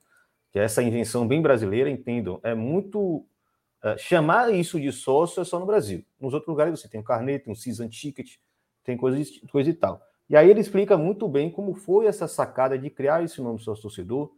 Que 0.52 0.60
é 0.60 0.64
essa 0.64 0.84
invenção 0.84 1.27
bem 1.27 1.41
brasileira, 1.41 1.89
entendam. 1.89 2.39
É 2.44 2.53
muito. 2.53 3.26
É, 3.84 3.98
chamar 3.98 4.53
isso 4.53 4.80
de 4.80 4.91
sócio 4.91 5.41
é 5.41 5.44
só 5.44 5.60
no 5.60 5.65
Brasil. 5.65 6.06
Nos 6.22 6.34
outros 6.35 6.48
lugares 6.49 6.80
você 6.80 6.88
tem 6.88 6.99
um 6.99 7.03
carnê, 7.03 7.39
tem 7.39 7.52
um 7.52 7.56
season 7.56 7.89
ticket, 7.89 8.35
tem 8.84 8.95
coisa, 8.95 9.19
coisa 9.52 9.69
e 9.72 9.73
tal. 9.73 10.02
E 10.30 10.35
aí 10.35 10.49
ele 10.52 10.60
explica 10.60 10.95
muito 10.95 11.27
bem 11.27 11.49
como 11.49 11.73
foi 11.73 12.06
essa 12.06 12.27
sacada 12.27 12.77
de 12.77 12.91
criar 12.91 13.23
esse 13.23 13.41
nome 13.41 13.60
sócio-torcedor 13.60 14.31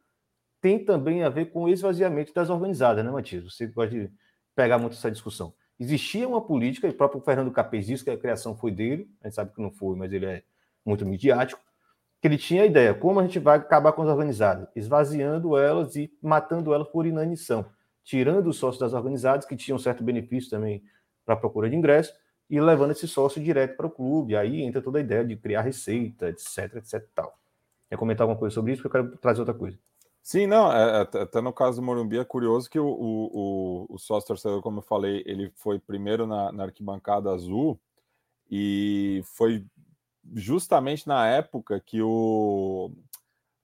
tem 0.61 0.83
também 0.83 1.23
a 1.23 1.29
ver 1.29 1.51
com 1.51 1.63
o 1.63 1.69
esvaziamento 1.69 2.33
das 2.33 2.49
organizadas, 2.49 3.03
né, 3.03 3.11
Matias? 3.11 3.43
Você 3.43 3.67
pode 3.67 4.11
pegar 4.55 4.77
muito 4.77 4.93
essa 4.93 5.09
discussão. 5.09 5.53
Existia 5.79 6.27
uma 6.27 6.41
política, 6.41 6.87
e 6.87 6.89
o 6.89 6.93
próprio 6.93 7.21
Fernando 7.21 7.51
Capês 7.51 7.85
disse 7.85 8.03
que 8.03 8.09
a 8.09 8.17
criação 8.17 8.55
foi 8.55 8.71
dele, 8.71 9.09
a 9.21 9.27
gente 9.27 9.35
sabe 9.35 9.53
que 9.53 9.61
não 9.61 9.71
foi, 9.71 9.95
mas 9.95 10.11
ele 10.11 10.25
é 10.25 10.43
muito 10.85 11.05
midiático, 11.05 11.61
que 12.21 12.27
ele 12.27 12.37
tinha 12.37 12.63
a 12.63 12.65
ideia, 12.65 12.93
como 12.93 13.19
a 13.19 13.23
gente 13.23 13.39
vai 13.39 13.57
acabar 13.57 13.93
com 13.93 14.01
as 14.01 14.09
organizadas? 14.09 14.67
Esvaziando 14.75 15.57
elas 15.57 15.95
e 15.95 16.11
matando 16.21 16.73
elas 16.73 16.87
por 16.89 17.05
inanição, 17.05 17.65
tirando 18.03 18.47
os 18.47 18.57
sócios 18.57 18.79
das 18.79 18.93
organizadas, 18.93 19.45
que 19.45 19.55
tinham 19.55 19.79
certo 19.79 20.03
benefício 20.03 20.49
também 20.49 20.83
para 21.25 21.35
a 21.35 21.37
procura 21.37 21.69
de 21.69 21.77
ingresso, 21.77 22.13
e 22.49 22.59
levando 22.59 22.91
esse 22.91 23.07
sócio 23.07 23.41
direto 23.41 23.77
para 23.77 23.85
o 23.85 23.89
clube. 23.89 24.35
Aí 24.35 24.61
entra 24.61 24.81
toda 24.81 24.97
a 24.97 25.01
ideia 25.01 25.23
de 25.23 25.37
criar 25.37 25.61
receita, 25.61 26.27
etc, 26.29 26.75
etc 26.75 27.07
tal. 27.13 27.37
Quer 27.87 27.95
comentar 27.95 28.25
alguma 28.25 28.37
coisa 28.37 28.53
sobre 28.53 28.73
isso? 28.73 28.81
Porque 28.81 28.97
eu 28.97 29.03
quero 29.03 29.17
trazer 29.17 29.39
outra 29.39 29.53
coisa. 29.53 29.77
Sim, 30.29 30.45
não, 30.45 30.71
é, 30.71 31.07
é 31.15 31.21
até 31.23 31.41
no 31.41 31.51
caso 31.51 31.81
do 31.81 31.83
Morumbi 31.83 32.19
é 32.19 32.23
curioso 32.23 32.69
que 32.69 32.77
o, 32.79 32.85
o, 32.87 33.87
o, 33.89 33.97
sócio 33.97 34.27
torcedor, 34.27 34.61
como 34.61 34.77
eu 34.77 34.83
falei, 34.83 35.23
ele 35.25 35.51
foi 35.55 35.79
primeiro 35.79 36.27
na, 36.27 36.51
na 36.51 36.65
arquibancada 36.65 37.31
azul 37.31 37.79
e 38.47 39.23
foi 39.25 39.65
justamente 40.35 41.07
na 41.07 41.27
época 41.27 41.79
que 41.79 41.99
o 42.03 42.91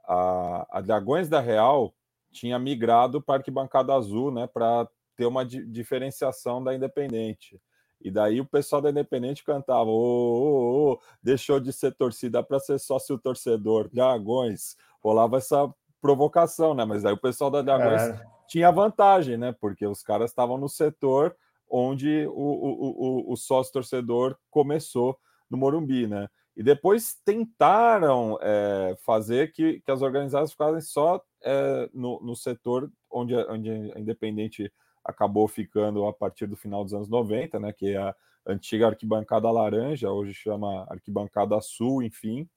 a, 0.08 0.80
a 0.80 0.82
Dragões 0.82 1.30
da 1.30 1.40
Real 1.40 1.94
tinha 2.32 2.58
migrado 2.58 3.22
para 3.22 3.36
a 3.36 3.38
arquibancada 3.38 3.94
azul, 3.94 4.32
né, 4.32 4.48
para 4.48 4.90
ter 5.16 5.28
uma 5.28 5.46
di 5.46 5.64
diferenciação 5.68 6.64
da 6.64 6.74
Independente. 6.74 7.62
E 8.02 8.10
daí 8.10 8.42
o 8.42 8.46
pessoal 8.46 8.82
da 8.82 8.90
Independente 8.90 9.44
cantava: 9.44 9.92
ô, 9.92 9.94
ô, 9.94 10.94
ô, 10.94 11.00
deixou 11.22 11.60
de 11.60 11.72
ser 11.72 11.94
torcida 11.94 12.42
para 12.42 12.60
ser 12.60 12.80
sócio 12.80 13.20
torcedor, 13.20 13.88
Dragões. 13.94 14.76
Rolava 15.00 15.38
essa 15.38 15.72
provocação, 16.06 16.76
né? 16.76 16.86
Mas 16.86 17.04
aí 17.04 17.14
o 17.14 17.18
pessoal 17.18 17.50
da 17.50 17.64
Dragões 17.64 18.04
é. 18.04 18.22
tinha 18.48 18.72
vantagem, 18.72 19.38
né? 19.38 19.56
Porque 19.60 19.88
os 19.88 20.04
caras 20.04 20.30
estavam 20.30 20.56
no 20.56 20.70
setor 20.70 21.36
onde 21.68 22.28
o, 22.28 22.32
o, 22.32 23.30
o, 23.30 23.34
o 23.34 23.36
sócio 23.36 23.74
torcedor 23.74 24.38
começou 24.52 25.18
no 25.50 25.58
Morumbi, 25.58 26.06
né? 26.06 26.28
E 26.56 26.62
depois 26.62 27.16
tentaram 27.26 28.38
é, 28.40 28.96
fazer 29.04 29.52
que, 29.52 29.82
que 29.82 29.92
as 29.92 30.04
organizadas 30.04 30.52
ficassem 30.52 30.80
só 30.80 31.20
é, 31.44 31.90
no, 31.92 32.22
no 32.22 32.36
setor 32.36 32.92
onde, 33.10 33.36
onde 33.36 33.72
a 33.96 34.00
Independente 34.00 34.72
acabou 35.04 35.48
ficando 35.48 36.06
a 36.06 36.14
partir 36.14 36.46
do 36.46 36.56
final 36.56 36.84
dos 36.84 36.94
anos 36.94 37.10
90, 37.10 37.60
né? 37.60 37.74
Que 37.74 37.96
é 37.96 37.98
a 37.98 38.16
antiga 38.46 38.86
arquibancada 38.86 39.50
laranja, 39.50 40.12
hoje 40.12 40.36
chama 40.36 40.86
arquibancada 40.88 41.60
sul, 41.62 42.04
enfim 42.04 42.48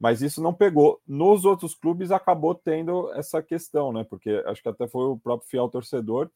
mas 0.00 0.22
isso 0.22 0.42
não 0.42 0.54
pegou. 0.54 0.98
Nos 1.06 1.44
outros 1.44 1.74
clubes 1.74 2.10
acabou 2.10 2.54
tendo 2.54 3.12
essa 3.12 3.42
questão, 3.42 3.92
né? 3.92 4.02
Porque 4.02 4.42
acho 4.46 4.62
que 4.62 4.68
até 4.68 4.88
foi 4.88 5.04
o 5.04 5.18
próprio 5.18 5.48
fiel 5.48 5.68
torcedor 5.68 6.30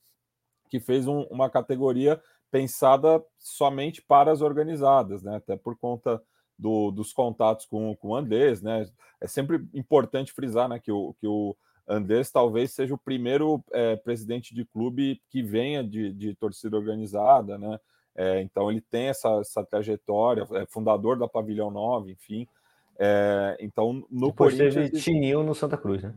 que 0.68 0.78
fez 0.78 1.08
um, 1.08 1.22
uma 1.30 1.48
categoria 1.48 2.20
pensada 2.50 3.24
somente 3.38 4.02
para 4.02 4.30
as 4.30 4.42
organizadas, 4.42 5.22
né? 5.22 5.36
Até 5.36 5.56
por 5.56 5.78
conta 5.78 6.22
do, 6.58 6.90
dos 6.90 7.12
contatos 7.12 7.64
com, 7.64 7.96
com 7.96 8.08
o 8.08 8.14
Andes, 8.14 8.60
né? 8.60 8.86
É 9.18 9.26
sempre 9.26 9.66
importante 9.72 10.32
frisar, 10.32 10.68
né, 10.68 10.78
que 10.78 10.92
o, 10.92 11.14
que 11.14 11.26
o 11.26 11.56
Andes 11.88 12.30
talvez 12.30 12.72
seja 12.72 12.94
o 12.94 12.98
primeiro 12.98 13.64
é, 13.72 13.96
presidente 13.96 14.54
de 14.54 14.64
clube 14.66 15.22
que 15.30 15.42
venha 15.42 15.82
de, 15.82 16.12
de 16.12 16.34
torcida 16.34 16.76
organizada, 16.76 17.56
né? 17.56 17.78
É, 18.14 18.42
então 18.42 18.70
ele 18.70 18.82
tem 18.82 19.06
essa, 19.06 19.28
essa 19.40 19.64
trajetória, 19.64 20.46
é 20.52 20.66
fundador 20.66 21.18
da 21.18 21.26
Pavilhão 21.26 21.70
9, 21.70 22.12
enfim. 22.12 22.46
É, 22.98 23.56
então, 23.60 24.04
no 24.10 24.28
Depois 24.28 24.56
Corinthians. 24.56 24.90
Teve 24.90 25.02
Tininho 25.02 25.42
no 25.42 25.54
Santa 25.54 25.76
Cruz, 25.76 26.02
né? 26.02 26.14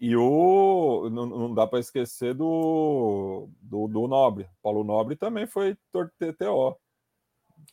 E 0.00 0.14
o. 0.16 1.08
Não, 1.10 1.26
não 1.26 1.54
dá 1.54 1.66
para 1.66 1.80
esquecer 1.80 2.34
do, 2.34 3.48
do, 3.60 3.88
do, 3.88 4.06
Nobre. 4.06 4.48
Paulo 4.62 4.84
Nobre 4.84 5.16
também 5.16 5.46
foi 5.46 5.76
TTO. 5.92 6.76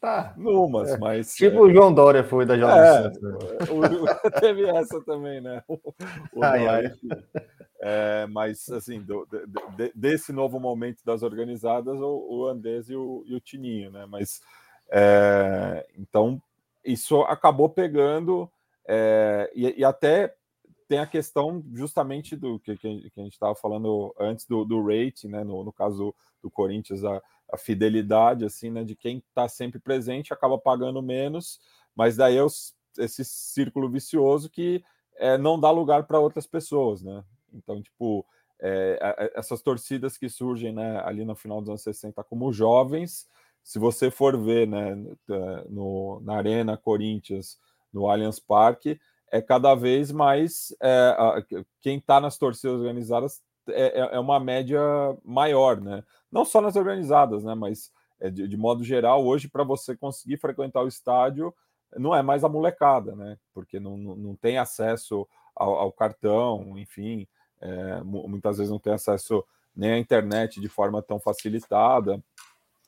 Tá. 0.01 0.33
Numas, 0.35 0.89
é. 0.89 0.97
mas. 0.97 1.35
Tipo 1.35 1.57
é... 1.57 1.61
o 1.61 1.71
João 1.71 1.93
Dória 1.93 2.23
foi 2.23 2.45
da 2.45 2.57
Jovem 2.57 2.79
é, 2.79 3.03
Santos. 3.03 3.21
Né? 3.21 4.31
Teve 4.41 4.67
essa 4.67 4.99
também, 5.03 5.39
né? 5.39 5.63
O, 5.67 5.79
o 6.33 6.43
ai, 6.43 6.67
ai. 6.67 6.91
É, 7.79 8.25
mas, 8.27 8.67
assim, 8.69 9.01
do, 9.01 9.27
de, 9.77 9.91
desse 9.93 10.33
novo 10.33 10.59
momento 10.59 11.03
das 11.05 11.21
organizadas, 11.21 11.99
o, 11.99 12.27
o 12.27 12.47
Andes 12.47 12.89
e 12.89 12.95
o, 12.95 13.23
e 13.27 13.35
o 13.35 13.39
Tininho, 13.39 13.91
né? 13.91 14.07
Mas. 14.07 14.41
É, 14.89 15.85
então, 15.97 16.41
isso 16.85 17.21
acabou 17.21 17.69
pegando, 17.69 18.49
é, 18.87 19.51
e, 19.55 19.79
e, 19.79 19.83
até 19.83 20.35
tem 20.87 20.99
a 20.99 21.07
questão 21.07 21.63
justamente 21.73 22.35
do 22.35 22.59
que, 22.59 22.77
que 22.77 22.87
a 22.87 23.21
gente 23.21 23.33
estava 23.33 23.55
falando 23.55 24.13
antes 24.19 24.45
do, 24.45 24.63
do 24.63 24.83
rating, 24.85 25.29
né? 25.29 25.43
No, 25.43 25.63
no 25.63 25.73
caso 25.73 26.13
do, 26.41 26.51
Corinthians, 26.51 27.03
a, 27.03 27.21
a, 27.51 27.57
fidelidade 27.57 28.45
assim, 28.45 28.69
né? 28.69 28.83
De 28.83 28.95
quem 28.95 29.17
está 29.17 29.47
sempre 29.47 29.79
presente 29.79 30.31
acaba 30.31 30.57
pagando 30.57 31.01
menos, 31.01 31.59
mas 31.95 32.15
daí 32.15 32.37
é 32.37 32.43
os, 32.43 32.75
esse 32.97 33.25
círculo 33.25 33.89
vicioso 33.89 34.49
que 34.49 34.83
é, 35.17 35.37
não 35.37 35.59
dá 35.59 35.71
lugar 35.71 36.05
para 36.05 36.19
outras 36.19 36.45
pessoas, 36.45 37.01
né? 37.01 37.23
Então, 37.51 37.81
tipo, 37.81 38.25
é, 38.61 39.31
essas 39.35 39.61
torcidas 39.61 40.17
que 40.17 40.29
surgem 40.29 40.73
né, 40.73 41.01
ali 41.03 41.25
no 41.25 41.35
final 41.35 41.59
dos 41.61 41.69
anos 41.69 41.81
60 41.81 42.23
como 42.23 42.53
jovens, 42.53 43.27
se 43.65 43.79
você 43.79 44.11
for 44.11 44.37
ver 44.37 44.67
né, 44.67 44.95
no, 45.67 46.21
na 46.23 46.37
Arena 46.37 46.77
Corinthians, 46.77 47.57
no 47.91 48.07
Allianz 48.07 48.39
Parque, 48.39 49.01
é 49.31 49.41
cada 49.41 49.73
vez 49.73 50.11
mais 50.11 50.73
é, 50.79 51.15
a, 51.17 51.43
quem 51.81 51.97
está 51.97 52.21
nas 52.21 52.37
torcidas 52.37 52.77
organizadas 52.77 53.41
é, 53.67 54.01
é, 54.01 54.15
é, 54.15 54.19
uma 54.19 54.39
média 54.39 54.79
maior, 55.23 55.81
né? 55.81 56.03
Não 56.31 56.45
só 56.45 56.61
nas 56.61 56.75
organizadas, 56.75 57.43
né? 57.43 57.55
Mas 57.55 57.91
é, 58.19 58.29
de, 58.29 58.47
de 58.47 58.55
modo 58.55 58.83
geral, 58.83 59.25
hoje, 59.25 59.47
para 59.47 59.63
você 59.63 59.97
conseguir 59.97 60.37
frequentar 60.37 60.83
o 60.83 60.87
estádio, 60.87 61.51
não 61.97 62.15
é 62.15 62.21
mais 62.21 62.43
a 62.43 62.49
molecada, 62.49 63.15
né? 63.15 63.35
Porque 63.51 63.79
não, 63.79 63.97
não, 63.97 64.15
não 64.15 64.35
tem 64.35 64.59
acesso 64.59 65.27
ao, 65.55 65.73
ao 65.73 65.91
cartão, 65.91 66.77
enfim, 66.77 67.27
é, 67.59 68.01
muitas 68.03 68.57
vezes 68.57 68.71
não 68.71 68.77
tem 68.77 68.93
acesso 68.93 69.43
nem 69.75 69.91
à 69.93 69.97
internet 69.97 70.61
de 70.61 70.69
forma 70.69 71.01
tão 71.01 71.19
facilitada. 71.19 72.23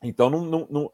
Então 0.01 0.29
não 0.29 0.45
não, 0.45 0.67
não, 0.69 0.91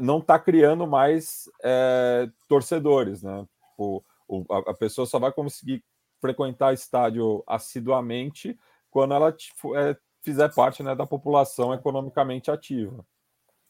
não 0.00 0.18
está 0.18 0.38
criando 0.38 0.86
mais 0.86 1.48
é, 1.62 2.28
torcedores, 2.48 3.22
né? 3.22 3.46
O, 3.78 4.02
o, 4.28 4.44
a, 4.52 4.74
pessoa 4.74 5.06
só 5.06 5.18
vai 5.18 5.32
conseguir 5.32 5.82
frequentar 6.20 6.74
estádio 6.74 7.42
assiduamente 7.46 8.58
quando 8.90 9.14
ela 9.14 9.32
tipo, 9.32 9.74
é, 9.76 9.96
fizer 10.22 10.52
parte 10.54 10.82
né, 10.82 10.94
da 10.94 11.06
população 11.06 11.72
economicamente 11.72 12.50
ativa. 12.50 13.04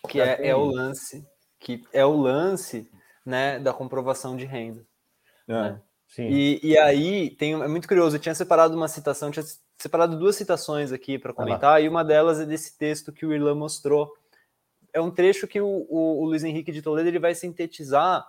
Que 0.08 0.20
é, 0.20 0.48
é, 0.48 0.56
o 0.56 0.64
lance, 0.64 1.26
que 1.58 1.84
é 1.92 2.04
o 2.04 2.16
lance 2.16 2.90
né, 3.24 3.58
da 3.58 3.72
comprovação 3.72 4.36
de 4.36 4.44
renda. 4.44 4.84
É. 5.46 5.52
Né? 5.52 5.82
E, 6.18 6.60
e, 6.62 6.78
aí 6.78 7.30
tem 7.30 7.52
é 7.52 7.68
muito 7.68 7.86
curioso, 7.86 8.16
eu 8.16 8.20
tinha 8.20 8.34
separado 8.34 8.76
uma 8.76 8.88
citação, 8.88 9.30
tinha 9.30 9.44
separado 9.78 10.18
duas 10.18 10.34
citações 10.34 10.90
aqui 10.90 11.18
para 11.18 11.32
comentar, 11.32 11.76
ah, 11.76 11.80
e 11.80 11.88
uma 11.88 12.04
delas 12.04 12.40
é 12.40 12.44
desse 12.44 12.76
texto 12.76 13.12
que 13.12 13.24
o 13.24 13.32
Irlan 13.32 13.54
mostrou 13.54 14.12
é 14.92 15.00
um 15.00 15.10
trecho 15.10 15.46
que 15.46 15.60
o, 15.60 15.86
o, 15.88 16.22
o, 16.22 16.24
Luiz 16.24 16.44
Henrique 16.44 16.72
de 16.72 16.82
Toledo 16.82 17.08
ele 17.08 17.18
vai 17.18 17.34
sintetizar 17.34 18.26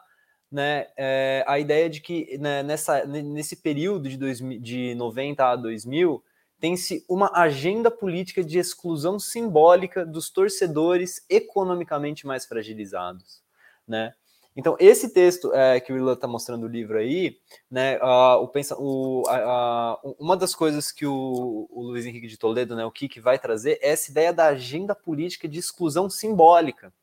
né, 0.52 0.88
é, 0.98 1.44
a 1.48 1.60
ideia 1.60 1.90
de 1.90 2.02
que 2.02 2.38
né, 2.38 2.62
nessa, 2.64 3.06
nesse 3.06 3.56
período 3.56 4.10
de, 4.10 4.18
2000, 4.18 4.60
de 4.60 4.96
90 4.96 5.46
a 5.46 5.56
2000 5.56 6.24
tem-se 6.60 7.04
uma 7.10 7.32
agenda 7.34 7.90
política 7.90 8.44
de 8.44 8.60
exclusão 8.60 9.18
simbólica 9.18 10.06
dos 10.06 10.30
torcedores 10.30 11.26
economicamente 11.28 12.28
mais 12.28 12.46
fragilizados, 12.46 13.42
né? 13.88 14.14
Então, 14.56 14.76
esse 14.80 15.14
texto 15.14 15.54
é, 15.54 15.80
que 15.80 15.94
o 15.94 15.98
Ilan 15.98 16.14
está 16.14 16.28
mostrando 16.28 16.64
o 16.64 16.68
livro 16.68 16.98
aí, 16.98 17.38
né, 17.70 17.98
uh, 18.00 18.42
o, 18.42 18.48
pensa, 18.50 18.76
o, 18.78 19.22
uh, 19.22 20.16
uma 20.20 20.36
das 20.36 20.54
coisas 20.54 20.92
que 20.92 21.06
o, 21.06 21.68
o, 21.70 21.82
Luiz 21.84 22.06
Henrique 22.06 22.28
de 22.28 22.38
Toledo, 22.38 22.76
né, 22.76 22.84
o 22.84 22.92
Kik, 22.92 23.20
vai 23.22 23.40
trazer 23.40 23.80
é 23.82 23.92
essa 23.92 24.12
ideia 24.12 24.34
da 24.34 24.48
agenda 24.48 24.94
política 24.94 25.48
de 25.48 25.58
exclusão 25.58 26.10
simbólica 26.10 26.94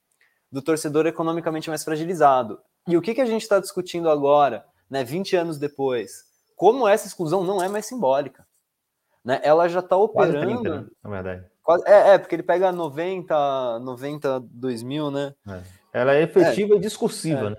do 0.52 0.60
torcedor 0.60 1.06
economicamente 1.06 1.70
mais 1.70 1.82
fragilizado. 1.82 2.60
E 2.86 2.96
o 2.96 3.02
que, 3.02 3.14
que 3.14 3.20
a 3.20 3.26
gente 3.26 3.42
está 3.42 3.58
discutindo 3.58 4.10
agora, 4.10 4.64
né, 4.90 5.02
20 5.02 5.36
anos 5.36 5.58
depois? 5.58 6.24
Como 6.54 6.86
essa 6.86 7.06
exclusão 7.06 7.44
não 7.44 7.62
é 7.62 7.68
mais 7.68 7.86
simbólica. 7.86 8.46
Né? 9.24 9.40
Ela 9.42 9.68
já 9.68 9.80
está 9.80 9.96
operando. 9.96 10.62
30, 10.62 10.80
né, 10.82 10.86
na 11.02 11.10
verdade. 11.10 11.46
É, 11.84 12.14
é, 12.14 12.18
porque 12.18 12.34
ele 12.34 12.42
pega 12.42 12.72
90, 12.72 13.78
90, 13.80 14.40
2000, 14.40 15.10
né? 15.10 15.34
É. 15.46 15.62
Ela 15.98 16.14
é 16.14 16.22
efetiva 16.22 16.74
é. 16.74 16.76
e 16.76 16.80
discursiva, 16.80 17.46
é. 17.46 17.50
né? 17.50 17.56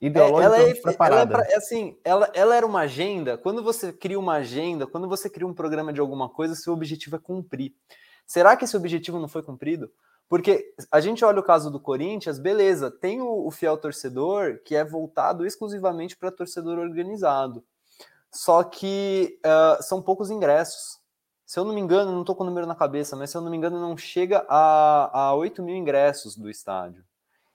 Ideológica 0.00 0.44
ela 0.44 0.68
é, 0.68 0.74
preparada. 0.74 1.34
Ela 1.34 1.42
é 1.42 1.46
pra, 1.46 1.56
assim, 1.56 1.98
ela, 2.04 2.30
ela 2.34 2.54
era 2.54 2.66
uma 2.66 2.80
agenda. 2.80 3.38
Quando 3.38 3.62
você 3.62 3.92
cria 3.92 4.18
uma 4.18 4.34
agenda, 4.34 4.86
quando 4.86 5.08
você 5.08 5.30
cria 5.30 5.46
um 5.46 5.54
programa 5.54 5.92
de 5.92 6.00
alguma 6.00 6.28
coisa, 6.28 6.54
seu 6.54 6.72
objetivo 6.72 7.16
é 7.16 7.18
cumprir. 7.18 7.72
Será 8.26 8.56
que 8.56 8.64
esse 8.64 8.76
objetivo 8.76 9.18
não 9.18 9.28
foi 9.28 9.42
cumprido? 9.42 9.90
Porque 10.28 10.74
a 10.90 11.00
gente 11.00 11.24
olha 11.24 11.40
o 11.40 11.44
caso 11.44 11.70
do 11.70 11.80
Corinthians, 11.80 12.38
beleza, 12.38 12.90
tem 12.90 13.20
o, 13.20 13.46
o 13.46 13.50
fiel 13.50 13.76
torcedor 13.76 14.60
que 14.64 14.74
é 14.74 14.84
voltado 14.84 15.46
exclusivamente 15.46 16.16
para 16.16 16.30
torcedor 16.30 16.78
organizado. 16.78 17.64
Só 18.30 18.64
que 18.64 19.38
uh, 19.46 19.82
são 19.82 20.02
poucos 20.02 20.30
ingressos. 20.30 20.98
Se 21.46 21.58
eu 21.58 21.64
não 21.64 21.74
me 21.74 21.80
engano, 21.80 22.10
não 22.10 22.22
estou 22.22 22.34
com 22.34 22.42
o 22.42 22.46
número 22.46 22.66
na 22.66 22.74
cabeça, 22.74 23.14
mas 23.14 23.30
se 23.30 23.36
eu 23.36 23.40
não 23.40 23.50
me 23.50 23.56
engano, 23.56 23.80
não 23.80 23.96
chega 23.96 24.44
a, 24.48 25.28
a 25.28 25.34
8 25.34 25.62
mil 25.62 25.76
ingressos 25.76 26.36
do 26.36 26.50
estádio. 26.50 27.04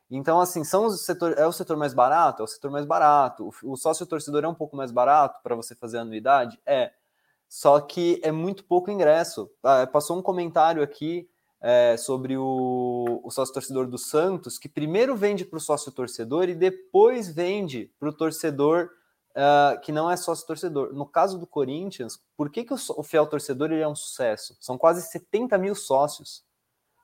Então, 0.10 0.42
assim, 0.42 0.64
são 0.64 0.86
os 0.86 1.02
setor, 1.02 1.38
é 1.38 1.46
o 1.46 1.52
setor 1.52 1.78
mais 1.78 1.94
barato? 1.94 2.42
É 2.42 2.46
o 2.46 2.48
setor 2.48 2.72
mais 2.72 2.86
barato. 2.86 3.52
O, 3.64 3.74
o 3.74 3.78
sócio 3.78 4.06
torcedor 4.06 4.44
é 4.44 4.48
um 4.48 4.56
pouco 4.56 4.76
mais 4.76 4.92
barato 4.92 5.40
para 5.44 5.56
você 5.56 5.76
fazer 5.76 6.00
anuidade? 6.00 6.60
É. 6.66 6.92
Só 7.48 7.80
que 7.80 8.20
é 8.24 8.32
muito 8.32 8.64
pouco 8.64 8.90
ingresso. 8.90 9.50
Ah, 9.64 9.86
passou 9.88 10.18
um 10.18 10.22
comentário 10.22 10.82
aqui 10.82 11.30
é, 11.62 11.98
sobre 11.98 12.38
o, 12.38 13.22
o 13.24 13.32
sócio 13.32 13.54
torcedor 13.54 13.88
do 13.88 13.98
Santos, 13.98 14.58
que 14.58 14.70
primeiro 14.70 15.16
vende 15.16 15.46
para 15.46 15.58
o 15.58 15.62
sócio 15.62 15.92
torcedor 15.92 16.50
e 16.50 16.56
depois 16.56 17.28
vende 17.28 17.92
para 18.00 18.10
o 18.10 18.14
torcedor 18.14 18.90
uh, 19.32 19.80
que 19.82 19.92
não 19.92 20.10
é 20.10 20.18
sócio 20.18 20.46
torcedor. 20.46 20.94
No 20.94 21.06
caso 21.06 21.38
do 21.38 21.48
Corinthians, 21.48 22.20
por 22.36 22.50
que, 22.50 22.64
que 22.64 22.74
o, 22.74 22.78
o 22.98 23.04
fiel 23.04 23.28
torcedor 23.28 23.72
ele 23.72 23.82
é 23.82 23.88
um 23.88 23.96
sucesso? 23.96 24.56
São 24.60 24.78
quase 24.78 25.02
70 25.02 25.58
mil 25.58 25.76
sócios. 25.76 26.44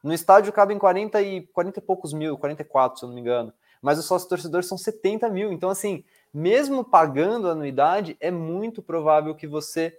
No 0.05 0.13
estádio 0.13 0.53
cabem 0.53 0.77
40 0.77 1.19
e, 1.23 1.47
40 1.47 1.79
e 1.79 1.81
poucos 1.81 2.13
mil, 2.13 2.37
44, 2.37 2.99
se 2.99 3.03
eu 3.03 3.07
não 3.07 3.15
me 3.15 3.21
engano. 3.21 3.51
Mas 3.81 3.97
os 3.97 4.05
sócios 4.05 4.29
torcedores 4.29 4.67
são 4.67 4.77
70 4.77 5.27
mil. 5.29 5.51
Então, 5.51 5.67
assim, 5.67 6.03
mesmo 6.31 6.83
pagando 6.85 7.49
a 7.49 7.53
anuidade, 7.53 8.15
é 8.19 8.29
muito 8.29 8.83
provável 8.83 9.33
que 9.33 9.47
você 9.47 9.97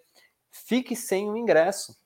fique 0.48 0.94
sem 0.94 1.28
o 1.28 1.36
ingresso. 1.36 1.96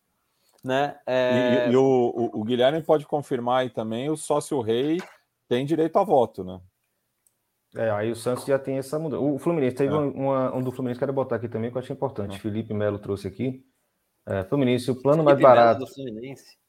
Né? 0.64 0.98
É... 1.06 1.66
E, 1.68 1.72
e 1.72 1.76
o, 1.76 1.82
o, 1.82 2.40
o, 2.40 2.44
Guilherme 2.44 2.82
pode 2.82 3.04
confirmar 3.04 3.60
aí 3.60 3.70
também, 3.70 4.08
o 4.08 4.16
sócio 4.16 4.58
rei 4.62 4.98
tem 5.46 5.66
direito 5.66 5.98
a 5.98 6.02
voto, 6.04 6.42
né? 6.42 6.58
É, 7.76 7.90
aí 7.90 8.10
o 8.10 8.16
Santos 8.16 8.46
já 8.46 8.58
tem 8.58 8.78
essa 8.78 8.98
mudança. 8.98 9.22
O 9.22 9.38
Fluminense, 9.38 9.76
teve 9.76 9.92
é. 9.92 9.96
uma, 9.96 10.54
um 10.54 10.62
do 10.62 10.72
Fluminense 10.72 10.98
que 10.98 11.04
eu 11.04 11.08
quero 11.08 11.14
botar 11.14 11.36
aqui 11.36 11.48
também, 11.50 11.70
que 11.70 11.76
eu 11.76 11.82
achei 11.82 11.94
importante. 11.94 12.36
É. 12.36 12.38
Felipe 12.38 12.72
Melo 12.72 12.98
trouxe 12.98 13.28
aqui. 13.28 13.62
É, 14.26 14.42
Fluminense, 14.44 14.90
o 14.90 14.94
plano 14.94 15.22
Felipe 15.22 15.42
mais 15.42 15.56
barato. 15.56 15.80
Melo 15.80 15.86
do 15.86 15.94
Fluminense. 15.94 16.59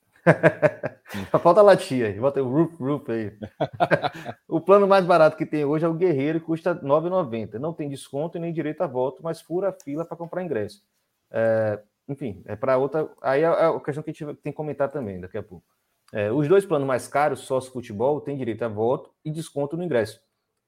Falta 1.41 1.61
latinha 1.61 2.07
aí, 2.07 2.19
bota 2.19 2.41
o 2.41 2.49
roof, 2.49 2.75
roof 2.79 3.11
aí. 3.11 3.37
o 4.47 4.61
plano 4.61 4.87
mais 4.87 5.05
barato 5.05 5.35
que 5.35 5.45
tem 5.45 5.65
hoje 5.65 5.85
é 5.85 5.87
o 5.87 5.93
Guerreiro 5.93 6.37
e 6.37 6.41
custa 6.41 6.73
R$ 6.73 6.81
9,90. 6.81 7.55
Não 7.55 7.73
tem 7.73 7.89
desconto 7.89 8.37
e 8.37 8.41
nem 8.41 8.53
direito 8.53 8.81
a 8.81 8.87
voto, 8.87 9.21
mas 9.23 9.41
fura 9.41 9.69
a 9.69 9.73
fila 9.73 10.05
para 10.05 10.17
comprar 10.17 10.43
ingresso. 10.43 10.83
É, 11.31 11.81
enfim, 12.07 12.41
é 12.45 12.55
para 12.55 12.77
outra. 12.77 13.09
Aí 13.21 13.41
é, 13.41 13.45
é 13.45 13.65
a 13.65 13.79
questão 13.79 14.03
que 14.03 14.11
a 14.11 14.13
gente 14.13 14.25
tem 14.41 14.51
que 14.51 14.57
comentar 14.57 14.89
também 14.89 15.19
daqui 15.19 15.37
a 15.37 15.43
pouco. 15.43 15.65
É, 16.13 16.31
os 16.31 16.47
dois 16.47 16.65
planos 16.65 16.87
mais 16.87 17.07
caros, 17.07 17.39
sócio 17.41 17.71
futebol, 17.71 18.21
tem 18.21 18.37
direito 18.37 18.63
a 18.63 18.67
voto 18.67 19.11
e 19.23 19.31
desconto 19.31 19.77
no 19.77 19.83
ingresso. 19.83 20.21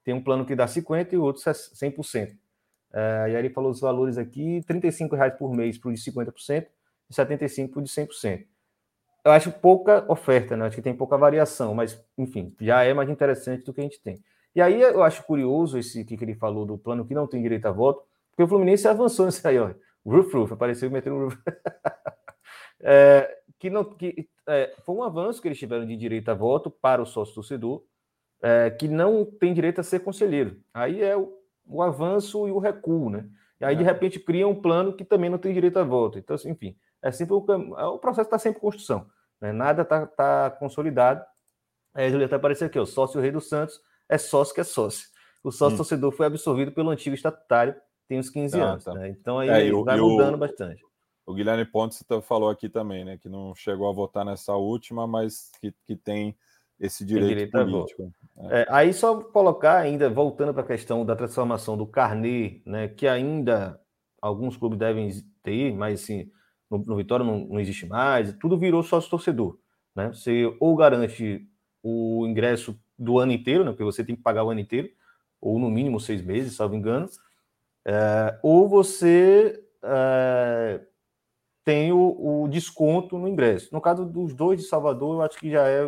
Tem 0.04 0.14
um 0.14 0.24
plano 0.24 0.46
que 0.46 0.56
dá 0.56 0.66
50% 0.66 1.14
e 1.14 1.18
o 1.18 1.24
outro 1.24 1.42
100%. 1.42 2.38
É, 2.94 3.26
e 3.30 3.36
aí 3.36 3.36
ele 3.36 3.50
falou 3.50 3.72
os 3.72 3.80
valores 3.80 4.18
aqui: 4.18 4.64
R$ 4.68 4.80
35,00 4.80 5.38
por 5.38 5.54
mês 5.54 5.78
para 5.78 5.90
o 5.90 5.94
de 5.94 6.00
50% 6.00 6.32
e 6.50 6.62
R$ 6.62 6.68
75% 7.10 7.70
para 7.72 7.80
o 7.80 7.84
de 7.84 7.90
100% 7.90 8.53
eu 9.26 9.32
acho 9.32 9.52
pouca 9.52 10.06
oferta, 10.12 10.58
né? 10.58 10.66
Acho 10.66 10.76
que 10.76 10.82
tem 10.82 10.96
pouca 10.96 11.18
variação, 11.18 11.74
mas, 11.74 12.04
enfim, 12.18 12.54
já 12.60 12.84
é 12.84 12.94
mais 12.94 13.10
interessante 13.10 13.64
do 13.64 13.74
que 13.74 13.82
a 13.82 13.84
gente 13.84 14.02
tem. 14.02 14.22
E 14.56 14.62
aí 14.62 14.82
eu 14.82 15.02
acho 15.02 15.24
curioso 15.24 15.78
esse 15.78 16.04
que 16.06 16.16
ele 16.22 16.36
falou 16.36 16.66
do 16.66 16.78
plano 16.78 17.06
que 17.06 17.14
não 17.14 17.26
tem 17.26 17.42
direito 17.42 17.66
a 17.66 17.72
voto, 17.72 18.04
porque 18.30 18.44
o 18.44 18.48
Fluminense 18.48 18.88
avançou 18.88 19.26
nisso 19.26 19.48
aí, 19.48 19.58
ó. 19.58 19.72
Roof, 20.06 20.34
roof, 20.34 20.52
apareceu 20.52 20.92
metendo 20.92 21.16
um 21.16 21.24
roof. 21.26 21.38
é, 22.82 23.38
que 23.58 23.70
não, 23.70 23.86
que, 23.86 24.28
é, 24.48 24.76
foi 24.86 24.96
um 24.96 25.04
avanço 25.04 25.42
que 25.42 25.48
eles 25.48 25.58
tiveram 25.58 25.86
de 25.86 25.96
direito 25.96 26.30
a 26.30 26.34
voto 26.34 26.70
para 26.70 27.02
o 27.02 27.06
sócio 27.06 27.34
torcedor, 27.34 27.84
é, 28.42 28.70
que 28.70 28.88
não 28.90 29.24
tem 29.24 29.54
direito 29.54 29.80
a 29.80 29.84
ser 29.84 30.02
conselheiro. 30.02 30.60
Aí 30.74 31.02
é 31.02 31.16
o, 31.16 31.34
o 31.66 31.82
avanço 31.82 32.48
e 32.48 32.52
o 32.52 32.60
recuo, 32.60 33.10
né? 33.10 33.26
E 33.62 33.66
aí, 33.66 33.76
de 33.76 33.84
é. 33.84 33.86
repente, 33.86 34.20
cria 34.20 34.46
um 34.46 34.62
plano 34.62 34.94
que 34.94 35.06
também 35.06 35.30
não 35.30 35.38
tem 35.38 35.54
direito 35.54 35.80
a 35.80 35.84
voto. 35.84 36.20
Então, 36.20 36.36
assim, 36.36 36.50
enfim, 36.50 36.76
é 37.04 37.12
sempre 37.12 37.36
o, 37.36 37.46
é, 37.78 37.86
o 37.86 38.00
processo 38.00 38.28
está 38.28 38.40
sempre 38.40 38.58
em 38.58 38.62
construção. 38.62 39.06
Né? 39.40 39.52
Nada 39.52 39.82
está 39.84 40.08
tá 40.08 40.50
consolidado. 40.52 41.24
É, 41.94 42.10
Julieta 42.10 42.38
apareceu 42.38 42.68
aqui, 42.68 42.80
o 42.80 42.86
sócio 42.86 43.22
rei 43.22 43.32
do 43.32 43.42
Santos 43.42 43.80
é 44.10 44.18
sócio 44.18 44.56
que 44.56 44.62
é 44.62 44.64
sócio. 44.64 45.08
O 45.44 45.52
sócio 45.52 45.76
hum. 45.76 45.78
torcedor 45.78 46.12
foi 46.14 46.26
absorvido 46.26 46.72
pelo 46.72 46.90
antigo 46.90 47.14
estatutário, 47.14 47.76
tem 48.08 48.18
uns 48.18 48.30
15 48.30 48.60
ah, 48.60 48.64
anos. 48.64 48.84
Tá. 48.86 48.94
Né? 48.94 49.10
Então 49.10 49.38
aí 49.38 49.50
é, 49.50 49.72
vai 49.72 50.00
mudando 50.00 50.36
o, 50.36 50.38
bastante. 50.38 50.82
O 51.26 51.34
Guilherme 51.34 51.66
Pontes 51.66 52.04
falou 52.24 52.50
aqui 52.50 52.70
também, 52.70 53.04
né? 53.04 53.18
Que 53.18 53.30
não 53.30 53.54
chegou 53.54 53.90
a 53.90 53.94
votar 53.94 54.26
nessa 54.26 54.56
última, 54.56 55.06
mas 55.06 55.52
que, 55.60 55.74
que 55.86 55.96
tem 55.96 56.36
esse 56.80 57.06
direito, 57.06 57.28
direito 57.28 57.52
político. 57.52 58.14
É. 58.50 58.62
É, 58.62 58.66
aí 58.70 58.94
só 58.94 59.22
colocar 59.22 59.78
ainda, 59.78 60.10
voltando 60.10 60.54
para 60.54 60.64
a 60.64 60.68
questão 60.68 61.06
da 61.06 61.16
transformação 61.16 61.78
do 61.78 61.86
carnê, 61.86 62.62
né? 62.66 62.88
Que 62.88 63.08
ainda 63.08 63.80
alguns 64.22 64.58
clubes 64.58 64.80
devem 64.80 65.10
ter, 65.42 65.74
mas 65.74 66.02
assim, 66.02 66.32
no, 66.70 66.78
no 66.80 66.96
Vitória 66.96 67.26
não, 67.26 67.40
não, 67.40 67.60
existe 67.60 67.86
mais, 67.86 68.34
tudo 68.34 68.58
virou 68.58 68.84
sócio 68.84 69.10
torcedor. 69.10 69.58
Né? 69.96 70.08
Você 70.10 70.56
ou 70.60 70.76
garante 70.76 71.48
o 71.82 72.26
ingresso 72.28 72.80
do 72.98 73.20
ano 73.20 73.32
inteiro, 73.32 73.64
né? 73.64 73.72
porque 73.72 73.84
você 73.84 74.04
tem 74.04 74.16
que 74.16 74.22
pagar 74.22 74.44
o 74.44 74.50
ano 74.50 74.60
inteiro, 74.60 74.90
ou 75.42 75.60
no 75.60 75.70
mínimo 75.70 76.00
seis 76.00 76.22
meses, 76.22 76.56
salvo 76.56 76.76
engano, 76.76 77.10
é, 77.86 78.40
ou 78.42 78.68
você 78.68 79.62
é, 79.84 80.82
tem 81.64 81.92
o, 81.92 82.44
o, 82.44 82.48
desconto 82.48 83.18
no 83.18 83.28
ingresso. 83.28 83.70
No 83.74 83.82
caso 83.82 84.06
dos 84.06 84.34
dois 84.34 84.60
de 84.60 84.66
Salvador, 84.66 85.16
eu 85.16 85.22
acho 85.22 85.38
que 85.38 85.52
já 85.52 85.68
é. 85.68 85.86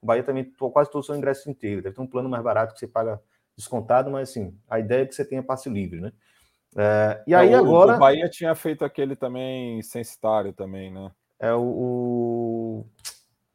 O 0.00 0.06
Bahia 0.06 0.22
também 0.22 0.44
quase 0.72 0.90
todos 0.90 1.06
são 1.06 1.16
ingressos 1.16 1.46
inteiros. 1.46 1.82
Deve 1.82 1.96
ter 1.96 2.02
um 2.02 2.06
plano 2.06 2.28
mais 2.28 2.44
barato 2.44 2.72
que 2.72 2.78
você 2.78 2.86
paga 2.86 3.20
descontado, 3.56 4.10
mas 4.10 4.30
assim, 4.30 4.56
a 4.70 4.78
ideia 4.78 5.02
é 5.02 5.06
que 5.06 5.14
você 5.14 5.24
tenha 5.24 5.42
passe 5.42 5.68
livre, 5.68 6.00
né? 6.00 6.12
É, 6.76 7.22
e 7.26 7.34
aí 7.34 7.54
o, 7.54 7.56
agora. 7.56 7.96
O 7.96 7.98
Bahia 7.98 8.28
tinha 8.28 8.54
feito 8.54 8.84
aquele 8.84 9.16
também 9.16 9.82
censitário 9.82 10.52
também, 10.52 10.92
né? 10.92 11.10
É 11.40 11.52
o. 11.52 11.62
o... 11.62 12.86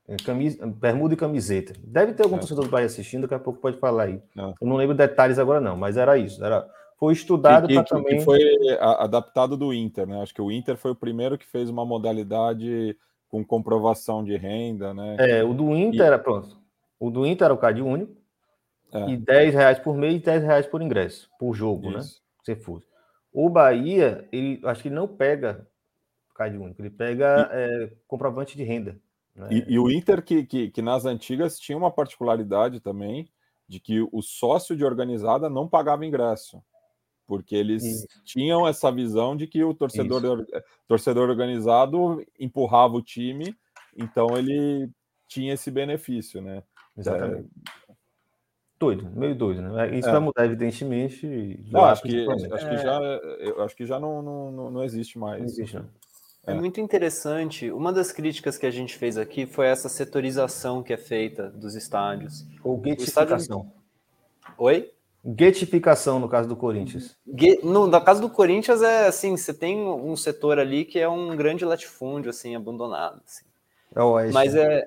É, 0.08 0.18
camisa, 0.18 0.66
bermuda 0.68 1.14
e 1.14 1.18
camiseta. 1.18 1.74
Deve 1.82 2.14
ter 2.14 2.24
algum 2.24 2.36
é. 2.36 2.40
torcedor 2.40 2.66
do 2.66 2.72
Bahia 2.72 2.88
assistindo, 2.88 3.22
daqui 3.22 3.36
a 3.36 3.40
pouco 3.40 3.62
pode 3.62 3.78
falar 3.78 4.04
aí. 4.04 4.22
É. 4.38 4.42
Eu 4.62 4.68
não 4.68 4.76
lembro 4.76 4.96
detalhes 4.96 5.40
agora, 5.40 5.62
não, 5.62 5.78
mas 5.78 5.96
era 5.96 6.18
isso. 6.18 6.44
Era, 6.44 6.68
foi 6.98 7.14
estudado 7.14 7.68
para 7.68 7.84
também. 7.84 8.18
Que 8.18 8.24
foi 8.24 8.42
adaptado 8.80 9.56
do 9.56 9.74
Inter, 9.74 10.08
né? 10.08 10.22
Acho 10.22 10.34
que 10.34 10.42
o 10.42 10.52
Inter 10.52 10.76
foi 10.76 10.92
o 10.92 10.96
primeiro 10.96 11.38
que 11.38 11.46
fez 11.46 11.70
uma 11.70 11.86
modalidade 11.86 12.98
com 13.30 13.44
comprovação 13.44 14.24
de 14.24 14.36
renda, 14.36 14.94
né? 14.94 15.16
É, 15.20 15.44
o 15.44 15.54
do 15.54 15.74
Inter 15.76 16.02
e... 16.02 16.08
era 16.08 16.20
pronto. 16.20 16.58
O 17.00 17.10
do 17.10 17.26
Inter 17.26 17.46
era 17.46 17.54
o 17.54 17.58
CAD 17.58 17.82
único. 17.82 18.16
É. 18.94 19.10
E 19.10 19.18
10 19.18 19.54
reais 19.56 19.80
por 19.80 19.98
mês 19.98 20.16
e 20.16 20.20
10 20.20 20.44
reais 20.44 20.68
por 20.68 20.82
ingresso, 20.82 21.28
por 21.40 21.56
jogo, 21.56 21.90
né? 21.90 21.98
isso. 21.98 22.22
né? 22.48 22.56
Se 22.56 22.56
fosse. 22.56 22.93
O 23.34 23.50
Bahia, 23.50 24.28
ele 24.32 24.62
acho 24.64 24.84
que 24.84 24.88
ele 24.88 24.96
não 24.96 25.08
pega 25.08 25.68
CAD 26.36 26.58
único, 26.58 26.82
ele 26.82 26.90
pega 26.90 27.50
e, 27.52 27.86
é, 27.86 27.94
comprovante 28.08 28.56
de 28.56 28.64
renda. 28.64 29.00
Né? 29.36 29.48
E, 29.52 29.74
e, 29.74 29.80
o 29.80 29.90
Inter, 29.90 30.24
que, 30.24 30.46
que, 30.46 30.70
que, 30.70 30.82
nas 30.82 31.06
antigas 31.06 31.60
tinha 31.60 31.78
uma 31.78 31.92
particularidade 31.92 32.80
também, 32.80 33.28
de 33.68 33.80
que 33.80 34.02
o 34.12 34.22
sócio 34.22 34.76
de 34.76 34.86
organizada 34.86 35.50
não 35.50 35.68
pagava 35.68 36.06
ingresso, 36.06 36.62
porque 37.26 37.56
eles 37.56 37.84
Isso. 37.84 38.08
tinham 38.24 38.68
essa 38.68 38.92
visão 38.92 39.36
de 39.36 39.48
que 39.48 39.64
o 39.64 39.74
torcedor, 39.74 40.46
torcedor 40.88 41.30
organizado 41.30 42.24
empurrava 42.40 42.94
o 42.96 43.02
time, 43.02 43.56
então 43.98 44.38
ele 44.38 44.90
tinha 45.28 45.54
esse 45.54 45.72
benefício, 45.72 46.42
né? 46.42 46.64
Exatamente. 46.96 47.48
É, 47.48 47.83
doido, 48.84 49.10
meio 49.16 49.34
doido, 49.34 49.62
né? 49.62 49.98
Isso 49.98 50.10
é. 50.10 50.12
vai 50.12 50.20
mudar, 50.20 50.46
evidentemente. 50.46 51.60
Não, 51.72 51.86
acho 51.86 52.02
que, 52.02 52.28
acho 52.30 52.70
que 52.70 52.78
já, 52.78 53.00
eu 53.40 53.64
acho 53.64 53.76
que 53.76 53.86
já 53.86 54.00
não, 54.00 54.22
não, 54.22 54.72
não 54.72 54.84
existe 54.84 55.18
mais. 55.18 55.40
Não 55.40 55.46
existe, 55.46 55.76
não. 55.78 55.86
É. 56.46 56.52
é. 56.52 56.54
muito 56.54 56.82
interessante. 56.82 57.72
Uma 57.72 57.94
das 57.94 58.12
críticas 58.12 58.58
que 58.58 58.66
a 58.66 58.72
gente 58.72 58.98
fez 58.98 59.18
aqui 59.18 59.46
foi 59.46 59.68
essa 59.68 59.88
setorização 59.88 60.84
que 60.84 60.92
é 60.92 60.98
feita 60.98 61.50
dos 61.50 61.76
estádios. 61.76 62.46
Ou 62.64 62.82
getificação. 62.84 63.38
Estádio... 63.38 63.72
Oi? 64.58 64.92
Getificação 65.40 66.20
no 66.20 66.28
caso 66.28 66.50
do 66.50 66.56
Corinthians. 66.56 67.16
No, 67.64 67.88
no 67.88 68.02
caso 68.02 68.20
do 68.20 68.30
Corinthians 68.30 68.82
é 68.82 69.08
assim, 69.08 69.38
você 69.38 69.54
tem 69.54 69.80
um 69.80 70.18
setor 70.18 70.60
ali 70.60 70.84
que 70.84 71.00
é 71.00 71.08
um 71.08 71.34
grande 71.38 71.64
latifúndio 71.64 72.30
assim 72.30 72.54
abandonado. 72.54 73.22
Assim. 73.26 73.46
É 73.96 74.32
Mas 74.34 74.54
é, 74.54 74.84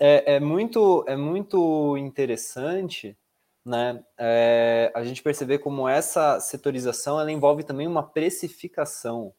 é, 0.00 0.36
é, 0.36 0.40
muito 0.40 1.04
é 1.06 1.16
muito 1.16 1.96
interessante, 1.98 3.16
né? 3.64 4.04
É, 4.18 4.92
a 4.94 5.04
gente 5.04 5.22
perceber 5.22 5.58
como 5.58 5.88
essa 5.88 6.38
setorização 6.40 7.20
ela 7.20 7.32
envolve 7.32 7.64
também 7.64 7.86
uma 7.86 8.02
precificação, 8.02 9.34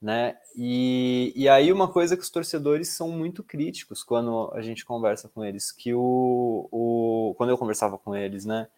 né? 0.00 0.36
E, 0.54 1.32
e 1.34 1.48
aí 1.48 1.72
uma 1.72 1.90
coisa 1.90 2.16
que 2.16 2.22
os 2.22 2.30
torcedores 2.30 2.90
são 2.90 3.10
muito 3.10 3.42
críticos 3.42 4.04
quando 4.04 4.50
a 4.54 4.60
gente 4.62 4.84
conversa 4.84 5.28
com 5.28 5.44
eles, 5.44 5.72
que 5.72 5.94
o, 5.94 6.68
o 6.70 7.34
quando 7.36 7.50
eu 7.50 7.58
conversava 7.58 7.98
com 7.98 8.14
eles, 8.14 8.44
né? 8.44 8.68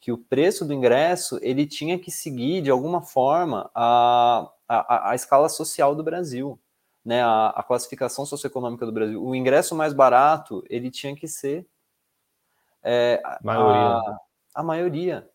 que 0.00 0.12
o 0.12 0.18
preço 0.18 0.64
do 0.64 0.72
ingresso 0.72 1.38
ele 1.42 1.66
tinha 1.66 1.98
que 1.98 2.10
seguir 2.10 2.62
de 2.62 2.70
alguma 2.70 3.02
forma 3.02 3.70
a, 3.74 4.50
a, 4.68 5.10
a 5.10 5.14
escala 5.14 5.48
social 5.48 5.94
do 5.94 6.04
Brasil, 6.04 6.58
né? 7.04 7.22
A, 7.22 7.48
a, 7.48 7.62
classificação 7.62 8.24
socioeconômica 8.24 8.86
do 8.86 8.92
Brasil. 8.92 9.22
O 9.22 9.34
ingresso 9.34 9.74
mais 9.74 9.92
barato 9.92 10.64
ele 10.68 10.90
tinha 10.90 11.16
que 11.16 11.26
ser 11.26 11.66
é, 12.82 13.22
maioria. 13.42 13.80
A, 13.80 14.18
a, 14.54 14.62
maioria, 14.62 15.28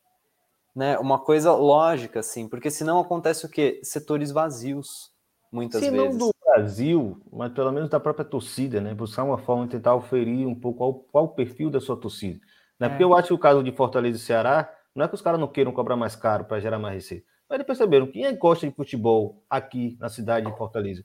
né? 0.76 0.98
Uma 0.98 1.20
coisa 1.20 1.52
lógica 1.54 2.20
assim, 2.20 2.48
porque 2.48 2.70
senão 2.72 3.00
acontece 3.00 3.46
o 3.46 3.50
quê? 3.50 3.80
Setores 3.84 4.32
vazios 4.32 5.12
muitas 5.52 5.84
Se 5.84 5.90
vezes. 5.90 6.18
não 6.18 6.18
do 6.18 6.34
Brasil, 6.46 7.22
mas 7.32 7.52
pelo 7.54 7.72
menos 7.72 7.90
da 7.90 8.00
própria 8.00 8.26
torcida, 8.26 8.82
né? 8.82 8.94
Buscar 8.94 9.24
uma 9.24 9.38
forma 9.38 9.66
de 9.66 9.72
tentar 9.72 9.96
oferir 9.96 10.48
um 10.48 10.56
pouco 10.56 10.78
qual, 10.78 10.94
qual 11.12 11.26
o 11.26 11.36
perfil 11.36 11.70
da 11.70 11.80
sua 11.80 11.96
torcida. 11.96 12.40
Né? 12.80 12.88
É. 12.88 12.90
Porque 12.90 13.04
eu 13.04 13.16
acho 13.16 13.28
que 13.30 13.34
o 13.34 13.40
caso 13.40 13.64
de 13.64 13.72
Fortaleza 13.72 14.18
e 14.18 14.22
Ceará, 14.22 14.72
não 14.96 15.06
é 15.06 15.08
que 15.08 15.16
os 15.16 15.22
caras 15.22 15.40
não 15.40 15.48
queiram 15.48 15.72
cobrar 15.72 15.96
mais 15.96 16.16
caro 16.16 16.46
para 16.46 16.60
gerar 16.60 16.80
mais 16.80 16.96
receita. 16.96 17.26
Mas 17.50 17.58
eles 17.58 17.68
perceberam, 17.68 18.08
quem 18.08 18.26
é 18.26 18.34
gosta 18.34 18.68
de 18.68 18.76
futebol 18.76 19.44
aqui 19.50 19.98
na 20.00 20.10
cidade 20.10 20.50
de 20.50 20.58
Fortaleza? 20.58 21.04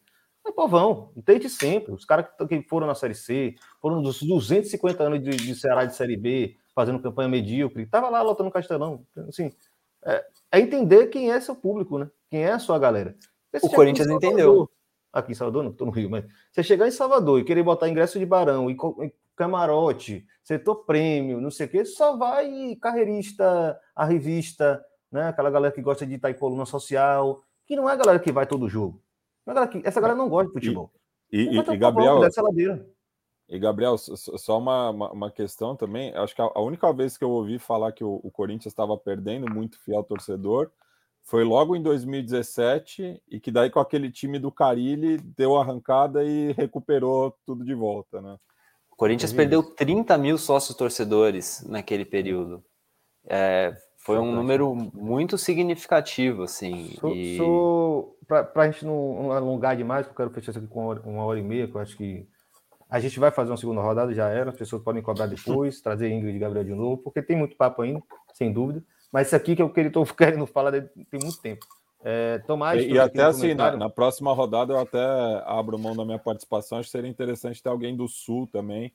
É 0.48 0.52
povão, 0.52 1.12
desde 1.14 1.50
sempre. 1.50 1.92
Os 1.92 2.06
caras 2.06 2.26
que 2.48 2.62
foram 2.62 2.86
na 2.86 2.94
Série 2.94 3.14
C, 3.14 3.54
foram 3.82 4.00
dos 4.00 4.22
250 4.22 5.02
anos 5.02 5.22
de, 5.22 5.30
de 5.30 5.54
Ceará 5.54 5.84
de 5.84 5.94
Série 5.94 6.16
B, 6.16 6.56
fazendo 6.74 7.02
campanha 7.02 7.28
medíocre, 7.28 7.84
tava 7.84 8.08
lá 8.08 8.22
lotando 8.22 8.50
Castelão. 8.50 9.04
Assim, 9.28 9.52
é, 10.04 10.24
é, 10.52 10.60
entender 10.60 11.08
quem 11.08 11.30
é 11.30 11.38
seu 11.38 11.54
público, 11.54 11.98
né? 11.98 12.10
Quem 12.30 12.44
é 12.44 12.52
a 12.52 12.58
sua 12.58 12.78
galera. 12.78 13.14
o 13.62 13.68
Corinthians 13.68 14.08
entendeu. 14.08 14.70
Aqui 15.12 15.32
em 15.32 15.34
Salvador, 15.34 15.64
não, 15.64 15.72
tô 15.72 15.84
no 15.84 15.90
Rio, 15.90 16.08
mas 16.08 16.24
você 16.50 16.62
chegar 16.62 16.86
em 16.86 16.90
Salvador 16.90 17.40
e 17.40 17.44
querer 17.44 17.62
botar 17.62 17.88
ingresso 17.88 18.18
de 18.18 18.26
barão 18.26 18.70
e, 18.70 18.76
e 19.02 19.12
camarote, 19.34 20.26
setor 20.42 20.84
prêmio, 20.84 21.40
não 21.40 21.50
sei 21.50 21.66
o 21.66 21.68
quê, 21.68 21.84
só 21.84 22.16
vai 22.16 22.76
carreirista, 22.80 23.78
a 23.94 24.04
revista, 24.04 24.84
né? 25.10 25.28
Aquela 25.28 25.50
galera 25.50 25.74
que 25.74 25.82
gosta 25.82 26.06
de 26.06 26.14
estar 26.14 26.30
em 26.30 26.34
coluna 26.34 26.64
social, 26.64 27.42
que 27.66 27.74
não 27.74 27.88
é 27.88 27.92
a 27.92 27.96
galera 27.96 28.18
que 28.18 28.32
vai 28.32 28.46
todo 28.46 28.68
jogo. 28.68 29.02
É 29.48 29.88
essa 29.88 30.00
galera 30.00 30.18
não 30.18 30.28
gosta 30.28 30.48
de 30.48 30.54
futebol. 30.54 30.90
E, 31.32 31.42
e, 31.42 31.58
e 31.58 31.76
Gabriel, 31.76 32.20
e 33.48 33.58
Gabriel, 33.58 33.96
só 33.96 34.58
uma, 34.58 34.90
uma, 34.90 35.12
uma, 35.12 35.30
questão 35.30 35.74
também. 35.74 36.14
Acho 36.14 36.34
que 36.34 36.42
a, 36.42 36.50
a, 36.54 36.60
única 36.60 36.92
vez 36.92 37.16
que 37.16 37.24
eu 37.24 37.30
ouvi 37.30 37.58
falar 37.58 37.92
que 37.92 38.04
o, 38.04 38.20
o 38.22 38.30
Corinthians 38.30 38.72
estava 38.72 38.96
perdendo 38.96 39.50
muito 39.50 39.78
fiel 39.80 40.02
torcedor 40.04 40.70
foi 41.22 41.44
logo 41.44 41.74
em 41.74 41.82
2017 41.82 43.22
e 43.28 43.40
que 43.40 43.50
daí 43.50 43.70
com 43.70 43.80
aquele 43.80 44.10
time 44.10 44.38
do 44.38 44.52
Carilli 44.52 45.18
deu 45.18 45.56
arrancada 45.56 46.24
e 46.24 46.52
recuperou 46.52 47.36
tudo 47.44 47.64
de 47.64 47.74
volta, 47.74 48.20
né? 48.20 48.38
Corinthians 48.96 49.32
perdeu 49.32 49.62
30 49.62 50.18
mil 50.18 50.36
sócios 50.36 50.76
torcedores 50.76 51.64
naquele 51.68 52.04
período. 52.04 52.64
É, 53.26 53.72
foi 54.09 54.18
um 54.18 54.32
número 54.32 54.74
muito 54.74 55.36
significativo, 55.36 56.44
assim. 56.44 56.97
Sou, 56.98 57.14
e... 57.14 57.36
sou 57.36 58.18
para 58.26 58.51
a 58.55 58.70
gente 58.70 58.86
não 58.86 59.30
alongar 59.32 59.76
demais, 59.76 60.06
porque 60.06 60.22
eu 60.22 60.26
quero 60.26 60.35
fechar 60.35 60.51
isso 60.52 60.59
aqui 60.59 60.68
com 60.68 60.80
uma 60.80 60.89
hora, 60.89 61.02
uma 61.05 61.24
hora, 61.24 61.39
e 61.39 61.43
meia, 61.43 61.68
que 61.68 61.74
eu 61.74 61.80
acho 61.80 61.94
que 61.94 62.26
a 62.89 62.98
gente 63.01 63.20
vai 63.20 63.30
fazer 63.30 63.51
uma 63.51 63.59
segunda 63.59 63.82
rodada, 63.82 64.14
já 64.14 64.28
era, 64.28 64.48
as 64.48 64.56
pessoas 64.56 64.82
podem 64.82 65.02
cobrar 65.02 65.26
depois, 65.28 65.82
trazer 65.82 66.10
Ingrid 66.10 66.36
e 66.36 66.39
Gabriel 66.39 66.64
de 66.64 66.74
novo, 66.74 66.97
porque 67.02 67.20
tem 67.20 67.36
muito 67.36 67.55
papo 67.55 67.82
ainda, 67.82 68.02
sem 68.32 68.51
dúvida. 68.51 68.82
Mas 69.12 69.26
isso 69.26 69.36
aqui 69.36 69.55
que 69.55 69.62
eu 69.62 69.70
estou 69.76 70.06
querendo 70.16 70.47
falar 70.47 70.72
tem 70.72 71.20
muito 71.22 71.40
tempo. 71.43 71.66
É, 72.02 72.39
Tomás, 72.47 72.82
e, 72.82 72.93
e 72.93 72.98
até 72.98 73.24
assim, 73.24 73.52
na, 73.55 73.76
na, 73.76 73.90
próxima 73.90 74.32
rodada 74.32 74.72
eu 74.72 74.78
até 74.78 74.98
abro 75.44 75.78
mão 75.78 75.94
da 75.94 76.05
minha 76.05 76.18
participação. 76.18 76.78
Acho 76.78 76.86
que 76.86 76.93
seria 76.93 77.10
interessante 77.10 77.62
ter 77.62 77.68
alguém 77.68 77.94
do 77.94 78.09
Sul 78.09 78.48
também 78.51 78.90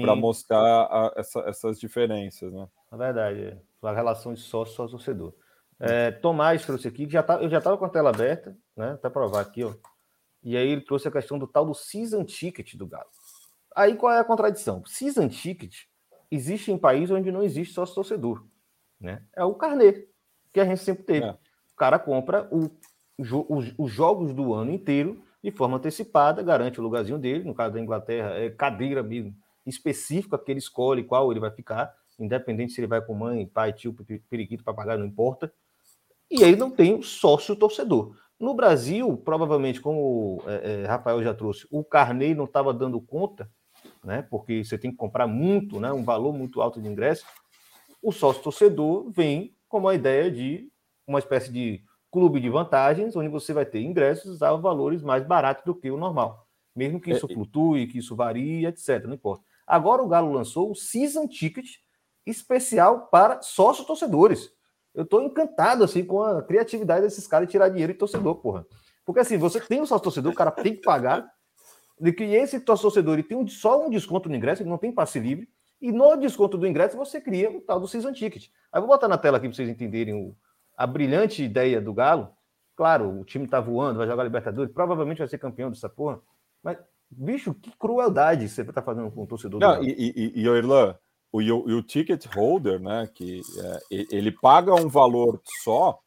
para 0.00 0.16
mostrar 0.16 0.60
a, 0.60 1.12
essa, 1.16 1.40
essas 1.40 1.78
diferenças, 1.78 2.52
né? 2.52 2.66
Na 2.90 2.98
verdade, 2.98 3.40
é. 3.44 3.58
a 3.82 3.92
relação 3.92 4.32
de 4.32 4.40
sócio 4.40 4.74
sócio 4.74 4.96
torcedor. 4.96 5.34
É, 5.78 6.10
Tomás 6.10 6.64
trouxe 6.64 6.88
aqui, 6.88 7.06
que 7.06 7.12
já 7.12 7.22
tá, 7.22 7.42
eu 7.42 7.50
já 7.50 7.58
estava 7.58 7.76
com 7.76 7.84
a 7.84 7.88
tela 7.88 8.10
aberta, 8.10 8.56
né? 8.76 8.92
Até 8.92 9.10
provar 9.10 9.40
aqui, 9.40 9.64
ó. 9.64 9.74
E 10.42 10.56
aí 10.56 10.68
ele 10.68 10.80
trouxe 10.80 11.08
a 11.08 11.12
questão 11.12 11.38
do 11.38 11.46
tal 11.46 11.66
do 11.66 11.74
season 11.74 12.24
ticket 12.24 12.74
do 12.74 12.86
Galo. 12.86 13.08
Aí 13.74 13.96
qual 13.96 14.12
é 14.12 14.18
a 14.18 14.24
contradição? 14.24 14.84
Season 14.86 15.28
ticket 15.28 15.84
existe 16.30 16.70
em 16.70 16.78
países 16.78 17.10
onde 17.10 17.30
não 17.30 17.42
existe 17.42 17.74
sócio 17.74 17.94
torcedor, 17.94 18.44
né? 19.00 19.22
É 19.34 19.44
o 19.44 19.54
carnê 19.54 20.08
que 20.52 20.60
a 20.60 20.64
gente 20.64 20.82
sempre 20.82 21.04
teve. 21.04 21.26
É 21.26 21.36
cara 21.82 21.98
compra 21.98 22.48
o, 22.52 22.70
os, 23.18 23.74
os, 23.76 23.90
jogos 23.90 24.32
do 24.32 24.54
ano 24.54 24.70
inteiro 24.70 25.20
de 25.42 25.50
forma 25.50 25.78
antecipada, 25.78 26.40
garante 26.40 26.78
o 26.78 26.82
lugarzinho 26.82 27.18
dele. 27.18 27.42
No 27.42 27.52
caso 27.52 27.74
da 27.74 27.80
Inglaterra, 27.80 28.38
é 28.38 28.50
cadeira 28.50 29.02
mesmo, 29.02 29.34
específica 29.66 30.38
que 30.38 30.50
ele 30.50 30.58
escolhe 30.58 31.04
qual 31.04 31.30
ele 31.30 31.40
vai 31.40 31.50
ficar, 31.50 31.94
independente 32.18 32.72
se 32.72 32.80
ele 32.80 32.86
vai 32.86 33.00
com 33.00 33.14
mãe, 33.14 33.46
pai, 33.46 33.72
tio, 33.72 33.94
periquito, 34.28 34.64
papagaio, 34.64 34.98
não 34.98 35.06
importa. 35.06 35.52
E 36.30 36.42
aí 36.44 36.56
não 36.56 36.70
tem 36.70 36.94
o 36.94 37.02
sócio 37.02 37.54
torcedor. 37.54 38.16
No 38.40 38.54
Brasil, 38.54 39.16
provavelmente, 39.18 39.80
como 39.80 40.42
é, 40.46 40.82
é, 40.82 40.86
Rafael 40.86 41.22
já 41.22 41.32
trouxe, 41.32 41.66
o 41.70 41.84
Carney 41.84 42.34
não 42.34 42.44
estava 42.44 42.74
dando 42.74 43.00
conta, 43.00 43.50
né? 44.02 44.22
Porque 44.22 44.64
você 44.64 44.76
tem 44.76 44.90
que 44.90 44.96
comprar 44.96 45.26
muito, 45.26 45.78
né? 45.78 45.92
Um 45.92 46.02
valor 46.02 46.32
muito 46.32 46.60
alto 46.60 46.80
de 46.80 46.88
ingresso. 46.88 47.24
O 48.02 48.10
sócio 48.10 48.42
torcedor 48.42 49.10
vem 49.10 49.54
com 49.68 49.86
a 49.86 49.94
ideia 49.94 50.30
de 50.30 50.68
uma 51.06 51.18
espécie 51.18 51.52
de 51.52 51.84
clube 52.10 52.40
de 52.40 52.50
vantagens, 52.50 53.14
onde 53.14 53.28
você 53.28 53.52
vai 53.52 53.64
ter 53.64 53.80
ingressos 53.80 54.42
a 54.42 54.52
valores 54.54 55.02
mais 55.02 55.24
baratos 55.24 55.64
do 55.64 55.74
que 55.74 55.90
o 55.90 55.96
normal. 55.96 56.46
Mesmo 56.74 57.00
que 57.00 57.10
isso 57.10 57.26
é, 57.30 57.34
flutue, 57.34 57.86
que 57.86 57.98
isso 57.98 58.16
varie, 58.16 58.66
etc. 58.66 59.04
Não 59.04 59.14
importa. 59.14 59.44
Agora 59.72 60.02
o 60.02 60.06
Galo 60.06 60.30
lançou 60.30 60.70
o 60.70 60.74
Season 60.74 61.26
Ticket 61.26 61.66
especial 62.26 63.06
para 63.06 63.40
sócios 63.40 63.86
torcedores. 63.86 64.50
Eu 64.94 65.04
estou 65.04 65.22
encantado 65.22 65.82
assim 65.82 66.04
com 66.04 66.22
a 66.22 66.42
criatividade 66.42 67.06
desses 67.06 67.26
caras 67.26 67.48
de 67.48 67.52
tirar 67.52 67.70
dinheiro 67.70 67.94
de 67.94 67.98
torcedor, 67.98 68.34
porra. 68.34 68.66
Porque 69.02 69.20
assim, 69.20 69.38
você 69.38 69.58
tem 69.62 69.80
o 69.80 69.86
sócio 69.86 70.04
torcedor, 70.04 70.30
o 70.30 70.34
cara 70.34 70.50
tem 70.50 70.76
que 70.76 70.82
pagar, 70.82 71.26
de 71.98 72.12
que 72.12 72.22
esse 72.22 72.62
sócio 72.66 72.82
torcedor 72.82 73.14
ele 73.14 73.22
tem 73.22 73.34
um, 73.34 73.48
só 73.48 73.86
um 73.86 73.88
desconto 73.88 74.28
no 74.28 74.36
ingresso, 74.36 74.60
ele 74.60 74.68
não 74.68 74.76
tem 74.76 74.92
passe 74.92 75.18
livre, 75.18 75.48
e 75.80 75.90
no 75.90 76.16
desconto 76.16 76.58
do 76.58 76.66
ingresso 76.66 76.94
você 76.94 77.18
cria 77.18 77.50
o 77.50 77.62
tal 77.62 77.80
do 77.80 77.88
Season 77.88 78.12
Ticket. 78.12 78.48
Aí 78.70 78.78
vou 78.78 78.90
botar 78.90 79.08
na 79.08 79.16
tela 79.16 79.38
aqui 79.38 79.48
para 79.48 79.56
vocês 79.56 79.70
entenderem 79.70 80.12
o, 80.12 80.36
a 80.76 80.86
brilhante 80.86 81.42
ideia 81.42 81.80
do 81.80 81.94
Galo, 81.94 82.28
claro, 82.76 83.20
o 83.20 83.24
time 83.24 83.48
tá 83.48 83.58
voando, 83.58 83.96
vai 83.96 84.06
jogar 84.06 84.22
Libertadores, 84.22 84.70
provavelmente 84.70 85.16
vai 85.20 85.28
ser 85.28 85.38
campeão 85.38 85.70
dessa 85.70 85.88
porra, 85.88 86.20
mas, 86.62 86.76
bicho, 87.16 87.54
que 87.54 87.70
crueldade 87.78 88.48
você 88.48 88.64
tá 88.64 88.82
fazendo 88.82 89.10
com 89.10 89.22
o 89.22 89.26
torcedor 89.26 89.60
Não, 89.60 89.78
do. 89.78 89.84
E, 89.84 90.12
e, 90.16 90.32
e 90.40 90.42
Irlan, 90.42 90.96
o, 91.30 91.40
o, 91.40 91.76
o 91.78 91.82
ticket 91.82 92.26
holder, 92.26 92.80
né, 92.80 93.08
que 93.12 93.40
é, 93.58 94.06
ele 94.10 94.32
paga 94.32 94.74
um 94.74 94.88
valor 94.88 95.40
só 95.62 95.98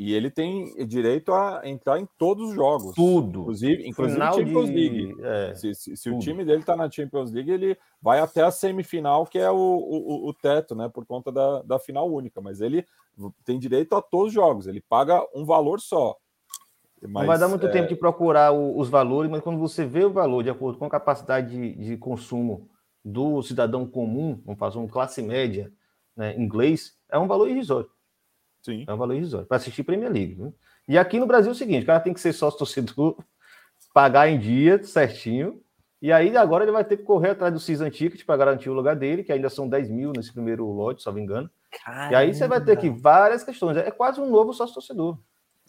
e 0.00 0.14
ele 0.14 0.30
tem 0.30 0.74
direito 0.86 1.30
a 1.30 1.60
entrar 1.64 2.00
em 2.00 2.08
todos 2.16 2.48
os 2.48 2.54
jogos. 2.54 2.94
Tudo. 2.94 3.40
Inclusive, 3.40 3.86
inclusive 3.86 4.18
Champions 4.18 4.66
de... 4.70 4.74
League. 4.74 5.16
É, 5.22 5.54
se, 5.54 5.74
se, 5.74 5.94
se 5.94 6.08
o 6.08 6.18
time 6.18 6.42
dele 6.42 6.60
está 6.60 6.74
na 6.74 6.90
Champions 6.90 7.30
League, 7.30 7.50
ele 7.50 7.76
vai 8.00 8.18
até 8.18 8.42
a 8.42 8.50
semifinal, 8.50 9.26
que 9.26 9.38
é 9.38 9.50
o, 9.50 9.56
o, 9.56 10.28
o 10.30 10.32
teto, 10.32 10.74
né? 10.74 10.88
Por 10.88 11.04
conta 11.04 11.30
da, 11.30 11.60
da 11.60 11.78
final 11.78 12.10
única. 12.10 12.40
Mas 12.40 12.62
ele 12.62 12.86
tem 13.44 13.58
direito 13.58 13.94
a 13.94 14.00
todos 14.00 14.28
os 14.28 14.32
jogos, 14.32 14.66
ele 14.66 14.80
paga 14.80 15.22
um 15.34 15.44
valor 15.44 15.80
só. 15.80 16.16
Mas, 17.02 17.12
não 17.12 17.26
vai 17.26 17.38
dar 17.38 17.48
muito 17.48 17.66
é... 17.66 17.70
tempo 17.70 17.88
de 17.88 17.96
procurar 17.96 18.52
o, 18.52 18.78
os 18.78 18.88
valores, 18.88 19.30
mas 19.30 19.42
quando 19.42 19.58
você 19.58 19.86
vê 19.86 20.04
o 20.04 20.12
valor 20.12 20.42
de 20.42 20.50
acordo 20.50 20.78
com 20.78 20.84
a 20.84 20.90
capacidade 20.90 21.50
de, 21.50 21.74
de 21.74 21.96
consumo 21.96 22.68
do 23.04 23.42
cidadão 23.42 23.86
comum, 23.86 24.40
vamos 24.44 24.58
fazer 24.58 24.78
um 24.78 24.86
classe 24.86 25.22
média 25.22 25.72
né, 26.16 26.36
inglês, 26.36 26.94
é 27.10 27.18
um 27.18 27.26
valor 27.26 27.48
irrisório. 27.48 27.88
Sim. 28.62 28.84
É 28.86 28.92
um 28.92 28.98
valor 28.98 29.14
irrisório. 29.14 29.46
Para 29.46 29.56
assistir 29.56 29.82
Premier 29.82 30.12
League. 30.12 30.34
Né? 30.34 30.52
E 30.86 30.98
aqui 30.98 31.18
no 31.18 31.26
Brasil 31.26 31.50
é 31.50 31.54
o 31.54 31.56
seguinte: 31.56 31.84
o 31.84 31.86
cara 31.86 32.00
tem 32.00 32.12
que 32.12 32.20
ser 32.20 32.32
sócio 32.32 32.58
torcedor, 32.58 33.16
pagar 33.94 34.28
em 34.28 34.38
dia 34.38 34.82
certinho. 34.82 35.62
E 36.02 36.10
aí 36.12 36.34
agora 36.34 36.64
ele 36.64 36.72
vai 36.72 36.84
ter 36.84 36.96
que 36.96 37.02
correr 37.02 37.30
atrás 37.30 37.52
do 37.52 37.60
Season 37.60 37.90
Ticket 37.90 38.24
para 38.24 38.36
garantir 38.36 38.70
o 38.70 38.74
lugar 38.74 38.96
dele, 38.96 39.22
que 39.22 39.32
ainda 39.32 39.50
são 39.50 39.68
10 39.68 39.90
mil 39.90 40.12
nesse 40.16 40.32
primeiro 40.32 40.64
lote, 40.64 41.02
se 41.02 41.06
não 41.06 41.14
me 41.14 41.20
engano. 41.20 41.50
Caramba. 41.84 42.12
E 42.12 42.14
aí 42.14 42.34
você 42.34 42.48
vai 42.48 42.62
ter 42.62 42.76
que 42.78 42.88
várias 42.88 43.44
questões. 43.44 43.76
É 43.76 43.90
quase 43.90 44.20
um 44.20 44.28
novo 44.28 44.52
sócio 44.54 44.74
torcedor. 44.74 45.18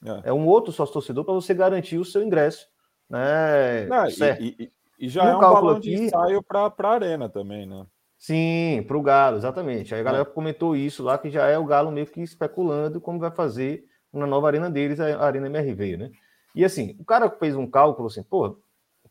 É, 0.05 0.29
é 0.29 0.33
um 0.33 0.47
outro 0.47 0.71
sócio 0.71 0.93
torcedor 0.93 1.23
para 1.23 1.33
você 1.33 1.53
garantir 1.53 1.97
o 1.97 2.05
seu 2.05 2.23
ingresso 2.23 2.67
né? 3.11 3.85
Não, 3.87 4.07
e, 4.07 4.55
e, 4.57 4.71
e, 4.97 5.09
já 5.09 5.25
é 5.25 5.35
um 5.35 5.39
balão 5.39 5.75
aqui... 5.75 5.89
de 5.89 6.03
ensaio 6.03 6.41
para 6.41 6.73
a 6.77 6.93
arena 6.93 7.27
também, 7.27 7.67
né? 7.67 7.85
Sim, 8.17 8.85
para 8.87 8.97
o 8.97 9.01
Galo, 9.01 9.37
exatamente. 9.37 9.93
Aí 9.93 9.99
a 9.99 10.03
galera 10.03 10.23
é. 10.23 10.25
comentou 10.25 10.75
isso 10.75 11.03
lá, 11.03 11.17
que 11.17 11.29
já 11.29 11.47
é 11.47 11.57
o 11.57 11.65
Galo 11.65 11.91
meio 11.91 12.07
que 12.07 12.21
especulando 12.21 13.01
como 13.01 13.19
vai 13.19 13.31
fazer 13.31 13.83
na 14.13 14.25
nova 14.25 14.47
arena 14.47 14.69
deles, 14.69 14.99
a 14.99 15.25
Arena 15.25 15.47
MRV, 15.47 15.97
né? 15.97 16.11
E 16.55 16.63
assim, 16.63 16.95
o 16.99 17.03
cara 17.03 17.29
fez 17.29 17.55
um 17.55 17.69
cálculo 17.69 18.07
assim, 18.07 18.23
pô, 18.23 18.59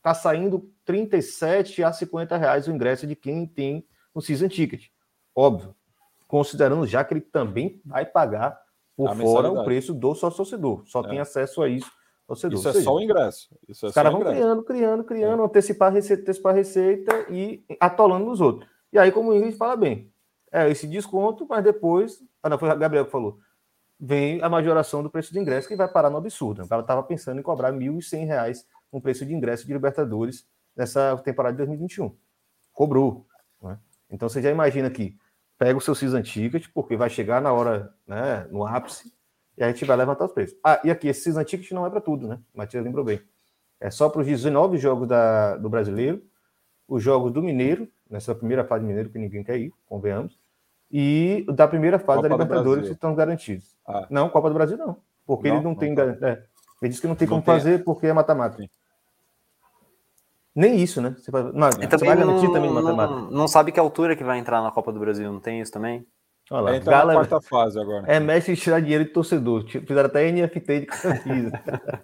tá 0.01 0.13
saindo 0.13 0.71
37 0.85 1.83
a 1.83 1.91
50 1.91 2.37
reais 2.37 2.67
o 2.67 2.71
ingresso 2.71 3.05
de 3.05 3.15
quem 3.15 3.45
tem 3.45 3.85
o 4.13 4.21
Season 4.21 4.47
Ticket. 4.47 4.87
Óbvio. 5.35 5.75
Considerando 6.27 6.87
já 6.87 7.03
que 7.03 7.13
ele 7.13 7.21
também 7.21 7.81
vai 7.85 8.05
pagar 8.05 8.60
por 8.95 9.15
fora 9.15 9.51
o 9.51 9.63
preço 9.63 9.93
do 9.93 10.13
sócio 10.13 10.37
torcedor. 10.37 10.83
Só 10.85 11.01
é. 11.01 11.09
tem 11.09 11.19
acesso 11.19 11.61
a 11.61 11.69
isso 11.69 11.91
torcedor. 12.31 12.59
Isso 12.59 12.69
é 12.69 12.73
seja, 12.73 12.85
só 12.85 12.95
o 12.95 13.01
ingresso. 13.01 13.49
Isso 13.67 13.85
é 13.85 13.89
os 13.89 13.95
caras 13.95 14.11
vão 14.11 14.21
ingresso. 14.21 14.37
criando, 14.37 14.63
criando, 14.63 15.03
criando, 15.03 15.41
é. 15.41 15.45
antecipar 15.45 15.89
a 15.89 15.91
receita, 15.91 16.21
antecipar 16.23 16.53
a 16.53 16.55
receita 16.55 17.25
e 17.29 17.63
atolando 17.79 18.25
nos 18.25 18.41
outros. 18.41 18.69
E 18.91 18.99
aí, 18.99 19.11
como 19.11 19.31
o 19.31 19.35
Ingrid 19.35 19.55
fala 19.55 19.75
bem, 19.75 20.11
é 20.51 20.69
esse 20.69 20.87
desconto, 20.87 21.45
mas 21.47 21.63
depois. 21.63 22.19
Ah, 22.43 22.49
não, 22.49 22.57
foi 22.57 22.69
o 22.69 22.77
Gabriel 22.77 23.05
que 23.05 23.11
falou. 23.11 23.39
Vem 23.99 24.41
a 24.41 24.49
majoração 24.49 25.03
do 25.03 25.09
preço 25.09 25.31
de 25.31 25.39
ingresso 25.39 25.67
que 25.67 25.75
vai 25.75 25.87
parar 25.87 26.09
no 26.09 26.17
absurdo. 26.17 26.63
O 26.63 26.67
cara 26.67 26.81
estava 26.81 27.03
pensando 27.03 27.39
em 27.39 27.43
cobrar 27.43 27.71
R$ 27.71 27.77
1.100 27.77 28.63
um 28.91 28.99
preço 28.99 29.25
de 29.25 29.33
ingresso 29.33 29.65
de 29.65 29.71
Libertadores 29.71 30.45
nessa 30.75 31.15
temporada 31.17 31.53
de 31.53 31.57
2021. 31.57 32.13
Cobrou. 32.73 33.25
Né? 33.61 33.77
Então 34.09 34.27
você 34.27 34.41
já 34.41 34.49
imagina 34.49 34.89
que 34.89 35.15
pega 35.61 35.77
o 35.77 35.81
seu 35.81 35.93
season 35.93 36.23
ticket, 36.23 36.65
porque 36.73 36.97
vai 36.97 37.07
chegar 37.07 37.39
na 37.39 37.53
hora, 37.53 37.93
né, 38.07 38.47
no 38.49 38.65
ápice, 38.65 39.13
e 39.55 39.63
a 39.63 39.67
gente 39.67 39.85
vai 39.85 39.95
levantar 39.95 40.25
os 40.25 40.31
preços. 40.31 40.57
Ah, 40.63 40.81
e 40.83 40.89
aqui, 40.89 41.07
esse 41.07 41.21
season 41.21 41.43
ticket 41.43 41.69
não 41.71 41.85
é 41.85 41.89
para 41.91 42.01
tudo, 42.01 42.27
né? 42.27 42.39
Matias 42.51 42.83
lembrou 42.83 43.05
bem. 43.05 43.21
É 43.79 43.91
só 43.91 44.09
para 44.09 44.21
os 44.21 44.25
19 44.25 44.79
jogos 44.79 45.07
da, 45.07 45.57
do 45.57 45.69
brasileiro, 45.69 46.19
os 46.87 47.03
jogos 47.03 47.31
do 47.31 47.43
Mineiro, 47.43 47.87
nessa 48.09 48.33
primeira 48.33 48.65
fase 48.65 48.83
do 48.83 48.87
Mineiro, 48.87 49.11
que 49.11 49.19
ninguém 49.19 49.43
quer 49.43 49.59
ir, 49.59 49.71
convenhamos, 49.85 50.35
e 50.89 51.45
da 51.53 51.67
primeira 51.67 51.99
fase 51.99 52.23
Copa 52.23 52.29
da 52.29 52.43
Libertadores 52.43 52.87
que 52.87 52.95
estão 52.95 53.13
garantidos. 53.13 53.77
Ah. 53.87 54.07
Não, 54.09 54.29
Copa 54.29 54.49
do 54.49 54.55
Brasil 54.55 54.77
não, 54.77 54.97
porque 55.27 55.47
não, 55.47 55.57
ele 55.57 55.63
não, 55.63 55.71
não 55.73 55.77
tem. 55.77 55.93
É, 55.93 56.43
ele 56.81 56.89
disse 56.89 57.01
que 57.01 57.07
não 57.07 57.15
tem 57.15 57.27
não 57.27 57.35
como 57.35 57.45
tem. 57.45 57.53
fazer 57.53 57.83
porque 57.83 58.07
é 58.07 58.13
mata-mata. 58.13 58.67
Nem 60.55 60.75
isso, 60.81 61.01
né? 61.01 61.15
Você, 61.17 61.31
vai, 61.31 61.43
não, 61.43 61.69
você 61.71 62.05
vai 62.05 62.17
garantir 62.17 62.45
não, 62.45 62.53
também. 62.53 62.73
Não, 62.73 63.31
não 63.31 63.47
sabe 63.47 63.71
que 63.71 63.79
altura 63.79 64.15
que 64.15 64.23
vai 64.23 64.37
entrar 64.37 64.61
na 64.61 64.71
Copa 64.71 64.91
do 64.91 64.99
Brasil, 64.99 65.31
não 65.31 65.39
tem 65.39 65.61
isso 65.61 65.71
também? 65.71 66.05
Olha 66.49 66.61
lá, 66.61 66.73
é, 66.73 66.77
então 66.77 66.91
Gala, 66.91 67.13
na 67.13 67.19
quarta 67.19 67.39
fase 67.41 67.79
agora. 67.79 68.03
É 68.05 68.19
mestre 68.19 68.55
de 68.55 68.61
tirar 68.61 68.81
dinheiro 68.81 69.05
de 69.05 69.11
torcedor. 69.11 69.65
Fizeram 69.65 70.07
até 70.07 70.29
NFT 70.29 70.79
de 70.81 70.85
camisa. 70.87 71.51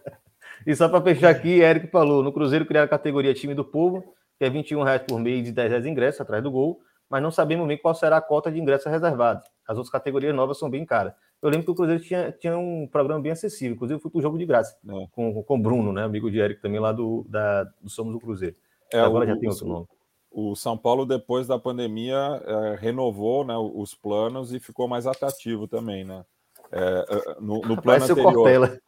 e 0.66 0.76
só 0.76 0.88
para 0.88 1.02
fechar 1.02 1.30
aqui, 1.30 1.60
Eric 1.60 1.88
falou: 1.88 2.24
no 2.24 2.32
Cruzeiro 2.32 2.66
criaram 2.66 2.86
a 2.86 2.90
categoria 2.90 3.34
time 3.34 3.54
do 3.54 3.66
povo 3.66 4.16
que 4.38 4.46
é 4.46 4.50
21 4.50 4.84
reais 4.84 5.02
por 5.08 5.20
mês 5.20 5.44
de 5.44 5.52
10 5.52 5.70
reais 5.70 5.84
de 5.84 5.90
ingresso 5.90 6.22
atrás 6.22 6.44
do 6.44 6.52
gol, 6.52 6.80
mas 7.10 7.22
não 7.22 7.32
sabemos 7.32 7.68
bem 7.68 7.78
qual 7.78 7.96
será 7.96 8.18
a 8.18 8.22
cota 8.22 8.52
de 8.52 8.60
ingressos 8.60 8.92
reservados. 8.92 9.44
As 9.68 9.78
outras 9.78 9.92
categorias 9.92 10.34
novas 10.36 10.60
são 10.60 10.70
bem 10.70 10.86
caras. 10.86 11.14
Eu 11.42 11.50
lembro 11.50 11.66
que 11.66 11.72
o 11.72 11.76
Cruzeiro 11.76 12.02
tinha, 12.02 12.32
tinha 12.32 12.58
um 12.58 12.88
programa 12.88 13.22
bem 13.22 13.32
acessível, 13.32 13.76
inclusive 13.76 13.98
eu 13.98 14.02
fui 14.02 14.10
para 14.10 14.20
o 14.20 14.22
jogo 14.22 14.38
de 14.38 14.46
graça, 14.46 14.76
é. 14.88 15.08
com, 15.12 15.44
com 15.44 15.56
o 15.56 15.62
Bruno, 15.62 15.94
né, 15.94 16.04
amigo 16.04 16.32
de 16.32 16.40
Eric 16.40 16.62
também 16.62 16.80
lá 16.80 16.92
do, 16.92 17.26
da, 17.30 17.64
do 17.82 17.90
Somos 17.90 18.14
do 18.14 18.20
Cruzeiro. 18.20 18.56
É, 18.92 19.00
Agora 19.00 19.26
o, 19.26 19.28
já 19.28 19.38
tem 19.38 19.50
outro 19.50 19.68
nome. 19.68 19.88
O 20.32 20.56
São 20.56 20.78
Paulo, 20.78 21.06
depois 21.06 21.48
da 21.48 21.60
pandemia, 21.60 22.42
é, 22.46 22.76
renovou 22.80 23.46
né, 23.46 23.56
os 23.58 23.94
planos 23.94 24.54
e 24.54 24.60
ficou 24.60 24.88
mais 24.88 25.06
atrativo 25.06 25.68
também, 25.68 26.04
né? 26.04 26.26
É, 26.72 27.06
é 27.10 27.36
no, 27.40 27.62
no 27.62 27.82
plano 27.82 28.04
anterior. 28.04 28.82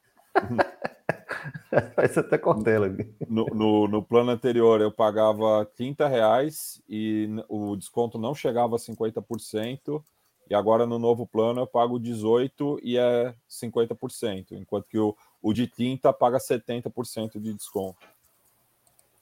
Faz 1.96 2.18
até 2.18 2.38
cortela. 2.38 2.90
No, 3.28 3.46
no, 3.46 3.88
no, 3.88 4.04
plano 4.04 4.32
anterior 4.32 4.82
eu 4.82 4.92
pagava 4.92 5.66
30 5.76 6.08
reais 6.08 6.82
e 6.90 7.30
o 7.48 7.76
desconto 7.76 8.18
não 8.18 8.36
chegava 8.36 8.76
a 8.76 8.80
50%, 8.80 10.04
e 10.50 10.56
agora 10.56 10.86
no 10.86 10.98
novo 10.98 11.28
plano 11.28 11.62
eu 11.62 11.68
pago 11.68 12.00
18 12.00 12.80
e 12.82 12.98
é 12.98 13.34
50%, 13.50 14.54
enquanto 14.54 14.88
que 14.88 14.98
o, 14.98 15.16
o 15.42 15.54
de 15.54 15.68
30 15.68 16.12
paga 16.14 16.38
70% 16.38 17.40
de 17.40 17.54
desconto. 17.54 18.00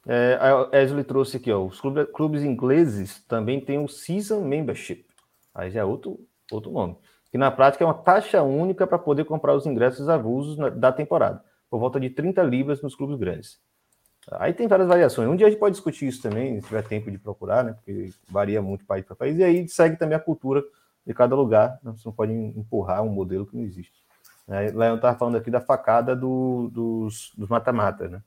É, 0.06 0.38
a 0.40 0.82
Esli 0.82 1.04
trouxe 1.04 1.36
aqui, 1.36 1.52
ó, 1.52 1.62
os 1.62 1.80
clubes, 1.80 2.06
clubes 2.14 2.42
ingleses 2.42 3.22
também 3.28 3.60
têm 3.60 3.78
o 3.78 3.88
Season 3.88 4.40
Membership. 4.40 5.04
Aí 5.54 5.70
já 5.70 5.80
é 5.80 5.84
outro, 5.84 6.18
outro 6.50 6.70
nome. 6.70 6.96
Que 7.30 7.36
na 7.36 7.50
prática 7.50 7.84
é 7.84 7.86
uma 7.86 7.92
taxa 7.92 8.42
única 8.42 8.86
para 8.86 8.98
poder 8.98 9.26
comprar 9.26 9.54
os 9.54 9.66
ingressos 9.66 10.08
avulsos 10.08 10.56
da 10.76 10.90
temporada 10.90 11.44
por 11.68 11.78
volta 11.78 12.00
de 12.00 12.08
30 12.08 12.42
libras 12.42 12.80
nos 12.80 12.94
clubes 12.94 13.18
grandes. 13.18 13.60
Aí 14.32 14.52
tem 14.52 14.66
várias 14.66 14.88
variações. 14.88 15.28
Um 15.28 15.36
dia 15.36 15.46
a 15.46 15.50
gente 15.50 15.58
pode 15.58 15.74
discutir 15.74 16.06
isso 16.06 16.22
também, 16.22 16.60
se 16.60 16.66
tiver 16.66 16.82
tempo 16.82 17.10
de 17.10 17.18
procurar, 17.18 17.64
né? 17.64 17.72
Porque 17.72 18.10
varia 18.28 18.60
muito 18.60 18.84
país 18.84 19.04
para 19.04 19.16
país. 19.16 19.38
E 19.38 19.44
aí 19.44 19.68
segue 19.68 19.96
também 19.96 20.16
a 20.16 20.20
cultura 20.20 20.62
de 21.08 21.14
cada 21.14 21.34
lugar. 21.34 21.80
Né? 21.82 21.92
Você 21.96 22.06
não 22.06 22.12
pode 22.12 22.34
empurrar 22.34 23.02
um 23.02 23.08
modelo 23.08 23.46
que 23.46 23.56
não 23.56 23.64
existe. 23.64 24.04
É, 24.46 24.70
Leon 24.70 24.96
estava 24.96 25.18
falando 25.18 25.36
aqui 25.36 25.50
da 25.50 25.60
facada 25.60 26.14
do, 26.14 26.70
dos 26.72 27.32
mata-mata, 27.48 28.08
né? 28.08 28.22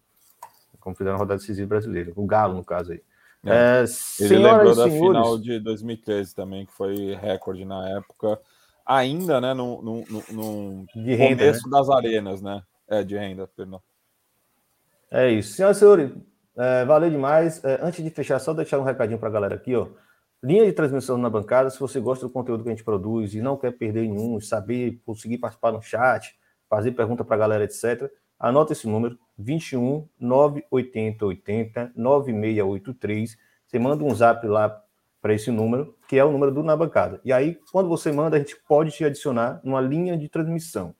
Como 0.79 0.95
fizeram 0.95 1.13
na 1.13 1.19
rodada 1.19 1.39
decisiva 1.39 1.67
brasileira. 1.67 2.11
O 2.15 2.25
Galo, 2.25 2.55
no 2.55 2.65
caso 2.65 2.91
aí. 2.91 3.03
É. 3.45 3.83
É, 3.83 4.23
Ele 4.23 4.37
lembrou 4.37 4.75
da 4.75 4.83
senhores... 4.83 4.99
final 4.99 5.37
de 5.37 5.59
2013 5.59 6.35
também, 6.35 6.65
que 6.65 6.73
foi 6.73 7.15
recorde 7.15 7.65
na 7.65 7.87
época. 7.89 8.39
Ainda, 8.83 9.39
né? 9.39 9.53
No, 9.53 9.81
no, 9.81 10.03
no, 10.09 10.23
no 10.31 10.85
renda, 10.95 11.37
começo 11.37 11.69
né? 11.69 11.77
das 11.77 11.89
arenas, 11.89 12.41
né? 12.41 12.63
É, 12.87 13.03
de 13.03 13.15
renda, 13.15 13.47
perdão. 13.47 13.81
É 15.11 15.29
isso. 15.29 15.53
Senhoras 15.53 15.77
e 15.77 15.79
senhores, 15.79 16.11
é, 16.57 16.85
valeu 16.85 17.09
demais. 17.11 17.63
É, 17.63 17.79
antes 17.81 18.03
de 18.03 18.09
fechar, 18.09 18.39
só 18.39 18.53
deixar 18.53 18.79
um 18.79 18.83
recadinho 18.83 19.19
para 19.19 19.29
a 19.29 19.31
galera 19.31 19.55
aqui, 19.55 19.75
ó. 19.75 19.87
Linha 20.43 20.65
de 20.65 20.73
transmissão 20.73 21.17
na 21.17 21.29
bancada, 21.29 21.69
se 21.69 21.79
você 21.79 21.99
gosta 21.99 22.25
do 22.25 22.31
conteúdo 22.31 22.63
que 22.63 22.69
a 22.69 22.71
gente 22.71 22.83
produz 22.83 23.33
e 23.33 23.41
não 23.41 23.57
quer 23.57 23.71
perder 23.71 24.07
nenhum, 24.07 24.39
saber, 24.39 24.99
conseguir 25.05 25.37
participar 25.37 25.71
no 25.71 25.81
chat, 25.81 26.35
fazer 26.69 26.91
pergunta 26.93 27.23
para 27.23 27.35
a 27.35 27.39
galera, 27.39 27.63
etc., 27.63 28.11
anota 28.39 28.73
esse 28.73 28.87
número, 28.87 29.19
21 29.37 30.07
980 30.19 31.25
80 31.25 31.91
9683. 31.95 33.37
Você 33.67 33.79
manda 33.79 34.03
um 34.03 34.15
zap 34.15 34.45
lá 34.47 34.81
para 35.21 35.33
esse 35.33 35.51
número, 35.51 35.95
que 36.07 36.17
é 36.17 36.25
o 36.25 36.31
número 36.31 36.51
do 36.51 36.63
Na 36.63 36.75
Bancada. 36.75 37.21
E 37.23 37.31
aí, 37.31 37.59
quando 37.71 37.87
você 37.87 38.11
manda, 38.11 38.35
a 38.35 38.39
gente 38.39 38.55
pode 38.67 38.91
te 38.91 39.05
adicionar 39.05 39.61
numa 39.63 39.79
linha 39.79 40.17
de 40.17 40.27
transmissão 40.27 40.95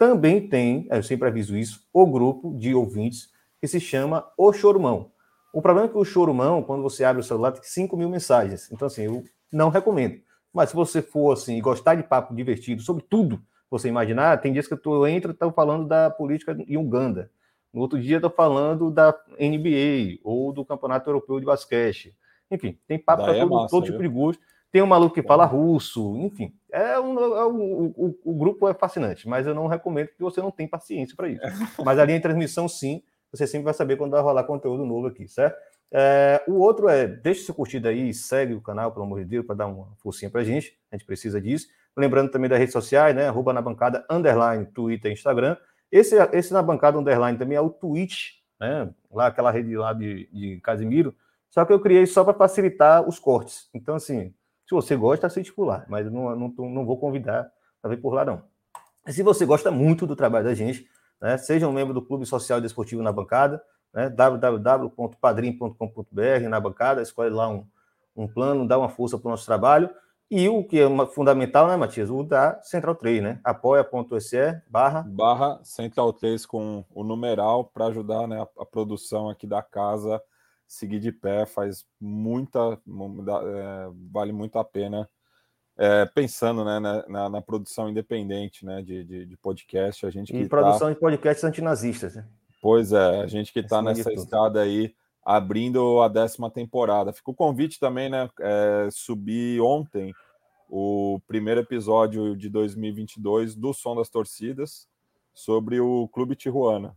também 0.00 0.48
tem, 0.48 0.88
eu 0.90 1.02
sempre 1.02 1.28
aviso 1.28 1.54
isso, 1.54 1.86
o 1.92 2.06
grupo 2.06 2.56
de 2.56 2.74
ouvintes 2.74 3.28
que 3.60 3.68
se 3.68 3.78
chama 3.78 4.26
O 4.34 4.50
Chorumão. 4.50 5.09
O 5.52 5.60
problema 5.60 5.88
é 5.88 5.90
que 5.90 5.98
o 5.98 6.04
Chorumão, 6.04 6.62
quando 6.62 6.82
você 6.82 7.04
abre 7.04 7.20
o 7.20 7.24
celular, 7.24 7.52
tem 7.52 7.62
5 7.62 7.96
mil 7.96 8.08
mensagens. 8.08 8.70
Então, 8.70 8.86
assim, 8.86 9.02
eu 9.02 9.24
não 9.52 9.68
recomendo. 9.68 10.20
Mas 10.52 10.70
se 10.70 10.76
você 10.76 11.02
for, 11.02 11.32
assim, 11.32 11.56
e 11.56 11.60
gostar 11.60 11.94
de 11.94 12.02
papo 12.02 12.34
divertido 12.34 12.82
sobre 12.82 13.04
tudo 13.08 13.40
você 13.70 13.88
imaginar, 13.88 14.40
tem 14.40 14.52
dias 14.52 14.66
que 14.66 14.74
eu 14.74 15.06
entro 15.06 15.30
e 15.30 15.32
estou 15.32 15.52
falando 15.52 15.86
da 15.86 16.10
política 16.10 16.56
em 16.66 16.76
Uganda. 16.76 17.30
No 17.72 17.80
outro 17.80 18.00
dia 18.00 18.16
estou 18.16 18.30
falando 18.30 18.90
da 18.90 19.14
NBA 19.38 20.18
ou 20.24 20.52
do 20.52 20.64
Campeonato 20.64 21.08
Europeu 21.08 21.38
de 21.38 21.46
Basquete. 21.46 22.14
Enfim, 22.50 22.76
tem 22.86 22.98
papo 22.98 23.22
para 23.22 23.36
é 23.36 23.40
todo, 23.40 23.66
todo 23.68 23.84
tipo 23.86 24.02
de 24.02 24.08
gosto. 24.08 24.42
Tem 24.72 24.82
um 24.82 24.86
maluco 24.86 25.14
que 25.14 25.22
fala 25.22 25.44
russo, 25.44 26.16
enfim. 26.18 26.52
É 26.70 26.98
um, 26.98 27.18
é 27.18 27.46
um, 27.46 27.92
o, 27.96 28.18
o, 28.24 28.34
grupo 28.34 28.68
é 28.68 28.74
fascinante, 28.74 29.28
mas 29.28 29.46
eu 29.46 29.54
não 29.54 29.66
recomendo 29.66 30.08
porque 30.08 30.22
você 30.22 30.40
não 30.40 30.50
tem 30.50 30.66
paciência 30.66 31.16
para 31.16 31.28
isso. 31.28 31.42
Mas 31.84 31.98
ali 31.98 32.12
em 32.12 32.20
transmissão, 32.20 32.68
sim, 32.68 33.02
você 33.32 33.46
sempre 33.46 33.64
vai 33.64 33.74
saber 33.74 33.96
quando 33.96 34.12
vai 34.12 34.20
rolar 34.20 34.44
conteúdo 34.44 34.84
novo 34.84 35.06
aqui, 35.06 35.28
certo? 35.28 35.56
É, 35.92 36.42
o 36.46 36.54
outro 36.54 36.88
é, 36.88 37.06
deixe 37.06 37.42
seu 37.42 37.54
curtida 37.54 37.88
aí, 37.88 38.14
segue 38.14 38.54
o 38.54 38.60
canal, 38.60 38.92
pelo 38.92 39.04
amor 39.04 39.20
de 39.20 39.24
Deus, 39.24 39.44
para 39.44 39.56
dar 39.56 39.66
uma 39.66 39.88
forcinha 39.98 40.30
para 40.30 40.40
a 40.40 40.44
gente, 40.44 40.78
a 40.90 40.96
gente 40.96 41.04
precisa 41.04 41.40
disso. 41.40 41.68
Lembrando 41.96 42.30
também 42.30 42.48
das 42.48 42.58
redes 42.58 42.72
sociais, 42.72 43.14
né? 43.14 43.28
Arroba 43.28 43.52
na 43.52 43.60
bancada, 43.60 44.06
underline, 44.08 44.64
Twitter, 44.66 45.10
Instagram. 45.10 45.56
Esse, 45.90 46.16
esse 46.32 46.52
na 46.52 46.62
bancada, 46.62 46.98
underline, 46.98 47.36
também 47.36 47.56
é 47.56 47.60
o 47.60 47.68
Twitch, 47.68 48.34
né? 48.60 48.88
Lá, 49.10 49.26
aquela 49.26 49.50
rede 49.50 49.76
lá 49.76 49.92
de, 49.92 50.28
de 50.32 50.60
Casimiro. 50.60 51.14
Só 51.50 51.64
que 51.64 51.72
eu 51.72 51.80
criei 51.80 52.06
só 52.06 52.22
para 52.22 52.34
facilitar 52.34 53.08
os 53.08 53.18
cortes. 53.18 53.68
Então, 53.74 53.96
assim, 53.96 54.32
se 54.64 54.74
você 54.74 54.94
gosta, 54.94 55.26
aceite 55.26 55.52
por 55.52 55.64
lá, 55.64 55.84
mas 55.88 56.10
não, 56.10 56.36
não, 56.36 56.54
não 56.70 56.86
vou 56.86 56.96
convidar 56.96 57.50
para 57.82 57.90
vir 57.90 58.00
por 58.00 58.14
lá, 58.14 58.24
não. 58.24 58.44
Se 59.08 59.22
você 59.22 59.44
gosta 59.44 59.70
muito 59.70 60.06
do 60.06 60.14
trabalho 60.14 60.44
da 60.44 60.54
gente, 60.54 60.88
né, 61.20 61.36
seja 61.36 61.68
um 61.68 61.72
membro 61.72 61.92
do 61.92 62.02
Clube 62.02 62.24
Social 62.26 62.58
e 62.58 62.62
Desportivo 62.62 63.02
na 63.02 63.12
bancada, 63.12 63.62
né, 63.92 64.08
www.padrim.com.br 64.08 66.48
na 66.48 66.60
bancada, 66.60 67.02
escolhe 67.02 67.30
lá 67.30 67.48
um, 67.48 67.66
um 68.16 68.28
plano, 68.28 68.66
dá 68.66 68.78
uma 68.78 68.88
força 68.88 69.18
para 69.18 69.28
o 69.28 69.30
nosso 69.30 69.46
trabalho. 69.46 69.90
E 70.30 70.48
o 70.48 70.62
que 70.62 70.78
é 70.78 70.86
uma, 70.86 71.06
fundamental, 71.06 71.66
né, 71.66 71.76
Matias? 71.76 72.08
O 72.08 72.22
da 72.22 72.62
Central 72.62 72.94
3, 72.94 73.20
né? 73.20 73.40
apoia.se 73.42 74.62
barra... 74.70 75.02
Barra 75.02 75.58
Central 75.64 76.12
3 76.12 76.46
com 76.46 76.84
o 76.94 77.02
numeral 77.02 77.64
para 77.64 77.86
ajudar 77.86 78.28
né, 78.28 78.40
a, 78.40 78.46
a, 78.62 78.64
produção 78.64 79.28
aqui 79.28 79.44
da 79.44 79.60
casa 79.60 80.22
seguir 80.70 81.00
de 81.00 81.10
pé 81.10 81.44
faz 81.46 81.84
muita, 82.00 82.60
é, 82.60 83.90
vale 84.12 84.32
muito 84.32 84.56
a 84.56 84.64
pena. 84.64 85.10
É, 85.82 86.04
pensando 86.04 86.62
né, 86.62 86.78
na, 86.78 87.08
na, 87.08 87.28
na, 87.30 87.40
produção 87.40 87.88
independente 87.88 88.66
né, 88.66 88.82
de, 88.82 89.02
de, 89.02 89.24
de, 89.24 89.36
podcast, 89.38 90.04
a 90.04 90.10
gente 90.10 90.36
e 90.36 90.46
produção 90.46 90.88
tá... 90.88 90.92
de 90.92 91.00
podcasts 91.00 91.42
antinazistas. 91.42 92.16
Né? 92.16 92.26
Pois 92.60 92.92
é, 92.92 93.22
a 93.22 93.26
gente 93.26 93.50
que 93.50 93.60
está 93.60 93.80
nessa 93.80 94.12
escada 94.12 94.60
aí, 94.60 94.94
abrindo 95.24 96.02
a 96.02 96.08
décima 96.08 96.50
temporada. 96.50 97.14
Fica 97.14 97.30
o 97.30 97.34
convite 97.34 97.80
também, 97.80 98.10
né? 98.10 98.28
É, 98.40 98.88
subir 98.90 99.60
ontem 99.62 100.12
o 100.68 101.20
primeiro 101.26 101.60
episódio 101.60 102.36
de 102.36 102.48
2022 102.48 103.56
do 103.56 103.72
Som 103.72 103.96
das 103.96 104.08
Torcidas 104.08 104.86
sobre 105.32 105.80
o 105.80 106.08
Clube 106.08 106.36
Tijuana. 106.36 106.94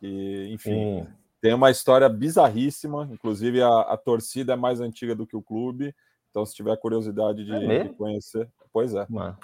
E, 0.00 0.50
enfim, 0.52 1.04
Sim. 1.04 1.06
tem 1.40 1.52
uma 1.52 1.70
história 1.70 2.08
bizarríssima. 2.08 3.08
Inclusive, 3.10 3.62
a, 3.62 3.80
a, 3.80 3.96
torcida 3.96 4.52
é 4.52 4.56
mais 4.56 4.80
antiga 4.80 5.14
do 5.14 5.26
que 5.26 5.36
o 5.36 5.42
clube. 5.42 5.94
Então, 6.38 6.46
se 6.46 6.54
tiver 6.54 6.76
curiosidade 6.76 7.44
de, 7.44 7.52
é 7.52 7.82
de 7.82 7.88
conhecer, 7.90 8.48
pois 8.72 8.94
é. 8.94 9.04
Mano. 9.08 9.36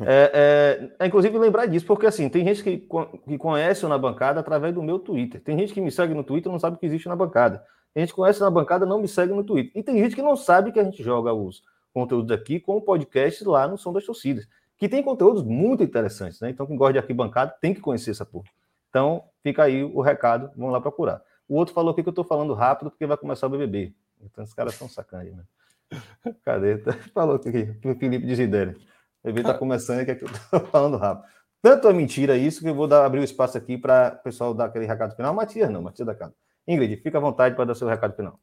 É, 0.00 0.32
é, 0.34 0.90
é, 0.98 1.06
inclusive 1.06 1.38
lembrar 1.38 1.66
disso, 1.66 1.86
porque 1.86 2.06
assim, 2.06 2.28
tem 2.28 2.44
gente 2.44 2.64
que, 2.64 2.88
que 3.28 3.38
conhece 3.38 3.86
o 3.86 3.88
Na 3.88 3.96
Bancada 3.96 4.40
através 4.40 4.74
do 4.74 4.82
meu 4.82 4.98
Twitter. 4.98 5.40
Tem 5.40 5.56
gente 5.56 5.72
que 5.72 5.80
me 5.80 5.92
segue 5.92 6.14
no 6.14 6.24
Twitter 6.24 6.50
e 6.50 6.52
não 6.52 6.58
sabe 6.58 6.78
que 6.78 6.86
existe 6.86 7.06
na 7.08 7.14
bancada. 7.14 7.62
Tem 7.94 8.02
gente 8.02 8.10
que 8.10 8.16
conhece 8.16 8.40
na 8.40 8.50
bancada 8.50 8.84
não 8.84 9.00
me 9.00 9.06
segue 9.06 9.32
no 9.32 9.44
Twitter. 9.44 9.70
E 9.76 9.84
tem 9.84 9.98
gente 9.98 10.16
que 10.16 10.22
não 10.22 10.34
sabe 10.34 10.72
que 10.72 10.80
a 10.80 10.84
gente 10.84 11.00
joga 11.00 11.32
os 11.32 11.62
conteúdos 11.94 12.32
aqui 12.32 12.58
com 12.58 12.76
o 12.76 12.80
podcast 12.80 13.44
lá 13.44 13.68
no 13.68 13.78
Som 13.78 13.92
das 13.92 14.04
Torcidas, 14.04 14.48
que 14.76 14.88
tem 14.88 15.02
conteúdos 15.02 15.44
muito 15.44 15.84
interessantes, 15.84 16.40
né? 16.40 16.50
Então, 16.50 16.66
quem 16.66 16.76
gosta 16.76 16.94
de 16.94 16.98
arquibancada 16.98 17.54
tem 17.60 17.72
que 17.72 17.80
conhecer 17.80 18.10
essa 18.10 18.26
porra. 18.26 18.48
Então, 18.90 19.22
fica 19.44 19.62
aí 19.62 19.84
o 19.84 20.00
recado, 20.00 20.50
vamos 20.56 20.72
lá 20.72 20.80
procurar. 20.80 21.22
O 21.48 21.54
outro 21.54 21.72
falou 21.72 21.92
aqui 21.92 22.02
que 22.02 22.08
eu 22.08 22.12
tô 22.12 22.24
falando 22.24 22.52
rápido 22.54 22.90
porque 22.90 23.06
vai 23.06 23.16
começar 23.16 23.46
o 23.46 23.50
BBB. 23.50 23.94
Então, 24.20 24.42
os 24.42 24.52
caras 24.52 24.74
são 24.74 24.88
sacanas, 24.88 25.34
né? 25.34 25.44
Cadê? 26.44 26.78
Falou 27.14 27.36
aqui, 27.36 27.74
que 27.74 27.88
o 27.88 27.98
Felipe 27.98 28.26
Desidério. 28.26 28.78
O 29.22 29.28
evento 29.28 29.48
está 29.48 29.58
começando 29.58 30.00
e 30.00 30.06
quer 30.06 30.16
que 30.16 30.24
eu 30.24 30.28
estou 30.30 30.60
falando 30.66 30.96
rápido. 30.96 31.26
Tanto 31.62 31.88
é 31.88 31.92
mentira 31.92 32.36
isso 32.36 32.60
que 32.60 32.68
eu 32.68 32.74
vou 32.74 32.86
dar, 32.86 33.04
abrir 33.04 33.20
o 33.20 33.24
espaço 33.24 33.58
aqui 33.58 33.76
para 33.76 34.16
o 34.20 34.22
pessoal 34.22 34.54
dar 34.54 34.66
aquele 34.66 34.86
recado 34.86 35.16
final. 35.16 35.34
Matias 35.34 35.70
não, 35.70 35.82
Matias 35.82 36.06
da 36.06 36.14
casa. 36.14 36.34
Ingrid, 36.66 36.96
fica 36.98 37.18
à 37.18 37.20
vontade 37.20 37.54
para 37.54 37.64
dar 37.64 37.74
seu 37.74 37.88
recado 37.88 38.14
final. 38.14 38.38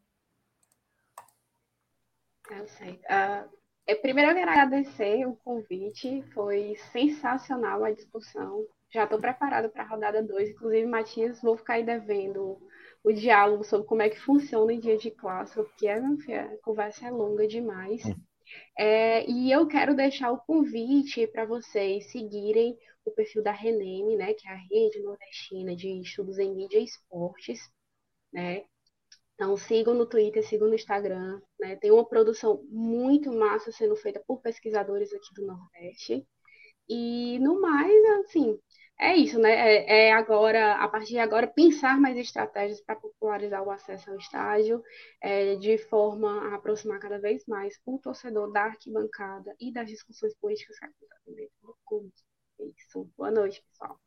Eu 2.52 2.68
sei. 2.68 2.94
Uh, 3.10 3.50
eu 3.88 4.00
primeiro 4.02 4.32
eu 4.32 4.36
quero 4.36 4.52
agradecer 4.52 5.26
o 5.26 5.36
convite, 5.38 6.24
foi 6.34 6.76
sensacional 6.92 7.84
a 7.84 7.92
discussão. 7.92 8.66
Já 8.90 9.06
estou 9.06 9.20
preparado 9.20 9.70
para 9.70 9.84
a 9.84 9.88
rodada 9.88 10.22
2. 10.22 10.50
Inclusive, 10.52 10.86
Matias, 10.86 11.42
vou 11.42 11.58
ficar 11.58 11.74
aí 11.74 11.84
devendo 11.84 12.58
o 13.04 13.12
diálogo 13.12 13.64
sobre 13.64 13.88
como 13.88 14.02
é 14.02 14.10
que 14.10 14.20
funciona 14.20 14.74
em 14.74 14.80
dia 14.80 14.98
de 14.98 15.12
clássico, 15.12 15.64
porque 15.64 15.88
é, 15.88 15.98
a 15.98 16.58
conversa 16.64 17.08
é 17.08 17.12
longa 17.12 17.48
demais. 17.48 18.06
Hum. 18.06 18.16
É, 18.78 19.30
e 19.30 19.52
eu 19.52 19.68
quero 19.68 19.96
deixar 19.96 20.32
o 20.32 20.40
convite 20.40 21.28
para 21.28 21.46
vocês 21.46 22.12
seguirem 22.12 22.78
o 23.06 23.12
perfil 23.12 23.44
da 23.44 23.52
Reneme, 23.52 24.16
né, 24.16 24.34
que 24.34 24.48
é 24.48 24.52
a 24.52 24.56
Rede 24.56 25.02
Nordestina 25.02 25.76
de 25.76 25.90
Estudos 26.02 26.40
em 26.40 26.54
Mídia 26.54 26.80
e 26.80 26.86
Esportes, 26.86 27.60
né? 28.32 28.64
Então 29.36 29.58
sigam 29.58 29.94
no 29.94 30.06
Twitter, 30.06 30.48
sigam 30.48 30.68
no 30.68 30.76
Instagram, 30.76 31.42
né? 31.60 31.76
Tem 31.78 31.92
uma 31.92 32.08
produção 32.08 32.64
muito 32.70 33.32
massa 33.32 33.72
sendo 33.72 33.96
feita 33.96 34.22
por 34.26 34.42
pesquisadores 34.42 35.12
aqui 35.12 35.34
do 35.34 35.46
Nordeste. 35.46 36.26
E 36.88 37.40
no 37.40 37.60
mais, 37.60 38.06
assim, 38.20 38.60
é 39.00 39.16
isso, 39.16 39.40
né? 39.40 39.52
É, 39.52 40.08
é, 40.08 40.14
agora, 40.14 40.76
a 40.76 40.88
partir 40.88 41.12
de 41.14 41.20
agora, 41.20 41.48
pensar 41.48 42.00
mais 42.00 42.18
estratégias 42.18 42.82
para 42.82 42.96
popularizar 42.96 43.64
o 43.64 43.72
acesso 43.72 44.10
ao 44.10 44.18
estádio, 44.18 44.82
é, 45.22 45.56
de 45.56 45.78
forma 45.78 46.50
a 46.50 46.56
aproximar 46.56 47.00
cada 47.00 47.20
vez 47.20 47.46
mais 47.48 47.80
o 47.86 47.98
torcedor 48.00 48.52
da 48.52 48.64
arquibancada 48.64 49.54
e 49.60 49.74
das 49.74 49.90
discussões 49.90 50.34
políticas 50.36 50.80
que 50.80 50.86
acontecem 50.86 51.36
dentro 51.36 51.54
do 51.62 51.76
clube. 51.86 52.12
É 52.60 52.66
isso. 52.66 53.10
Boa 53.18 53.32
noite, 53.32 53.64
pessoal. 53.70 54.00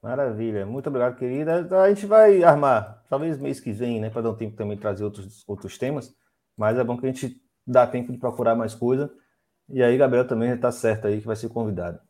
Maravilha, 0.00 0.64
muito 0.64 0.88
obrigado, 0.88 1.16
querida. 1.16 1.82
A 1.82 1.88
gente 1.92 2.06
vai 2.06 2.42
armar, 2.44 3.04
talvez 3.10 3.38
mês 3.38 3.58
que 3.58 3.72
vem, 3.72 4.00
né, 4.00 4.08
para 4.10 4.22
dar 4.22 4.30
um 4.30 4.36
tempo 4.36 4.56
também 4.56 4.78
trazer 4.78 5.04
outros, 5.04 5.44
outros 5.46 5.76
temas, 5.76 6.14
mas 6.56 6.78
é 6.78 6.84
bom 6.84 6.96
que 6.96 7.04
a 7.06 7.12
gente 7.12 7.42
dá 7.66 7.86
tempo 7.86 8.12
de 8.12 8.18
procurar 8.18 8.54
mais 8.54 8.74
coisa. 8.74 9.12
E 9.68 9.82
aí, 9.82 9.98
Gabriel 9.98 10.26
também 10.26 10.50
está 10.52 10.70
certo 10.72 11.08
aí 11.08 11.20
que 11.20 11.26
vai 11.26 11.36
ser 11.36 11.48
convidado. 11.48 12.00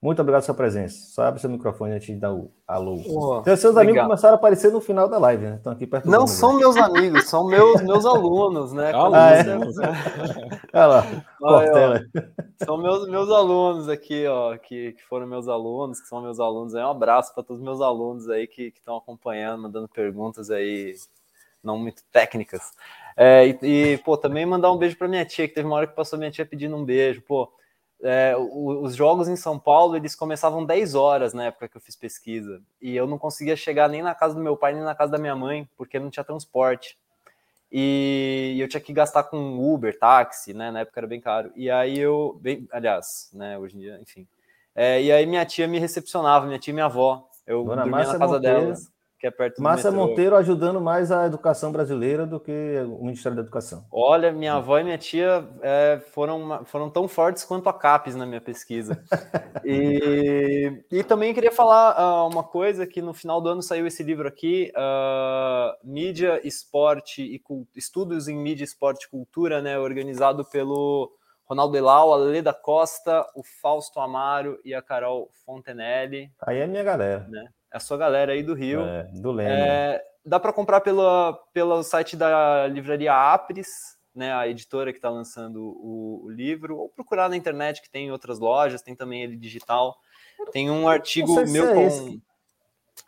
Muito 0.00 0.20
obrigado 0.20 0.42
pela 0.42 0.46
sua 0.46 0.54
presença. 0.54 0.94
Só 1.08 1.22
abre 1.22 1.40
seu 1.40 1.48
microfone 1.48 1.92
antes 1.92 2.06
de 2.06 2.16
dar 2.16 2.32
o 2.32 2.50
alô. 2.66 3.00
Oh, 3.06 3.38
então, 3.40 3.56
seus 3.56 3.76
amigos 3.76 4.02
começaram 4.02 4.34
a 4.34 4.36
aparecer 4.36 4.70
no 4.70 4.80
final 4.80 5.08
da 5.08 5.18
live, 5.18 5.46
né? 5.46 5.56
Estão 5.56 5.72
aqui 5.72 5.86
perto 5.86 6.08
Não 6.10 6.26
são 6.26 6.52
meus 6.58 6.76
amigos, 6.76 7.24
são 7.28 7.46
meus, 7.46 7.80
meus 7.82 8.04
alunos, 8.04 8.72
né? 8.72 8.92
Ah, 8.94 9.32
é? 9.34 9.44
Olha 10.74 10.86
lá, 10.86 11.06
Olha, 11.40 12.06
São 12.62 12.76
meus, 12.76 13.08
meus 13.08 13.30
alunos 13.30 13.88
aqui, 13.88 14.26
ó, 14.26 14.56
que, 14.58 14.92
que 14.92 15.02
foram 15.04 15.26
meus 15.26 15.48
alunos, 15.48 16.00
que 16.00 16.08
são 16.08 16.20
meus 16.20 16.38
alunos 16.38 16.74
aí. 16.74 16.84
Um 16.84 16.90
abraço 16.90 17.34
para 17.34 17.42
todos 17.42 17.60
os 17.60 17.64
meus 17.64 17.80
alunos 17.80 18.28
aí 18.28 18.46
que 18.46 18.72
estão 18.76 18.96
acompanhando, 18.98 19.62
mandando 19.62 19.88
perguntas 19.88 20.50
aí 20.50 20.94
não 21.64 21.78
muito 21.78 22.02
técnicas. 22.12 22.72
É, 23.16 23.48
e, 23.48 23.58
e, 23.62 23.98
pô, 23.98 24.16
também 24.16 24.46
mandar 24.46 24.70
um 24.70 24.76
beijo 24.76 24.96
para 24.96 25.08
minha 25.08 25.24
tia, 25.24 25.48
que 25.48 25.54
teve 25.54 25.66
uma 25.66 25.76
hora 25.76 25.86
que 25.86 25.96
passou 25.96 26.18
minha 26.18 26.30
tia 26.30 26.46
pedindo 26.46 26.76
um 26.76 26.84
beijo. 26.84 27.22
Pô, 27.22 27.50
é, 28.02 28.34
os 28.36 28.94
jogos 28.94 29.28
em 29.28 29.36
São 29.36 29.58
Paulo 29.58 29.96
eles 29.96 30.14
começavam 30.14 30.64
10 30.64 30.94
horas 30.94 31.32
na 31.32 31.46
época 31.46 31.68
que 31.68 31.76
eu 31.76 31.80
fiz 31.80 31.96
pesquisa 31.96 32.60
e 32.80 32.94
eu 32.94 33.06
não 33.06 33.18
conseguia 33.18 33.56
chegar 33.56 33.88
nem 33.88 34.02
na 34.02 34.14
casa 34.14 34.34
do 34.34 34.40
meu 34.40 34.56
pai 34.56 34.74
nem 34.74 34.82
na 34.82 34.94
casa 34.94 35.12
da 35.12 35.18
minha 35.18 35.34
mãe 35.34 35.68
porque 35.76 35.98
não 35.98 36.10
tinha 36.10 36.24
transporte 36.24 36.98
e 37.70 38.56
eu 38.58 38.68
tinha 38.68 38.80
que 38.80 38.92
gastar 38.92 39.24
com 39.24 39.58
Uber, 39.72 39.98
táxi, 39.98 40.54
né? 40.54 40.70
Na 40.70 40.80
época 40.80 41.00
era 41.00 41.06
bem 41.06 41.20
caro. 41.20 41.50
E 41.56 41.68
aí 41.68 41.98
eu, 41.98 42.38
bem, 42.40 42.66
aliás, 42.70 43.28
né? 43.32 43.58
Hoje 43.58 43.76
em 43.76 43.80
dia, 43.80 43.98
enfim. 44.00 44.26
É, 44.72 45.02
e 45.02 45.10
aí 45.10 45.26
minha 45.26 45.44
tia 45.44 45.66
me 45.66 45.78
recepcionava, 45.78 46.46
minha 46.46 46.60
tia 46.60 46.70
e 46.70 46.74
minha 46.74 46.86
avó. 46.86 47.28
Eu 47.44 47.64
Dona 47.64 47.82
dormia 47.82 47.90
Márcia 47.90 48.12
na 48.12 48.18
casa 48.20 48.34
Monteiro, 48.34 48.60
delas 48.60 48.95
que 49.18 49.26
é 49.26 49.30
perto 49.30 49.62
Márcia 49.62 49.90
Monteiro 49.90 50.36
ajudando 50.36 50.80
mais 50.80 51.10
a 51.10 51.26
educação 51.26 51.72
brasileira 51.72 52.26
do 52.26 52.38
que 52.38 52.52
o 52.86 53.04
Ministério 53.04 53.36
da 53.36 53.42
Educação. 53.42 53.86
Olha, 53.90 54.30
minha 54.30 54.54
avó 54.54 54.78
e 54.78 54.84
minha 54.84 54.98
tia 54.98 55.48
é, 55.62 56.00
foram, 56.12 56.64
foram 56.66 56.90
tão 56.90 57.08
fortes 57.08 57.44
quanto 57.44 57.68
a 57.68 57.72
CAPES 57.72 58.14
na 58.14 58.26
minha 58.26 58.40
pesquisa. 58.40 59.02
e, 59.64 60.82
e 60.90 61.02
também 61.02 61.32
queria 61.32 61.52
falar 61.52 61.96
uh, 61.96 62.28
uma 62.30 62.44
coisa, 62.44 62.86
que 62.86 63.00
no 63.00 63.14
final 63.14 63.40
do 63.40 63.48
ano 63.48 63.62
saiu 63.62 63.86
esse 63.86 64.02
livro 64.02 64.28
aqui, 64.28 64.70
uh, 64.76 65.76
Mídia, 65.82 66.40
Esporte 66.46 67.22
e 67.22 67.42
Estudos 67.74 68.28
em 68.28 68.36
Mídia, 68.36 68.64
Esporte 68.64 69.04
e 69.04 69.10
Cultura, 69.10 69.62
né, 69.62 69.78
organizado 69.78 70.44
pelo 70.44 71.10
Ronaldo 71.46 71.76
Elau, 71.76 72.12
a 72.12 72.16
Leda 72.16 72.52
Costa, 72.52 73.24
o 73.34 73.42
Fausto 73.42 74.00
Amaro 74.00 74.58
e 74.64 74.74
a 74.74 74.82
Carol 74.82 75.30
Fontenelle. 75.44 76.30
Aí 76.42 76.58
é 76.58 76.66
minha 76.66 76.82
galera. 76.82 77.26
Né? 77.28 77.46
A 77.72 77.80
sua 77.80 77.96
galera 77.96 78.32
aí 78.32 78.42
do 78.42 78.54
Rio. 78.54 78.80
É, 78.80 79.04
do 79.14 79.32
Leme. 79.32 79.50
É, 79.50 80.02
dá 80.24 80.40
para 80.40 80.52
comprar 80.52 80.80
pela, 80.80 81.34
pelo 81.52 81.82
site 81.82 82.16
da 82.16 82.66
livraria 82.66 83.14
Apres, 83.14 83.68
né, 84.14 84.32
a 84.32 84.48
editora 84.48 84.92
que 84.92 84.98
está 84.98 85.10
lançando 85.10 85.62
o, 85.62 86.24
o, 86.24 86.30
livro, 86.30 86.78
ou 86.78 86.88
procurar 86.88 87.28
na 87.28 87.36
internet, 87.36 87.82
que 87.82 87.90
tem 87.90 88.10
outras 88.10 88.38
lojas, 88.38 88.82
tem 88.82 88.96
também 88.96 89.22
ele 89.22 89.36
digital. 89.36 89.96
Tem 90.52 90.70
um 90.70 90.88
artigo 90.88 91.34
meu 91.46 91.68
é 91.68 91.74
com. 91.74 91.86
Esse. 91.86 92.22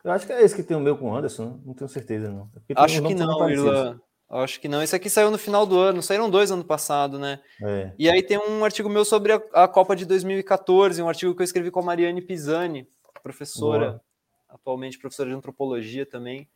Eu 0.04 0.12
acho 0.12 0.26
que 0.26 0.32
é 0.32 0.42
esse 0.42 0.54
que 0.54 0.62
tem 0.62 0.76
o 0.76 0.80
meu 0.80 0.96
com 0.96 1.10
o 1.10 1.16
Anderson, 1.16 1.60
não 1.64 1.74
tenho 1.74 1.88
certeza, 1.88 2.30
não. 2.30 2.48
Acho 2.76 3.02
que 3.02 3.14
não, 3.14 3.50
Irlan. 3.50 4.00
Acho 4.30 4.60
que 4.60 4.68
não. 4.68 4.82
Esse 4.82 4.94
aqui 4.94 5.08
saiu 5.08 5.30
no 5.30 5.38
final 5.38 5.64
do 5.64 5.78
ano, 5.78 6.02
saíram 6.02 6.28
dois 6.28 6.50
ano 6.50 6.62
passado, 6.62 7.18
né? 7.18 7.40
É. 7.62 7.92
E 7.98 8.10
aí 8.10 8.22
tem 8.22 8.36
um 8.36 8.62
artigo 8.62 8.88
meu 8.88 9.04
sobre 9.04 9.32
a, 9.32 9.42
a, 9.54 9.66
Copa 9.66 9.96
de 9.96 10.04
2014, 10.04 11.02
um 11.02 11.08
artigo 11.08 11.34
que 11.34 11.40
eu 11.40 11.44
escrevi 11.44 11.70
com 11.70 11.80
a 11.80 11.82
Mariane 11.82 12.20
Pisani, 12.20 12.86
professora 13.22 13.92
Boa 13.92 14.07
atualmente 14.48 14.98
professora 14.98 15.30
de 15.30 15.36
antropologia 15.36 16.06
também. 16.06 16.48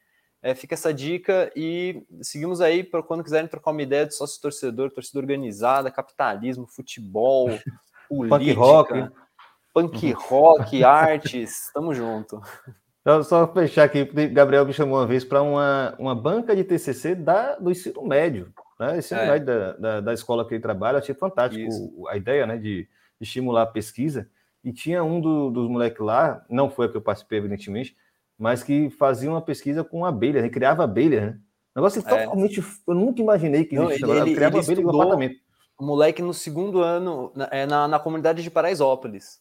É, 0.42 0.56
fica 0.56 0.74
essa 0.74 0.92
dica 0.92 1.52
e 1.54 2.04
seguimos 2.20 2.60
aí 2.60 2.82
para 2.82 3.02
quando 3.02 3.22
quiserem 3.22 3.48
trocar 3.48 3.70
uma 3.70 3.82
ideia 3.82 4.06
de 4.06 4.14
sócio 4.14 4.40
torcedor, 4.40 4.90
torcida 4.90 5.20
organizada, 5.20 5.90
capitalismo, 5.90 6.66
futebol, 6.66 7.48
política, 8.08 8.28
punk 8.28 8.52
rock, 8.52 9.10
punk 9.72 10.12
rock 10.28 10.84
artes, 10.84 11.70
tamo 11.72 11.94
junto. 11.94 12.42
Só, 13.04 13.22
só 13.22 13.52
fechar 13.52 13.84
aqui, 13.84 14.04
Gabriel 14.28 14.66
me 14.66 14.72
chamou 14.72 14.98
uma 14.98 15.06
vez 15.06 15.24
para 15.24 15.42
uma, 15.42 15.94
uma 15.98 16.14
banca 16.14 16.54
de 16.54 16.64
TCC 16.64 17.14
da, 17.14 17.56
do 17.56 17.70
ensino 17.70 18.02
médio, 18.02 18.52
né? 18.78 18.98
Ensino 18.98 19.20
é. 19.20 19.30
médio 19.30 19.46
da, 19.46 19.72
da, 19.72 20.00
da, 20.00 20.12
escola 20.12 20.46
que 20.46 20.54
ele 20.54 20.62
trabalha, 20.62 20.98
achei 20.98 21.14
fantástico 21.14 21.68
Isso. 21.68 22.08
a 22.08 22.16
ideia, 22.16 22.46
né, 22.46 22.56
de, 22.56 22.82
de 22.82 22.88
estimular 23.20 23.62
a 23.62 23.66
pesquisa. 23.66 24.28
E 24.64 24.72
tinha 24.72 25.02
um 25.02 25.20
do, 25.20 25.50
dos 25.50 25.68
moleques 25.68 26.00
lá, 26.00 26.44
não 26.48 26.70
foi 26.70 26.86
a 26.86 26.88
que 26.88 26.96
eu 26.96 27.02
participei, 27.02 27.38
evidentemente, 27.38 27.96
mas 28.38 28.62
que 28.62 28.90
fazia 28.90 29.30
uma 29.30 29.42
pesquisa 29.42 29.82
com 29.82 30.04
abelha, 30.04 30.40
né? 30.42 30.48
criava 30.48 30.84
abelha, 30.84 31.20
né? 31.20 31.40
Negócio 31.74 32.00
é. 32.00 32.02
totalmente. 32.02 32.62
Eu 32.86 32.94
nunca 32.94 33.20
imaginei 33.20 33.64
que 33.64 33.76
existia. 33.76 34.06
Ele, 34.06 34.20
ele, 34.20 34.34
criava 34.34 34.58
ele 34.58 34.64
abelha 34.64 34.82
no 34.82 34.90
apartamento. 34.90 35.40
O 35.78 35.84
moleque 35.84 36.22
no 36.22 36.34
segundo 36.34 36.80
ano, 36.80 37.32
na, 37.34 37.48
é, 37.50 37.66
na, 37.66 37.88
na 37.88 37.98
comunidade 37.98 38.42
de 38.42 38.50
Paraisópolis. 38.50 39.40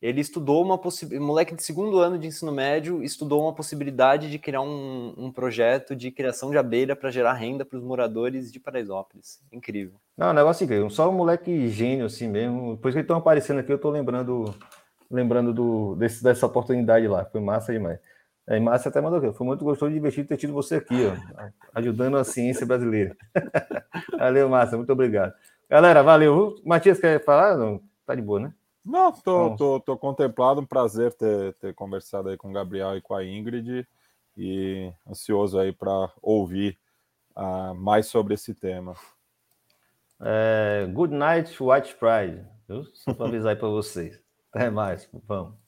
Ele 0.00 0.20
estudou 0.20 0.64
uma 0.64 0.76
possibilidade. 0.76 1.24
Moleque 1.24 1.54
de 1.54 1.62
segundo 1.62 1.98
ano 1.98 2.18
de 2.18 2.26
ensino 2.26 2.50
médio 2.50 3.04
estudou 3.04 3.42
uma 3.42 3.54
possibilidade 3.54 4.28
de 4.28 4.38
criar 4.38 4.60
um, 4.60 5.14
um 5.16 5.30
projeto 5.30 5.94
de 5.94 6.10
criação 6.10 6.50
de 6.50 6.58
abelha 6.58 6.96
para 6.96 7.10
gerar 7.10 7.34
renda 7.34 7.64
para 7.64 7.78
os 7.78 7.84
moradores 7.84 8.50
de 8.50 8.58
Paraisópolis. 8.58 9.40
Incrível. 9.52 10.00
Não, 10.16 10.30
um 10.30 10.34
negócio 10.34 10.64
incrível. 10.64 10.90
Só 10.90 11.08
um 11.08 11.14
moleque 11.14 11.68
gênio 11.68 12.06
assim 12.06 12.28
mesmo. 12.28 12.76
Depois 12.76 12.94
que 12.94 12.98
eles 12.98 13.04
estão 13.04 13.16
aparecendo 13.16 13.60
aqui, 13.60 13.72
eu 13.72 13.76
estou 13.76 13.90
lembrando 13.90 14.54
lembrando 15.10 15.52
do, 15.52 15.94
desse, 15.96 16.22
dessa 16.22 16.46
oportunidade 16.46 17.06
lá. 17.06 17.24
Foi 17.26 17.40
massa 17.40 17.72
demais. 17.72 18.00
É, 18.46 18.58
Márcia 18.58 18.88
até 18.88 19.00
mandou 19.00 19.18
aqui. 19.18 19.36
Foi 19.36 19.46
muito 19.46 19.64
gostoso 19.64 19.90
e 19.90 19.94
divertido 19.94 20.28
ter 20.28 20.36
tido 20.36 20.52
você 20.52 20.76
aqui, 20.76 20.96
ó, 21.06 21.48
ajudando 21.74 22.16
a 22.16 22.24
ciência 22.24 22.66
brasileira. 22.66 23.16
valeu, 24.18 24.48
Márcia, 24.48 24.76
muito 24.76 24.92
obrigado. 24.92 25.34
Galera, 25.68 26.02
valeu. 26.02 26.56
Matias, 26.64 26.98
quer 26.98 27.22
falar? 27.24 27.56
Não, 27.56 27.80
tá 28.04 28.14
de 28.14 28.22
boa, 28.22 28.40
né? 28.40 28.54
Não, 28.84 29.12
tô, 29.12 29.46
então, 29.46 29.56
tô, 29.56 29.80
tô 29.80 29.96
contemplado. 29.96 30.60
Um 30.60 30.66
prazer 30.66 31.12
ter, 31.12 31.54
ter 31.54 31.74
conversado 31.74 32.30
aí 32.30 32.36
com 32.36 32.50
o 32.50 32.52
Gabriel 32.52 32.96
e 32.96 33.00
com 33.00 33.14
a 33.14 33.24
Ingrid 33.24 33.86
e 34.36 34.92
ansioso 35.08 35.58
aí 35.58 35.72
para 35.72 36.10
ouvir 36.20 36.76
uh, 37.36 37.74
mais 37.74 38.06
sobre 38.06 38.34
esse 38.34 38.54
tema. 38.54 38.96
É, 40.24 40.86
good 40.92 41.12
night, 41.14 41.56
White 41.62 41.96
Pride. 41.96 42.44
Só 42.94 43.12
para 43.12 43.26
avisar 43.26 43.50
aí 43.50 43.56
para 43.58 43.68
vocês. 43.68 44.18
Até 44.52 44.70
mais. 44.70 45.08
Vamos. 45.26 45.61